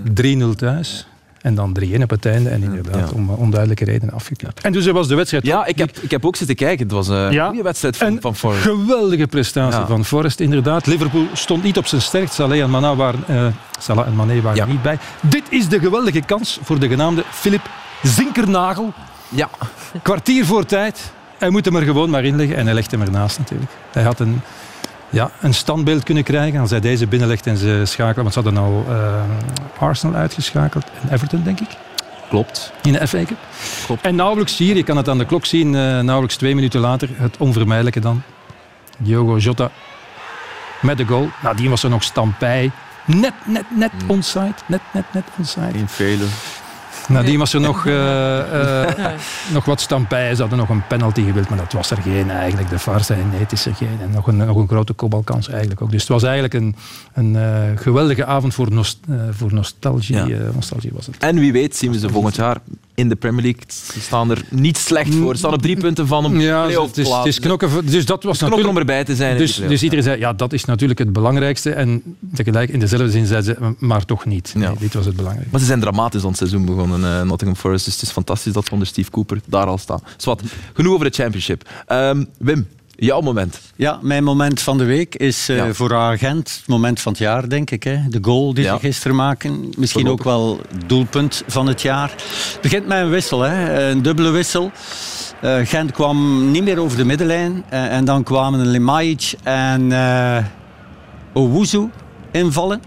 3-0 0.54 0.56
thuis. 0.56 1.06
En 1.44 1.56
dan 1.56 1.78
3-1 1.80 2.02
op 2.02 2.10
het 2.10 2.26
einde 2.26 2.50
en 2.50 2.64
inderdaad 2.64 3.12
om 3.12 3.30
onduidelijke 3.30 3.86
redenen 3.86 4.14
afgekapt. 4.14 4.62
En 4.62 4.72
dus 4.72 4.86
was 4.86 5.08
de 5.08 5.16
wedstrijd. 5.16 5.46
Ja, 5.46 5.66
ik 5.66 5.78
heb, 5.78 5.98
ik 5.98 6.12
heb 6.12 6.26
ook 6.26 6.36
zitten 6.36 6.56
kijken. 6.56 6.86
Het 6.86 6.96
was 6.96 7.08
een 7.08 7.46
goede 7.46 7.64
wedstrijd 7.64 7.98
van, 7.98 8.18
van 8.22 8.36
Forest. 8.36 8.62
geweldige 8.62 9.28
prestatie 9.28 9.86
van 9.86 10.06
Forest, 10.06 10.40
inderdaad. 10.40 10.86
Liverpool 10.86 11.26
stond 11.34 11.64
niet 11.64 11.78
op 11.78 11.86
zijn 11.86 12.02
sterkst. 12.02 12.34
Salah 12.34 12.60
en 12.60 12.70
Mané 12.70 12.96
waren, 12.96 13.24
uh, 13.30 13.46
Salah 13.80 14.08
en 14.08 14.16
Mané 14.16 14.42
waren 14.42 14.70
niet 14.70 14.82
bij. 14.82 14.98
Dit 15.22 15.44
is 15.50 15.68
de 15.68 15.80
geweldige 15.80 16.22
kans 16.22 16.60
voor 16.64 16.80
de 16.80 16.88
genaamde 16.88 17.24
Philip 17.30 17.70
Zinkernagel. 18.04 18.94
Ja. 19.30 19.50
Kwartier 20.02 20.46
voor 20.46 20.66
tijd. 20.66 21.12
Hij 21.38 21.50
moet 21.50 21.66
hem 21.66 21.76
er 21.76 21.84
gewoon 21.84 22.10
maar 22.10 22.24
inleggen 22.24 22.56
en 22.56 22.66
hij 22.66 22.74
legt 22.74 22.92
hem 22.92 23.02
ernaast 23.02 23.38
natuurlijk. 23.38 23.72
Hij 23.92 24.04
had 24.04 24.20
een 24.20 24.42
ja, 25.14 25.32
een 25.40 25.54
standbeeld 25.54 26.04
kunnen 26.04 26.24
krijgen 26.24 26.60
als 26.60 26.70
hij 26.70 26.80
deze 26.80 27.08
binnenlegt 27.08 27.48
en 27.48 27.58
ze 27.58 27.82
schakelen. 27.86 28.24
Want 28.24 28.34
ze 28.34 28.42
hadden 28.42 28.64
al 28.64 28.86
uh, 28.90 29.24
Arsenal 29.80 30.16
uitgeschakeld 30.16 30.86
en 31.02 31.14
Everton, 31.14 31.44
denk 31.44 31.60
ik. 31.60 31.70
Klopt. 32.30 32.72
In 32.84 32.94
de 32.94 33.08
FA 33.08 33.24
Cup. 33.24 33.38
Klopt. 33.86 34.02
En 34.02 34.16
nauwelijks 34.16 34.58
hier, 34.58 34.76
je 34.76 34.84
kan 34.84 34.98
het 34.98 35.10
aan 35.10 35.18
de 35.18 35.26
klok 35.26 35.46
zien, 35.46 35.68
uh, 35.68 36.00
nauwelijks 36.00 36.36
twee 36.36 36.56
minuten 36.56 36.80
later, 36.80 37.10
het 37.14 37.38
onvermijdelijke 37.38 38.00
dan. 38.00 38.22
Diogo 38.98 39.38
Jota 39.38 39.72
met 40.82 40.98
de 40.98 41.06
goal. 41.06 41.30
Nadien 41.44 41.70
was 41.70 41.84
er 41.84 41.90
nog 41.90 42.04
Stampij. 42.04 42.72
Net, 43.06 43.34
net, 43.46 43.66
net 43.70 43.92
hmm. 44.00 44.10
onside. 44.10 44.54
Net, 44.66 44.82
net, 44.92 45.06
net 45.14 45.24
onside. 45.38 45.78
In 45.78 45.88
vele. 45.88 46.26
Nadien 47.08 47.40
was 47.40 47.54
er 47.54 47.62
nog, 47.62 47.86
uh, 47.86 47.94
uh, 47.94 48.88
nog 49.54 49.66
wat 49.66 49.82
stampij. 49.82 50.36
Ze 50.36 50.42
hadden 50.42 50.60
nog 50.60 50.70
een 50.70 50.88
penalty 50.88 51.24
gewild, 51.24 51.50
maar 51.50 51.58
dat 51.58 51.74
was 51.74 51.92
er 51.92 52.02
geen 52.02 52.32
eigenlijk. 52.32 52.70
De 52.70 52.80
VAR 52.80 53.04
zei 53.04 53.24
nee, 53.24 53.40
het 53.40 53.52
is 53.52 53.66
er 53.66 53.76
geen. 53.76 53.98
En 54.02 54.12
nog 54.12 54.28
een, 54.28 54.38
nog 54.38 54.56
een 54.56 54.68
grote 54.68 54.94
kopbalkans 54.94 55.50
eigenlijk 55.50 55.82
ook. 55.82 55.92
Dus 55.92 56.02
het 56.02 56.10
was 56.10 56.24
eigenlijk 56.24 56.54
een, 56.54 56.76
een 57.14 57.34
uh, 57.34 57.62
geweldige 57.76 58.26
avond 58.26 58.54
voor, 58.54 58.72
nost 58.72 59.00
voor 59.32 59.54
nostalgie. 59.54 60.16
Ja. 60.16 60.52
nostalgie 60.54 60.92
was 60.94 61.06
het. 61.06 61.18
En 61.18 61.40
wie 61.40 61.52
weet 61.52 61.76
zien 61.76 61.92
we 61.92 62.00
ze 62.00 62.10
volgend 62.10 62.36
jaar 62.36 62.58
in 62.96 63.10
de 63.10 63.16
Premier 63.16 63.42
League. 63.42 63.62
Ze 63.68 64.02
staan 64.02 64.32
er 64.32 64.42
niet 64.50 64.78
slecht 64.78 65.14
voor. 65.14 65.32
Ze 65.32 65.38
staan 65.38 65.54
op 65.54 65.62
drie 65.62 65.78
punten 65.78 66.08
van 66.08 66.26
een 66.26 66.40
ja, 66.40 66.68
het 66.68 66.98
is, 66.98 67.10
het 67.10 67.26
is 67.26 67.40
knokken, 67.40 67.86
dus 67.86 68.06
dat 68.06 68.24
was 68.24 68.40
natuurlijk 68.40 68.70
om 68.70 68.78
erbij 68.78 69.04
te 69.04 69.16
zijn. 69.16 69.38
Dus, 69.38 69.56
dus 69.56 69.84
iedereen 69.84 70.04
zei, 70.04 70.20
ja, 70.20 70.34
dat 70.34 70.54
is 70.54 70.66
natuurlijk 70.66 71.00
het 71.00 71.14
belangrijkste. 71.14 71.72
En 71.72 72.18
tegelijk 72.34 72.70
in 72.70 72.80
dezelfde 72.80 73.12
zin 73.12 73.26
zeiden 73.26 73.56
ze, 73.56 73.86
maar 73.86 74.06
toch 74.06 74.26
niet. 74.26 74.54
Nee, 74.56 74.70
dit 74.80 74.94
was 74.94 75.06
het 75.06 75.16
belangrijkste. 75.16 75.52
Maar 75.52 75.62
ze 75.62 75.68
zijn 75.68 75.80
dramatisch 75.80 76.22
aan 76.22 76.28
het 76.28 76.38
seizoen 76.38 76.66
begonnen, 76.66 77.00
uh, 77.00 77.22
Nottingham 77.22 77.60
Forest. 77.60 77.86
Dus 77.86 77.94
het 77.94 78.04
is 78.04 78.12
fantastisch 78.12 78.54
dat 78.54 78.70
onder 78.70 78.88
Steve 78.88 79.12
Cooper 79.12 79.40
daar 79.46 79.66
al 79.66 79.78
staat. 79.78 80.04
Zwat, 80.18 80.42
genoeg 80.74 80.94
over 80.94 81.12
de 81.12 81.16
championship. 81.16 81.70
Um, 81.92 82.28
Wim, 82.38 82.68
Jouw 82.96 83.22
moment? 83.22 83.60
Ja, 83.76 84.00
mijn 84.02 84.24
moment 84.24 84.62
van 84.62 84.78
de 84.78 84.84
week 84.84 85.16
is 85.16 85.50
uh, 85.50 85.64
voor 85.72 85.96
Agent 85.96 86.56
het 86.58 86.68
moment 86.68 87.02
van 87.02 87.12
het 87.12 87.22
jaar, 87.22 87.50
denk 87.50 87.72
ik. 87.72 87.84
Hè. 87.84 87.98
De 88.08 88.20
goal 88.22 88.54
die 88.54 88.64
ze 88.64 88.78
gisteren 88.80 89.16
maken. 89.16 89.70
Misschien 89.78 90.08
ook 90.08 90.24
wel 90.24 90.62
doelpunt 90.86 91.44
van 91.48 91.68
het 91.68 91.82
jaar. 91.82 92.10
Het 92.10 92.60
begint 92.62 92.88
met 92.88 92.98
een 92.98 93.10
wissel, 93.10 93.42
hè. 93.42 93.90
een 93.90 94.02
dubbele 94.02 94.30
wissel. 94.30 94.72
Uh, 95.44 95.56
Gent 95.64 95.92
kwam 95.92 96.52
niet 96.52 96.64
meer 96.64 96.80
over 96.80 96.98
de 96.98 97.06
middenlijn. 97.06 97.64
Uh, 97.74 97.94
en 97.94 98.06
dan 98.06 98.24
kwamen 98.24 98.68
Lemajic 98.68 99.34
en 99.44 99.90
uh, 99.90 100.38
Owuzu 101.34 101.90
invallen. 102.32 102.82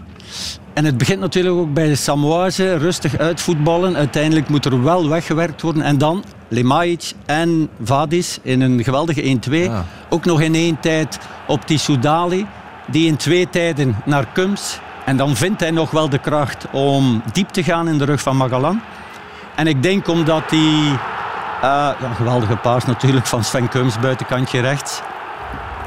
En 0.77 0.85
het 0.85 0.97
begint 0.97 1.19
natuurlijk 1.19 1.55
ook 1.55 1.73
bij 1.73 1.87
de 1.87 1.95
Samoase, 1.95 2.77
rustig 2.77 3.17
uitvoetballen. 3.17 3.95
Uiteindelijk 3.95 4.49
moet 4.49 4.65
er 4.65 4.83
wel 4.83 5.09
weggewerkt 5.09 5.61
worden. 5.61 5.81
En 5.81 5.97
dan 5.97 6.23
Lemajic 6.47 7.13
en 7.25 7.69
Vadis 7.83 8.39
in 8.41 8.61
een 8.61 8.83
geweldige 8.83 9.39
1-2. 9.49 9.71
Ook 10.09 10.25
nog 10.25 10.41
in 10.41 10.55
één 10.55 10.79
tijd 10.79 11.19
op 11.47 11.67
die 11.67 11.77
Soudali, 11.77 12.47
die 12.87 13.07
in 13.07 13.15
twee 13.15 13.49
tijden 13.49 13.95
naar 14.05 14.25
Kums. 14.33 14.79
En 15.05 15.17
dan 15.17 15.35
vindt 15.35 15.59
hij 15.59 15.71
nog 15.71 15.91
wel 15.91 16.09
de 16.09 16.17
kracht 16.17 16.65
om 16.71 17.21
diep 17.33 17.49
te 17.49 17.63
gaan 17.63 17.87
in 17.87 17.97
de 17.97 18.05
rug 18.05 18.21
van 18.21 18.37
Magalan. 18.37 18.81
En 19.55 19.67
ik 19.67 19.83
denk 19.83 20.07
omdat 20.07 20.49
die 20.49 20.83
uh, 20.83 20.91
ja, 21.99 22.13
geweldige 22.15 22.55
paas 22.55 22.85
natuurlijk 22.85 23.25
van 23.25 23.43
Sven 23.43 23.69
Kums, 23.69 23.99
buitenkantje 23.99 24.59
rechts. 24.59 25.01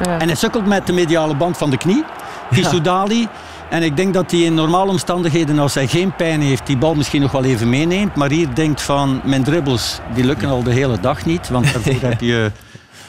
Ja. 0.04 0.18
En 0.18 0.26
hij 0.26 0.36
sukkelt 0.36 0.66
met 0.66 0.86
de 0.86 0.92
mediale 0.92 1.36
band 1.36 1.56
van 1.56 1.70
de 1.70 1.76
knie. 1.76 2.04
Die 2.50 2.64
Soudali 2.64 3.28
en 3.70 3.82
ik 3.82 3.96
denk 3.96 4.14
dat 4.14 4.30
hij 4.30 4.40
in 4.40 4.54
normale 4.54 4.90
omstandigheden, 4.90 5.58
als 5.58 5.74
hij 5.74 5.86
geen 5.86 6.16
pijn 6.16 6.40
heeft, 6.40 6.66
die 6.66 6.76
bal 6.76 6.94
misschien 6.94 7.20
nog 7.20 7.32
wel 7.32 7.44
even 7.44 7.68
meeneemt. 7.68 8.14
Maar 8.14 8.30
hier 8.30 8.54
denkt 8.54 8.82
van, 8.82 9.20
mijn 9.24 9.44
dribbles, 9.44 9.98
die 10.14 10.24
lukken 10.24 10.48
al 10.48 10.62
de 10.62 10.72
hele 10.72 11.00
dag 11.00 11.26
niet. 11.26 11.48
Want 11.48 11.72
daarvoor 11.72 12.00
heb 12.10 12.20
je 12.20 12.50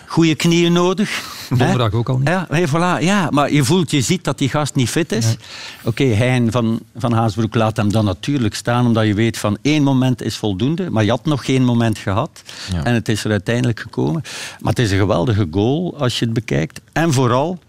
goede 0.05 0.35
knieën 0.35 0.73
nodig. 0.73 1.23
Donderdag 1.49 1.93
ook 1.93 2.09
al 2.09 2.17
niet. 2.17 2.27
Ja, 2.27 2.45
hey, 2.49 2.67
voilà, 2.67 3.03
ja, 3.03 3.27
maar 3.29 3.51
je 3.51 3.63
voelt, 3.63 3.91
je 3.91 4.01
ziet 4.01 4.23
dat 4.23 4.37
die 4.37 4.49
gast 4.49 4.75
niet 4.75 4.89
fit 4.89 5.11
is. 5.11 5.35
Oké, 5.83 5.87
okay, 5.87 6.15
Hein 6.15 6.51
van, 6.51 6.79
van 6.95 7.13
Haasbroek 7.13 7.55
laat 7.55 7.77
hem 7.77 7.91
dan 7.91 8.05
natuurlijk 8.05 8.55
staan, 8.55 8.85
omdat 8.85 9.05
je 9.05 9.13
weet 9.13 9.37
van 9.37 9.57
één 9.61 9.83
moment 9.83 10.21
is 10.21 10.37
voldoende. 10.37 10.89
Maar 10.89 11.03
je 11.03 11.09
had 11.09 11.25
nog 11.25 11.45
geen 11.45 11.63
moment 11.63 11.97
gehad. 11.97 12.43
En 12.83 12.93
het 12.93 13.09
is 13.09 13.23
er 13.23 13.31
uiteindelijk 13.31 13.79
gekomen. 13.79 14.21
Maar 14.59 14.73
het 14.73 14.79
is 14.79 14.91
een 14.91 14.97
geweldige 14.97 15.47
goal 15.51 15.95
als 15.97 16.19
je 16.19 16.25
het 16.25 16.33
bekijkt. 16.33 16.81
En 16.93 17.13
vooral, 17.13 17.59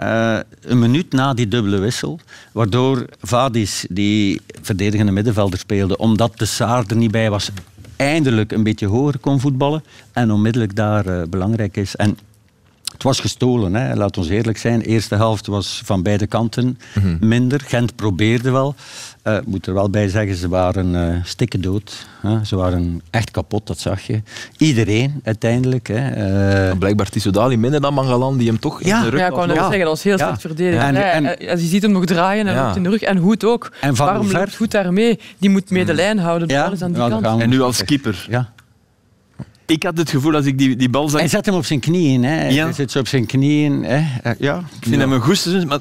uh, 0.00 0.38
een 0.60 0.78
minuut 0.78 1.12
na 1.12 1.34
die 1.34 1.48
dubbele 1.48 1.78
wissel, 1.78 2.20
waardoor 2.52 3.06
Vadis, 3.20 3.86
die 3.88 4.40
verdedigende 4.62 5.12
middenvelder 5.12 5.58
speelde, 5.58 5.96
omdat 5.96 6.38
de 6.38 6.44
Saar 6.44 6.84
er 6.86 6.96
niet 6.96 7.10
bij 7.10 7.30
was, 7.30 7.50
eindelijk 7.96 8.52
een 8.52 8.62
beetje 8.62 8.86
hoger 8.86 9.18
kon 9.18 9.40
voetballen 9.40 9.84
en 10.12 10.30
onmiddellijk 10.30 10.76
daar 10.76 11.06
uh, 11.06 11.22
belangrijk 11.28 11.76
is. 11.76 11.96
En 11.96 12.18
het 12.94 13.02
was 13.02 13.20
gestolen, 13.20 13.74
hè. 13.74 13.94
laat 13.96 14.18
ons 14.18 14.28
eerlijk 14.28 14.58
zijn. 14.58 14.78
De 14.78 14.84
eerste 14.84 15.14
helft 15.14 15.46
was 15.46 15.82
van 15.84 16.02
beide 16.02 16.26
kanten 16.26 16.78
mhm. 16.94 17.16
minder. 17.28 17.60
Gent 17.66 17.96
probeerde 17.96 18.50
wel. 18.50 18.74
Uh, 19.24 19.36
moet 19.44 19.66
er 19.66 19.74
wel 19.74 19.90
bij 19.90 20.08
zeggen, 20.08 20.36
ze 20.36 20.48
waren 20.48 20.94
uh, 20.94 21.24
stikken 21.24 21.60
dood. 21.60 22.06
Hè. 22.20 22.44
Ze 22.44 22.56
waren 22.56 23.02
echt 23.10 23.30
kapot, 23.30 23.66
dat 23.66 23.78
zag 23.78 24.00
je. 24.00 24.22
Iedereen 24.56 25.20
uiteindelijk. 25.24 25.88
Hè. 25.88 26.70
Uh, 26.70 26.78
blijkbaar 26.78 27.08
Tissoudali 27.08 27.56
minder 27.56 27.80
dan 27.80 27.94
Mangalan, 27.94 28.36
die 28.36 28.48
hem 28.48 28.58
toch 28.58 28.84
ja. 28.84 28.96
in 28.96 29.04
de 29.04 29.10
rug 29.10 29.20
Ja, 29.20 29.26
ik 29.26 29.34
wou 29.34 29.46
net 29.46 29.56
zeggen, 29.56 29.78
dat 29.78 29.88
was 29.88 30.02
heel 30.02 30.18
slecht 30.18 30.40
verdedigd. 30.40 30.82
En, 30.82 30.96
en, 31.12 31.38
en, 31.48 31.60
je 31.60 31.66
ziet 31.66 31.82
hem 31.82 31.92
nog 31.92 32.04
draaien 32.04 32.46
en 32.46 32.76
in 32.76 32.82
de 32.82 32.88
rug. 32.88 33.00
En 33.00 33.16
Hoed 33.16 33.44
ook. 33.44 33.72
En 33.80 33.96
van 33.96 34.06
Waarom 34.06 34.30
loopt 34.30 34.56
Hoed 34.56 34.70
daarmee? 34.70 35.20
Die 35.38 35.50
moet 35.50 35.70
mee 35.70 35.84
de 35.84 35.94
lijn 35.94 36.18
houden. 36.18 36.48
De 36.48 36.58
aan 36.58 36.92
die 36.92 37.20
kant. 37.20 37.40
En 37.40 37.48
nu 37.48 37.60
als 37.60 37.84
keeper. 37.84 38.26
Ja. 38.30 38.52
Ik 39.66 39.82
had 39.82 39.98
het 39.98 40.10
gevoel 40.10 40.34
als 40.34 40.46
ik 40.46 40.58
die, 40.58 40.76
die 40.76 40.88
bal 40.88 41.08
zag... 41.08 41.20
Hij 41.20 41.28
zet 41.28 41.46
hem 41.46 41.54
op 41.54 41.64
zijn 41.64 41.80
knieën. 41.80 42.24
Hè. 42.24 42.48
Ja. 42.48 42.64
Hij 42.64 42.72
zit 42.72 42.90
zo 42.90 42.98
op 42.98 43.08
zijn 43.08 43.26
knieën. 43.26 43.84
Hè. 43.84 44.32
Ja. 44.38 44.58
Ik 44.58 44.88
vind 44.88 45.00
hem 45.00 45.12
een 45.12 45.20
goed 45.20 45.38
seizoen, 45.38 45.66
maar 45.66 45.78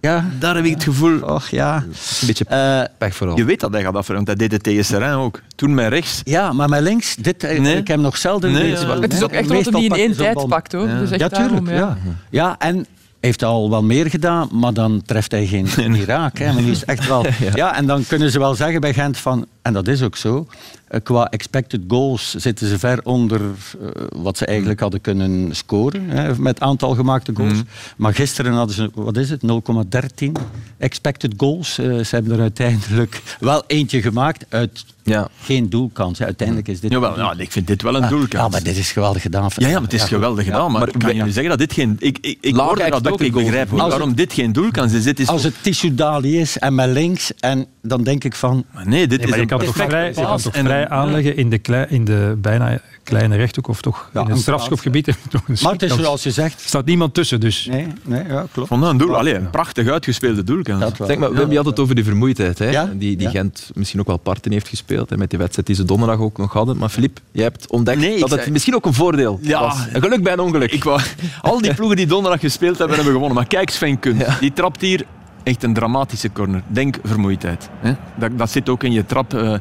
ja. 0.00 0.30
daar 0.38 0.54
heb 0.54 0.64
ik 0.64 0.72
het 0.72 0.82
gevoel... 0.82 1.20
Och, 1.20 1.48
ja. 1.48 1.76
Een 1.76 2.26
beetje 2.26 2.44
uh, 2.50 2.82
pech 2.98 3.14
vooral. 3.14 3.36
Je 3.36 3.44
weet 3.44 3.60
dat 3.60 3.72
hij 3.72 3.82
gaat 3.82 3.94
afwerken, 3.94 4.24
want 4.24 4.26
hij 4.26 4.36
deed 4.36 4.52
het 4.52 4.62
tegen 4.62 4.84
Serrain 4.84 5.14
ook. 5.14 5.40
Toen 5.54 5.74
met 5.74 5.88
rechts. 5.88 6.20
Ja, 6.24 6.52
maar 6.52 6.68
met 6.68 6.80
links, 6.80 7.16
dit, 7.16 7.42
nee. 7.42 7.58
ik 7.58 7.76
heb 7.76 7.86
hem 7.86 8.00
nog 8.00 8.16
zelden... 8.16 8.52
Nee, 8.52 8.70
ja. 8.70 9.00
Het 9.00 9.12
is 9.12 9.22
ook 9.22 9.32
echt 9.32 9.48
wat 9.48 9.64
hij 9.64 9.84
in 9.84 9.92
één 9.92 10.16
tijd 10.16 10.46
pakt, 10.48 10.72
hoor. 10.72 10.88
Ja, 10.88 10.98
dus 10.98 11.10
ja 11.10 11.28
tuurlijk. 11.28 11.68
ja. 11.68 11.98
ja, 12.30 12.58
en 12.58 12.86
heeft 13.22 13.42
al 13.42 13.70
wel 13.70 13.82
meer 13.82 14.10
gedaan, 14.10 14.48
maar 14.52 14.74
dan 14.74 15.02
treft 15.06 15.32
hij 15.32 15.46
geen, 15.46 15.66
geen 15.68 16.04
raak. 16.04 16.38
Hè. 16.38 16.52
Maar 16.52 16.62
is 16.62 16.84
echt 16.84 17.08
wel, 17.08 17.26
ja. 17.54 17.76
en 17.76 17.86
dan 17.86 18.04
kunnen 18.06 18.30
ze 18.30 18.38
wel 18.38 18.54
zeggen 18.54 18.80
bij 18.80 18.94
Gent 18.94 19.18
van, 19.18 19.46
en 19.62 19.72
dat 19.72 19.88
is 19.88 20.02
ook 20.02 20.16
zo, 20.16 20.46
eh, 20.88 21.00
qua 21.02 21.30
expected 21.30 21.80
goals 21.88 22.34
zitten 22.34 22.68
ze 22.68 22.78
ver 22.78 23.00
onder 23.02 23.40
uh, 23.40 23.88
wat 24.16 24.36
ze 24.36 24.46
eigenlijk 24.46 24.80
hadden 24.80 25.00
kunnen 25.00 25.56
scoren 25.56 26.08
hè, 26.08 26.38
met 26.38 26.60
aantal 26.60 26.94
gemaakte 26.94 27.32
goals. 27.34 27.52
Mm. 27.52 27.66
Maar 27.96 28.14
gisteren 28.14 28.52
hadden 28.52 28.74
ze, 28.74 28.90
wat 28.94 29.16
is 29.16 29.30
het, 29.30 29.42
0,13 29.42 30.32
expected 30.78 31.34
goals. 31.36 31.78
Uh, 31.78 32.04
ze 32.04 32.14
hebben 32.14 32.32
er 32.32 32.40
uiteindelijk 32.40 33.22
wel 33.40 33.64
eentje 33.66 34.02
gemaakt 34.02 34.44
uit 34.48 34.84
ja. 35.02 35.28
geen 35.40 35.70
doelkans. 35.70 36.18
Ja, 36.18 36.24
uiteindelijk 36.24 36.68
is 36.68 36.80
dit... 36.80 36.90
Jawel, 36.90 37.16
ja, 37.16 37.34
ik 37.36 37.52
vind 37.52 37.66
dit 37.66 37.82
wel 37.82 37.94
een 37.94 38.02
ah, 38.02 38.08
doelkans. 38.08 38.42
Ja, 38.42 38.48
maar 38.48 38.62
dit 38.62 38.76
is 38.76 38.92
geweldig 38.92 39.22
gedaan. 39.22 39.50
Ja, 39.56 39.66
ja 39.66 39.72
maar 39.72 39.82
het 39.82 39.92
is 39.92 40.02
geweldig 40.02 40.44
gedaan. 40.44 40.72
Maar, 40.72 40.90
kan 40.98 41.14
je 41.14 41.22
nu 41.22 41.30
zeggen 41.30 41.48
dat 41.48 41.58
dit 41.58 41.72
geen... 41.72 41.96
Ik, 41.98 42.18
ik, 42.20 42.38
ik 42.40 42.56
hoorde 42.56 42.90
dat 42.90 43.08
ook, 43.10 43.20
ik 43.20 43.32
begrijp 43.32 43.70
niet 43.70 43.80
waarom 43.80 44.14
dit 44.14 44.32
geen 44.32 44.52
doelkans 44.52 44.92
is. 44.92 45.04
Dit 45.04 45.20
is 45.20 45.28
als 45.28 45.42
het 45.42 45.54
Tissou 45.60 45.94
Dali 45.94 46.38
is 46.38 46.58
en 46.58 46.74
met 46.74 46.88
links, 46.88 47.32
en 47.40 47.66
dan 47.82 48.02
denk 48.02 48.24
ik 48.24 48.34
van... 48.34 48.64
Maar 48.74 48.88
nee, 48.88 49.06
dit 49.06 49.24
is 49.24 49.34
kan 49.56 49.66
toch 49.66 49.74
vrij, 49.74 50.12
kan 50.12 50.38
toch 50.38 50.54
vrij 50.54 50.88
aanleggen 50.88 51.36
in 51.36 51.50
de, 51.50 51.58
klei, 51.58 51.86
in 51.88 52.04
de 52.04 52.34
bijna 52.38 52.80
kleine 53.02 53.36
rechthoek 53.36 53.68
of 53.68 53.80
toch 53.80 54.10
in 54.14 54.30
een 54.30 54.36
strafschopgebied. 54.36 55.06
Maar 55.62 55.72
het 55.72 55.82
is 55.82 55.94
zoals 55.94 56.22
je 56.22 56.30
zegt... 56.30 56.60
Er 56.62 56.68
staat 56.68 56.84
niemand 56.84 57.14
tussen, 57.14 57.40
dus... 57.40 57.66
Nee, 57.70 57.86
nee 58.02 58.24
ja, 58.28 58.46
klopt. 58.52 58.68
Vond 58.68 58.84
een 58.84 58.96
doel. 58.96 59.16
Allee, 59.16 59.34
een 59.34 59.50
prachtig 59.50 59.88
uitgespeelde 59.88 60.44
doelkans. 60.44 60.84
Zeg 61.06 61.18
maar, 61.18 61.32
we 61.32 61.38
hebben 61.38 61.66
het 61.66 61.80
over 61.80 61.94
die 61.94 62.04
vermoeidheid. 62.04 62.58
Hè? 62.58 62.98
Die, 62.98 63.16
die 63.16 63.28
Gent 63.28 63.70
misschien 63.74 64.00
ook 64.00 64.06
wel 64.06 64.16
parten 64.16 64.52
heeft 64.52 64.68
gespeeld. 64.68 65.10
Hè, 65.10 65.16
met 65.16 65.30
die 65.30 65.38
wedstrijd 65.38 65.66
die 65.66 65.76
ze 65.76 65.84
donderdag 65.84 66.18
ook 66.18 66.38
nog 66.38 66.52
hadden. 66.52 66.76
Maar 66.76 66.88
Filip, 66.88 67.20
jij 67.30 67.44
hebt 67.44 67.70
ontdekt 67.70 68.20
dat 68.20 68.30
het 68.30 68.50
misschien 68.50 68.74
ook 68.74 68.86
een 68.86 68.94
voordeel 68.94 69.38
ja. 69.42 69.60
was. 69.60 69.78
Een 69.92 70.02
geluk 70.02 70.22
bij 70.22 70.32
een 70.32 70.40
ongeluk. 70.40 70.72
Ik 70.72 70.84
wou, 70.84 71.00
al 71.40 71.60
die 71.60 71.74
ploegen 71.74 71.96
die 71.96 72.06
donderdag 72.06 72.40
gespeeld 72.40 72.78
hebben, 72.78 72.96
hebben 72.96 73.14
gewonnen. 73.14 73.36
Maar 73.36 73.46
kijk 73.46 73.70
Sven 73.70 73.98
Kunt, 73.98 74.24
die 74.40 74.52
trapt 74.52 74.80
hier 74.80 75.06
echt 75.42 75.62
een 75.62 75.74
dramatische 75.74 76.32
corner. 76.32 76.62
Denk 76.66 76.98
vermoeidheid. 77.02 77.68
Hè? 77.80 77.92
Dat, 78.14 78.38
dat 78.38 78.50
zit 78.50 78.68
ook 78.68 78.82
in 78.82 78.92
je 78.92 79.06
trap. 79.06 79.34
Uh, 79.34 79.54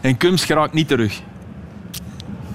en 0.00 0.16
Kums 0.16 0.44
geraakt 0.44 0.72
niet 0.72 0.88
terug. 0.88 1.20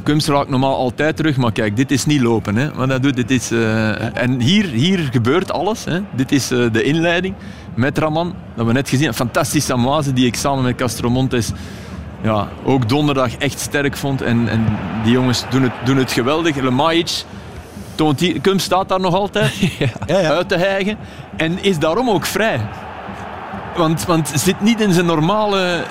Kums 0.04 0.28
raakt 0.28 0.50
normaal 0.50 0.76
altijd 0.76 1.16
terug, 1.16 1.38
maar 1.38 1.52
kijk, 1.52 1.76
dit 1.78 1.92
is 1.92 2.06
niet 2.06 2.22
lopen. 2.22 2.56
Hè. 2.56 2.74
Wat 2.74 2.90
dat 2.90 3.04
doet, 3.04 3.16
dit 3.16 3.32
is, 3.32 3.52
uh, 3.52 4.18
en 4.18 4.40
hier, 4.40 4.66
hier 4.66 5.00
gebeurt 5.12 5.52
alles. 5.52 5.86
Hè. 5.86 6.00
Dit 6.16 6.32
is 6.32 6.52
uh, 6.52 6.72
de 6.72 6.84
inleiding 6.84 7.36
met 7.76 7.98
Raman. 7.98 8.36
Dat 8.56 8.66
we 8.66 8.72
net 8.72 8.90
gezien. 8.90 9.08
Een 9.08 9.14
fantastische 9.14 9.74
Amoise 9.74 10.14
die 10.14 10.26
ik 10.26 10.36
samen 10.36 10.64
met 10.64 10.76
Castromontes 10.76 11.52
ja, 12.22 12.48
ook 12.64 12.90
donderdag 12.90 13.36
echt 13.36 13.60
sterk 13.60 13.98
vond. 13.98 14.22
En, 14.22 14.48
en 14.48 14.66
die 15.04 15.12
jongens 15.12 15.46
doen 15.50 15.62
het, 15.62 15.74
doen 15.86 15.98
het 15.98 16.12
geweldig. 16.12 16.56
Kums 18.42 18.64
staat 18.64 18.90
daar 18.90 19.00
nog 19.00 19.14
altijd 19.14 19.56
ja. 20.06 20.30
uit 20.30 20.50
te 20.50 20.58
hijgen. 20.58 20.98
En 21.36 21.64
is 21.64 21.80
daarom 21.80 22.10
ook 22.10 22.26
vrij. 22.26 22.62
Want, 23.76 24.06
want 24.06 24.32
zit 24.36 24.62
niet 24.62 24.82
in 24.82 24.94
zijn 24.94 25.06
normale 25.06 25.84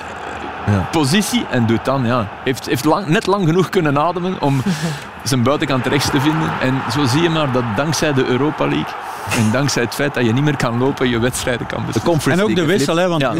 ja. 0.65 0.87
positie 0.91 1.45
en 1.49 1.65
doet 1.65 1.85
dan, 1.85 2.05
ja, 2.05 2.27
heeft, 2.43 2.65
heeft 2.65 2.85
lang, 2.85 3.07
net 3.07 3.27
lang 3.27 3.45
genoeg 3.45 3.69
kunnen 3.69 3.99
ademen 3.99 4.41
om 4.41 4.61
zijn 5.23 5.43
buitenkant 5.43 5.85
rechts 5.85 6.09
te 6.09 6.21
vinden. 6.21 6.51
En 6.61 6.81
zo 6.91 7.05
zie 7.05 7.21
je 7.21 7.29
maar 7.29 7.51
dat 7.51 7.63
dankzij 7.75 8.13
de 8.13 8.25
Europa 8.25 8.67
League 8.67 8.93
en 9.29 9.51
dankzij 9.51 9.83
het 9.83 9.93
feit 9.93 10.13
dat 10.13 10.25
je 10.25 10.33
niet 10.33 10.43
meer 10.43 10.55
kan 10.55 10.77
lopen, 10.77 11.09
je 11.09 11.19
wedstrijden 11.19 11.67
kan 11.67 11.85
beslisen. 11.85 12.31
En 12.31 12.41
ook 12.41 12.55
de 12.55 12.65
wissel, 12.65 12.95
hè, 12.95 13.07
want 13.07 13.21
ja. 13.21 13.33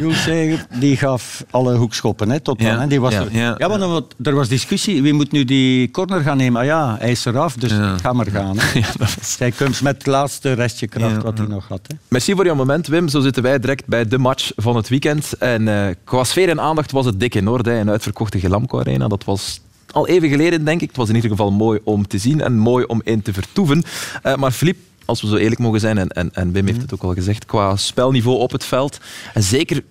Jules 0.00 0.28
die 0.80 0.96
gaf 0.96 1.44
alle 1.50 1.74
hoekschoppen 1.74 2.30
hè, 2.30 2.40
tot 2.40 2.60
dan. 2.60 2.80
Hè. 2.80 2.86
Die 2.86 3.00
was 3.00 3.12
ja. 3.12 3.24
ja. 3.30 3.54
ja, 3.58 3.68
want 3.68 4.14
er 4.22 4.34
was 4.34 4.48
discussie. 4.48 5.02
Wie 5.02 5.12
moet 5.12 5.32
nu 5.32 5.44
die 5.44 5.90
corner 5.90 6.20
gaan 6.20 6.36
nemen? 6.36 6.60
Ah 6.60 6.66
ja, 6.66 6.96
hij 6.98 7.10
is 7.10 7.24
eraf, 7.24 7.54
dus 7.54 7.72
ga 8.00 8.12
maar 8.12 8.26
gaan. 8.26 8.56
Hè. 8.58 8.80
Zij 9.36 9.50
komt 9.50 9.82
met 9.82 9.94
het 9.94 10.06
laatste 10.06 10.52
restje 10.52 10.86
kracht 10.86 11.22
wat 11.22 11.38
hij 11.38 11.46
nog 11.46 11.68
had. 11.68 11.80
Hè. 11.86 11.94
Merci 12.08 12.34
voor 12.34 12.44
jouw 12.44 12.54
moment, 12.54 12.86
Wim. 12.86 13.08
Zo 13.08 13.20
zitten 13.20 13.42
wij 13.42 13.58
direct 13.58 13.86
bij 13.86 14.08
de 14.08 14.18
match 14.18 14.50
van 14.56 14.76
het 14.76 14.88
weekend. 14.88 15.32
En 15.38 15.62
uh, 15.62 15.86
qua 16.04 16.24
sfeer 16.24 16.48
en 16.48 16.60
aandacht 16.60 16.92
was 16.92 17.04
het 17.04 17.20
dik 17.20 17.34
in 17.34 17.48
orde. 17.48 17.70
Een 17.70 17.90
uitverkochte 17.90 18.40
Gelamco 18.40 18.78
Arena. 18.78 19.08
Dat 19.08 19.24
was 19.24 19.60
al 19.90 20.06
even 20.06 20.28
geleden, 20.28 20.64
denk 20.64 20.80
ik. 20.80 20.88
Het 20.88 20.96
was 20.96 21.08
in 21.08 21.14
ieder 21.14 21.30
geval 21.30 21.50
mooi 21.50 21.80
om 21.84 22.06
te 22.06 22.18
zien 22.18 22.40
en 22.40 22.58
mooi 22.58 22.84
om 22.84 23.00
in 23.04 23.22
te 23.22 23.32
vertoeven. 23.32 23.84
Uh, 24.26 24.34
maar 24.34 24.50
Filip, 24.50 24.76
als 25.08 25.20
we 25.20 25.28
zo 25.28 25.36
eerlijk 25.36 25.60
mogen 25.60 25.80
zijn, 25.80 25.98
en, 25.98 26.08
en, 26.08 26.30
en 26.32 26.52
Wim 26.52 26.66
heeft 26.66 26.82
het 26.82 26.94
ook 26.94 27.02
al 27.02 27.14
gezegd, 27.14 27.46
qua 27.46 27.76
spelniveau 27.76 28.38
op 28.38 28.52
het 28.52 28.64
veld. 28.64 28.98
En 29.34 29.42
zeker... 29.42 29.82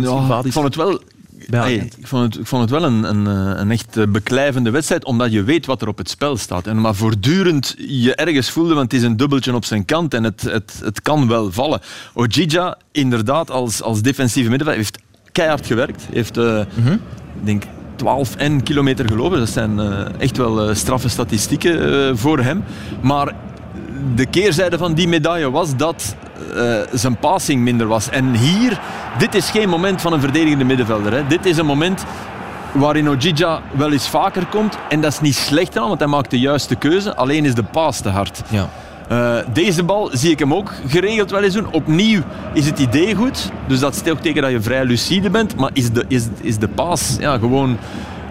Ja, 0.00 0.40
ik 0.44 0.52
vond 0.52 0.64
het 0.64 0.74
wel 0.74 1.00
ik, 1.48 2.06
vond 2.06 2.22
het, 2.22 2.40
ik 2.40 2.46
vond 2.46 2.62
het 2.62 2.70
wel 2.70 2.84
een, 2.84 3.04
een, 3.04 3.26
eh, 3.26 3.60
een 3.60 3.70
echt 3.70 3.96
eh, 3.96 4.06
beklijvende 4.06 4.70
wedstrijd, 4.70 5.04
omdat 5.04 5.32
je 5.32 5.42
weet 5.42 5.66
wat 5.66 5.82
er 5.82 5.88
op 5.88 5.98
het 5.98 6.10
spel 6.10 6.36
staat. 6.36 6.66
En 6.66 6.80
maar 6.80 6.94
voortdurend 6.94 7.74
je 7.78 8.14
ergens 8.14 8.50
voelde, 8.50 8.74
want 8.74 8.92
het 8.92 9.00
is 9.00 9.06
een 9.06 9.16
dubbeltje 9.16 9.54
op 9.54 9.64
zijn 9.64 9.84
kant 9.84 10.14
en 10.14 10.24
het, 10.24 10.42
het, 10.42 10.80
het 10.84 11.02
kan 11.02 11.28
wel 11.28 11.52
vallen. 11.52 11.80
Ojija, 12.14 12.78
inderdaad, 12.92 13.50
als, 13.50 13.82
als 13.82 14.02
defensieve 14.02 14.48
middenvelder, 14.48 14.84
heeft 14.84 15.02
keihard 15.32 15.66
gewerkt. 15.66 16.06
Heeft, 16.12 16.36
uh, 16.36 16.60
denk 17.42 17.62
12 17.96 18.36
en 18.36 18.62
kilometer 18.62 19.08
gelopen. 19.08 19.38
Dat 19.38 19.48
zijn 19.48 19.78
uh, 19.78 20.00
echt 20.18 20.36
wel 20.36 20.74
straffe 20.74 21.08
statistieken 21.08 22.18
voor 22.18 22.38
hem. 22.38 22.64
Maar 23.00 23.34
de 24.14 24.26
keerzijde 24.26 24.78
van 24.78 24.94
die 24.94 25.08
medaille 25.08 25.50
was 25.50 25.76
dat 25.76 26.16
uh, 26.54 26.74
zijn 26.92 27.16
passing 27.16 27.62
minder 27.62 27.86
was. 27.86 28.10
En 28.10 28.34
hier, 28.34 28.80
dit 29.18 29.34
is 29.34 29.50
geen 29.50 29.68
moment 29.68 30.00
van 30.00 30.12
een 30.12 30.20
verdedigende 30.20 30.64
middenvelder. 30.64 31.12
Hè. 31.12 31.26
Dit 31.26 31.46
is 31.46 31.56
een 31.56 31.66
moment 31.66 32.04
waarin 32.72 33.08
Ojija 33.08 33.62
wel 33.72 33.92
eens 33.92 34.08
vaker 34.08 34.46
komt. 34.46 34.78
En 34.88 35.00
dat 35.00 35.12
is 35.12 35.20
niet 35.20 35.34
slecht 35.34 35.78
aan, 35.78 35.88
want 35.88 35.98
hij 35.98 36.08
maakt 36.08 36.30
de 36.30 36.38
juiste 36.38 36.74
keuze. 36.74 37.16
Alleen 37.16 37.44
is 37.44 37.54
de 37.54 37.62
paas 37.62 38.00
te 38.00 38.08
hard. 38.08 38.42
Ja. 38.48 38.68
Uh, 39.12 39.36
deze 39.52 39.82
bal 39.82 40.10
zie 40.12 40.30
ik 40.30 40.38
hem 40.38 40.54
ook 40.54 40.72
geregeld 40.86 41.30
wel 41.30 41.42
eens 41.42 41.54
doen. 41.54 41.72
Opnieuw 41.72 42.22
is 42.52 42.66
het 42.66 42.78
idee 42.78 43.14
goed. 43.14 43.50
Dus 43.66 43.80
dat 43.80 43.94
stelt 43.94 44.22
tegen 44.22 44.42
dat 44.42 44.50
je 44.50 44.60
vrij 44.60 44.84
lucide 44.84 45.30
bent. 45.30 45.56
Maar 45.56 45.70
is 45.72 45.92
de, 45.92 46.04
is, 46.08 46.26
is 46.40 46.58
de 46.58 46.68
paas 46.68 47.16
ja, 47.18 47.38
gewoon 47.38 47.78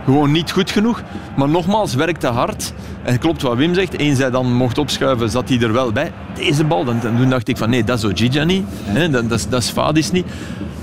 gewoon 0.09 0.31
niet 0.31 0.51
goed 0.51 0.71
genoeg. 0.71 1.01
Maar 1.35 1.49
nogmaals, 1.49 1.95
werkte 1.95 2.27
hard. 2.27 2.73
En 3.03 3.19
klopt 3.19 3.41
wat 3.41 3.57
Wim 3.57 3.73
zegt, 3.73 3.97
eens 3.97 4.17
hij 4.17 4.29
dan 4.29 4.53
mocht 4.53 4.77
opschuiven, 4.77 5.29
zat 5.29 5.49
hij 5.49 5.59
er 5.59 5.73
wel 5.73 5.91
bij. 5.91 6.11
Deze 6.35 6.63
bal, 6.63 6.83
dan, 6.85 6.99
toen 6.99 7.29
dacht 7.29 7.47
ik 7.47 7.57
van 7.57 7.69
nee, 7.69 7.83
dat 7.83 7.97
is 7.97 8.05
Ojija 8.05 8.43
niet. 8.43 8.65
Hè, 8.83 9.09
dat, 9.09 9.29
dat, 9.29 9.47
dat 9.49 9.61
is 9.61 9.69
Fadis 9.69 10.11
niet. 10.11 10.25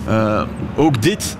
Uh, 0.09 0.43
ook 0.77 1.03
dit, 1.03 1.37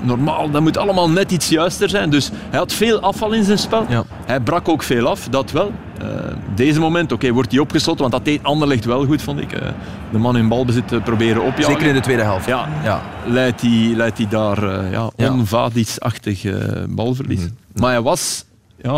normaal, 0.00 0.50
dat 0.50 0.62
moet 0.62 0.76
allemaal 0.76 1.10
net 1.10 1.32
iets 1.32 1.48
juister 1.48 1.88
zijn. 1.88 2.10
Dus 2.10 2.30
hij 2.50 2.58
had 2.58 2.72
veel 2.72 3.00
afval 3.00 3.32
in 3.32 3.44
zijn 3.44 3.58
spel. 3.58 3.84
Ja. 3.88 4.04
Hij 4.26 4.40
brak 4.40 4.68
ook 4.68 4.82
veel 4.82 5.06
af, 5.06 5.28
dat 5.28 5.50
wel. 5.50 5.72
Uh, 6.02 6.08
deze 6.54 6.80
moment, 6.80 7.12
oké, 7.12 7.32
wordt 7.32 7.50
hij 7.50 7.60
opgesloten, 7.60 8.00
want 8.00 8.12
dat 8.12 8.24
deed 8.24 8.42
Anderlecht 8.42 8.84
wel 8.84 9.06
goed, 9.06 9.22
vond 9.22 9.40
ik. 9.40 9.52
Uh, 9.52 9.68
de 10.12 10.18
man 10.18 10.36
in 10.36 10.48
balbezit 10.48 10.92
uh, 10.92 11.02
proberen 11.02 11.42
opjagen. 11.42 11.64
Zeker 11.72 11.86
in 11.86 11.94
de 11.94 12.00
tweede 12.00 12.22
helft. 12.22 12.46
Ja, 12.46 12.68
ja. 12.82 13.02
Leidt, 13.26 13.60
hij, 13.60 13.92
leidt 13.94 14.18
hij 14.18 14.28
daar 14.28 14.90
ja, 14.90 15.10
onvadisachtig 15.16 16.44
balverlies. 16.88 17.40
Mm. 17.40 17.56
Maar 17.72 17.90
hij 17.90 18.02
was... 18.02 18.44
Ja, 18.82 18.96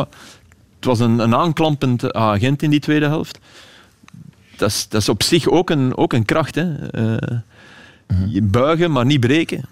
het 0.76 0.84
was 0.84 1.01
een, 1.01 1.18
een 1.18 1.34
aanklampend 1.34 2.12
agent 2.12 2.62
in 2.62 2.70
die 2.70 2.80
tweede 2.80 3.07
helft. 3.07 3.38
Dat 4.57 4.68
is, 4.68 4.88
dat 4.88 5.01
is 5.01 5.09
op 5.09 5.22
zich 5.22 5.48
ook 5.48 5.70
een, 5.70 5.96
ook 5.96 6.12
een 6.12 6.24
kracht. 6.24 6.55
Hè. 6.55 6.64
Mm. 8.07 8.51
Buigen, 8.51 8.90
maar 8.90 9.05
niet 9.05 9.20
breken. 9.20 9.64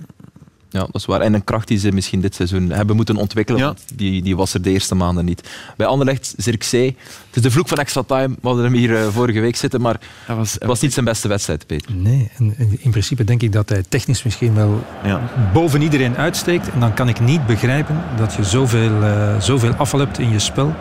Ja, 0.70 0.80
dat 0.80 0.94
is 0.94 1.04
waar. 1.04 1.20
En 1.20 1.34
een 1.34 1.44
kracht 1.44 1.68
die 1.68 1.78
ze 1.78 1.92
misschien 1.92 2.20
dit 2.20 2.34
seizoen 2.34 2.70
hebben 2.70 2.96
moeten 2.96 3.16
ontwikkelen, 3.16 3.60
want 3.60 3.80
die, 3.94 4.22
die 4.22 4.36
was 4.36 4.54
er 4.54 4.62
de 4.62 4.70
eerste 4.70 4.94
maanden 4.94 5.24
niet. 5.24 5.48
Bij 5.76 5.86
Anderlecht, 5.86 6.34
Zirkzee, 6.36 6.96
het 7.26 7.36
is 7.36 7.42
de 7.42 7.50
vloek 7.50 7.68
van 7.68 7.78
extra 7.78 8.02
time. 8.02 8.28
We 8.28 8.46
hadden 8.48 8.64
hem 8.64 8.72
hier 8.72 8.90
uh, 8.90 9.06
vorige 9.06 9.40
week 9.40 9.56
zitten, 9.56 9.80
maar 9.80 10.00
het 10.24 10.36
was, 10.36 10.56
was 10.58 10.80
niet 10.80 10.92
zijn 10.92 11.04
beste 11.04 11.28
wedstrijd, 11.28 11.66
Peter. 11.66 11.94
Nee, 11.94 12.30
en 12.36 12.54
in 12.78 12.90
principe 12.90 13.24
denk 13.24 13.42
ik 13.42 13.52
dat 13.52 13.68
hij 13.68 13.82
technisch 13.88 14.22
misschien 14.22 14.54
wel 14.54 14.84
ja. 15.04 15.30
boven 15.52 15.82
iedereen 15.82 16.16
uitsteekt. 16.16 16.70
En 16.70 16.80
dan 16.80 16.94
kan 16.94 17.08
ik 17.08 17.20
niet 17.20 17.46
begrijpen 17.46 18.02
dat 18.16 18.34
je 18.34 18.44
zoveel, 18.44 19.02
uh, 19.02 19.40
zoveel 19.40 19.72
afval 19.72 20.00
hebt 20.00 20.18
in 20.18 20.30
je 20.30 20.38
spel. 20.38 20.74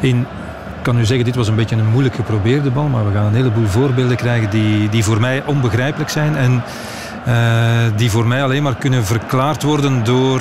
In, 0.00 0.20
ik 0.20 0.82
kan 0.82 0.96
nu 0.96 1.04
zeggen, 1.04 1.24
dit 1.24 1.34
was 1.34 1.48
een 1.48 1.56
beetje 1.56 1.76
een 1.76 1.90
moeilijk 1.90 2.14
geprobeerde 2.14 2.70
bal, 2.70 2.88
maar 2.88 3.06
we 3.06 3.12
gaan 3.12 3.26
een 3.26 3.34
heleboel 3.34 3.66
voorbeelden 3.66 4.16
krijgen 4.16 4.50
die, 4.50 4.88
die 4.88 5.04
voor 5.04 5.20
mij 5.20 5.44
onbegrijpelijk 5.44 6.10
zijn. 6.10 6.36
En 6.36 6.62
die 7.96 8.10
voor 8.10 8.26
mij 8.26 8.42
alleen 8.42 8.62
maar 8.62 8.74
kunnen 8.74 9.04
verklaard 9.04 9.62
worden 9.62 10.04
door 10.04 10.40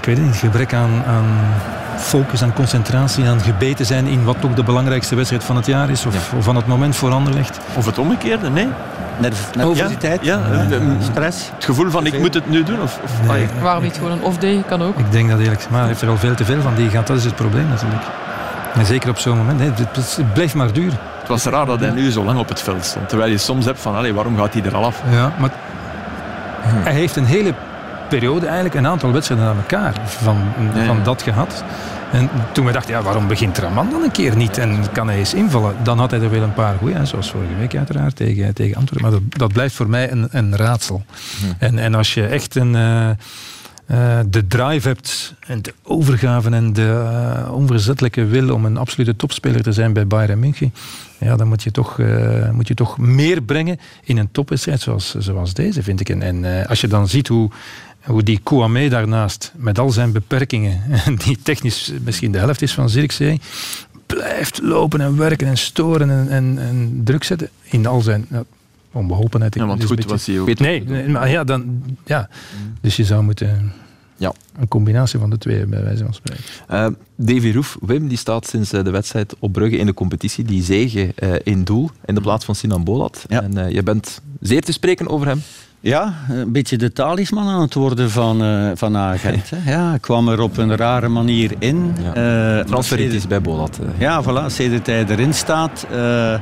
ik 0.00 0.06
weet 0.06 0.16
het 0.16 0.26
niet, 0.26 0.36
gebrek 0.36 0.74
aan, 0.74 1.02
aan 1.06 1.24
focus 1.96 2.40
en 2.40 2.52
concentratie 2.52 3.28
aan 3.28 3.40
gebeten 3.40 3.86
zijn 3.86 4.06
in 4.06 4.24
wat 4.24 4.36
toch 4.40 4.54
de 4.54 4.62
belangrijkste 4.62 5.14
wedstrijd 5.14 5.44
van 5.44 5.56
het 5.56 5.66
jaar 5.66 5.90
is 5.90 6.06
of, 6.06 6.34
van 6.38 6.56
het 6.56 6.66
moment 6.66 6.96
voor 6.96 7.10
Anderlecht. 7.10 7.60
Of 7.74 7.86
het 7.86 7.98
omgekeerde, 7.98 8.50
nee? 8.50 8.68
Nervositeit, 9.56 10.24
ja, 10.24 10.40
ja, 10.68 10.80
stress. 11.00 11.50
Het 11.54 11.64
gevoel 11.64 11.90
van 11.90 12.06
ik 12.06 12.18
moet 12.18 12.34
het 12.34 12.50
nu 12.50 12.62
doen? 12.62 12.82
Of, 12.82 12.98
of 13.04 13.26
nee. 13.26 13.48
Waarom 13.62 13.82
niet 13.82 13.94
gewoon 13.94 14.12
een 14.12 14.22
off-day? 14.22 14.64
Kan 14.68 14.82
ook. 14.82 14.98
Ik 14.98 15.12
denk 15.12 15.30
dat 15.30 15.38
eerlijk 15.38 15.66
maar 15.70 15.78
hij 15.78 15.88
heeft 15.88 16.02
er 16.02 16.08
al 16.08 16.16
veel 16.16 16.34
te 16.34 16.44
veel 16.44 16.60
van 16.60 16.74
die 16.74 16.90
gaat. 16.90 17.06
Dat 17.06 17.16
is 17.16 17.24
het 17.24 17.34
probleem 17.34 17.68
natuurlijk. 17.68 18.02
En 18.74 18.86
zeker 18.86 19.10
op 19.10 19.18
zo'n 19.18 19.36
moment. 19.36 19.60
Het, 19.60 20.16
het 20.16 20.32
blijft 20.32 20.54
maar 20.54 20.72
duren. 20.72 20.98
Het 21.30 21.42
was 21.42 21.52
raar 21.52 21.66
dat 21.66 21.80
hij 21.80 21.90
nu 21.90 22.10
zo 22.10 22.24
lang 22.24 22.38
op 22.38 22.48
het 22.48 22.60
veld 22.60 22.84
stond. 22.84 23.08
Terwijl 23.08 23.30
je 23.30 23.38
soms 23.38 23.64
hebt 23.64 23.80
van, 23.80 23.94
allez, 23.94 24.12
waarom 24.12 24.36
gaat 24.36 24.52
hij 24.52 24.62
er 24.62 24.74
al 24.74 24.84
af? 24.84 25.02
Ja, 25.10 25.32
maar 25.38 25.50
hij 26.62 26.92
heeft 26.92 27.16
een 27.16 27.24
hele 27.24 27.54
periode 28.08 28.46
eigenlijk 28.46 28.74
een 28.74 28.86
aantal 28.86 29.12
wedstrijden 29.12 29.46
aan 29.46 29.56
elkaar 29.56 29.94
van, 30.04 30.36
van 30.86 31.02
dat 31.02 31.22
gehad. 31.22 31.64
En 32.12 32.30
toen 32.52 32.66
we 32.66 32.72
dachten, 32.72 32.94
ja, 32.94 33.02
waarom 33.02 33.28
begint 33.28 33.58
Raman 33.58 33.90
dan 33.90 34.02
een 34.02 34.10
keer 34.10 34.36
niet 34.36 34.58
en 34.58 34.92
kan 34.92 35.08
hij 35.08 35.18
eens 35.18 35.34
invallen? 35.34 35.74
Dan 35.82 35.98
had 35.98 36.10
hij 36.10 36.20
er 36.20 36.30
wel 36.30 36.42
een 36.42 36.54
paar 36.54 36.76
goeie, 36.78 37.06
zoals 37.06 37.30
vorige 37.30 37.54
week 37.58 37.76
uiteraard 37.76 38.16
tegen, 38.16 38.54
tegen 38.54 38.76
Antwerpen. 38.76 39.10
Maar 39.10 39.20
dat, 39.20 39.38
dat 39.38 39.52
blijft 39.52 39.74
voor 39.74 39.88
mij 39.88 40.10
een, 40.10 40.28
een 40.30 40.56
raadsel. 40.56 41.02
En, 41.58 41.78
en 41.78 41.94
als 41.94 42.14
je 42.14 42.26
echt 42.26 42.54
een... 42.54 42.74
Uh, 42.74 43.08
uh, 43.90 44.20
de 44.26 44.46
drive 44.46 44.88
hebt 44.88 45.34
en 45.40 45.62
de 45.62 45.74
overgave 45.82 46.50
en 46.50 46.72
de 46.72 47.10
uh, 47.46 47.52
onverzettelijke 47.52 48.24
wil 48.24 48.54
om 48.54 48.64
een 48.64 48.76
absolute 48.76 49.16
topspeler 49.16 49.62
te 49.62 49.72
zijn 49.72 49.92
bij 49.92 50.06
Bayern 50.06 50.38
München, 50.38 50.74
ja, 51.18 51.36
dan 51.36 51.48
moet 51.48 51.62
je, 51.62 51.70
toch, 51.70 51.98
uh, 51.98 52.50
moet 52.50 52.68
je 52.68 52.74
toch 52.74 52.98
meer 52.98 53.42
brengen 53.42 53.78
in 54.04 54.18
een 54.18 54.30
topwedstrijd 54.32 54.80
zoals, 54.80 55.14
zoals 55.14 55.54
deze, 55.54 55.82
vind 55.82 56.00
ik. 56.00 56.08
En, 56.08 56.22
en 56.22 56.66
als 56.66 56.80
je 56.80 56.88
dan 56.88 57.08
ziet 57.08 57.28
hoe 57.28 57.50
hoe 58.04 58.22
die 58.22 58.40
Kouame 58.42 58.88
daarnaast, 58.88 59.52
met 59.56 59.78
al 59.78 59.90
zijn 59.90 60.12
beperkingen, 60.12 60.82
die 61.24 61.38
technisch 61.42 61.92
misschien 62.04 62.32
de 62.32 62.38
helft 62.38 62.62
is 62.62 62.74
van 62.74 62.88
Zirkzee, 62.88 63.40
blijft 64.06 64.60
lopen 64.62 65.00
en 65.00 65.16
werken 65.16 65.46
en 65.46 65.58
storen 65.58 66.28
en, 66.28 66.58
en, 66.58 67.00
druk 67.04 67.24
zetten 67.24 67.48
in 67.62 67.86
al 67.86 68.00
zijn 68.00 68.26
ja, 68.30 68.44
onbeholpenheid. 68.92 69.54
Ja, 69.54 69.66
want 69.66 69.84
goed 69.84 70.04
was 70.04 70.26
hij 70.26 70.40
ook. 70.40 70.58
Nee, 70.58 70.84
nee, 70.84 71.08
maar 71.08 71.30
ja, 71.30 71.44
dan, 71.44 71.82
ja. 72.04 72.28
Dus 72.80 72.96
je 72.96 73.04
zou 73.04 73.22
moeten... 73.22 73.72
Ja. 74.16 74.32
Een 74.58 74.68
combinatie 74.68 75.18
van 75.18 75.30
de 75.30 75.38
twee, 75.38 75.66
bij 75.66 75.82
wijze 75.82 76.04
van 76.04 76.14
spreken. 76.14 76.44
Uh, 76.70 76.86
Davy 77.16 77.52
Roef, 77.52 77.78
Wim, 77.80 78.08
die 78.08 78.18
staat 78.18 78.46
sinds 78.46 78.72
eh, 78.72 78.84
de 78.84 78.90
wedstrijd 78.90 79.34
op 79.38 79.52
Brugge 79.52 79.76
in 79.76 79.86
de 79.86 79.94
competitie. 79.94 80.44
Die 80.44 80.62
zegen 80.62 81.12
uh, 81.18 81.34
in 81.42 81.64
doel, 81.64 81.90
in 82.04 82.14
de 82.14 82.20
plaats 82.20 82.44
van 82.44 82.54
Sinan 82.54 82.84
Bolat. 82.84 83.24
Ja. 83.28 83.42
En 83.42 83.58
uh, 83.58 83.70
je 83.70 83.82
bent 83.82 84.20
zeer 84.40 84.62
te 84.62 84.72
spreken 84.72 85.08
over 85.08 85.26
hem. 85.26 85.42
Ja, 85.82 86.14
een 86.28 86.52
beetje 86.52 86.76
de 86.76 86.92
talisman 86.92 87.48
aan 87.48 87.60
het 87.60 87.74
worden 87.74 88.10
van, 88.10 88.44
uh, 88.44 88.70
van 88.74 88.96
Agent. 88.96 89.50
Hè. 89.54 89.72
Ja, 89.72 89.96
kwam 90.00 90.28
er 90.28 90.40
op 90.40 90.56
een 90.56 90.76
rare 90.76 91.08
manier 91.08 91.52
in. 91.58 91.94
Ja. 92.14 92.64
Uh, 92.96 93.14
is 93.14 93.26
bij 93.26 93.40
Bolat. 93.40 93.78
Uh. 93.82 93.88
Ja, 93.98 94.22
voilà, 94.22 94.46
sedert 94.46 94.86
hij 94.86 95.04
erin 95.08 95.34
staat. 95.34 95.86
Uh, 95.92 96.32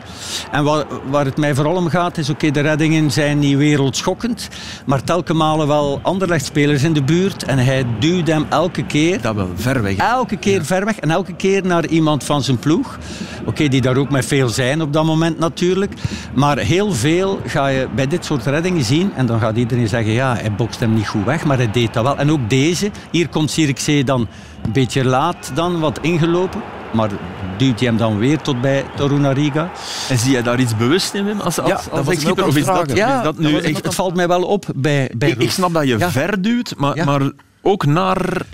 en 0.51 0.64
waar, 0.64 0.84
waar 1.11 1.24
het 1.24 1.36
mij 1.36 1.55
vooral 1.55 1.74
om 1.74 1.89
gaat 1.89 2.18
is, 2.18 2.28
oké, 2.28 2.47
okay, 2.47 2.51
de 2.51 2.68
reddingen 2.68 3.11
zijn 3.11 3.39
niet 3.39 3.57
wereldschokkend, 3.57 4.49
maar 4.86 5.05
telke 5.05 5.34
malen 5.34 5.66
wel 5.66 6.01
Anderlecht-spelers 6.03 6.82
in 6.82 6.93
de 6.93 7.03
buurt 7.03 7.45
en 7.45 7.59
hij 7.59 7.86
duwt 7.99 8.26
hem 8.26 8.47
elke 8.49 8.84
keer... 8.84 9.20
Dat 9.20 9.34
wel, 9.34 9.49
ver 9.55 9.82
weg. 9.82 9.97
Elke 9.97 10.36
keer 10.36 10.59
ja. 10.59 10.64
ver 10.64 10.84
weg 10.84 10.99
en 10.99 11.11
elke 11.11 11.34
keer 11.34 11.66
naar 11.66 11.86
iemand 11.86 12.24
van 12.24 12.43
zijn 12.43 12.59
ploeg. 12.59 12.99
Oké, 13.41 13.49
okay, 13.49 13.68
die 13.68 13.80
daar 13.80 13.97
ook 13.97 14.11
met 14.11 14.26
veel 14.26 14.49
zijn 14.49 14.82
op 14.82 14.93
dat 14.93 15.05
moment 15.05 15.39
natuurlijk. 15.39 15.93
Maar 16.34 16.59
heel 16.59 16.93
veel 16.93 17.41
ga 17.47 17.66
je 17.66 17.89
bij 17.95 18.07
dit 18.07 18.24
soort 18.24 18.47
reddingen 18.47 18.84
zien 18.84 19.12
en 19.14 19.28
dan 19.29 19.41
gaat 19.41 19.57
iedereen 19.57 19.89
zeggen, 19.89 20.12
ja, 20.12 20.35
hij 20.35 20.53
bokst 20.53 20.81
hem 20.81 20.95
niet 20.95 21.09
goed 21.09 21.24
weg, 21.24 21.45
maar 21.45 21.57
hij 21.57 21.70
deed 21.70 21.95
dat 21.95 22.05
wel. 22.05 22.16
En 22.18 22.31
ook 22.31 22.51
deze, 22.51 22.91
hier 23.11 23.29
komt 23.29 23.51
Zirkzee 23.51 24.05
dan 24.05 24.29
een 24.62 24.72
beetje 24.72 25.05
laat 25.05 25.51
dan, 25.55 25.81
wat 25.81 25.99
ingelopen. 26.03 26.61
Maar 26.93 27.11
duwt 27.57 27.79
hij 27.79 27.89
hem 27.89 27.97
dan 27.97 28.18
weer 28.18 28.39
tot 28.39 28.61
bij 28.61 28.85
Torunariga. 28.97 29.70
En 30.09 30.18
zie 30.18 30.33
je 30.33 30.43
daar 30.43 30.61
iets 30.61 30.76
bewust 30.76 31.14
in, 31.14 31.24
Wim? 31.24 31.41
Als, 31.41 31.61
als, 31.61 31.70
ja, 31.70 31.81
als 31.91 32.07
keeper, 32.07 32.47
of 32.47 32.57
is 32.57 32.64
dat, 32.64 32.97
ja, 32.97 33.18
is 33.18 33.24
dat 33.24 33.39
nu 33.39 33.53
dat 33.53 33.62
echt... 33.62 33.85
Het 33.85 33.95
valt 33.95 34.14
mij 34.14 34.29
wel 34.29 34.43
op 34.43 34.64
bij, 34.74 35.11
bij 35.16 35.29
ik, 35.29 35.39
ik 35.39 35.51
snap 35.51 35.72
dat 35.72 35.87
je 35.87 35.99
ja. 35.99 36.11
ver 36.11 36.43
duwt, 36.43 36.74
maar, 36.76 37.05
maar 37.05 37.31
ook 37.62 37.87
naar 37.87 38.47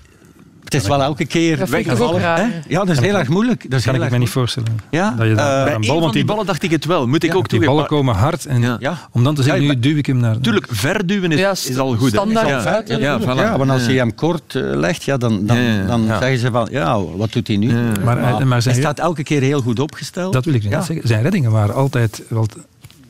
het 0.75 0.83
is 0.83 0.89
wel 0.89 1.03
elke 1.03 1.25
keer 1.25 1.66
weggevallen. 1.70 2.20
Ja, 2.68 2.79
dat 2.79 2.89
is 2.89 2.99
heel 2.99 3.14
erg 3.14 3.29
moeilijk. 3.29 3.70
Dat 3.70 3.83
kan 3.83 4.03
ik 4.03 4.11
me 4.11 4.18
niet 4.18 4.29
voorstellen. 4.29 4.79
Ja? 4.91 5.11
Dat 5.11 5.27
je 5.27 5.31
uh, 5.33 5.37
bij 5.37 5.75
een 5.75 5.81
bal, 5.81 6.01
van 6.01 6.12
die 6.12 6.25
ballen 6.25 6.47
dacht 6.47 6.62
ik 6.62 6.70
het 6.70 6.85
wel. 6.85 7.07
Moet 7.07 7.25
ik 7.25 7.35
ook 7.35 7.49
Die 7.49 7.64
ballen 7.64 7.87
komen 7.87 8.14
hard. 8.14 8.47
En 8.47 8.62
ja. 8.81 8.99
Om 9.11 9.25
dan 9.25 9.35
te 9.35 9.43
zeggen, 9.43 9.62
nu 9.62 9.79
duw 9.79 9.97
ik 9.97 10.07
hem 10.07 10.16
naar... 10.16 10.39
Tuurlijk, 10.41 10.66
verduwen 10.70 11.33
is, 11.33 11.68
is 11.68 11.79
al 11.79 11.97
goed. 11.97 12.09
Standaard. 12.09 12.89
Ja, 12.89 12.99
ja, 12.99 13.20
voilà. 13.20 13.25
ja, 13.25 13.59
want 13.59 13.70
als 13.70 13.87
je 13.87 13.93
hem 13.93 14.14
kort 14.14 14.55
uh, 14.55 14.75
legt, 14.75 15.05
ja, 15.05 15.16
dan, 15.16 15.47
dan, 15.47 15.59
dan 15.87 16.07
zeggen 16.07 16.39
ze 16.39 16.51
van, 16.51 16.68
ja, 16.70 17.03
wat 17.03 17.33
doet 17.33 17.47
hij 17.47 17.57
nu? 17.57 17.72
Maar, 18.05 18.18
maar, 18.18 18.47
maar 18.47 18.62
hij 18.62 18.75
staat 18.75 18.99
elke 18.99 19.22
keer 19.22 19.41
heel 19.41 19.61
goed 19.61 19.79
opgesteld. 19.81 20.33
Dat 20.33 20.45
wil 20.45 20.55
ik 20.55 20.62
niet 20.62 20.72
zeggen. 20.72 21.01
Zijn 21.03 21.22
reddingen 21.22 21.51
waren 21.51 21.75
altijd 21.75 22.22
wel 22.29 22.47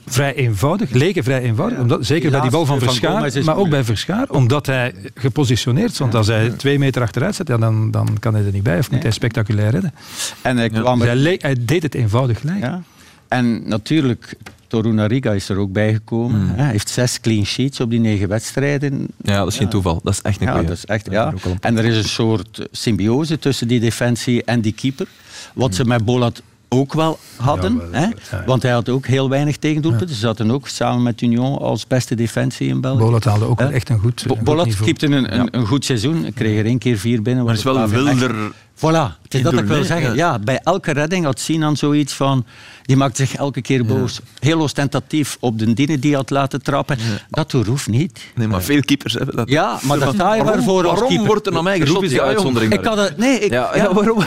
vrij 0.06 0.34
eenvoudig, 0.34 0.90
leken 0.90 1.24
vrij 1.24 1.40
eenvoudig. 1.40 1.78
Omdat, 1.78 2.06
zeker 2.06 2.30
bij 2.30 2.40
die 2.40 2.50
bal 2.50 2.66
van 2.66 2.78
Verschaar, 2.78 3.44
maar 3.44 3.56
ook 3.56 3.68
bij 3.68 3.84
Verschaar, 3.84 4.30
omdat 4.30 4.66
hij 4.66 4.94
gepositioneerd 5.14 5.94
stond. 5.94 6.14
Als 6.14 6.26
hij 6.26 6.50
twee 6.50 6.78
meter 6.78 7.02
achteruit 7.02 7.34
zit, 7.34 7.48
ja, 7.48 7.56
dan, 7.56 7.90
dan 7.90 8.16
kan 8.18 8.34
hij 8.34 8.44
er 8.44 8.52
niet 8.52 8.62
bij 8.62 8.78
of 8.78 8.90
moet 8.90 9.02
hij 9.02 9.12
spectaculair 9.12 9.70
redden. 9.70 9.94
En 10.42 10.56
hij, 10.56 10.70
kwam 10.70 10.98
dus 10.98 11.08
hij, 11.08 11.38
hij, 11.40 11.56
deed 11.60 11.82
het 11.82 11.94
eenvoudig 11.94 12.42
lijken. 12.42 12.84
En 13.28 13.68
natuurlijk, 13.68 14.36
Torunariga 14.66 15.32
is 15.32 15.48
er 15.48 15.56
ook 15.56 15.72
bijgekomen. 15.72 16.40
Mm. 16.40 16.52
Hij 16.54 16.70
heeft 16.70 16.88
zes 16.88 17.20
clean 17.20 17.44
sheets 17.44 17.80
op 17.80 17.90
die 17.90 18.00
negen 18.00 18.28
wedstrijden. 18.28 19.06
Ja, 19.22 19.38
dat 19.38 19.48
is 19.48 19.56
geen 19.56 19.68
toeval. 19.68 20.00
Dat 20.02 20.12
is 20.12 20.22
echt 20.22 20.40
een 20.40 20.46
ja, 20.46 20.62
dat 20.62 20.76
is 20.76 20.84
echt, 20.84 21.06
ja. 21.10 21.34
En 21.60 21.78
er 21.78 21.84
is 21.84 21.96
een 21.96 22.04
soort 22.04 22.66
symbiose 22.70 23.38
tussen 23.38 23.68
die 23.68 23.80
defensie 23.80 24.44
en 24.44 24.60
die 24.60 24.72
keeper. 24.72 25.06
Wat 25.54 25.74
ze 25.74 25.84
met 25.84 26.04
Bolat 26.04 26.42
ook 26.74 26.92
wel 26.92 27.18
hadden. 27.36 27.74
Ja, 27.92 27.98
hè? 27.98 28.06
Ja. 28.36 28.44
Want 28.46 28.62
hij 28.62 28.72
had 28.72 28.88
ook 28.88 29.06
heel 29.06 29.28
weinig 29.28 29.56
tegendoelpunten. 29.56 30.14
Ze 30.14 30.20
zaten 30.20 30.50
ook 30.50 30.68
samen 30.68 31.02
met 31.02 31.20
Union 31.20 31.58
als 31.58 31.86
beste 31.86 32.14
defensie 32.14 32.68
in 32.68 32.80
België. 32.80 32.98
Bolat 32.98 33.24
haalde 33.24 33.44
ook 33.44 33.60
echt 33.60 33.88
een 33.88 33.98
goed 33.98 34.24
Bo 34.26 34.36
Bolat 34.42 34.76
keepte 34.76 35.06
een, 35.06 35.40
een, 35.40 35.48
een, 35.50 35.66
goed 35.66 35.84
seizoen. 35.84 36.32
Kreeg 36.34 36.58
er 36.58 36.64
één 36.64 36.78
keer 36.78 36.98
vier 36.98 37.22
binnen. 37.22 37.44
Maar 37.44 37.54
het 37.54 37.66
is 37.66 37.72
wel 37.72 37.88
wilder... 37.88 38.52
Voilà, 38.74 39.16
het 39.22 39.34
is 39.34 39.42
dat 39.42 39.52
ik 39.52 39.64
wil 39.64 39.84
zeggen. 39.84 40.14
Ja, 40.14 40.38
bij 40.38 40.60
elke 40.62 40.92
redding 40.92 41.24
had 41.24 41.40
Sinan 41.40 41.76
zoiets 41.76 42.12
van... 42.12 42.44
Die 42.84 42.96
maakt 42.96 43.16
zich 43.16 43.34
elke 43.34 43.62
keer 43.62 43.84
boos. 43.84 44.20
Heel 44.38 44.60
ostentatief 44.60 45.36
op 45.40 45.58
de 45.58 45.72
dienen 45.72 46.00
die 46.00 46.14
had 46.14 46.30
laten 46.30 46.62
trappen. 46.62 46.98
Dat 47.30 47.52
hoeft 47.52 47.88
niet. 47.88 48.20
Nee, 48.34 48.48
maar 48.48 48.62
veel 48.62 48.80
keepers 48.80 49.14
hebben 49.14 49.36
dat. 49.36 49.48
Ja, 49.48 49.78
maar 49.82 49.98
daar 49.98 50.12
sta 50.12 50.34
je 50.34 50.44
waarvoor 50.44 50.82
Waarom, 50.82 51.00
waarom 51.00 51.26
wordt 51.26 51.46
er 51.46 51.52
naar 51.52 51.62
mij 51.62 51.80
geschoten? 51.80 52.08
die 52.08 52.22
uitzondering. 52.22 52.72
Ik 52.72 52.84
had 52.84 52.98
het, 52.98 53.16
nee, 53.16 53.38
ik, 53.38 53.50
ja, 53.50 53.76
ja, 53.76 53.94
waarom? 53.94 54.24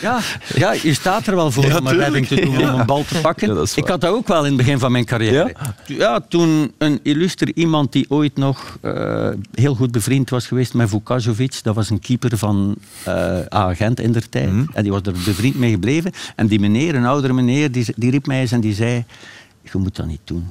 ja, 0.00 0.20
ja, 0.54 0.72
je 0.82 0.94
staat 0.94 1.26
er 1.26 1.34
wel 1.34 1.50
voor 1.50 1.64
om 1.64 1.86
een 1.86 1.96
redding 1.96 2.26
te 2.26 2.34
doen, 2.34 2.56
om 2.56 2.80
een 2.80 2.86
bal 2.86 3.04
te 3.04 3.20
pakken. 3.20 3.66
ik 3.74 3.88
had 3.88 4.00
dat 4.00 4.10
ook 4.10 4.28
wel 4.28 4.40
in 4.40 4.46
het 4.46 4.56
begin 4.56 4.78
van 4.78 4.92
mijn 4.92 5.04
carrière. 5.04 5.54
Ja, 5.86 6.20
toen 6.28 6.72
een 6.78 7.00
illuster 7.02 7.50
iemand 7.54 7.92
die 7.92 8.06
ooit 8.08 8.36
nog 8.36 8.78
uh, 8.82 9.28
heel 9.54 9.74
goed 9.74 9.90
bevriend 9.90 10.30
was 10.30 10.46
geweest 10.46 10.74
met 10.74 10.88
Vukasovic. 10.88 11.62
Dat 11.62 11.74
was 11.74 11.90
een 11.90 12.00
keeper 12.00 12.38
van 12.38 12.76
uh, 13.08 13.38
Agent 13.56 14.00
in 14.00 14.12
der 14.12 14.28
tijd. 14.28 14.52
Mm. 14.52 14.68
En 14.72 14.82
die 14.82 14.92
was 14.92 15.00
er 15.02 15.12
bevriend 15.12 15.54
mee 15.54 15.70
gebleven. 15.70 16.12
En 16.36 16.46
die 16.46 16.60
meneer, 16.60 16.94
een 16.94 17.06
oudere 17.06 17.32
meneer, 17.32 17.72
die, 17.72 17.86
die 17.96 18.10
riep 18.10 18.26
mij 18.26 18.40
eens 18.40 18.52
en 18.52 18.60
die 18.60 18.74
zei... 18.74 19.04
Je 19.62 19.78
moet 19.78 19.96
dat 19.96 20.06
niet 20.06 20.20
doen 20.24 20.50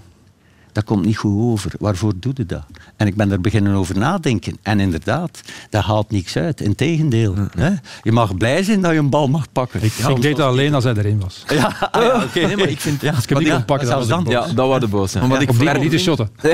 dat 0.76 0.84
komt 0.84 1.06
niet 1.06 1.18
goed 1.18 1.52
over. 1.52 1.72
Waarvoor 1.80 2.14
doe 2.20 2.32
je 2.36 2.46
dat? 2.46 2.64
En 2.96 3.08
ik 3.08 3.16
ben 3.16 3.32
er 3.32 3.42
beginnen 3.42 3.74
over 3.74 3.98
nadenken. 3.98 4.58
En 4.62 4.80
inderdaad, 4.80 5.42
dat 5.70 5.84
haalt 5.84 6.12
niks 6.12 6.38
uit. 6.38 6.62
Integendeel. 6.62 7.36
Hè? 7.58 7.70
Je 8.04 8.12
mag 8.12 8.38
blij 8.38 8.64
zijn 8.64 8.82
dat 8.82 8.92
je 8.92 8.98
een 8.98 9.10
bal 9.10 9.28
mag 9.28 9.52
pakken. 9.52 9.84
Ik, 9.84 9.94
ja, 9.94 10.10
ik 10.10 10.22
deed 10.22 10.36
dat 10.38 10.48
alleen 10.48 10.74
als 10.74 10.84
hij 10.84 10.94
erin 10.94 11.20
was. 11.20 11.44
Ja, 11.48 11.76
ah, 11.92 12.02
ja 12.02 12.16
oké. 12.16 12.24
Okay, 12.24 12.44
nee, 12.44 12.58
maar 12.58 12.70
ik 12.78 12.80
vind... 12.80 13.02
Ja, 13.02 13.12
als 13.14 13.24
ik 13.24 13.30
hem 13.30 13.40
niet 13.40 13.50
kon 13.50 13.66
pakken, 13.66 13.88
dat 13.88 14.08
dan. 14.08 14.26
Ja, 14.28 14.48
dat 14.48 14.68
was 14.68 14.80
de 14.80 14.88
boos. 14.88 15.14
Maar 15.14 15.28
wat 15.28 15.42
ik 15.42 15.80
niet 15.80 15.92
te 15.92 15.98
shotten. 15.98 16.30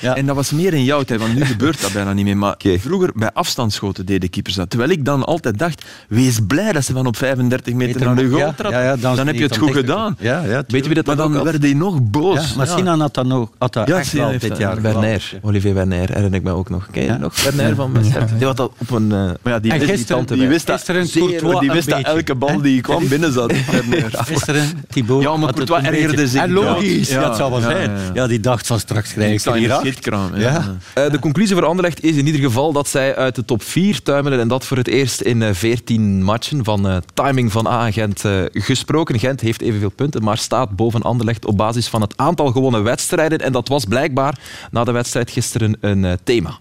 Ja. 0.00 0.14
En 0.16 0.26
dat 0.26 0.36
was 0.36 0.50
meer 0.50 0.74
in 0.74 0.84
jouw 0.84 1.02
tijd, 1.02 1.20
want 1.20 1.34
nu 1.34 1.44
gebeurt 1.44 1.80
dat 1.80 1.92
bijna 1.92 2.12
niet 2.12 2.24
meer. 2.24 2.36
Maar 2.36 2.52
okay. 2.52 2.80
vroeger 2.80 3.10
bij 3.14 3.30
afstandsschoten 3.32 4.06
deden 4.06 4.30
keepers 4.30 4.54
dat. 4.54 4.70
Terwijl 4.70 4.90
ik 4.90 5.04
dan 5.04 5.24
altijd 5.24 5.58
dacht, 5.58 5.84
wees 6.08 6.38
blij 6.46 6.72
dat 6.72 6.84
ze 6.84 6.92
van 6.92 7.06
op 7.06 7.16
35 7.16 7.74
meter 7.74 8.04
naar 8.04 8.16
de 8.16 8.28
goal 8.28 8.54
trappen. 8.54 9.00
Dan 9.00 9.26
heb 9.26 9.36
je 9.36 9.42
het 9.42 9.56
goed 9.56 9.72
gedaan. 9.72 10.16
Weet 10.18 10.84
je 10.84 10.92
wie 10.92 11.02
dat 11.02 11.16
dan 11.16 11.42
werd 11.42 11.62
hij 11.62 11.74
nog 11.74 12.02
boos. 12.02 12.54
Maar 12.54 12.66
Sinan 12.66 13.00
had 13.00 13.14
dat 13.28 13.38
nog, 13.38 13.50
had 13.58 13.72
dat 13.72 13.88
ja, 13.88 13.98
echt 13.98 14.12
wel 14.12 14.38
dit 14.38 14.56
jaar. 14.56 14.80
Werner, 14.80 15.38
Olivier 15.42 15.74
Werner, 15.74 16.08
herinner 16.08 16.34
ik 16.34 16.42
me 16.42 16.50
ook 16.50 16.70
nog. 16.70 16.86
Ken 16.90 17.02
je 17.02 17.08
ja? 17.08 17.16
nog? 17.16 17.42
Werner 17.42 17.74
van 17.74 17.92
Westerk. 17.92 18.38
Die 18.38 18.46
had 18.46 18.56
dat 18.56 18.72
op 18.78 18.90
een... 18.90 19.02
Uh, 19.02 19.10
maar 19.10 19.38
ja, 19.42 19.58
die, 19.58 19.72
en 19.72 19.80
gisteren, 19.80 20.26
die, 20.26 20.36
die 20.36 20.48
wist 20.48 20.66
dat, 20.66 20.80
zeer, 20.84 21.60
die 21.60 21.70
wist 21.70 21.88
dat 21.90 22.02
elke 22.02 22.34
bal 22.34 22.60
die 22.60 22.80
kwam 22.80 23.08
binnen 23.08 23.32
zat. 23.32 23.52
Gisteren, 24.12 24.84
Thibaut... 24.88 25.22
Ja, 25.22 25.36
maar 25.36 25.52
Courtois 25.52 25.82
ergerde 25.82 26.28
zich. 26.28 26.40
En 26.40 26.52
logisch, 26.52 27.10
dat 27.10 27.36
zou 27.36 27.50
wel 27.50 27.60
zijn. 27.60 27.90
Ja, 28.14 28.26
die 28.26 28.40
dacht 28.40 28.66
van 28.66 28.80
straks 28.80 29.12
krijg 29.12 29.46
ik 29.46 29.54
hier 29.54 29.98
Ja. 30.34 30.76
De 30.94 31.18
conclusie 31.20 31.56
voor 31.56 31.64
Anderlecht 31.64 32.02
is 32.02 32.16
in 32.16 32.26
ieder 32.26 32.40
geval 32.40 32.72
dat 32.72 32.88
zij 32.88 33.16
uit 33.16 33.34
de 33.34 33.44
top 33.44 33.62
4 33.62 34.02
tuimelen 34.02 34.40
en 34.40 34.48
dat 34.48 34.64
voor 34.64 34.76
het 34.76 34.88
eerst 34.88 35.20
in 35.20 35.54
14 35.54 36.22
matchen. 36.24 36.64
Van 36.64 37.02
timing 37.14 37.52
van 37.52 37.66
A-Gent 37.66 38.24
gesproken. 38.52 39.18
Gent 39.18 39.40
heeft 39.40 39.60
evenveel 39.60 39.90
punten, 39.90 40.22
maar 40.22 40.38
staat 40.38 40.76
boven 40.76 41.02
Anderlecht 41.02 41.44
op 41.44 41.56
basis 41.56 41.88
van 41.88 42.00
het 42.00 42.16
aantal 42.16 42.52
gewonnen 42.52 42.82
wedstrijden. 42.82 43.15
En 43.18 43.52
dat 43.52 43.68
was 43.68 43.84
blijkbaar 43.84 44.38
na 44.70 44.84
de 44.84 44.92
wedstrijd 44.92 45.30
gisteren 45.30 45.76
een 45.80 46.04
uh, 46.04 46.12
thema. 46.24 46.58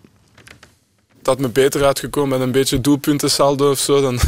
dat 1.22 1.40
me 1.40 1.50
beter 1.50 1.86
uitgekomen 1.86 2.30
met 2.30 2.48
een 2.48 2.52
beetje 2.52 2.82
doelpuntensaldo 2.82 3.70
of 3.72 3.80
zo. 3.80 4.02
Dan 4.02 4.20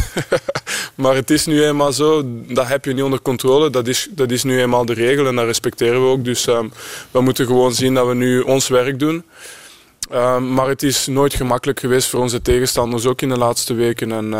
maar 0.95 1.15
het 1.15 1.30
is 1.30 1.45
nu 1.45 1.63
eenmaal 1.63 1.93
zo, 1.93 2.23
dat 2.47 2.67
heb 2.67 2.86
je 2.86 2.93
niet 2.93 3.03
onder 3.03 3.21
controle. 3.21 3.69
Dat 3.69 3.88
is, 3.88 4.07
dat 4.11 4.32
is 4.32 4.43
nu 4.43 4.61
eenmaal 4.61 4.86
de 4.86 4.93
regel 4.93 5.28
en 5.28 5.36
dat 5.36 5.45
respecteren 5.45 6.01
we 6.01 6.07
ook. 6.07 6.23
Dus 6.23 6.47
um, 6.47 6.71
we 7.11 7.21
moeten 7.21 7.45
gewoon 7.45 7.73
zien 7.73 7.93
dat 7.93 8.07
we 8.07 8.13
nu 8.13 8.39
ons 8.41 8.67
werk 8.67 8.99
doen. 8.99 9.23
Um, 10.13 10.53
maar 10.53 10.67
het 10.67 10.84
is 10.84 11.07
nooit 11.07 11.34
gemakkelijk 11.34 11.80
geweest 11.80 12.09
voor 12.09 12.19
onze 12.19 12.41
tegenstanders, 12.41 13.05
ook 13.05 13.21
in 13.21 13.30
de 13.30 13.38
laatste 13.38 13.73
weken. 13.73 14.11
En, 14.11 14.34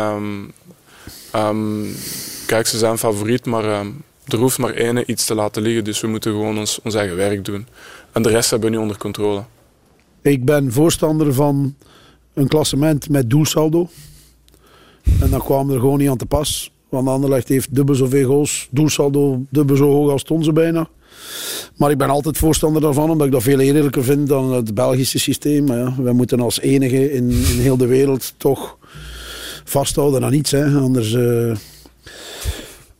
um, 1.34 1.96
kijk, 2.46 2.66
ze 2.66 2.78
zijn 2.78 2.98
favoriet, 2.98 3.46
maar 3.46 3.86
er 4.28 4.38
hoeft 4.38 4.58
maar 4.58 4.74
één 4.74 5.10
iets 5.10 5.24
te 5.24 5.34
laten 5.34 5.62
liggen. 5.62 5.84
Dus 5.84 6.00
we 6.00 6.06
moeten 6.06 6.32
gewoon 6.32 6.58
ons, 6.58 6.80
ons 6.82 6.94
eigen 6.94 7.16
werk 7.16 7.44
doen. 7.44 7.66
En 8.12 8.22
de 8.22 8.28
rest 8.28 8.50
hebben 8.50 8.70
we 8.70 8.76
nu 8.76 8.82
onder 8.82 8.98
controle. 8.98 9.42
Ik 10.22 10.44
ben 10.44 10.72
voorstander 10.72 11.34
van 11.34 11.74
een 12.34 12.48
klassement 12.48 13.08
met 13.08 13.30
doelsaldo. 13.30 13.88
En 15.20 15.30
dan 15.30 15.42
kwamen 15.42 15.74
er 15.74 15.80
gewoon 15.80 15.98
niet 15.98 16.08
aan 16.08 16.16
te 16.16 16.26
pas. 16.26 16.72
Want 16.88 17.08
Anderlecht 17.08 17.48
heeft 17.48 17.74
dubbel 17.74 17.94
zoveel 17.94 18.26
goals, 18.26 18.68
doelsaldo 18.70 19.42
dubbel 19.50 19.76
zo 19.76 19.90
hoog 19.90 20.10
als 20.10 20.24
onze 20.24 20.52
bijna. 20.52 20.88
Maar 21.76 21.90
ik 21.90 21.98
ben 21.98 22.10
altijd 22.10 22.38
voorstander 22.38 22.82
daarvan, 22.82 23.10
omdat 23.10 23.26
ik 23.26 23.32
dat 23.32 23.42
veel 23.42 23.60
eerlijker 23.60 24.04
vind 24.04 24.28
dan 24.28 24.52
het 24.52 24.74
Belgische 24.74 25.18
systeem. 25.18 25.64
Maar 25.64 25.78
ja, 25.78 25.94
wij 25.98 26.12
moeten 26.12 26.40
als 26.40 26.60
enige 26.60 27.12
in, 27.12 27.30
in 27.30 27.58
heel 27.58 27.76
de 27.76 27.86
wereld 27.86 28.34
toch 28.36 28.76
vasthouden 29.64 30.24
aan 30.24 30.32
iets. 30.32 30.50
Hè. 30.50 30.78
Anders... 30.78 31.12
Uh... 31.12 31.56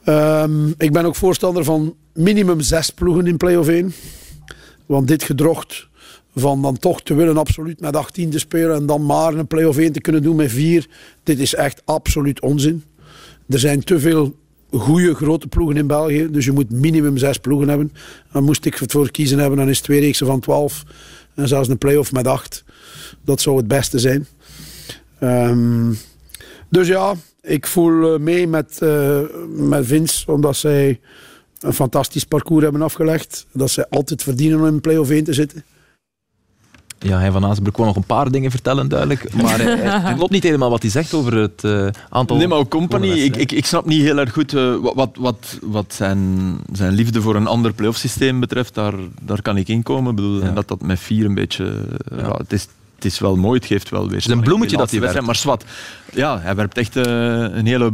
Um, 0.08 0.74
ik 0.78 0.92
ben 0.92 1.04
ook 1.04 1.14
voorstander 1.14 1.64
van 1.64 1.96
minimum 2.14 2.60
zes 2.60 2.90
ploegen 2.90 3.26
in 3.26 3.36
play-off 3.36 3.68
1. 3.68 3.92
Want 4.86 5.08
dit 5.08 5.22
gedrocht 5.22 5.88
van 6.34 6.62
dan 6.62 6.78
toch 6.78 7.02
te 7.02 7.14
willen 7.14 7.36
absoluut 7.36 7.80
met 7.80 7.96
18 7.96 8.30
te 8.30 8.38
spelen 8.38 8.76
en 8.76 8.86
dan 8.86 9.06
maar 9.06 9.34
een 9.34 9.46
play-off 9.46 9.78
1 9.78 9.92
te 9.92 10.00
kunnen 10.00 10.22
doen 10.22 10.36
met 10.36 10.50
4. 10.50 10.86
Dit 11.22 11.38
is 11.38 11.54
echt 11.54 11.82
absoluut 11.84 12.40
onzin. 12.40 12.84
Er 13.48 13.58
zijn 13.58 13.84
te 13.84 14.00
veel 14.00 14.36
goede 14.70 15.14
grote 15.14 15.48
ploegen 15.48 15.76
in 15.76 15.86
België. 15.86 16.28
Dus 16.30 16.44
je 16.44 16.52
moet 16.52 16.70
minimum 16.70 17.16
zes 17.16 17.38
ploegen 17.38 17.68
hebben. 17.68 17.92
Dan 18.32 18.44
moest 18.44 18.64
ik 18.64 18.74
het 18.74 18.92
voor 18.92 19.10
kiezen 19.10 19.38
hebben, 19.38 19.58
dan 19.58 19.68
is 19.68 19.80
twee 19.80 20.00
reeksen 20.00 20.26
van 20.26 20.40
12. 20.40 20.84
En 21.34 21.48
zelfs 21.48 21.68
een 21.68 21.78
play-off 21.78 22.12
met 22.12 22.26
8. 22.26 22.64
Dat 23.24 23.40
zou 23.40 23.56
het 23.56 23.68
beste 23.68 23.98
zijn. 23.98 24.26
Um, 25.22 25.98
dus 26.68 26.88
ja, 26.88 27.14
ik 27.48 27.66
voel 27.66 28.14
eh, 28.14 28.20
mee 28.20 28.46
met, 28.46 28.78
uh, 28.82 29.20
met 29.48 29.86
Vince, 29.86 30.32
omdat 30.32 30.56
zij 30.56 31.00
een 31.60 31.72
fantastisch 31.72 32.24
parcours 32.24 32.62
hebben 32.62 32.82
afgelegd. 32.82 33.46
Dat 33.52 33.70
zij 33.70 33.86
altijd 33.90 34.22
verdienen 34.22 34.58
om 34.58 34.66
in 34.66 34.80
play-off 34.80 35.10
1 35.10 35.24
te 35.24 35.32
zitten. 35.32 35.64
Ja, 36.98 37.18
hij 37.18 37.30
van 37.30 37.44
Azenbroek 37.44 37.74
kon 37.74 37.86
nog 37.86 37.96
een 37.96 38.04
paar 38.04 38.30
dingen 38.30 38.50
vertellen, 38.50 38.88
duidelijk. 38.88 39.34
Maar 39.34 39.60
het 40.06 40.16
klopt 40.16 40.32
niet 40.32 40.42
helemaal 40.42 40.70
wat 40.70 40.82
hij 40.82 40.90
zegt 40.90 41.14
over 41.14 41.34
het 41.34 41.62
uh, 41.64 41.86
aantal... 42.08 42.36
Nee, 42.36 42.48
maar 42.48 42.68
Company, 42.68 43.08
ik, 43.08 43.36
ik, 43.36 43.52
ik 43.52 43.66
snap 43.66 43.86
niet 43.86 44.02
heel 44.02 44.18
erg 44.18 44.32
goed 44.32 44.52
uh, 44.52 44.76
wat, 44.94 45.10
wat, 45.18 45.58
wat 45.62 45.94
zijn, 45.94 46.56
zijn 46.72 46.92
liefde 46.92 47.20
voor 47.20 47.36
een 47.36 47.46
ander 47.46 47.72
playoff 47.72 47.98
systeem 47.98 48.40
betreft. 48.40 48.74
Daar, 48.74 48.94
daar 49.22 49.42
kan 49.42 49.56
ik 49.56 49.68
inkomen. 49.68 50.10
Ik 50.10 50.16
bedoel, 50.16 50.44
ja. 50.44 50.50
dat 50.50 50.68
dat 50.68 50.82
met 50.82 50.98
vier 50.98 51.24
een 51.24 51.34
beetje... 51.34 51.64
Ja. 52.10 52.16
ja 52.16 52.32
het, 52.36 52.52
is, 52.52 52.68
het 52.98 53.06
is 53.06 53.18
wel 53.18 53.36
mooi, 53.36 53.58
het 53.58 53.68
geeft 53.68 53.90
wel 53.90 54.02
weer... 54.02 54.16
Het 54.16 54.26
is 54.26 54.32
een 54.32 54.40
bloemetje 54.40 54.76
dat 54.76 54.90
hij 54.90 55.00
werpt. 55.00 55.20
Maar 55.20 55.36
zwart, 55.36 55.64
ja, 56.12 56.40
hij 56.40 56.54
werpt 56.54 56.78
echt 56.78 56.96
uh, 56.96 57.04
een, 57.04 57.66
hele, 57.66 57.92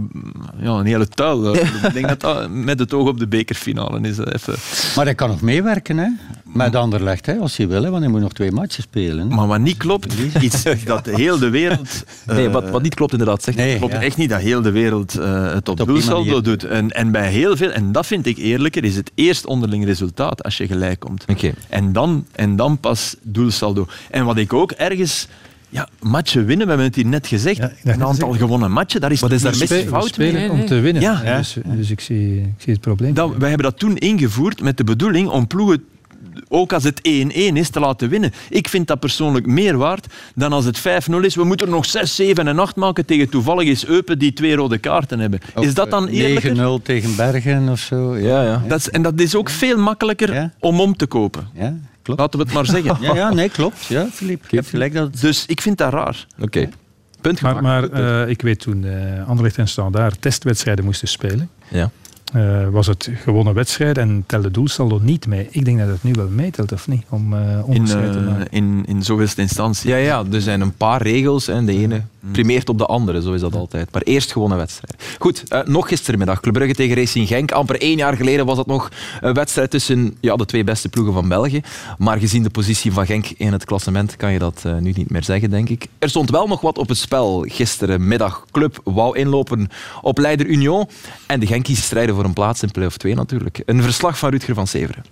ja, 0.61 0.71
een 0.71 0.87
hele 0.87 1.09
tuil. 1.09 1.55
ik 1.57 1.93
denk 1.93 2.09
dat 2.09 2.21
dat 2.21 2.51
met 2.51 2.79
het 2.79 2.93
oog 2.93 3.09
op 3.09 3.19
de 3.19 3.27
bekerfinale 3.27 4.01
is. 4.01 4.19
Even. 4.19 4.55
Maar 4.97 5.05
hij 5.05 5.15
kan 5.15 5.29
nog 5.29 5.41
meewerken, 5.41 5.99
hè? 5.99 6.09
Met 6.45 6.77
Anderlecht, 6.77 7.27
hè, 7.27 7.37
als 7.37 7.57
hij 7.57 7.69
wil, 7.69 7.83
hè, 7.83 7.91
want 7.91 8.03
hij 8.03 8.11
moet 8.13 8.21
nog 8.21 8.33
twee 8.33 8.53
matchen 8.53 8.83
spelen. 8.83 9.29
Maar 9.29 9.47
wat 9.47 9.61
niet 9.61 9.77
klopt, 9.77 10.15
iets 10.41 10.63
dat 10.85 11.07
heel 11.07 11.39
de 11.39 11.51
wereld... 11.51 12.05
Uh, 12.29 12.37
nee, 12.37 12.49
wat, 12.49 12.71
wat 12.71 12.83
niet 12.83 12.95
klopt 12.95 13.13
inderdaad, 13.13 13.43
zeg 13.43 13.55
nee, 13.55 13.79
klopt 13.79 13.93
ja. 13.93 14.03
echt 14.03 14.17
niet 14.17 14.31
dat 14.31 14.41
heel 14.41 14.63
de 14.63 14.71
wereld 14.71 15.19
uh, 15.19 15.53
het 15.53 15.69
op 15.69 15.87
doelsaldo 15.87 16.41
doet. 16.41 16.65
En, 16.65 16.91
en 16.91 17.11
bij 17.11 17.31
heel 17.31 17.57
veel, 17.57 17.71
en 17.71 17.93
dat 17.93 18.07
vind 18.07 18.27
ik 18.27 18.37
eerlijker, 18.37 18.85
is 18.85 18.97
het 18.97 19.11
eerst 19.15 19.47
onderling 19.47 19.85
resultaat 19.85 20.43
als 20.43 20.57
je 20.57 20.67
gelijk 20.67 21.01
komt. 21.01 21.25
Okay. 21.27 21.55
En, 21.69 21.93
dan, 21.93 22.27
en 22.33 22.57
dan 22.57 22.79
pas 22.79 23.17
doelsaldo. 23.23 23.87
En 24.11 24.25
wat 24.25 24.37
ik 24.37 24.53
ook 24.53 24.73
ergens 24.95 25.29
ja, 25.69 25.89
matchen 26.01 26.47
winnen, 26.47 26.67
we 26.67 26.73
hebben 26.73 26.87
het 26.87 26.97
hier 26.97 27.07
net 27.07 27.27
gezegd. 27.27 27.57
Ja, 27.57 27.73
een 27.85 28.05
aantal 28.05 28.33
gewonnen 28.33 28.71
matchen, 28.71 29.01
daar 29.01 29.13
is, 29.13 29.21
Wat 29.21 29.33
is 29.33 29.43
daar 29.43 29.57
mis 29.59 29.71
fout 29.71 30.17
mee? 30.17 30.33
Nee, 30.33 30.49
nee. 30.49 30.51
om 30.51 30.67
te 30.67 30.81
winnen. 30.81 31.03
Ja. 31.03 31.37
Dus, 31.37 31.57
dus 31.65 31.91
ik, 31.91 32.01
zie, 32.01 32.41
ik 32.41 32.55
zie 32.59 32.73
het 32.73 32.83
probleem. 32.83 33.15
Dat, 33.15 33.37
wij 33.37 33.49
hebben 33.49 33.71
dat 33.71 33.79
toen 33.79 33.97
ingevoerd 33.97 34.63
met 34.63 34.77
de 34.77 34.85
bedoeling 34.85 35.29
om 35.29 35.47
ploegen 35.47 35.85
ook 36.49 36.73
als 36.73 36.85
het 36.85 36.99
1-1 36.99 37.03
is, 37.33 37.69
te 37.69 37.81
laten 37.81 38.09
winnen. 38.09 38.33
Ik 38.49 38.69
vind 38.69 38.87
dat 38.87 39.01
persoonlijk 39.01 39.47
meer 39.47 39.77
waard 39.77 40.07
dan 40.35 40.53
als 40.53 40.65
het 40.65 40.79
5-0 40.79 40.83
is. 41.21 41.35
We 41.35 41.45
moeten 41.45 41.67
er 41.67 41.73
nog 41.73 41.87
6, 41.87 42.15
7 42.15 42.49
en 42.49 42.59
8 42.59 42.77
maken 42.77 43.07
tegen 43.07 43.29
toevallig 43.29 43.69
is 43.69 43.87
Eupen 43.87 44.19
die 44.19 44.33
twee 44.33 44.57
rode 44.57 44.79
kaarten 44.79 45.19
hebben. 45.19 45.41
Of 45.55 45.65
is 45.65 45.75
dat 45.75 45.91
dan 45.91 46.07
eerlijker? 46.07 46.81
9-0 46.81 46.83
tegen 46.83 47.17
Bergen 47.17 47.69
of 47.69 47.79
zo. 47.79 48.17
Ja, 48.17 48.43
ja. 48.43 48.63
Dat 48.69 48.79
is, 48.79 48.91
en 48.91 49.03
dat 49.03 49.21
is 49.21 49.35
ook 49.35 49.51
veel 49.51 49.79
makkelijker 49.79 50.35
ja? 50.35 50.53
om 50.61 50.81
om 50.81 50.97
te 50.97 51.07
kopen. 51.07 51.49
Ja, 51.55 51.77
klopt. 52.05 52.21
Laten 52.21 52.39
we 52.39 52.45
het 52.45 52.55
maar 52.55 52.67
zeggen. 52.67 52.97
Ja, 53.07 53.15
ja 53.15 53.33
nee, 53.33 53.49
klopt. 53.49 53.85
Ja, 53.85 54.07
Filip. 54.13 54.45
Je 54.51 54.57
hebt 54.57 54.69
gelijk 54.69 54.93
dat... 54.93 55.21
Dus 55.21 55.47
ik 55.47 55.61
vind 55.61 55.79
dat 55.79 55.93
raar. 55.93 56.27
Oké. 56.35 56.45
Okay. 56.45 56.71
Punt 57.21 57.39
gemaakt. 57.39 57.61
Maar, 57.61 57.91
maar 57.91 58.23
uh, 58.25 58.29
ik 58.29 58.43
weet 58.43 58.59
toen 58.61 58.83
uh, 58.83 59.29
Anderlecht 59.29 59.59
en 59.59 59.69
Standaard 59.69 60.21
testwedstrijden 60.21 60.85
moesten 60.85 61.09
spelen. 61.09 61.51
Ja. 61.69 61.91
Uh, 62.37 62.69
was 62.69 62.87
het 62.87 63.11
gewonnen 63.15 63.55
wedstrijd 63.55 63.99
en 63.99 64.25
telde 64.27 64.51
doelsaldo 64.51 64.99
niet 65.03 65.27
mee. 65.27 65.49
Ik 65.51 65.65
denk 65.65 65.79
dat 65.79 65.89
het 65.89 66.03
nu 66.03 66.13
wel 66.13 66.29
meetelt, 66.29 66.73
of 66.73 66.89
niet? 66.89 67.03
Om 67.09 67.33
uh, 67.33 67.59
in, 67.69 67.87
uh, 67.87 68.41
in, 68.51 68.85
in 68.87 69.03
zoveelste 69.03 69.41
instantie. 69.41 69.91
Ja, 69.91 69.97
ja, 69.97 70.25
er 70.33 70.41
zijn 70.41 70.61
een 70.61 70.77
paar 70.77 71.03
regels 71.03 71.49
en 71.49 71.67
de 71.67 71.73
ene 71.73 72.03
mm. 72.21 72.33
primeert 72.33 72.69
op 72.69 72.79
de 72.79 72.87
andere, 72.87 73.23
zo 73.23 73.33
is 73.33 73.41
dat 73.41 73.55
altijd. 73.55 73.93
Maar 73.93 74.03
eerst 74.03 74.33
gewonnen 74.33 74.59
wedstrijd. 74.59 75.17
Goed, 75.19 75.45
nog 75.65 75.89
gistermiddag, 75.89 76.41
Club 76.41 76.55
Brugge 76.55 76.75
tegen 76.75 76.97
Racing 76.97 77.29
Genk. 77.29 77.53
Amper 77.53 77.81
één 77.81 77.97
jaar 77.97 78.17
geleden 78.17 78.47
was 78.47 78.57
dat 78.57 78.67
nog 78.67 78.91
een 79.21 79.35
wedstrijd 79.35 79.71
tussen 79.71 80.17
ja, 80.21 80.37
de 80.37 80.47
twee 80.47 80.65
beste 80.65 80.89
ploegen 80.89 81.15
van 81.15 81.29
België. 81.29 81.61
Maar 81.99 82.19
gezien 82.19 82.43
de 82.43 82.51
positie 82.51 82.93
van 82.93 83.07
Genk 83.07 83.27
in 83.37 83.53
het 83.53 83.65
klassement 83.65 84.17
kan 84.17 84.33
je 84.33 84.39
dat 84.39 84.65
nu 84.81 84.93
niet 84.97 85.11
meer 85.11 85.25
zeggen, 85.25 85.51
denk 85.51 85.69
ik. 85.69 85.87
Er 85.99 86.09
stond 86.09 86.31
wel 86.31 86.47
nog 86.47 86.61
wat 86.61 86.79
op 86.79 86.89
het 86.89 86.99
spel 86.99 87.45
gisterenmiddag. 87.49 88.45
Club 88.51 88.81
wou 88.85 89.19
inlopen 89.19 89.69
op 90.03 90.19
Leider 90.19 90.47
Union 90.47 90.89
en 91.27 91.41
de 91.41 91.47
Genkies 91.47 91.83
strijden 91.83 92.15
voor 92.15 92.23
een 92.25 92.33
plaats 92.33 92.63
in 92.63 92.71
play-off 92.71 92.97
2 92.97 93.15
natuurlijk. 93.15 93.63
Een 93.67 93.83
verslag 93.83 94.19
van 94.19 94.31
Rutger 94.31 94.55
van 94.55 94.67
Severen. 94.67 95.05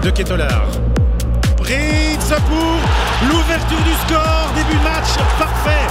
De 0.00 0.12
Ketelaar. 0.12 0.66
Brits 1.54 2.26
pour 2.26 2.78
l'ouverture 3.28 3.82
du 3.82 3.94
score. 4.06 4.54
Début 4.54 4.82
match 4.82 5.16
parfait. 5.38 5.90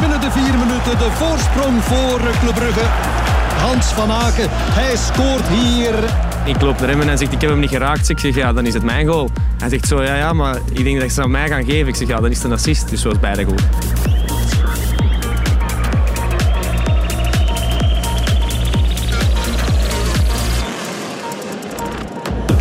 Binnen 0.00 0.20
de 0.20 0.30
vier 0.30 0.58
minuten 0.58 0.98
de 0.98 1.10
voorsprong 1.10 1.82
voor 1.82 2.20
Club 2.40 2.54
Brugge. 2.54 2.86
Hans 3.60 3.86
van 3.86 4.10
Aken, 4.10 4.48
hij 4.50 4.96
scoort 4.96 5.48
hier 5.48 5.94
ik 6.44 6.60
loop 6.60 6.78
naar 6.78 6.88
hem 6.88 7.00
en 7.00 7.06
hij 7.06 7.16
zegt, 7.16 7.32
ik 7.32 7.40
heb 7.40 7.50
hem 7.50 7.58
niet 7.58 7.70
geraakt. 7.70 8.08
Ik 8.08 8.18
zeg, 8.18 8.34
ja, 8.34 8.52
dan 8.52 8.66
is 8.66 8.74
het 8.74 8.82
mijn 8.82 9.06
goal. 9.06 9.30
Hij 9.58 9.68
zegt 9.68 9.88
zo, 9.88 10.02
ja, 10.02 10.16
ja, 10.16 10.32
maar 10.32 10.58
ik 10.72 10.84
denk 10.84 11.00
dat 11.00 11.10
ze 11.10 11.22
aan 11.22 11.30
mij 11.30 11.48
gaan 11.48 11.64
geven. 11.64 11.88
Ik 11.88 11.94
zeg, 11.94 12.08
ja, 12.08 12.20
dan 12.20 12.30
is 12.30 12.36
het 12.36 12.44
een 12.44 12.52
assist. 12.52 12.88
Dus 12.88 13.04
was 13.04 13.20
beide 13.20 13.44
goed. 13.44 13.62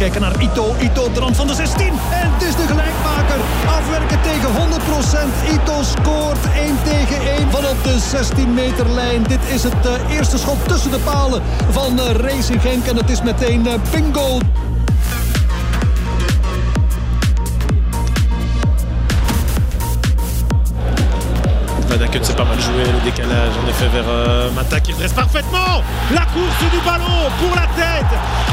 Kijken 0.02 0.22
naar 0.22 0.42
Ito. 0.42 0.76
Ito 0.80 1.12
de 1.12 1.20
rand 1.20 1.36
van 1.36 1.48
de 1.48 1.54
16. 1.54 1.88
En 1.88 2.32
het 2.34 2.44
is 2.44 2.56
de 2.56 2.68
gelijkmaker. 2.68 3.40
Afwerken 3.68 4.22
tegen 4.22 4.50
100%. 4.50 5.54
Ito 5.54 5.84
scoort 5.84 6.38
1 6.56 6.78
tegen 6.84 7.22
1 7.38 7.52
van 7.52 7.66
op 7.66 7.84
de 7.84 8.00
16 8.00 8.54
meter 8.54 8.90
lijn. 8.90 9.24
Dit 9.24 9.40
is 9.54 9.64
het 9.64 9.86
uh, 9.86 10.16
eerste 10.16 10.38
schot 10.38 10.68
tussen 10.68 10.92
de 10.92 11.00
palen 11.00 11.42
van 11.70 12.00
uh, 12.00 12.10
Racing 12.12 12.62
Genk. 12.62 12.86
En 12.86 12.96
het 12.96 13.10
is 13.10 13.22
meteen 13.22 13.68
uh, 13.68 13.74
bingo. 13.92 14.40
Dakut 21.98 22.20
c'est 22.24 22.36
pas 22.36 22.46
mal 22.46 22.60
joué, 22.60 22.84
le 22.86 23.04
décalage 23.04 23.52
en 23.64 23.68
effet 23.70 23.88
vers 23.88 24.06
euh, 24.08 24.50
Mata 24.52 24.80
qui 24.80 24.94
parfaitement 24.94 25.84
la 26.14 26.22
course 26.22 26.72
du 26.72 26.80
ballon 26.86 27.30
pour 27.40 27.56
la 27.56 27.68
tête 27.76 28.06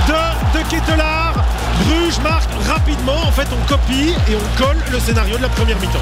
de, 0.08 0.58
de 0.58 0.64
Ketelaar. 0.68 1.34
Bruges 1.84 2.18
marque 2.22 2.50
rapidement, 2.68 3.20
en 3.26 3.32
fait 3.32 3.48
on 3.52 3.68
copie 3.68 4.14
et 4.28 4.34
on 4.34 4.62
colle 4.62 4.78
le 4.90 4.98
scénario 4.98 5.36
de 5.36 5.42
la 5.42 5.48
première 5.48 5.78
mi-temps. 5.78 5.98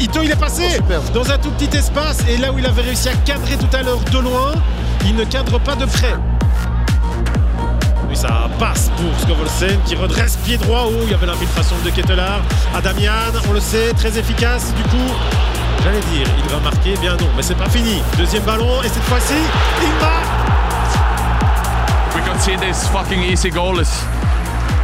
Ito 0.00 0.22
il 0.22 0.30
est 0.30 0.36
passé 0.36 0.62
oh, 0.78 0.94
dans 1.12 1.30
un 1.30 1.38
tout 1.38 1.50
petit 1.50 1.76
espace 1.76 2.18
et 2.28 2.36
là 2.38 2.52
où 2.52 2.58
il 2.58 2.66
avait 2.66 2.82
réussi 2.82 3.08
à 3.08 3.14
cadrer 3.24 3.56
tout 3.56 3.76
à 3.76 3.82
l'heure 3.82 4.00
de 4.00 4.18
loin, 4.18 4.52
il 5.04 5.14
ne 5.14 5.24
cadre 5.24 5.58
pas 5.58 5.74
de 5.74 5.84
près. 5.84 6.14
Et 8.10 8.14
ça 8.14 8.48
passe 8.58 8.90
pour 8.96 9.20
Scovolsen 9.20 9.78
qui 9.84 9.96
redresse 9.96 10.36
pied 10.36 10.56
droit. 10.56 10.86
Oh, 10.86 11.00
il 11.04 11.10
y 11.10 11.14
avait 11.14 11.26
l'infiltration 11.26 11.76
de 11.84 11.90
Kettelard. 11.90 12.40
Adamian, 12.74 13.32
on 13.48 13.52
le 13.52 13.60
sait, 13.60 13.92
très 13.92 14.18
efficace. 14.18 14.72
Du 14.74 14.82
coup, 14.84 15.12
j'allais 15.82 16.00
dire, 16.12 16.26
il 16.44 16.50
va 16.50 16.60
marquer. 16.60 16.96
Bien 17.00 17.16
non, 17.16 17.28
mais 17.36 17.42
c'est 17.42 17.56
pas 17.56 17.68
fini. 17.68 18.02
Deuxième 18.16 18.42
ballon 18.42 18.82
et 18.82 18.88
cette 18.88 19.04
fois-ci, 19.04 19.34
il 19.82 19.88
marque. 20.00 20.40
We 22.14 22.40
see 22.40 22.56
this 22.56 22.88
fucking 22.88 23.22
easy 23.22 23.50
goal. 23.50 23.82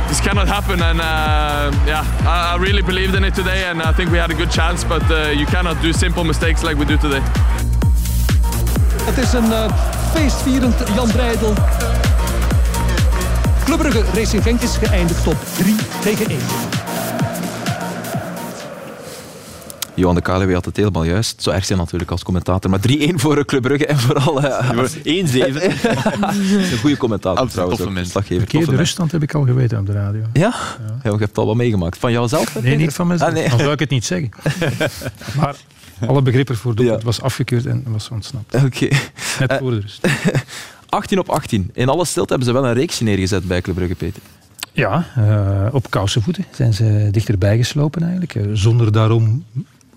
This 0.08 0.20
cannot 0.20 0.48
happen. 0.48 0.82
And 0.82 1.00
uh, 1.00 1.70
yeah, 1.86 2.04
I, 2.26 2.56
really 2.58 2.82
believed 2.82 3.14
in 3.14 3.24
it 3.24 3.34
today, 3.34 3.64
and 3.64 3.82
I 3.82 3.92
think 3.92 4.10
we 4.10 4.18
had 4.18 4.30
a 4.30 4.34
good 4.34 4.50
chance. 4.50 4.84
But 4.84 5.02
uh, 5.10 5.30
you 5.30 5.46
cannot 5.46 5.80
do 5.82 5.92
simple 5.92 6.24
mistakes 6.24 6.62
like 6.62 6.76
we 6.78 6.84
do 6.84 6.96
today. 6.96 7.22
Het 9.04 9.18
is 9.18 9.32
een 9.32 9.50
uh, 9.50 9.64
feestvierend 10.12 10.74
Jan 10.94 11.10
Breidel. 11.10 11.54
Club 13.64 13.78
Brugge 13.78 14.04
Racing 14.14 14.42
Genk 14.42 14.60
is 14.60 14.76
geëindigd 14.76 15.26
op 15.26 15.36
3 15.56 15.76
tegen 16.00 16.28
1. 16.28 16.38
Johan 19.96 20.14
de 20.14 20.20
Kalewee 20.20 20.54
had 20.54 20.64
het 20.64 20.76
helemaal 20.76 21.04
juist. 21.04 21.42
Zo 21.42 21.50
erg 21.50 21.64
zijn 21.64 21.78
natuurlijk 21.78 22.10
als 22.10 22.22
commentator. 22.22 22.70
Maar 22.70 22.80
3-1 22.88 23.14
voor 23.14 23.44
Club 23.44 23.62
Brugge 23.62 23.86
en 23.86 23.98
vooral... 23.98 24.24
Uh, 24.46 24.70
1-7. 24.70 24.74
een 25.04 26.78
goede 26.80 26.96
commentator 26.96 27.48
trouwens. 27.48 27.78
Toffe 27.78 27.92
mens. 27.92 28.12
De 28.12 28.76
ruststand 28.76 29.12
heb 29.12 29.22
ik 29.22 29.34
al 29.34 29.44
geweten 29.44 29.78
op 29.78 29.86
de 29.86 29.92
radio. 29.92 30.22
Ja? 30.32 30.54
ja. 30.86 30.98
je 31.02 31.08
hebt 31.08 31.20
het 31.20 31.38
al 31.38 31.46
wel 31.46 31.54
meegemaakt. 31.54 31.98
Van 31.98 32.12
jouzelf? 32.12 32.62
Nee, 32.62 32.76
niet 32.76 32.92
van 32.92 33.06
mezelf. 33.06 33.28
Ah, 33.28 33.34
nee. 33.34 33.48
Dan 33.48 33.58
zou 33.58 33.72
ik 33.72 33.78
het 33.78 33.90
niet 33.90 34.04
zeggen. 34.04 34.30
maar 35.40 35.56
alle 36.06 36.22
begrippen 36.22 36.56
voor 36.56 36.74
doel. 36.74 36.90
Het 36.90 37.02
was 37.02 37.20
afgekeurd 37.20 37.66
en 37.66 37.84
was 37.86 38.08
ontsnapt. 38.08 38.54
Oké. 38.54 38.88
Net 39.38 39.56
voor 39.58 39.70
de 39.70 39.80
rust. 39.80 40.06
18 40.88 41.18
op 41.18 41.28
18. 41.28 41.70
In 41.72 41.88
alle 41.88 42.04
stilte 42.04 42.28
hebben 42.28 42.54
ze 42.54 42.60
wel 42.60 42.66
een 42.66 42.74
reeksje 42.74 43.04
neergezet 43.04 43.44
bij 43.44 43.60
Club 43.60 43.74
Brugge, 43.74 43.94
Peter. 43.94 44.22
Ja, 44.72 45.06
uh, 45.18 45.74
op 45.74 45.90
kousenvoeten 45.90 46.44
zijn 46.50 46.74
ze 46.74 47.08
dichterbij 47.10 47.56
geslopen 47.56 48.02
eigenlijk. 48.02 48.34
Uh, 48.34 48.46
zonder 48.52 48.92
daarom 48.92 49.44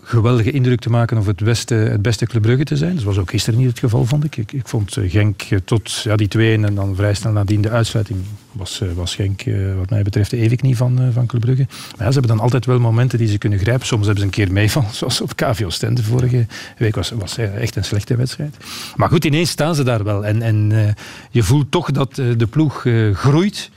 geweldige 0.09 0.51
indruk 0.51 0.79
te 0.79 0.89
maken 0.89 1.17
of 1.17 1.25
het 1.25 1.43
beste, 1.43 1.73
het 1.73 2.01
beste 2.01 2.25
Club 2.25 2.63
te 2.63 2.77
zijn. 2.77 2.95
Dat 2.95 3.03
was 3.03 3.17
ook 3.17 3.29
gisteren 3.29 3.59
niet 3.59 3.69
het 3.69 3.79
geval, 3.79 4.05
vond 4.05 4.23
ik. 4.23 4.37
Ik, 4.37 4.51
ik 4.51 4.67
vond 4.67 4.97
eh, 4.97 5.11
Genk 5.11 5.41
eh, 5.41 5.57
tot 5.65 5.91
ja, 5.91 6.15
die 6.15 6.27
twee 6.27 6.65
en 6.65 6.75
dan 6.75 6.95
vrij 6.95 7.13
snel 7.13 7.31
nadien 7.31 7.61
de 7.61 7.69
uitsluiting 7.69 8.19
was, 8.51 8.81
eh, 8.81 8.87
was 8.95 9.15
Genk 9.15 9.43
wat 9.77 9.89
mij 9.89 10.03
betreft 10.03 10.29
de 10.29 10.37
evenknie 10.37 10.77
van, 10.77 11.11
van 11.13 11.25
Club. 11.25 11.45
Maar 11.45 11.57
ze 11.97 12.03
hebben 12.03 12.27
dan 12.27 12.39
altijd 12.39 12.65
wel 12.65 12.79
momenten 12.79 13.17
die 13.17 13.27
ze 13.27 13.37
kunnen 13.37 13.59
grijpen. 13.59 13.87
Soms 13.87 14.05
hebben 14.05 14.19
ze 14.19 14.25
een 14.25 14.45
keer 14.45 14.51
meevallen, 14.51 14.93
zoals 14.99 15.21
op 15.21 15.35
KVO 15.35 15.69
Stende 15.69 16.03
vorige 16.03 16.45
week. 16.77 16.95
was, 16.95 17.09
was 17.09 17.37
echt 17.37 17.75
een 17.75 17.85
slechte 17.85 18.15
wedstrijd. 18.15 18.57
Maar 18.95 19.09
goed, 19.09 19.25
ineens 19.25 19.49
staan 19.49 19.75
ze 19.75 19.83
daar 19.83 20.03
wel. 20.03 20.25
En, 20.25 20.41
en 20.41 20.95
je 21.31 21.43
voelt 21.43 21.71
toch 21.71 21.91
dat 21.91 22.15
de 22.15 22.47
ploeg 22.49 22.85
groeit. 23.13 23.69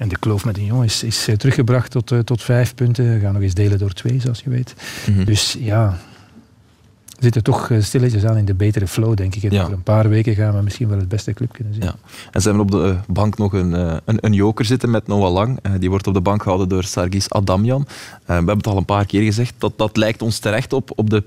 En 0.00 0.08
de 0.08 0.18
kloof 0.18 0.44
met 0.44 0.56
een 0.56 0.64
jongen 0.64 0.84
is, 0.84 1.02
is 1.02 1.28
eh, 1.28 1.34
teruggebracht 1.34 1.90
tot, 1.90 2.10
uh, 2.10 2.18
tot 2.18 2.42
vijf 2.42 2.74
punten. 2.74 3.14
We 3.14 3.20
gaan 3.20 3.32
nog 3.32 3.42
eens 3.42 3.54
delen 3.54 3.78
door 3.78 3.92
twee, 3.92 4.20
zoals 4.20 4.40
je 4.40 4.50
weet. 4.50 4.74
Mhm. 5.06 5.24
Dus 5.24 5.56
ja, 5.58 5.98
we 7.06 7.22
zitten 7.22 7.42
toch 7.42 7.70
eh, 7.70 7.80
stilletjes 7.80 8.24
aan 8.24 8.36
in 8.36 8.44
de 8.44 8.54
betere 8.54 8.86
flow, 8.86 9.16
denk 9.16 9.34
ik. 9.34 9.42
En 9.42 9.60
Over 9.60 9.72
een 9.72 9.82
paar 9.82 10.08
weken 10.08 10.34
gaan 10.34 10.56
we 10.56 10.62
misschien 10.62 10.88
wel 10.88 10.98
het 10.98 11.08
beste 11.08 11.32
club 11.32 11.52
kunnen 11.52 11.74
zien. 11.74 11.82
Ja. 11.82 11.94
En 12.30 12.40
ze 12.40 12.48
hebben 12.48 12.66
op 12.66 12.70
de 12.70 12.96
bank 13.12 13.38
nog 13.38 13.52
een, 13.52 13.72
een, 13.72 14.18
een 14.20 14.32
joker 14.32 14.64
zitten 14.64 14.90
met 14.90 15.06
Noah 15.06 15.32
Lang. 15.32 15.60
die 15.78 15.90
wordt 15.90 16.06
op 16.06 16.14
de 16.14 16.20
bank 16.20 16.42
gehouden 16.42 16.68
door 16.68 16.84
Sargis 16.84 17.30
Adamjan. 17.30 17.86
we 18.26 18.32
hebben 18.32 18.56
het 18.56 18.66
al 18.66 18.76
een 18.76 18.84
paar 18.84 19.06
keer 19.06 19.22
gezegd. 19.22 19.54
Dat, 19.58 19.72
dat 19.76 19.96
lijkt 19.96 20.22
ons 20.22 20.38
terecht 20.38 20.72
op, 20.72 20.92
op 20.94 21.10
de 21.10 21.22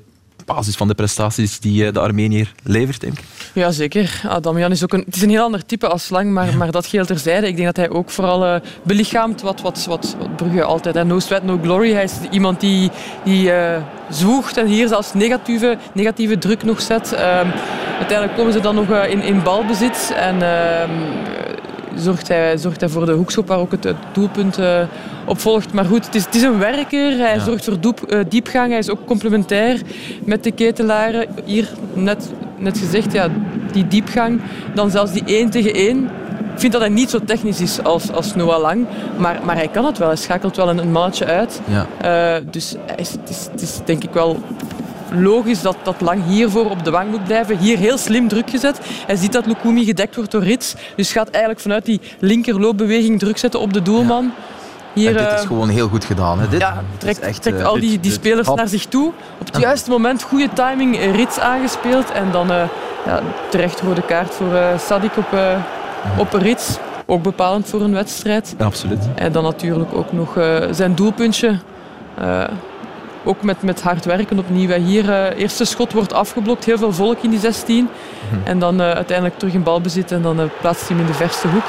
basis 0.46 0.76
van 0.76 0.88
de 0.88 0.94
prestaties 0.94 1.60
die 1.60 1.86
eh, 1.86 1.94
de 1.94 2.00
Armenier 2.00 2.54
levert, 2.64 3.02
denk 3.02 3.14
ik. 3.20 3.26
Ja, 3.54 3.72
zeker. 3.72 4.22
Adamian 4.28 4.72
is 4.72 4.84
ook 4.84 4.94
een, 4.94 5.04
het 5.06 5.16
is 5.16 5.22
een 5.22 5.30
heel 5.30 5.44
ander 5.44 5.66
type 5.66 5.88
als 5.88 6.10
Lang, 6.10 6.32
maar, 6.32 6.58
maar 6.58 6.72
dat 6.72 6.86
geheel 6.86 7.06
terzijde. 7.06 7.48
Ik 7.48 7.56
denk 7.56 7.68
dat 7.68 7.78
hij 7.78 7.90
ook 7.90 8.10
vooral 8.10 8.46
uh, 8.46 8.56
belichaamt 8.84 9.42
wat, 9.42 9.62
wat, 9.62 9.86
wat, 9.86 10.16
wat 10.20 10.36
Brugge 10.36 10.64
altijd... 10.64 10.96
Hè. 10.96 11.06
No 11.06 11.20
sweat, 11.20 11.44
no 11.44 11.60
glory. 11.62 11.92
Hij 11.92 12.04
is 12.04 12.14
iemand 12.32 12.60
die, 12.60 12.92
die 13.24 13.48
uh, 13.48 13.78
zwoegt 14.10 14.58
en 14.58 14.68
hier 14.68 14.88
zelfs 14.88 15.14
negatieve, 15.14 15.78
negatieve 15.94 16.38
druk 16.38 16.64
nog 16.64 16.82
zet. 16.82 17.12
Um, 17.12 17.20
uiteindelijk 17.98 18.36
komen 18.38 18.54
ze 18.54 18.60
dan 18.60 18.76
nog 18.76 18.90
in, 18.90 19.22
in 19.22 19.44
balbezit 19.44 20.14
en... 20.16 20.42
Zorgt 21.96 22.28
hij, 22.28 22.58
zorgt 22.58 22.80
hij 22.80 22.90
voor 22.90 23.06
de 23.06 23.12
hoekschop 23.12 23.48
waar 23.48 23.58
ook 23.58 23.72
het, 23.72 23.84
het 23.84 23.96
doelpunt 24.12 24.60
uh, 24.60 24.80
op 25.26 25.40
volgt. 25.40 25.74
Maar 25.74 25.86
goed, 25.86 26.06
het 26.06 26.16
is, 26.16 26.26
het 26.26 26.36
is 26.36 26.42
een 26.42 26.60
werker. 26.60 27.18
Hij 27.18 27.40
zorgt 27.40 27.64
voor 27.64 27.80
doep, 27.80 28.14
uh, 28.14 28.20
diepgang. 28.30 28.70
Hij 28.70 28.80
is 28.80 28.90
ook 28.90 29.06
complementair 29.06 29.82
met 30.24 30.44
de 30.44 30.52
ketelaren. 30.52 31.28
Hier 31.46 31.70
net, 31.94 32.32
net 32.58 32.78
gezegd, 32.78 33.12
ja, 33.12 33.28
die 33.72 33.88
diepgang. 33.88 34.42
Dan 34.74 34.92
zelfs 34.92 35.12
die 35.12 35.24
1 35.26 35.50
tegen 35.50 35.74
1. 35.74 36.04
Ik 36.54 36.60
vind 36.60 36.72
dat 36.72 36.82
hij 36.82 36.90
niet 36.90 37.10
zo 37.10 37.20
technisch 37.26 37.62
is 37.62 37.84
als, 37.84 38.12
als 38.12 38.36
Noah 38.36 38.62
Lang. 38.62 38.86
Maar, 39.18 39.40
maar 39.44 39.56
hij 39.56 39.68
kan 39.68 39.86
het 39.86 39.98
wel. 39.98 40.08
Hij 40.08 40.18
schakelt 40.18 40.56
wel 40.56 40.70
een, 40.70 40.78
een 40.78 40.92
mannetje 40.92 41.26
uit. 41.26 41.62
Ja. 41.66 42.38
Uh, 42.38 42.46
dus 42.52 42.76
is, 42.96 43.12
het, 43.12 43.30
is, 43.30 43.48
het 43.52 43.62
is 43.62 43.80
denk 43.86 44.04
ik 44.04 44.14
wel 44.14 44.40
logisch 45.14 45.62
dat, 45.62 45.76
dat 45.84 46.02
Lang 46.02 46.26
hiervoor 46.26 46.70
op 46.70 46.84
de 46.84 46.92
wang 46.92 47.10
moet 47.10 47.24
blijven. 47.24 47.58
Hier 47.58 47.78
heel 47.78 47.98
slim 47.98 48.28
druk 48.28 48.50
gezet. 48.50 48.80
Hij 49.06 49.16
ziet 49.16 49.32
dat 49.34 49.46
Lukumi 49.46 49.86
gedekt 49.86 50.16
wordt 50.16 50.32
door 50.32 50.44
Rits. 50.44 50.76
Dus 50.96 51.12
gaat 51.12 51.30
eigenlijk 51.30 51.60
vanuit 51.60 51.86
die 51.86 52.02
linkerloopbeweging 52.20 53.20
druk 53.20 53.38
zetten 53.38 53.60
op 53.60 53.74
de 53.74 53.82
doelman. 53.82 54.32
Hier, 54.94 55.18
dit 55.18 55.32
is 55.32 55.42
eh, 55.42 55.48
gewoon 55.48 55.70
heel 55.70 55.88
goed 55.88 56.06
gedaan. 56.06 56.40
Hè? 56.40 56.48
Dit, 56.48 56.60
ja, 56.60 56.84
trekt, 56.98 57.20
echt, 57.20 57.42
trekt 57.42 57.60
uh, 57.60 57.66
al 57.66 57.80
die, 57.80 58.00
die 58.00 58.12
spelers 58.12 58.48
naar 58.48 58.68
zich 58.68 58.86
toe. 58.86 59.12
Op 59.40 59.46
het 59.46 59.58
juiste 59.58 59.90
moment, 59.90 60.24
goede 60.24 60.50
timing, 60.54 60.98
eh, 60.98 61.16
Rits 61.16 61.40
aangespeeld. 61.40 62.12
En 62.12 62.32
dan 62.32 62.52
uh, 62.52 62.64
ja, 63.06 63.20
terecht 63.50 63.82
rode 63.82 64.02
kaart 64.02 64.34
voor 64.34 64.54
uh, 64.54 64.78
Sadik 64.78 65.18
op, 65.18 65.34
uh, 65.34 65.58
op 66.18 66.34
Rits. 66.34 66.78
Ook 67.06 67.24
bepalend 67.24 67.70
voor 67.70 67.82
een 67.82 67.94
wedstrijd. 67.94 68.56
absoluut. 68.60 69.10
En 69.16 69.32
dan 69.32 69.44
natuurlijk 69.44 69.94
ook 69.94 70.12
nog 70.12 70.38
zijn 70.72 70.96
doelpuntje 70.96 71.60
ook 73.24 73.44
met, 73.44 73.62
met 73.62 73.82
hard 73.82 74.06
werken 74.06 74.40
opnieuw. 74.40 74.70
Hier, 74.70 75.06
uh, 75.06 75.40
eerste 75.40 75.66
schot 75.66 75.94
wordt 75.94 76.14
afgeblokt, 76.14 76.66
heel 76.66 76.78
veel 76.78 76.94
volk 76.94 77.24
in 77.24 77.30
die 77.30 77.40
16. 77.40 77.90
Mhm. 78.32 78.48
En 78.48 78.60
dan 78.60 78.82
uh, 78.82 78.92
uiteindelijk 78.92 79.38
terug 79.38 79.54
in 79.54 79.64
balbezit 79.64 80.12
en 80.12 80.22
dan 80.22 80.40
uh, 80.40 80.46
plaatst 80.62 80.88
hij 80.88 80.98
hem 80.98 81.06
in 81.06 81.12
de 81.12 81.18
verste 81.18 81.48
hoek. 81.48 81.66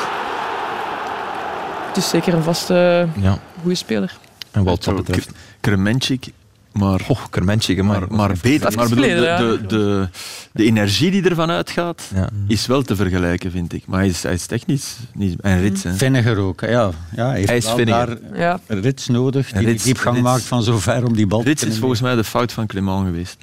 Het 1.86 1.96
is 1.96 2.08
zeker 2.08 2.34
een 2.34 2.42
vaste 2.42 3.08
ja. 3.16 3.38
goede 3.60 3.76
speler. 3.76 4.16
En 4.50 4.64
wat 4.64 4.84
dat 4.84 4.96
betreft, 4.96 5.30
Kremenchik 5.60 6.32
maar, 6.74 7.04
oh, 7.08 7.24
Kermentje, 7.30 7.82
maar, 7.82 8.00
maar, 8.00 8.12
maar 8.12 8.36
beter. 8.42 8.76
Maar 8.76 8.88
bedoel, 8.88 9.04
de, 9.04 9.58
de, 9.58 9.66
de, 9.66 10.08
de, 10.52 10.64
energie 10.64 11.10
die 11.10 11.28
ervan 11.28 11.50
uitgaat, 11.50 12.10
ja. 12.14 12.28
is 12.46 12.66
wel 12.66 12.82
te 12.82 12.96
vergelijken, 12.96 13.50
vind 13.50 13.72
ik. 13.72 13.86
Maar 13.86 13.98
hij 13.98 14.08
is, 14.08 14.22
hij 14.22 14.32
is 14.32 14.46
technisch. 14.46 14.96
Niet, 15.12 15.40
en 15.40 15.60
Rits. 15.60 15.82
Hè. 15.82 15.92
Vinniger 15.92 16.38
ook. 16.38 16.60
Ja, 16.60 16.90
ja, 17.16 17.28
hij, 17.28 17.42
hij 17.42 17.56
is 17.56 17.74
daar 17.84 18.16
ja. 18.34 18.60
Rits 18.66 19.06
nodig, 19.06 19.52
die 19.52 19.66
Rits, 19.66 19.84
diepgang 19.84 20.14
Rits, 20.16 20.28
maakt 20.28 20.42
van 20.42 20.62
zo 20.62 20.78
ver 20.78 21.04
om 21.04 21.16
die 21.16 21.26
bal 21.26 21.42
Rits 21.42 21.62
te 21.62 21.68
is 21.68 21.78
volgens 21.78 22.00
mij 22.00 22.14
de 22.14 22.24
fout 22.24 22.52
van 22.52 22.66
Clement 22.66 23.06
geweest. 23.06 23.36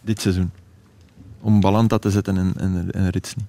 Dit 0.00 0.20
seizoen. 0.20 0.50
Om 1.40 1.60
Balanta 1.60 1.98
te 1.98 2.10
zetten 2.10 2.36
en, 2.36 2.52
en, 2.56 2.88
en 2.90 3.10
Rits 3.10 3.34
niet. 3.34 3.46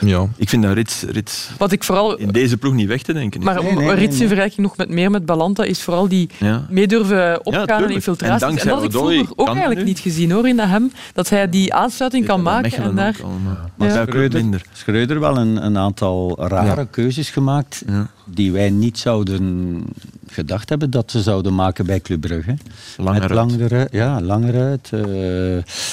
Ja. 0.00 0.28
Ik 0.36 0.48
vind 0.48 0.62
dat 0.62 0.72
Rits, 0.72 1.02
Rits 1.02 1.50
Wat 1.58 1.72
ik 1.72 1.84
vooral, 1.84 2.16
in 2.16 2.28
deze 2.28 2.56
ploeg 2.56 2.74
niet 2.74 2.88
weg 2.88 3.02
te 3.02 3.12
denken 3.12 3.42
Maar 3.42 3.60
Rits 3.94 4.20
in 4.20 4.26
vergelijking 4.26 4.66
nog 4.66 4.76
met 4.76 4.88
meer 4.88 5.10
met 5.10 5.26
Balanta 5.26 5.64
is 5.64 5.82
vooral 5.82 6.08
die 6.08 6.28
ja. 6.38 6.66
meedurven 6.70 7.46
opgaan 7.46 7.82
en 7.82 7.90
infiltratie. 7.90 8.46
En, 8.46 8.58
en, 8.58 8.66
dat 8.66 8.74
had 8.74 8.84
ik 8.84 8.90
vroeger 8.90 9.26
ook 9.36 9.48
eigenlijk 9.48 9.84
niet 9.84 9.98
gezien 9.98 10.30
hoor, 10.30 10.48
in 10.48 10.58
hem. 10.58 10.92
Dat 11.12 11.28
hij 11.28 11.48
die 11.48 11.74
aansluiting 11.74 12.26
kan 12.26 12.42
maken. 12.42 12.82
En 12.82 12.94
daar, 12.94 13.16
maar 13.76 13.88
ja. 13.88 14.06
Schreuder, 14.06 14.62
Schreuder 14.72 15.20
wel 15.20 15.36
een, 15.36 15.64
een 15.64 15.78
aantal 15.78 16.36
rare 16.48 16.86
keuzes 16.90 17.30
gemaakt 17.30 17.84
die 18.24 18.52
wij 18.52 18.70
niet 18.70 18.98
zouden 18.98 19.84
gedacht 20.30 20.68
hebben 20.68 20.90
dat 20.90 21.10
ze 21.10 21.22
zouden 21.22 21.54
maken 21.54 21.86
bij 21.86 22.00
Club 22.00 22.20
Brugge. 22.20 22.56
Langer 22.96 23.20
Met 23.20 23.30
langere, 23.30 23.88
ja, 23.90 24.20
langer 24.20 24.60
uit. 24.60 24.90
Uh, 24.94 25.00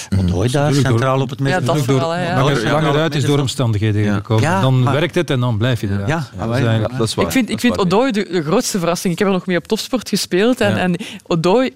mm. 0.10 0.48
daar 0.52 0.74
centraal 0.74 1.22
op 1.22 1.30
het 1.30 1.40
midden. 1.40 1.62
Ja, 1.62 1.84
door, 1.84 2.18
ja. 2.18 2.42
langer, 2.42 2.72
langer 2.72 3.00
uit 3.00 3.16
is 3.16 3.26
door 3.26 3.40
omstandigheden 3.40 4.14
gekomen. 4.14 4.44
Ja, 4.44 4.62
dan 4.62 4.84
werkt 4.84 5.16
het 5.16 5.30
en 5.30 5.40
dan 5.40 5.58
blijf 5.58 5.82
je 5.82 5.88
er. 5.88 6.08
Ja, 6.08 6.28
dat 6.98 7.08
is 7.08 7.14
waar. 7.14 7.26
Ik 7.26 7.32
vind, 7.32 7.50
ik 7.50 7.60
vind 7.60 7.78
Odoi 7.78 8.12
de, 8.12 8.28
de, 8.32 8.44
grootste 8.44 8.80
verrassing. 8.80 9.14
Ik 9.14 9.20
heb 9.20 9.28
er 9.28 9.34
nog 9.34 9.46
mee 9.46 9.58
op 9.58 9.68
topsport 9.68 10.10
gespeeld. 10.10 10.62
En, 10.62 10.78
en 10.78 10.96
Odoi 11.28 11.72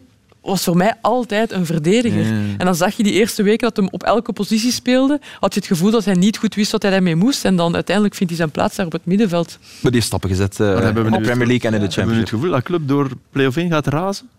was 0.48 0.64
voor 0.64 0.78
mij 0.78 0.94
altijd 1.02 1.52
een 1.52 1.66
verdediger. 1.66 2.26
En 2.58 2.66
dan 2.66 2.76
zag 2.76 2.98
je 2.98 3.04
die 3.04 3.14
eerste 3.14 3.44
weken 3.44 3.68
dat 3.68 3.78
hij 3.78 3.88
op 3.92 4.04
elke 4.04 4.34
positie 4.34 4.72
speelde, 4.72 5.20
had 5.40 5.54
je 5.54 5.60
het 5.60 5.70
gevoel 5.70 5.92
dat 5.92 6.06
hij 6.06 6.14
niet 6.14 6.38
goed 6.38 6.56
wist 6.56 6.72
wat 6.72 6.82
hij 6.82 6.92
daarmee 6.92 7.16
moest. 7.16 7.46
En 7.46 7.56
dan 7.56 7.74
uiteindelijk 7.74 8.16
vindt 8.16 8.32
hij 8.32 8.42
zijn 8.42 8.52
plaats 8.52 8.76
daar 8.76 8.86
op 8.86 8.92
het 8.92 9.06
middenveld. 9.06 9.58
Maar 9.82 9.92
die 9.92 10.02
stappen 10.02 10.30
gezet 10.30 10.60
uh, 10.60 10.68
hebben 10.68 11.04
we 11.04 11.10
in 11.10 11.16
de 11.16 11.28
Premier 11.28 11.48
League 11.48 11.70
en 11.70 11.76
in 11.76 11.86
de 11.86 11.92
Championship. 11.92 11.96
Hebben 11.96 12.16
we 12.16 12.20
het 12.20 12.30
gevoel 12.30 12.52
dat 12.52 12.64
club 12.64 12.88
door 12.88 13.10
play-off 13.32 13.58
1 13.58 13.70
gaat 13.72 13.88
razen? 13.88 14.30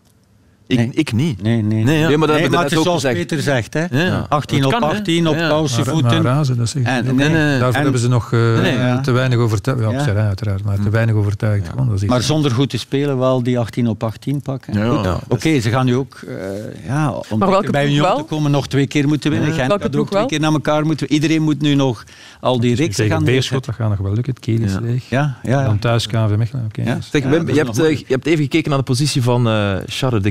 Ik, 0.69 0.95
ik 0.95 1.13
niet. 1.13 1.43
Nee, 1.43 1.63
nee. 1.63 1.85
nee, 1.85 1.99
ja. 1.99 2.09
nee 2.09 2.17
maar, 2.17 2.29
dat 2.29 2.39
nee, 2.39 2.51
maar 2.51 2.63
het 2.63 2.73
is 2.73 2.83
zoals 2.83 3.03
gezegd. 3.03 3.15
Peter 3.15 3.43
zegt. 3.43 3.75
Hè? 3.75 3.85
Ja. 3.91 4.27
18 4.29 4.65
op 4.65 4.73
18, 4.73 5.29
op 5.29 5.37
ja. 5.37 5.49
kousenvoeten. 5.49 6.23
razen, 6.23 6.57
dat 6.57 6.69
zeg 6.69 6.83
en, 6.83 7.05
nee, 7.05 7.29
nee, 7.29 7.59
Daarvoor 7.59 7.75
en, 7.75 7.83
hebben 7.83 8.01
ze 8.01 8.09
nog 8.09 8.33
uh, 8.33 9.01
te 9.01 9.11
weinig 9.11 9.39
overtuigd. 9.39 9.81
Ja, 9.81 9.89
op 9.89 10.01
zijn 10.01 10.17
uiteraard, 10.17 10.65
maar 10.65 10.81
te 10.81 10.91
weinig 10.91 11.15
overtuigd. 11.15 11.71
Maar 12.07 12.23
zonder 12.23 12.51
goed 12.51 12.71
te 12.71 12.79
spelen 12.79 13.19
wel 13.19 13.43
die 13.43 13.59
18 13.59 13.89
op 13.89 14.03
18 14.03 14.43
pakken. 14.43 14.99
Oké, 14.99 15.19
okay, 15.29 15.61
ze 15.61 15.71
gaan 15.71 15.87
nu 15.87 15.97
ook 15.97 16.21
uh, 16.29 16.37
ja, 16.87 17.15
om 17.29 17.39
bij 17.71 17.87
Union 17.87 18.17
te 18.17 18.23
komen 18.23 18.51
nog 18.51 18.67
twee 18.69 18.87
keer 18.87 19.09
moeten 19.09 19.31
winnen. 19.31 19.53
Gent 19.53 19.73
gaat 19.73 19.97
ook 19.97 20.11
twee 20.11 20.27
keer 20.27 20.41
naar 20.41 20.53
elkaar 20.53 20.87
moeten. 20.87 21.13
Iedereen 21.13 21.43
moet 21.43 21.61
nu 21.61 21.75
nog 21.75 22.05
al 22.41 22.61
die 22.61 22.75
reeksen 22.75 23.07
gaan 23.07 23.25
Beerschot, 23.25 23.65
dat 23.65 23.75
gaat 23.75 23.89
nog 23.89 23.99
wel 23.99 24.13
lukken. 24.13 24.35
Het 24.35 24.43
Kiel 24.43 24.61
is 24.61 24.79
leeg. 24.81 25.09
Ja, 25.09 25.39
ja, 25.43 25.65
Dan 25.65 25.79
thuis 25.79 26.07
KV 26.07 26.37
Mechelen. 26.37 26.71
Wim, 27.11 27.49
je, 27.49 27.55
hebt, 27.55 27.77
je 27.77 28.05
hebt 28.09 28.27
even 28.27 28.43
gekeken 28.43 28.69
naar 28.69 28.79
de 28.79 28.85
positie 28.85 29.23
van 29.23 29.45
Charles 29.87 30.23
de 30.23 30.31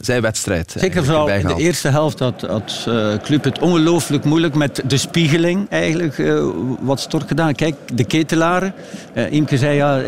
Zijn 0.00 0.22
wedstrijd. 0.22 0.74
Zeker 0.78 1.04
vooral 1.04 1.28
in 1.28 1.46
de 1.46 1.54
eerste 1.56 1.88
helft 1.88 2.18
had, 2.18 2.40
had 2.40 2.84
uh, 2.88 3.14
Club 3.22 3.44
het 3.44 3.58
ongelooflijk 3.58 4.24
moeilijk 4.24 4.54
met 4.54 4.82
de 4.86 4.96
spiegeling 4.96 5.70
eigenlijk. 5.70 6.18
Uh, 6.18 6.44
wat 6.80 7.00
Stork 7.00 7.28
gedaan. 7.28 7.54
Kijk, 7.54 7.74
de 7.92 8.04
ketelaren. 8.04 8.74
Uh, 9.14 9.32
Imke 9.32 9.58
zei 9.58 9.76
ja, 9.76 9.98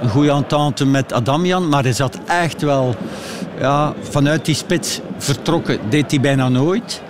een 0.00 0.08
goede 0.08 0.30
entente 0.30 0.86
met 0.86 1.12
Adamian. 1.12 1.68
Maar 1.68 1.82
hij 1.82 1.92
zat 1.92 2.18
echt 2.26 2.62
wel 2.62 2.94
ja, 3.60 3.94
vanuit 4.00 4.44
die 4.44 4.54
spits 4.54 5.00
vertrokken. 5.18 5.78
Deed 5.88 6.10
hij 6.10 6.20
bijna 6.20 6.48
nooit 6.48 7.02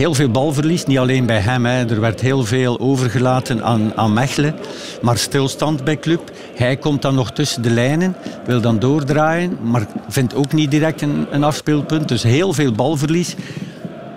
heel 0.00 0.14
veel 0.14 0.30
balverlies. 0.30 0.86
Niet 0.86 0.98
alleen 0.98 1.26
bij 1.26 1.38
hem. 1.38 1.66
Hè. 1.66 1.90
Er 1.90 2.00
werd 2.00 2.20
heel 2.20 2.44
veel 2.44 2.80
overgelaten 2.80 3.64
aan, 3.64 3.92
aan 3.96 4.12
Mechelen. 4.12 4.54
Maar 5.02 5.16
stilstand 5.16 5.84
bij 5.84 5.98
club. 5.98 6.30
Hij 6.54 6.76
komt 6.76 7.02
dan 7.02 7.14
nog 7.14 7.32
tussen 7.32 7.62
de 7.62 7.70
lijnen. 7.70 8.16
Wil 8.46 8.60
dan 8.60 8.78
doordraaien. 8.78 9.58
Maar 9.62 9.86
vindt 10.08 10.34
ook 10.34 10.52
niet 10.52 10.70
direct 10.70 11.02
een, 11.02 11.26
een 11.30 11.44
afspeelpunt. 11.44 12.08
Dus 12.08 12.22
heel 12.22 12.52
veel 12.52 12.72
balverlies. 12.72 13.34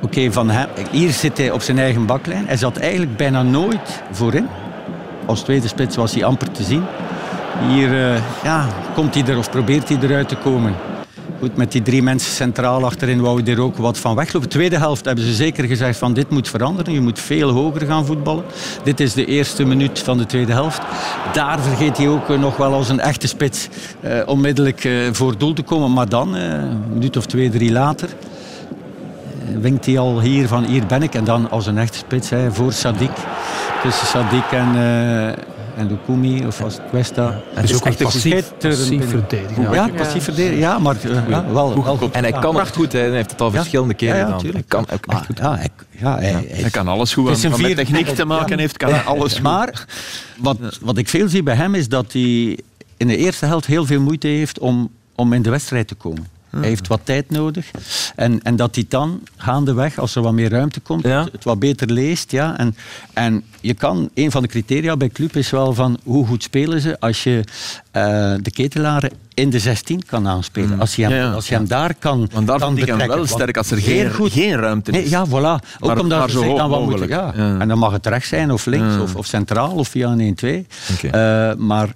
Oké, 0.02 0.32
van 0.32 0.50
hem. 0.50 0.68
Hier 0.92 1.12
zit 1.12 1.38
hij 1.38 1.52
op 1.52 1.62
zijn 1.62 1.80
eigen 1.80 2.06
baklijn. 2.06 2.48
Hij 2.48 2.58
zat 2.58 2.78
eigenlijk 2.78 3.18
bijna 3.18 3.42
nooit 3.42 4.04
voorin. 4.12 4.48
Als 5.26 5.42
tweede 5.42 5.68
spits 5.68 5.96
was 5.96 6.14
hij 6.14 6.24
amper 6.24 6.52
te 6.52 6.64
zien. 6.64 6.84
Hier 7.68 7.92
uh, 7.92 8.16
ja, 8.44 8.68
komt 8.96 9.14
hij 9.14 9.26
er 9.26 9.38
of 9.38 9.50
probeert 9.50 9.90
hij 9.90 9.98
eruit 10.02 10.28
te 10.28 10.36
komen. 10.36 10.74
Goed, 11.44 11.56
met 11.56 11.72
die 11.72 11.82
drie 11.82 12.04
mensen 12.04 12.32
centraal 12.32 12.86
achterin 12.86 13.22
wou 13.22 13.44
er 13.44 13.62
ook 13.62 13.78
wat 13.78 13.98
van 13.98 14.16
weglopen. 14.16 14.50
Tweede 14.50 14.78
helft 14.78 15.06
hebben 15.06 15.26
ze 15.26 15.34
zeker 15.34 15.64
gezegd 15.64 15.98
van 15.98 16.14
dit 16.14 16.30
moet 16.30 16.50
veranderen. 16.50 16.94
Je 16.94 17.02
moet 17.02 17.20
veel 17.20 17.50
hoger 17.50 17.86
gaan 17.86 18.06
voetballen. 18.06 18.44
Dit 18.84 19.00
is 19.00 19.14
de 19.14 19.26
eerste 19.26 19.66
minuut 19.66 20.00
van 20.00 20.18
de 20.18 20.26
tweede 20.26 20.52
helft. 20.52 20.82
Daar 21.34 21.60
vergeet 21.60 21.98
hij 21.98 22.08
ook 22.08 22.28
nog 22.38 22.58
wel 22.58 22.74
als 22.74 22.90
een 22.90 23.00
echte 23.00 23.28
spits 23.28 23.68
eh, 24.00 24.22
onmiddellijk 24.26 24.84
eh, 24.84 24.94
voor 25.12 25.38
doel 25.38 25.54
te 25.54 25.62
komen. 25.62 25.94
Maar 25.94 26.10
dan, 26.10 26.36
eh, 26.36 26.44
een 26.44 26.84
minuut 26.90 27.18
of 27.18 27.26
twee, 27.26 27.50
drie 27.50 27.72
later, 27.72 28.10
eh, 28.10 29.58
winkt 29.62 29.86
hij 29.86 30.00
al 30.00 30.22
hier 30.22 30.48
van 30.48 30.64
hier 30.64 30.86
ben 30.86 31.04
ik. 31.04 31.16
En 31.16 31.24
dan 31.24 31.50
als 31.50 31.66
een 31.66 31.78
echte 31.78 31.98
spits 31.98 32.30
hè, 32.30 32.52
voor 32.52 32.74
Sadik. 32.74 33.12
Tussen 33.82 34.08
Sadik 34.08 34.52
en, 34.52 34.76
uh, 34.76 35.53
en 35.78 35.88
Lukumi 35.88 36.46
of 36.46 36.62
als 36.62 36.78
Cuesta. 36.90 37.42
En 37.56 37.64
is 37.64 37.74
ook 37.74 37.86
echt 37.86 38.04
passief, 38.04 38.52
passief 38.60 39.10
verdedigen. 39.10 39.72
Ja, 39.72 39.88
passief 39.88 40.24
verdedigen. 40.24 40.58
Ja, 40.58 40.80
maar 40.80 40.96
ja, 41.28 41.46
wel, 41.52 41.84
wel. 41.84 42.10
En 42.12 42.24
hij 42.24 42.32
kan 42.32 42.60
echt 42.60 42.76
goed. 42.76 42.92
Hè. 42.92 43.00
Hij 43.00 43.10
heeft 43.10 43.32
het 43.32 43.42
al 43.42 43.52
verschillende 43.52 43.94
keren 43.94 44.26
gedaan. 44.26 44.54
Hij 44.54 44.64
kan 44.68 44.86
ook 44.94 45.06
echt 45.06 45.26
goed. 45.26 45.38
Ja, 45.38 45.56
hij, 45.56 45.70
ja, 45.90 46.18
hij, 46.18 46.46
hij 46.50 46.70
kan 46.70 46.88
alles 46.88 47.14
goed. 47.14 47.44
Wat 47.44 47.62
met 47.62 47.76
techniek 47.76 48.08
te 48.08 48.26
maken 48.26 48.60
heeft, 48.60 48.78
kan 48.78 48.90
hij 48.90 49.02
alles 49.02 49.34
goed. 49.34 49.42
Maar 49.42 49.86
wat, 50.38 50.58
wat 50.82 50.98
ik 50.98 51.10
veel 51.10 51.30
zie 51.30 51.44
bij 51.44 51.56
hem 51.56 51.76
is 51.76 51.88
dat 51.88 52.12
hij 52.12 52.60
in 52.98 53.08
de 53.08 53.18
eerste 53.18 53.46
helft 53.46 53.66
heel 53.66 53.86
veel 53.86 54.02
moeite 54.02 54.28
heeft 54.28 54.60
om, 54.60 54.90
om 55.16 55.34
in 55.34 55.42
de 55.42 55.50
wedstrijd 55.50 55.88
te 55.88 55.96
komen. 55.96 56.28
Hij 56.60 56.68
heeft 56.68 56.88
wat 56.88 57.00
tijd 57.04 57.30
nodig. 57.30 57.72
En, 58.16 58.42
en 58.42 58.56
dat 58.56 58.76
hij 58.76 58.86
dan 58.90 59.22
gaandeweg, 59.38 60.00
als 60.00 60.16
er 60.16 60.22
wat 60.22 60.34
meer 60.34 60.50
ruimte 60.50 60.80
komt, 60.80 61.04
het, 61.04 61.44
wat 61.44 61.60
beter 61.60 61.92
leest. 61.92 62.32
Ja. 62.32 62.58
En, 62.58 62.76
en 63.14 63.44
je 63.62 63.74
kan, 63.74 64.10
een 64.14 64.32
van 64.32 64.42
de 64.42 64.48
criteria 64.48 64.98
bij 64.98 65.10
club 65.10 65.36
is 65.36 65.50
wel 65.50 65.74
van 65.74 66.00
hoe 66.04 66.26
goed 66.26 66.44
spelen 66.44 66.82
ze 66.82 67.00
als 67.00 67.24
je 67.24 67.44
uh, 67.94 68.34
de 68.42 68.52
ketelaren 68.52 69.12
in 69.34 69.50
de 69.50 69.60
16 69.60 70.06
kan 70.06 70.28
aanspelen. 70.28 70.74
Mm. 70.74 70.80
Als 70.80 70.96
je 70.96 71.06
hem, 71.06 71.34
Als 71.34 71.48
je 71.48 71.54
hem 71.56 71.68
daar 71.68 71.96
kan 72.00 72.30
Want 72.32 72.48
daar 72.48 72.60
kan 72.60 72.78
ik 72.78 72.86
hem 72.86 73.08
wel 73.08 73.26
sterk 73.26 73.58
als 73.58 73.72
er 73.72 73.78
geen, 73.78 74.14
goed, 74.14 74.32
geen 74.32 74.56
ruimte 74.56 74.92
is. 74.92 74.98
Nee, 74.98 75.10
ja, 75.10 75.26
voilà. 75.28 75.32
Ook 75.32 75.62
maar, 75.80 76.00
omdat 76.00 76.32
ze 76.32 76.54
dan 76.58 76.70
wat 76.70 76.86
moeten, 76.86 77.08
ja. 77.08 77.34
En 77.34 77.68
dan 77.68 77.78
mag 77.78 77.92
het 77.92 78.08
rechts 78.08 78.30
zijn 78.30 78.52
of 78.52 78.66
links 78.66 78.98
of, 78.98 79.16
of 79.16 79.26
centraal 79.26 79.72
of 79.72 79.88
via 79.88 80.10
een 80.12 80.38
1-2. 80.44 81.04
Okay. 81.06 81.50
Uh, 81.50 81.56
maar 81.58 81.90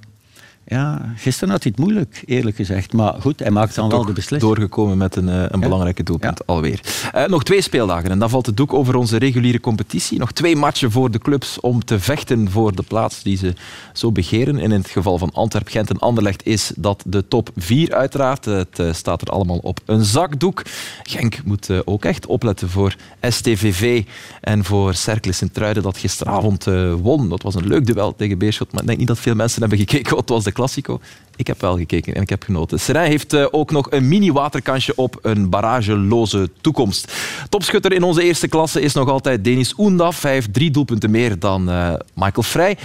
ja, 0.70 1.14
gisteren 1.16 1.50
had 1.50 1.64
hij 1.64 1.72
het 1.76 1.86
moeilijk, 1.86 2.24
eerlijk 2.26 2.56
gezegd. 2.56 2.94
Maar 2.94 3.14
goed, 3.22 3.40
hij 3.40 3.52
maakt 3.52 3.76
dan 3.76 3.90
wel 3.90 4.06
de 4.06 4.14
beslissing. 4.14 4.42
Doorgekomen 4.42 4.98
met 4.98 5.16
een, 5.16 5.30
eh, 5.30 5.44
een 5.50 5.60
belangrijke 5.60 6.04
doelpunt 6.04 6.48
alweer. 6.48 6.80
Uh, 7.16 7.26
nog 7.26 7.44
twee 7.44 7.62
speeldagen 7.62 8.12
en 8.12 8.20
dan 8.20 8.30
valt 8.30 8.46
het 8.46 8.58
doek 8.58 8.74
over 8.74 8.96
onze 8.96 9.18
reguliere 9.18 9.60
competitie. 9.60 10.20
Nog 10.20 10.32
twee 10.32 10.56
matchen 10.56 10.92
voor 10.92 11.12
de 11.12 11.20
clubs 11.20 11.60
om 11.60 11.86
te 11.86 12.00
vechten 12.00 12.52
voor 12.52 12.76
de 12.76 12.84
plaats 12.84 13.24
die 13.24 13.38
ze 13.38 13.54
zo 13.94 14.12
begeren. 14.12 14.60
in 14.60 14.72
het 14.72 14.90
geval 14.90 15.18
van 15.18 15.30
Antwerp, 15.34 15.68
Gent 15.68 15.90
en 15.90 16.00
Anderlecht 16.00 16.46
is 16.46 16.72
dat 16.76 17.04
de 17.06 17.28
top 17.28 17.50
4 17.56 17.96
uiteraard. 17.96 18.46
Het 18.46 18.80
uh, 18.80 18.94
staat 18.94 19.22
er 19.22 19.28
allemaal 19.28 19.58
op 19.58 19.80
een 19.86 20.04
zakdoek. 20.04 20.62
Genk 21.04 21.44
moet 21.46 21.70
ook 21.86 22.06
echt 22.06 22.26
opletten 22.26 22.70
voor 22.70 22.96
STVV 23.22 24.04
en 24.42 24.64
voor 24.64 24.94
Cercle 24.94 25.32
Sint-Truiden 25.32 25.84
dat 25.84 25.98
gisteravond 25.98 26.66
won. 27.02 27.30
Dat 27.30 27.42
was 27.42 27.56
een 27.56 27.68
leuk 27.68 27.86
duel 27.86 28.16
tegen 28.16 28.38
Beerschot, 28.38 28.72
maar 28.72 28.82
ik 28.82 28.88
denk 28.88 29.00
niet 29.00 29.08
dat 29.08 29.20
veel 29.20 29.36
mensen 29.36 29.60
hebben 29.60 29.80
gekeken 29.80 30.16
wat 30.16 30.30
was 30.30 30.44
de 30.44 30.52
Classico. 30.58 31.00
Ik 31.36 31.48
heb 31.48 31.62
wel 31.62 31.78
gekeken 31.78 32.16
en 32.16 32.22
ik 32.22 32.30
heb 32.30 32.44
genoten. 32.44 32.80
Serijn 32.80 33.10
heeft 33.10 33.34
uh, 33.34 33.46
ook 33.52 33.72
nog 33.72 33.92
een 33.92 34.08
mini-waterkansje 34.08 34.96
op 34.96 35.20
een 35.22 35.50
barageloze 35.50 36.50
toekomst. 36.62 37.14
Topschutter 37.50 37.94
in 37.94 38.04
onze 38.04 38.24
eerste 38.24 38.48
klasse 38.48 38.82
is 38.82 38.94
nog 38.94 39.10
altijd 39.10 39.44
Denis 39.44 39.74
Oendaf. 39.78 40.22
Hij 40.22 40.32
heeft 40.32 40.54
drie 40.54 40.72
doelpunten 40.72 41.12
meer 41.12 41.40
dan 41.40 41.70
uh, 41.70 41.94
Michael 42.14 42.44
Vrij. 42.44 42.78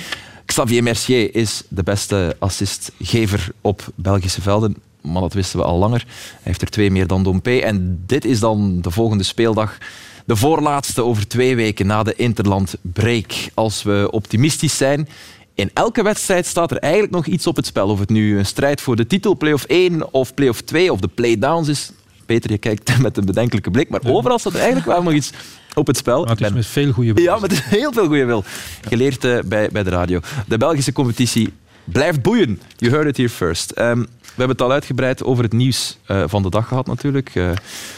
Xavier 0.44 0.82
Mercier 0.82 1.34
is 1.34 1.62
de 1.68 1.82
beste 1.82 2.36
assistgever 2.38 3.48
op 3.60 3.86
Belgische 3.94 4.40
velden. 4.40 4.76
Maar 5.00 5.20
dat 5.20 5.32
wisten 5.32 5.58
we 5.58 5.64
al 5.64 5.78
langer. 5.78 6.04
Hij 6.06 6.40
heeft 6.42 6.62
er 6.62 6.70
twee 6.70 6.90
meer 6.90 7.06
dan 7.06 7.22
Dompe. 7.22 7.62
En 7.62 8.02
dit 8.06 8.24
is 8.24 8.40
dan 8.40 8.80
de 8.80 8.90
volgende 8.90 9.24
speeldag. 9.24 9.78
De 10.24 10.36
voorlaatste 10.36 11.02
over 11.02 11.28
twee 11.28 11.56
weken 11.56 11.86
na 11.86 12.02
de 12.02 12.14
Interland 12.16 12.74
break. 12.82 13.32
Als 13.54 13.82
we 13.82 14.08
optimistisch 14.10 14.76
zijn, 14.76 15.08
in 15.54 15.70
elke 15.74 16.02
wedstrijd 16.02 16.46
staat 16.46 16.70
er 16.70 16.76
eigenlijk 16.76 17.12
nog 17.12 17.26
iets 17.26 17.46
op 17.46 17.56
het 17.56 17.66
spel. 17.66 17.88
Of 17.88 17.98
het 17.98 18.10
nu 18.10 18.38
een 18.38 18.46
strijd 18.46 18.80
voor 18.80 18.96
de 18.96 19.06
titel, 19.06 19.36
play-off 19.36 19.64
1 19.64 20.12
of 20.12 20.34
play-off 20.34 20.60
2 20.60 20.92
of 20.92 21.00
de 21.00 21.08
playdowns 21.08 21.68
is. 21.68 21.90
Peter, 22.26 22.50
je 22.50 22.58
kijkt 22.58 22.98
met 23.02 23.16
een 23.16 23.24
bedenkelijke 23.24 23.70
blik, 23.70 23.88
maar 23.88 24.00
overal 24.04 24.38
staat 24.38 24.52
er 24.52 24.58
eigenlijk 24.58 24.88
wel 24.88 25.02
nog 25.02 25.12
iets 25.12 25.30
op 25.74 25.86
het 25.86 25.96
spel. 25.96 26.26
het 26.26 26.40
is 26.40 26.52
met 26.52 26.66
veel 26.66 26.92
goede 26.92 27.12
wil. 27.12 27.24
Ja, 27.24 27.38
met 27.38 27.62
heel 27.62 27.92
veel 27.92 28.06
goede 28.06 28.24
wil. 28.24 28.44
Geleerd 28.88 29.24
uh, 29.24 29.38
bij, 29.44 29.68
bij 29.72 29.82
de 29.82 29.90
radio. 29.90 30.20
De 30.46 30.58
Belgische 30.58 30.92
competitie 30.92 31.52
blijft 31.84 32.22
boeien. 32.22 32.60
You 32.76 32.92
heard 32.92 33.06
it 33.06 33.16
here 33.16 33.28
first. 33.28 33.78
Um, 33.78 34.00
we 34.00 34.21
hebben 34.36 34.56
het 34.56 34.62
al 34.62 34.72
uitgebreid 34.72 35.24
over 35.24 35.44
het 35.44 35.52
nieuws 35.52 35.98
uh, 36.10 36.22
van 36.26 36.42
de 36.42 36.50
dag 36.50 36.68
gehad 36.68 36.86
natuurlijk. 36.86 37.34
Uh, 37.34 37.50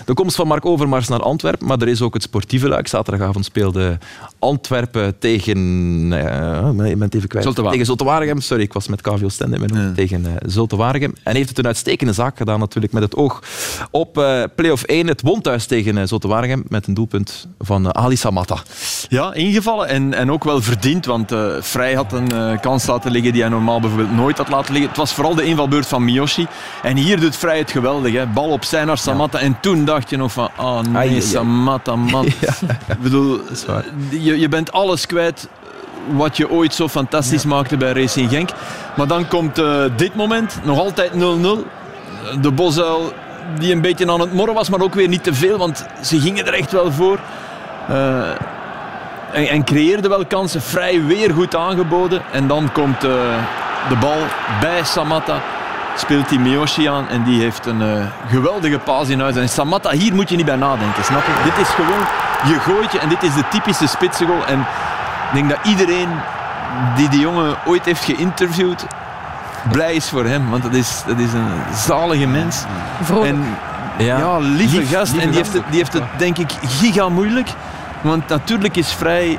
de 0.04 0.14
komst 0.14 0.36
van 0.36 0.46
Mark 0.46 0.66
Overmars 0.66 1.08
naar 1.08 1.22
Antwerpen, 1.22 1.66
maar 1.66 1.78
er 1.78 1.88
is 1.88 2.02
ook 2.02 2.14
het 2.14 2.22
sportieve 2.22 2.68
luik. 2.68 2.88
Zaterdagavond 2.88 3.44
speelde 3.44 3.98
Antwerpen 4.38 5.18
tegen... 5.18 5.58
Uh, 6.12 6.90
ik 6.90 6.98
ben 6.98 7.08
even 7.10 7.28
kwijt. 7.28 7.44
Zulte 7.44 7.62
tegen 7.62 7.86
Zulte 7.86 8.04
Waregem. 8.04 8.40
Sorry, 8.40 8.62
ik 8.62 8.72
was 8.72 8.88
met 8.88 9.00
KVO 9.00 9.28
Stende 9.28 9.58
ja. 9.72 9.92
tegen 9.94 10.20
uh, 10.20 10.32
Zulte 10.46 10.76
Waregem. 10.76 11.14
En 11.22 11.34
heeft 11.34 11.48
het 11.48 11.58
een 11.58 11.66
uitstekende 11.66 12.12
zaak 12.12 12.36
gedaan 12.36 12.58
natuurlijk 12.58 12.92
met 12.92 13.02
het 13.02 13.16
oog 13.16 13.42
op 13.90 14.18
uh, 14.18 14.42
play-off 14.54 14.82
1. 14.82 15.06
Het 15.06 15.22
won 15.22 15.40
thuis 15.40 15.66
tegen 15.66 15.96
uh, 15.96 16.02
Zulte 16.04 16.28
Waregem 16.28 16.64
met 16.68 16.86
een 16.86 16.94
doelpunt 16.94 17.48
van 17.58 17.94
Ali 17.94 18.16
Samatta. 18.16 18.56
Ja, 19.08 19.34
ingevallen 19.34 19.88
en, 19.88 20.14
en 20.14 20.30
ook 20.30 20.44
wel 20.44 20.62
verdiend, 20.62 21.06
want 21.06 21.32
Vrij 21.60 21.94
had 21.94 22.12
een 22.12 22.60
kans 22.60 22.86
laten 22.86 23.10
liggen 23.10 23.32
die 23.32 23.40
hij 23.40 23.50
normaal 23.50 23.80
bijvoorbeeld 23.80 24.12
nooit 24.16 24.38
had 24.38 24.48
laten 24.48 24.72
liggen. 24.72 24.88
Het 24.88 24.98
was 24.98 25.12
vooral 25.12 25.34
de 25.34 25.44
invalbeurt 25.44 25.86
van 25.86 26.04
Mio 26.04 26.23
en 26.82 26.96
hier 26.96 27.20
doet 27.20 27.36
Vrij 27.36 27.58
het 27.58 27.70
geweldig. 27.70 28.12
Hè. 28.12 28.26
Bal 28.26 28.48
opzij 28.48 28.84
naar 28.84 28.98
Samatta. 28.98 29.38
En 29.38 29.56
toen 29.60 29.84
dacht 29.84 30.10
je 30.10 30.16
nog 30.16 30.32
van, 30.32 30.48
oh 30.56 30.80
nee, 30.80 31.20
Samatta, 31.20 31.96
man. 31.96 32.24
Ik 32.94 33.00
bedoel, 33.00 33.40
je, 34.10 34.38
je 34.38 34.48
bent 34.48 34.72
alles 34.72 35.06
kwijt 35.06 35.48
wat 36.06 36.36
je 36.36 36.50
ooit 36.50 36.74
zo 36.74 36.88
fantastisch 36.88 37.44
maakte 37.44 37.76
bij 37.76 37.92
Racing 37.92 38.30
Genk. 38.30 38.50
Maar 38.96 39.06
dan 39.06 39.28
komt 39.28 39.58
uh, 39.58 39.84
dit 39.96 40.14
moment, 40.14 40.58
nog 40.62 40.78
altijd 40.78 41.10
0-0. 41.12 41.16
De 42.40 42.50
Bosuil 42.50 43.12
die 43.58 43.72
een 43.72 43.80
beetje 43.80 44.10
aan 44.10 44.20
het 44.20 44.32
morren 44.32 44.54
was, 44.54 44.68
maar 44.68 44.80
ook 44.80 44.94
weer 44.94 45.08
niet 45.08 45.24
te 45.24 45.34
veel, 45.34 45.58
want 45.58 45.86
ze 46.02 46.20
gingen 46.20 46.46
er 46.46 46.54
echt 46.54 46.72
wel 46.72 46.92
voor. 46.92 47.18
Uh, 47.90 48.28
en, 49.32 49.48
en 49.48 49.64
creëerden 49.64 50.10
wel 50.10 50.26
kansen, 50.26 50.62
vrij 50.62 51.04
weer 51.04 51.30
goed 51.30 51.56
aangeboden. 51.56 52.22
En 52.32 52.46
dan 52.46 52.72
komt 52.72 53.04
uh, 53.04 53.10
de 53.88 53.96
bal 54.00 54.18
bij 54.60 54.84
Samatta 54.84 55.42
speelt 55.96 56.28
hij 56.28 56.38
Miyoshi 56.38 56.88
aan 56.88 57.08
en 57.08 57.22
die 57.22 57.40
heeft 57.40 57.66
een 57.66 57.80
uh, 57.80 58.06
geweldige 58.28 58.78
paas 58.78 59.08
in 59.08 59.20
huis. 59.20 59.36
En 59.36 59.48
Samatta, 59.48 59.90
hier 59.90 60.14
moet 60.14 60.28
je 60.28 60.36
niet 60.36 60.44
bij 60.44 60.56
nadenken, 60.56 61.04
snap 61.04 61.22
je? 61.26 61.50
Dit 61.50 61.66
is 61.66 61.72
gewoon 61.72 62.06
je 62.46 62.60
gooitje 62.60 62.98
en 62.98 63.08
dit 63.08 63.22
is 63.22 63.34
de 63.34 63.44
typische 63.50 63.86
spitsgoal. 63.86 64.46
En 64.46 64.58
ik 64.58 65.34
denk 65.34 65.48
dat 65.48 65.58
iedereen 65.62 66.08
die 66.96 67.08
die 67.08 67.20
jongen 67.20 67.56
ooit 67.66 67.84
heeft 67.84 68.04
geïnterviewd, 68.04 68.86
blij 69.72 69.94
is 69.94 70.08
voor 70.08 70.24
hem. 70.24 70.50
Want 70.50 70.62
dat 70.62 70.74
is, 70.74 71.02
dat 71.06 71.18
is 71.18 71.32
een 71.32 71.48
zalige 71.74 72.26
mens. 72.26 72.62
Vrolijk. 73.02 73.26
En 73.26 73.56
ja, 73.98 74.38
lieve 74.38 74.86
gast. 74.86 75.16
en 75.16 75.28
die 75.28 75.36
heeft, 75.36 75.52
het, 75.52 75.62
die 75.68 75.78
heeft 75.78 75.92
het 75.92 76.04
denk 76.16 76.38
ik 76.38 76.50
giga 76.66 77.08
moeilijk. 77.08 77.48
Want 78.00 78.28
natuurlijk 78.28 78.76
is 78.76 78.92
Vrij 78.92 79.38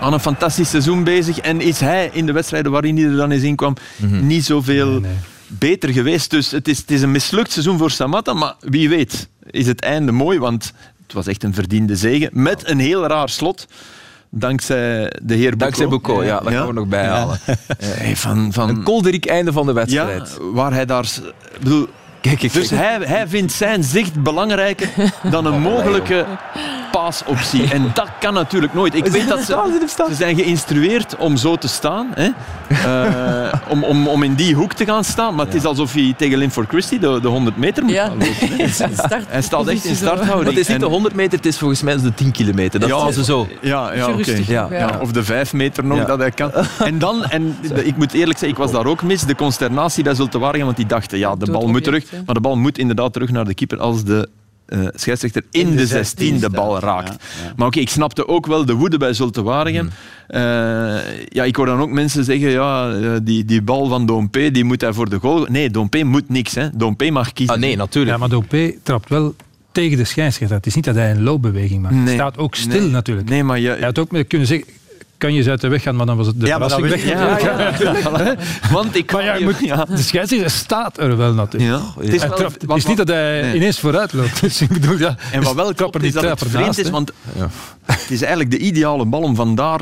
aan 0.00 0.12
een 0.12 0.20
fantastisch 0.20 0.70
seizoen 0.70 1.04
bezig. 1.04 1.38
En 1.38 1.60
is 1.60 1.80
hij 1.80 2.10
in 2.12 2.26
de 2.26 2.32
wedstrijden 2.32 2.72
waarin 2.72 2.96
hij 2.96 3.04
er 3.04 3.16
dan 3.16 3.30
eens 3.30 3.42
in 3.42 3.56
kwam 3.56 3.74
mm 3.96 4.26
niet 4.26 4.44
zoveel 4.44 5.00
beter 5.58 5.88
geweest. 5.88 6.30
Dus 6.30 6.50
het 6.50 6.68
is, 6.68 6.78
het 6.78 6.90
is 6.90 7.02
een 7.02 7.10
mislukt 7.10 7.52
seizoen 7.52 7.78
voor 7.78 7.90
Samatta. 7.90 8.32
Maar 8.32 8.54
wie 8.60 8.88
weet 8.88 9.28
is 9.50 9.66
het 9.66 9.80
einde 9.80 10.12
mooi. 10.12 10.38
Want 10.38 10.72
het 11.02 11.12
was 11.12 11.26
echt 11.26 11.42
een 11.42 11.54
verdiende 11.54 11.96
zege. 11.96 12.28
Met 12.32 12.68
een 12.68 12.78
heel 12.78 13.06
raar 13.06 13.28
slot. 13.28 13.66
Dankzij 14.30 15.12
de 15.22 15.34
heer 15.34 15.56
Boucault. 15.56 15.90
Dankzij 15.90 16.24
ja. 16.24 16.40
Dat 16.40 16.52
gaan 16.52 16.66
we 16.66 16.72
nog 16.72 16.86
bijhalen. 16.86 17.38
Ja. 17.46 18.16
van, 18.24 18.52
van... 18.52 18.68
Een 18.68 18.82
kolderiek 18.82 19.26
einde 19.26 19.52
van 19.52 19.66
de 19.66 19.72
wedstrijd. 19.72 20.36
Ja, 20.38 20.44
waar 20.52 20.72
hij 20.72 20.86
daar... 20.86 21.08
Bedoel, 21.58 21.88
Kijk, 22.20 22.52
dus 22.52 22.70
hij, 22.70 22.98
hij 23.02 23.28
vindt 23.28 23.52
zijn 23.52 23.84
zicht 23.84 24.22
belangrijker 24.22 24.88
dan 25.30 25.44
een 25.44 25.60
mogelijke 25.72 26.26
paasoptie. 26.90 27.70
En 27.70 27.90
dat 27.94 28.08
kan 28.20 28.34
natuurlijk 28.34 28.74
nooit. 28.74 28.94
Ik 28.94 29.06
weet 29.06 29.28
dat 29.28 29.40
ze, 29.40 29.86
ze 30.08 30.14
zijn 30.14 30.36
geïnstrueerd 30.36 31.16
om 31.16 31.36
zo 31.36 31.56
te 31.56 31.68
staan. 31.68 32.12
Hè? 32.14 32.28
Uh, 32.70 33.52
om, 33.68 33.84
om, 33.84 34.08
om 34.08 34.22
in 34.22 34.34
die 34.34 34.54
hoek 34.54 34.72
te 34.72 34.84
gaan 34.84 35.04
staan. 35.04 35.34
Maar 35.34 35.46
het 35.46 35.54
is 35.54 35.64
alsof 35.64 35.92
hij 35.92 36.14
tegen 36.16 36.38
Linford 36.38 36.68
Christie 36.68 36.98
de, 36.98 37.18
de 37.22 37.28
100 37.28 37.56
meter 37.56 37.84
moet 37.84 37.92
ja. 37.92 38.08
lopen. 38.08 38.26
Hij 39.28 39.42
staat 39.42 39.66
echt 39.68 39.84
in 39.84 39.96
starthouding. 39.96 40.48
Het 40.48 40.58
is 40.58 40.68
niet 40.68 40.80
de 40.80 40.86
100 40.86 41.14
meter, 41.14 41.36
het 41.36 41.46
is 41.46 41.58
volgens 41.58 41.82
mij 41.82 41.96
de 41.96 42.14
10 42.14 42.30
kilometer. 42.32 42.80
Dat 42.80 42.88
ja, 42.88 43.12
ze 43.12 43.24
zo. 43.24 43.48
Ja, 43.60 43.92
ja 43.92 44.08
oké. 44.08 44.38
Ja. 44.46 44.68
Ja. 44.70 44.98
Of 45.00 45.12
de 45.12 45.24
5 45.24 45.52
meter 45.52 45.84
nog, 45.84 46.04
dat 46.04 46.18
hij 46.18 46.30
kan. 46.30 46.52
En 46.84 46.98
dan, 46.98 47.24
en 47.24 47.56
ik 47.84 47.96
moet 47.96 48.12
eerlijk 48.12 48.38
zeggen, 48.38 48.58
ik 48.58 48.64
was 48.64 48.72
daar 48.72 48.86
ook 48.86 49.02
mis, 49.02 49.22
de 49.22 49.34
consternatie 49.34 50.04
bij 50.04 50.14
Zulte 50.14 50.38
Waregem, 50.38 50.64
want 50.64 50.76
die 50.76 50.86
dachten, 50.86 51.18
ja, 51.18 51.36
de 51.36 51.50
bal 51.50 51.68
moet 51.68 51.84
terug. 51.84 52.04
Maar 52.26 52.34
de 52.34 52.40
bal 52.40 52.56
moet 52.56 52.78
inderdaad 52.78 53.12
terug 53.12 53.30
naar 53.30 53.44
de 53.44 53.54
keeper 53.54 53.78
als 53.78 54.04
de 54.04 54.28
uh, 54.70 54.86
scheidsrechter 54.94 55.42
in, 55.50 55.76
de, 55.76 55.86
16 55.86 56.40
de 56.40 56.50
bal 56.50 56.78
raakt. 56.78 57.24
Maar 57.56 57.66
oké, 57.66 57.80
ik 57.80 57.88
snapte 57.88 58.28
ook 58.28 58.46
wel 58.46 58.64
de 58.64 58.74
woede 58.74 58.98
bij 58.98 59.12
Zulte 59.12 59.42
Waregem. 59.42 59.84
Mm. 59.84 59.90
Uh, 60.28 60.40
ja, 61.28 61.44
ik 61.44 61.56
hoor 61.56 61.66
dan 61.66 61.80
ook 61.80 61.90
mensen 61.90 62.24
zeggen, 62.24 62.50
ja, 62.50 62.90
eh, 62.90 63.12
die, 63.22 63.44
die 63.44 63.62
bal 63.62 63.88
van 63.88 64.06
Dompe, 64.06 64.50
die 64.50 64.64
moet 64.64 64.80
hij 64.80 64.92
voor 64.92 65.08
de 65.08 65.18
goal... 65.18 65.46
Nee, 65.48 65.70
Dompe 65.70 66.04
moet 66.04 66.28
niks. 66.28 66.54
Hè. 66.54 66.68
Dompe 66.74 67.10
mag 67.10 67.32
kiezen. 67.32 67.54
Ah, 67.54 67.60
nee, 67.60 67.76
natuurlijk. 67.76 68.14
Ja, 68.14 68.20
maar 68.20 68.28
Dompe 68.28 68.78
trapt 68.82 69.08
wel 69.08 69.34
tegen 69.72 69.96
de 69.96 70.04
scheidsrechter. 70.04 70.56
Het 70.56 70.66
is 70.66 70.74
niet 70.74 70.84
dat 70.84 70.94
hij 70.94 71.10
een 71.10 71.22
loopbeweging 71.22 71.82
maakt. 71.82 71.94
Hij 71.94 72.14
staat 72.14 72.38
ook 72.38 72.54
stil 72.54 72.88
natuurlijk. 72.88 73.28
Nee, 73.28 73.44
maar 73.44 73.58
je... 73.58 73.68
Hij 73.68 73.80
had 73.80 73.98
ook 73.98 74.08
kunnen 74.28 74.46
zeggen 74.46 74.66
kan 75.20 75.34
je 75.34 75.42
ze 75.42 75.50
uit 75.50 75.60
de 75.60 75.68
weg 75.68 75.82
gaan, 75.82 75.96
maar 75.96 76.06
dan 76.06 76.16
was 76.16 76.26
het 76.26 76.40
de 76.40 76.46
ja, 76.46 76.52
verrassing 76.52 76.88
weg. 76.88 77.04
Ja, 77.04 77.38
ja, 77.38 78.36
Want 78.72 78.96
ik 78.96 79.12
maar 79.12 79.24
ja, 79.24 79.34
je 79.34 79.44
moet, 79.44 79.58
de 79.96 80.02
scheidsrechter 80.02 80.50
staat 80.50 80.98
er 80.98 81.16
wel 81.16 81.34
natuurlijk. 81.34 81.72
Ja, 81.72 82.02
het 82.02 82.14
is, 82.14 82.22
wel, 82.22 82.38
het 82.38 82.76
is 82.76 82.86
niet 82.86 82.96
dat 82.96 83.08
hij 83.08 83.40
nee. 83.42 83.54
ineens 83.54 83.78
vooruit 83.78 84.12
loopt. 84.12 84.40
Dus 84.50 84.60
ik 84.60 84.68
bedoel, 84.68 84.98
ja, 84.98 85.16
en 85.32 85.42
wat 85.42 85.54
wel 85.54 85.74
klopt 85.74 86.02
is 86.02 86.12
dat 86.12 86.24
het 86.24 86.42
vreemd 86.46 86.78
is, 86.78 86.90
want 86.90 87.12
het 87.84 88.10
is 88.10 88.20
eigenlijk 88.20 88.50
de 88.50 88.58
ideale 88.58 89.06
bal 89.06 89.20
om 89.20 89.34
vandaar 89.34 89.80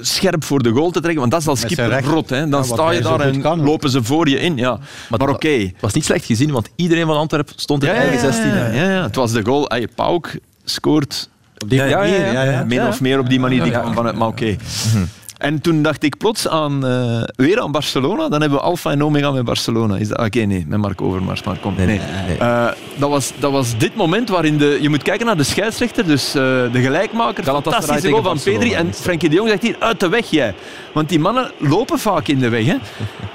scherp 0.00 0.44
voor 0.44 0.62
de 0.62 0.70
goal 0.70 0.90
te 0.90 1.00
trekken, 1.00 1.20
want 1.20 1.32
dat 1.32 1.40
is 1.40 1.48
als 1.48 1.64
keeper 1.64 2.04
rot. 2.04 2.30
Hè. 2.30 2.48
Dan 2.48 2.64
sta 2.64 2.90
je 2.90 3.00
daar 3.00 3.20
en 3.20 3.40
kan, 3.40 3.62
lopen 3.62 3.90
ze 3.90 4.02
voor 4.02 4.28
je 4.28 4.40
in. 4.40 4.56
Ja. 4.56 4.78
Maar, 5.08 5.18
maar 5.18 5.28
oké. 5.28 5.48
Het 5.48 5.80
was 5.80 5.92
niet 5.92 6.04
slecht 6.04 6.24
gezien, 6.24 6.50
want 6.50 6.68
iedereen 6.76 7.06
van 7.06 7.16
Antwerpen 7.16 7.54
stond 7.56 7.82
in 7.82 7.88
ja, 7.88 7.94
eigen 7.94 8.18
16. 8.18 8.46
Ja, 8.46 8.70
ja, 8.72 9.02
het 9.02 9.16
was 9.16 9.32
de 9.32 9.44
goal. 9.44 9.64
Hey, 9.68 9.88
Pauk 9.94 10.38
scoort 10.64 11.28
op 11.62 11.70
die 11.70 11.78
manier, 11.78 12.32
ja, 12.32 12.42
ja, 12.42 12.64
min 12.64 12.86
of 12.86 13.00
meer 13.00 13.18
op 13.18 13.28
die 13.28 13.40
manier. 13.40 13.62
Die 13.62 13.72
kwam 13.72 13.94
vanuit, 13.94 14.16
maar 14.16 14.28
oké. 14.28 14.56
Mhm. 14.92 15.04
En 15.38 15.60
toen 15.60 15.82
dacht 15.82 16.02
ik 16.02 16.16
plots 16.16 16.48
aan, 16.48 16.86
uh, 16.86 17.22
weer 17.36 17.60
aan 17.60 17.72
Barcelona. 17.72 18.28
Dan 18.28 18.40
hebben 18.40 18.58
we 18.58 18.64
Alfa 18.64 18.90
en 18.90 19.04
Omega 19.04 19.30
met 19.30 19.44
Barcelona. 19.44 19.96
Is 19.96 20.08
dat, 20.08 20.18
oké, 20.18 20.38
nee, 20.38 20.64
met 20.68 20.78
Mark 20.78 21.02
Overmars, 21.02 21.42
maar 21.42 21.58
kom. 21.58 21.74
Nee, 21.76 21.86
nee. 21.86 22.00
Uh, 22.40 22.68
dat, 22.96 23.10
was, 23.10 23.32
dat 23.38 23.52
was 23.52 23.76
dit 23.76 23.94
moment 23.94 24.28
waarin 24.28 24.58
de, 24.58 24.78
je 24.80 24.88
moet 24.88 25.02
kijken 25.02 25.26
naar 25.26 25.36
de 25.36 25.42
scheidsrechter, 25.42 26.06
dus 26.06 26.26
uh, 26.26 26.42
de 26.72 26.80
gelijkmaker. 26.80 27.44
Fantastische 27.44 28.10
goal 28.10 28.22
van 28.22 28.40
Pedri. 28.44 28.72
En 28.72 28.94
Frenkie 28.94 29.28
de 29.28 29.34
Jong 29.34 29.48
zegt 29.48 29.62
hier, 29.62 29.76
uit 29.78 30.00
de 30.00 30.08
weg 30.08 30.30
jij. 30.30 30.54
Want 30.92 31.08
die 31.08 31.18
mannen 31.18 31.50
lopen 31.58 31.98
vaak 31.98 32.28
in 32.28 32.38
de 32.38 32.48
weg. 32.48 32.66
Hè? 32.66 32.76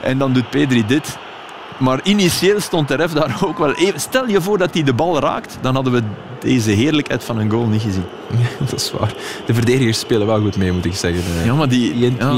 En 0.01 0.17
dan 0.17 0.33
doet 0.33 0.49
Pedri 0.49 0.85
dit. 0.85 1.17
Maar 1.79 1.99
initieel 2.03 2.59
stond 2.59 2.87
de 2.87 2.95
ref 2.95 3.11
daar 3.11 3.37
ook 3.47 3.57
wel 3.57 3.73
even. 3.73 3.99
Stel 3.99 4.27
je 4.27 4.41
voor 4.41 4.57
dat 4.57 4.73
hij 4.73 4.83
de 4.83 4.93
bal 4.93 5.19
raakt, 5.19 5.57
dan 5.61 5.75
hadden 5.75 5.93
we 5.93 6.01
deze 6.39 6.71
heerlijkheid 6.71 7.23
van 7.23 7.37
een 7.37 7.49
goal 7.49 7.65
niet 7.65 7.81
gezien. 7.81 8.05
dat 8.69 8.73
is 8.73 8.91
waar. 8.91 9.13
De 9.45 9.53
verdedigers 9.53 9.99
spelen 9.99 10.27
wel 10.27 10.41
goed 10.41 10.57
mee, 10.57 10.71
moet 10.71 10.85
ik 10.85 10.95
zeggen. 10.95 11.21
Ja, 11.45 11.53
maar 11.53 11.69
die... 11.69 11.97
Ja, 11.97 12.33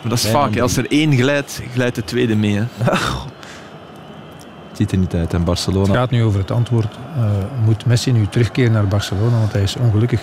maar 0.00 0.14
dat 0.14 0.24
is 0.24 0.30
vaak. 0.30 0.58
Als 0.58 0.76
er 0.76 0.90
één 0.90 1.16
glijdt, 1.16 1.62
glijdt 1.72 1.94
de 1.94 2.04
tweede 2.04 2.36
mee. 2.36 2.54
Hè. 2.54 2.64
Het 4.68 4.88
ziet 4.88 4.92
er 4.92 4.98
niet 4.98 5.14
uit. 5.14 5.34
En 5.34 5.44
Barcelona... 5.44 5.86
Het 5.86 5.96
gaat 5.96 6.10
nu 6.10 6.22
over 6.22 6.40
het 6.40 6.50
antwoord. 6.50 6.94
Uh, 7.18 7.24
moet 7.64 7.86
Messi 7.86 8.12
nu 8.12 8.26
terugkeren 8.26 8.72
naar 8.72 8.88
Barcelona? 8.88 9.38
Want 9.38 9.52
hij 9.52 9.62
is 9.62 9.76
ongelukkig. 9.76 10.20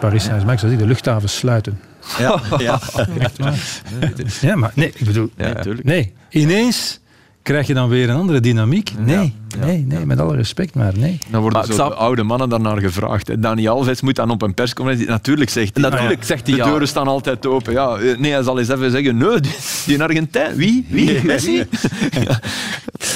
Paris 0.00 0.22
Saint-Germain, 0.22 0.58
zou 0.58 0.70
die 0.70 0.80
de 0.80 0.86
luchthaven 0.86 1.28
sluiten. 1.28 1.80
Ja, 2.18 2.40
ja. 2.58 2.78
Echt 3.18 3.38
waar. 3.38 3.58
Ja, 4.40 4.56
maar 4.56 4.70
nee, 4.74 4.92
ik 4.94 5.04
bedoel... 5.04 5.30
Ja, 5.36 5.62
nee, 5.82 6.12
ineens 6.28 7.00
krijg 7.46 7.66
je 7.66 7.74
dan 7.74 7.88
weer 7.88 8.10
een 8.10 8.16
andere 8.16 8.40
dynamiek? 8.40 8.92
Nee, 8.98 9.34
nee, 9.58 9.84
nee, 9.88 10.06
met 10.06 10.20
alle 10.20 10.36
respect, 10.36 10.74
maar 10.74 10.92
nee. 10.96 11.18
Dan 11.30 11.40
worden 11.40 11.74
zo 11.74 11.82
oude 11.82 12.22
mannen 12.22 12.48
daarnaar 12.48 12.80
gevraagd. 12.80 13.42
Dani 13.42 13.68
Alves 13.68 14.00
moet 14.00 14.16
dan 14.16 14.30
op 14.30 14.42
een 14.42 14.54
persconferentie... 14.54 15.08
Natuurlijk 15.08 15.50
zegt 15.50 15.76
hij... 15.76 15.90
Natuurlijk 15.90 16.24
zegt 16.24 16.46
hij 16.46 16.56
De 16.56 16.62
deuren 16.62 16.88
staan 16.88 17.06
altijd 17.06 17.46
open. 17.46 17.72
Ja, 17.72 17.96
eh, 17.96 18.18
nee, 18.18 18.32
hij 18.32 18.42
zal 18.42 18.58
eens 18.58 18.68
even 18.68 18.90
zeggen... 18.90 19.16
Nee, 19.16 19.40
die, 19.40 19.56
die 19.86 20.02
Argentijn. 20.02 20.56
Wie? 20.56 20.86
Wie? 20.88 21.24
Messi? 21.24 21.52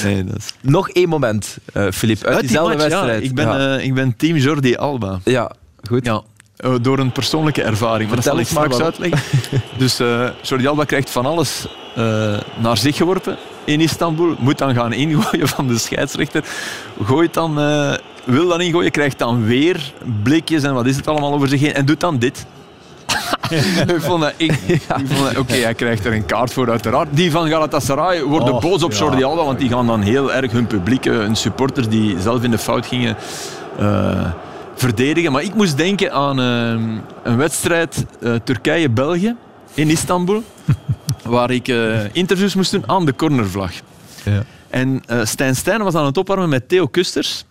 nee, 0.03 0.23
dat 0.23 0.35
is... 0.37 0.53
Nog 0.61 0.89
één 0.89 1.09
moment, 1.09 1.57
Filip. 1.91 2.17
Uh, 2.23 2.29
uit, 2.29 2.39
diezelfde 2.39 2.77
wedstrijd. 2.77 3.23
Ik, 3.23 3.35
ben, 3.35 3.77
uh, 3.77 3.85
ik 3.85 3.93
ben 3.93 4.15
team 4.17 4.37
Jordi 4.37 4.75
Alba. 4.75 5.19
Ja, 5.23 5.51
goed. 5.87 6.05
Ja. 6.05 6.21
Uh, 6.65 6.75
door 6.81 6.99
een 6.99 7.11
persoonlijke 7.11 7.63
ervaring. 7.63 8.09
Vertel 8.09 8.39
ik 8.39 8.47
straks 8.47 8.79
uitleggen. 8.79 9.19
dus 9.77 9.97
Jordi 10.41 10.67
Alba 10.67 10.83
krijgt 10.83 11.09
van 11.09 11.25
alles 11.25 11.67
naar 12.61 12.77
zich 12.77 12.95
geworpen 12.95 13.37
in 13.63 13.81
Istanbul, 13.81 14.35
moet 14.39 14.57
dan 14.57 14.75
gaan 14.75 14.93
ingooien 14.93 15.47
van 15.47 15.67
de 15.67 15.77
scheidsrechter. 15.77 16.43
Gooit 17.03 17.33
dan, 17.33 17.59
uh, 17.59 17.93
wil 18.23 18.47
dan 18.47 18.61
ingooien, 18.61 18.91
krijgt 18.91 19.19
dan 19.19 19.45
weer 19.45 19.93
blikjes 20.23 20.63
en 20.63 20.73
wat 20.73 20.85
is 20.85 20.95
het 20.95 21.07
allemaal 21.07 21.33
over 21.33 21.47
zich 21.47 21.59
heen 21.59 21.73
en 21.73 21.85
doet 21.85 21.99
dan 21.99 22.17
dit. 22.17 22.45
ik 23.95 24.01
vond 24.01 24.21
dat, 24.21 24.33
ik, 24.37 24.59
oké, 24.87 25.39
okay, 25.39 25.59
hij 25.59 25.73
krijgt 25.73 26.05
er 26.05 26.13
een 26.13 26.25
kaart 26.25 26.53
voor 26.53 26.69
uiteraard. 26.69 27.07
Die 27.11 27.31
van 27.31 27.47
Galatasaray 27.47 28.23
worden 28.23 28.53
oh, 28.53 28.61
boos 28.61 28.83
op 28.83 28.93
Jordi 28.93 29.23
Alba, 29.23 29.43
want 29.43 29.59
die 29.59 29.69
gaan 29.69 29.87
dan 29.87 30.01
heel 30.01 30.33
erg 30.33 30.51
hun 30.51 30.67
publiek, 30.67 31.05
eh, 31.05 31.13
hun 31.13 31.35
supporters 31.35 31.87
die 31.87 32.19
zelf 32.19 32.43
in 32.43 32.51
de 32.51 32.57
fout 32.57 32.85
gingen, 32.85 33.17
uh, 33.79 34.31
verdedigen. 34.75 35.31
Maar 35.31 35.43
ik 35.43 35.55
moest 35.55 35.77
denken 35.77 36.11
aan 36.11 36.39
uh, 36.39 36.45
een 37.23 37.37
wedstrijd 37.37 38.05
Turkije-België 38.43 39.35
in 39.73 39.89
Istanbul 39.89 40.43
waar 41.31 41.51
ik 41.51 41.67
uh, 41.67 41.99
interviews 42.11 42.55
moest 42.55 42.71
doen 42.71 42.89
aan 42.89 43.05
de 43.05 43.15
cornervlag. 43.15 43.71
Ja. 44.23 44.43
En 44.69 45.03
uh, 45.09 45.25
Stijn 45.25 45.55
Stijn 45.55 45.83
was 45.83 45.95
aan 45.95 46.05
het 46.05 46.17
opwarmen 46.17 46.49
met 46.49 46.69
Theo 46.69 46.87
Kusters. 46.87 47.45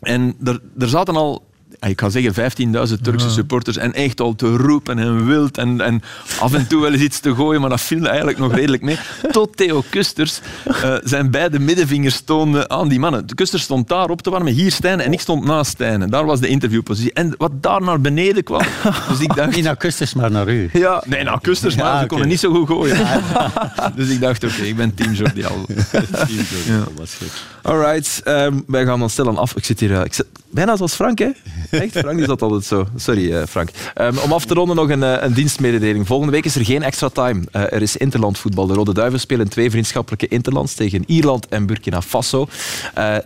En 0.00 0.36
er, 0.44 0.60
er 0.78 0.88
zaten 0.88 1.16
al 1.16 1.46
ik 1.80 2.00
ga 2.00 2.08
zeggen 2.08 2.52
15.000 2.88 3.00
Turkse 3.02 3.30
supporters 3.30 3.76
en 3.76 3.92
echt 3.92 4.20
al 4.20 4.34
te 4.34 4.56
roepen 4.56 4.98
en 4.98 5.26
wild 5.26 5.58
en, 5.58 5.80
en 5.80 6.02
af 6.40 6.54
en 6.54 6.66
toe 6.66 6.80
wel 6.80 6.92
eens 6.92 7.02
iets 7.02 7.20
te 7.20 7.34
gooien, 7.34 7.60
maar 7.60 7.70
dat 7.70 7.80
viel 7.80 8.06
eigenlijk 8.06 8.38
nog 8.38 8.54
redelijk 8.54 8.82
mee. 8.82 8.98
Tot 9.30 9.56
Theo 9.56 9.84
Kusters 9.90 10.40
uh, 10.66 10.94
zijn 11.04 11.30
beide 11.30 11.58
middenvingers 11.58 12.20
toonde 12.20 12.68
aan 12.68 12.88
die 12.88 12.98
mannen. 12.98 13.26
De 13.26 13.34
Kusters 13.34 13.62
stond 13.62 13.88
daar 13.88 14.10
op 14.10 14.22
te 14.22 14.30
warmen, 14.30 14.52
hier 14.52 14.72
Stijn 14.72 15.00
en 15.00 15.12
ik 15.12 15.20
stond 15.20 15.44
naast 15.44 15.70
Stijn. 15.70 16.10
Daar 16.10 16.24
was 16.24 16.40
de 16.40 16.48
interviewpositie. 16.48 17.12
En 17.12 17.34
wat 17.38 17.62
daar 17.62 17.82
naar 17.82 18.00
beneden 18.00 18.42
kwam. 18.42 18.62
Dus 19.08 19.20
ik 19.20 19.34
dacht... 19.34 19.54
Niet 19.54 19.64
naar 19.64 19.76
Kusters, 19.76 20.14
maar 20.14 20.30
naar 20.30 20.48
u. 20.48 20.70
Ja, 20.72 21.02
nee, 21.06 21.24
naar 21.24 21.40
Kusters, 21.40 21.76
maar 21.76 21.84
ja, 21.84 22.00
ze 22.00 22.06
konden 22.06 22.28
niet 22.28 22.40
zo 22.40 22.52
goed 22.52 22.66
gooien. 22.66 22.96
dus 23.96 24.08
ik 24.08 24.20
dacht, 24.20 24.44
oké, 24.44 24.62
ik 24.62 24.76
ben 24.76 24.94
team 24.94 25.12
Jordi 25.12 25.44
Alba. 25.44 25.64
team 26.26 26.44
Jordi 26.50 26.72
ja. 26.72 26.84
was 26.96 27.14
goed. 27.14 27.32
Alright, 27.62 28.22
um, 28.24 28.64
wij 28.66 28.84
gaan 28.84 28.98
dan 28.98 29.10
stilaan 29.10 29.36
af. 29.36 29.56
Ik 29.56 29.64
zit 29.64 29.80
hier... 29.80 29.90
Uh, 29.90 30.04
ik 30.04 30.14
zit, 30.14 30.26
bijna 30.50 30.76
zoals 30.76 30.94
Frank, 30.94 31.18
hè? 31.18 31.30
Echt, 31.80 31.98
Frank 31.98 32.20
is 32.20 32.26
dat 32.26 32.42
altijd 32.42 32.64
zo. 32.64 32.86
Sorry, 32.96 33.32
uh, 33.32 33.42
Frank. 33.48 33.70
Um, 34.00 34.18
om 34.18 34.32
af 34.32 34.44
te 34.44 34.54
ronden 34.54 34.76
nog 34.76 34.88
een, 34.88 35.02
uh, 35.02 35.16
een, 35.20 35.32
dienstmededeling. 35.32 36.06
Volgende 36.06 36.32
week 36.32 36.44
is 36.44 36.54
er 36.54 36.64
geen 36.64 36.82
extra 36.82 37.08
time. 37.08 37.42
Uh, 37.52 37.62
er 37.62 37.82
is 37.82 37.96
interlandvoetbal. 37.96 38.66
De 38.66 38.74
Rode 38.74 38.94
Duivels 38.94 39.22
spelen 39.22 39.48
twee 39.48 39.70
vriendschappelijke 39.70 40.28
interlands 40.28 40.74
tegen 40.74 41.04
Ierland 41.06 41.48
en 41.48 41.66
Burkina 41.66 42.02
Faso. 42.02 42.48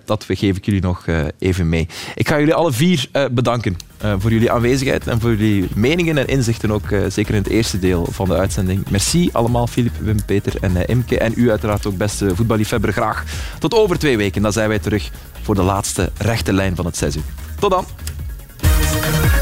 dat 0.05 0.27
we 0.27 0.37
geef 0.37 0.57
ik 0.57 0.65
jullie 0.65 0.81
nog 0.81 1.05
even 1.39 1.69
mee. 1.69 1.89
Ik 2.15 2.29
ga 2.29 2.39
jullie 2.39 2.55
alle 2.55 2.73
vier 2.73 3.09
bedanken 3.31 3.77
voor 4.19 4.31
jullie 4.31 4.53
aanwezigheid 4.53 5.07
en 5.07 5.21
voor 5.21 5.31
jullie 5.31 5.69
meningen 5.75 6.19
en 6.19 6.27
inzichten 6.27 6.71
ook, 6.71 6.89
zeker 7.09 7.35
in 7.35 7.43
het 7.43 7.51
eerste 7.51 7.79
deel 7.79 8.07
van 8.11 8.29
de 8.29 8.35
uitzending. 8.35 8.91
Merci 8.91 9.29
allemaal, 9.33 9.67
Filip, 9.67 9.93
Wim, 10.01 10.25
Peter 10.25 10.53
en 10.61 10.87
Imke. 10.87 11.19
En 11.19 11.33
u 11.37 11.51
uiteraard 11.51 11.87
ook, 11.87 11.97
beste 11.97 12.37
voetballiefhebber, 12.37 12.93
graag 12.93 13.25
tot 13.59 13.75
over 13.75 13.99
twee 13.99 14.17
weken. 14.17 14.43
Dan 14.43 14.53
zijn 14.53 14.69
wij 14.69 14.79
terug 14.79 15.11
voor 15.43 15.55
de 15.55 15.63
laatste 15.63 16.13
rechte 16.19 16.53
lijn 16.53 16.77
van 16.77 16.87
het 16.87 16.97
seizoen. 16.97 17.25
Tot 17.59 17.71
dan! 17.71 18.18
Müzik 18.63 19.38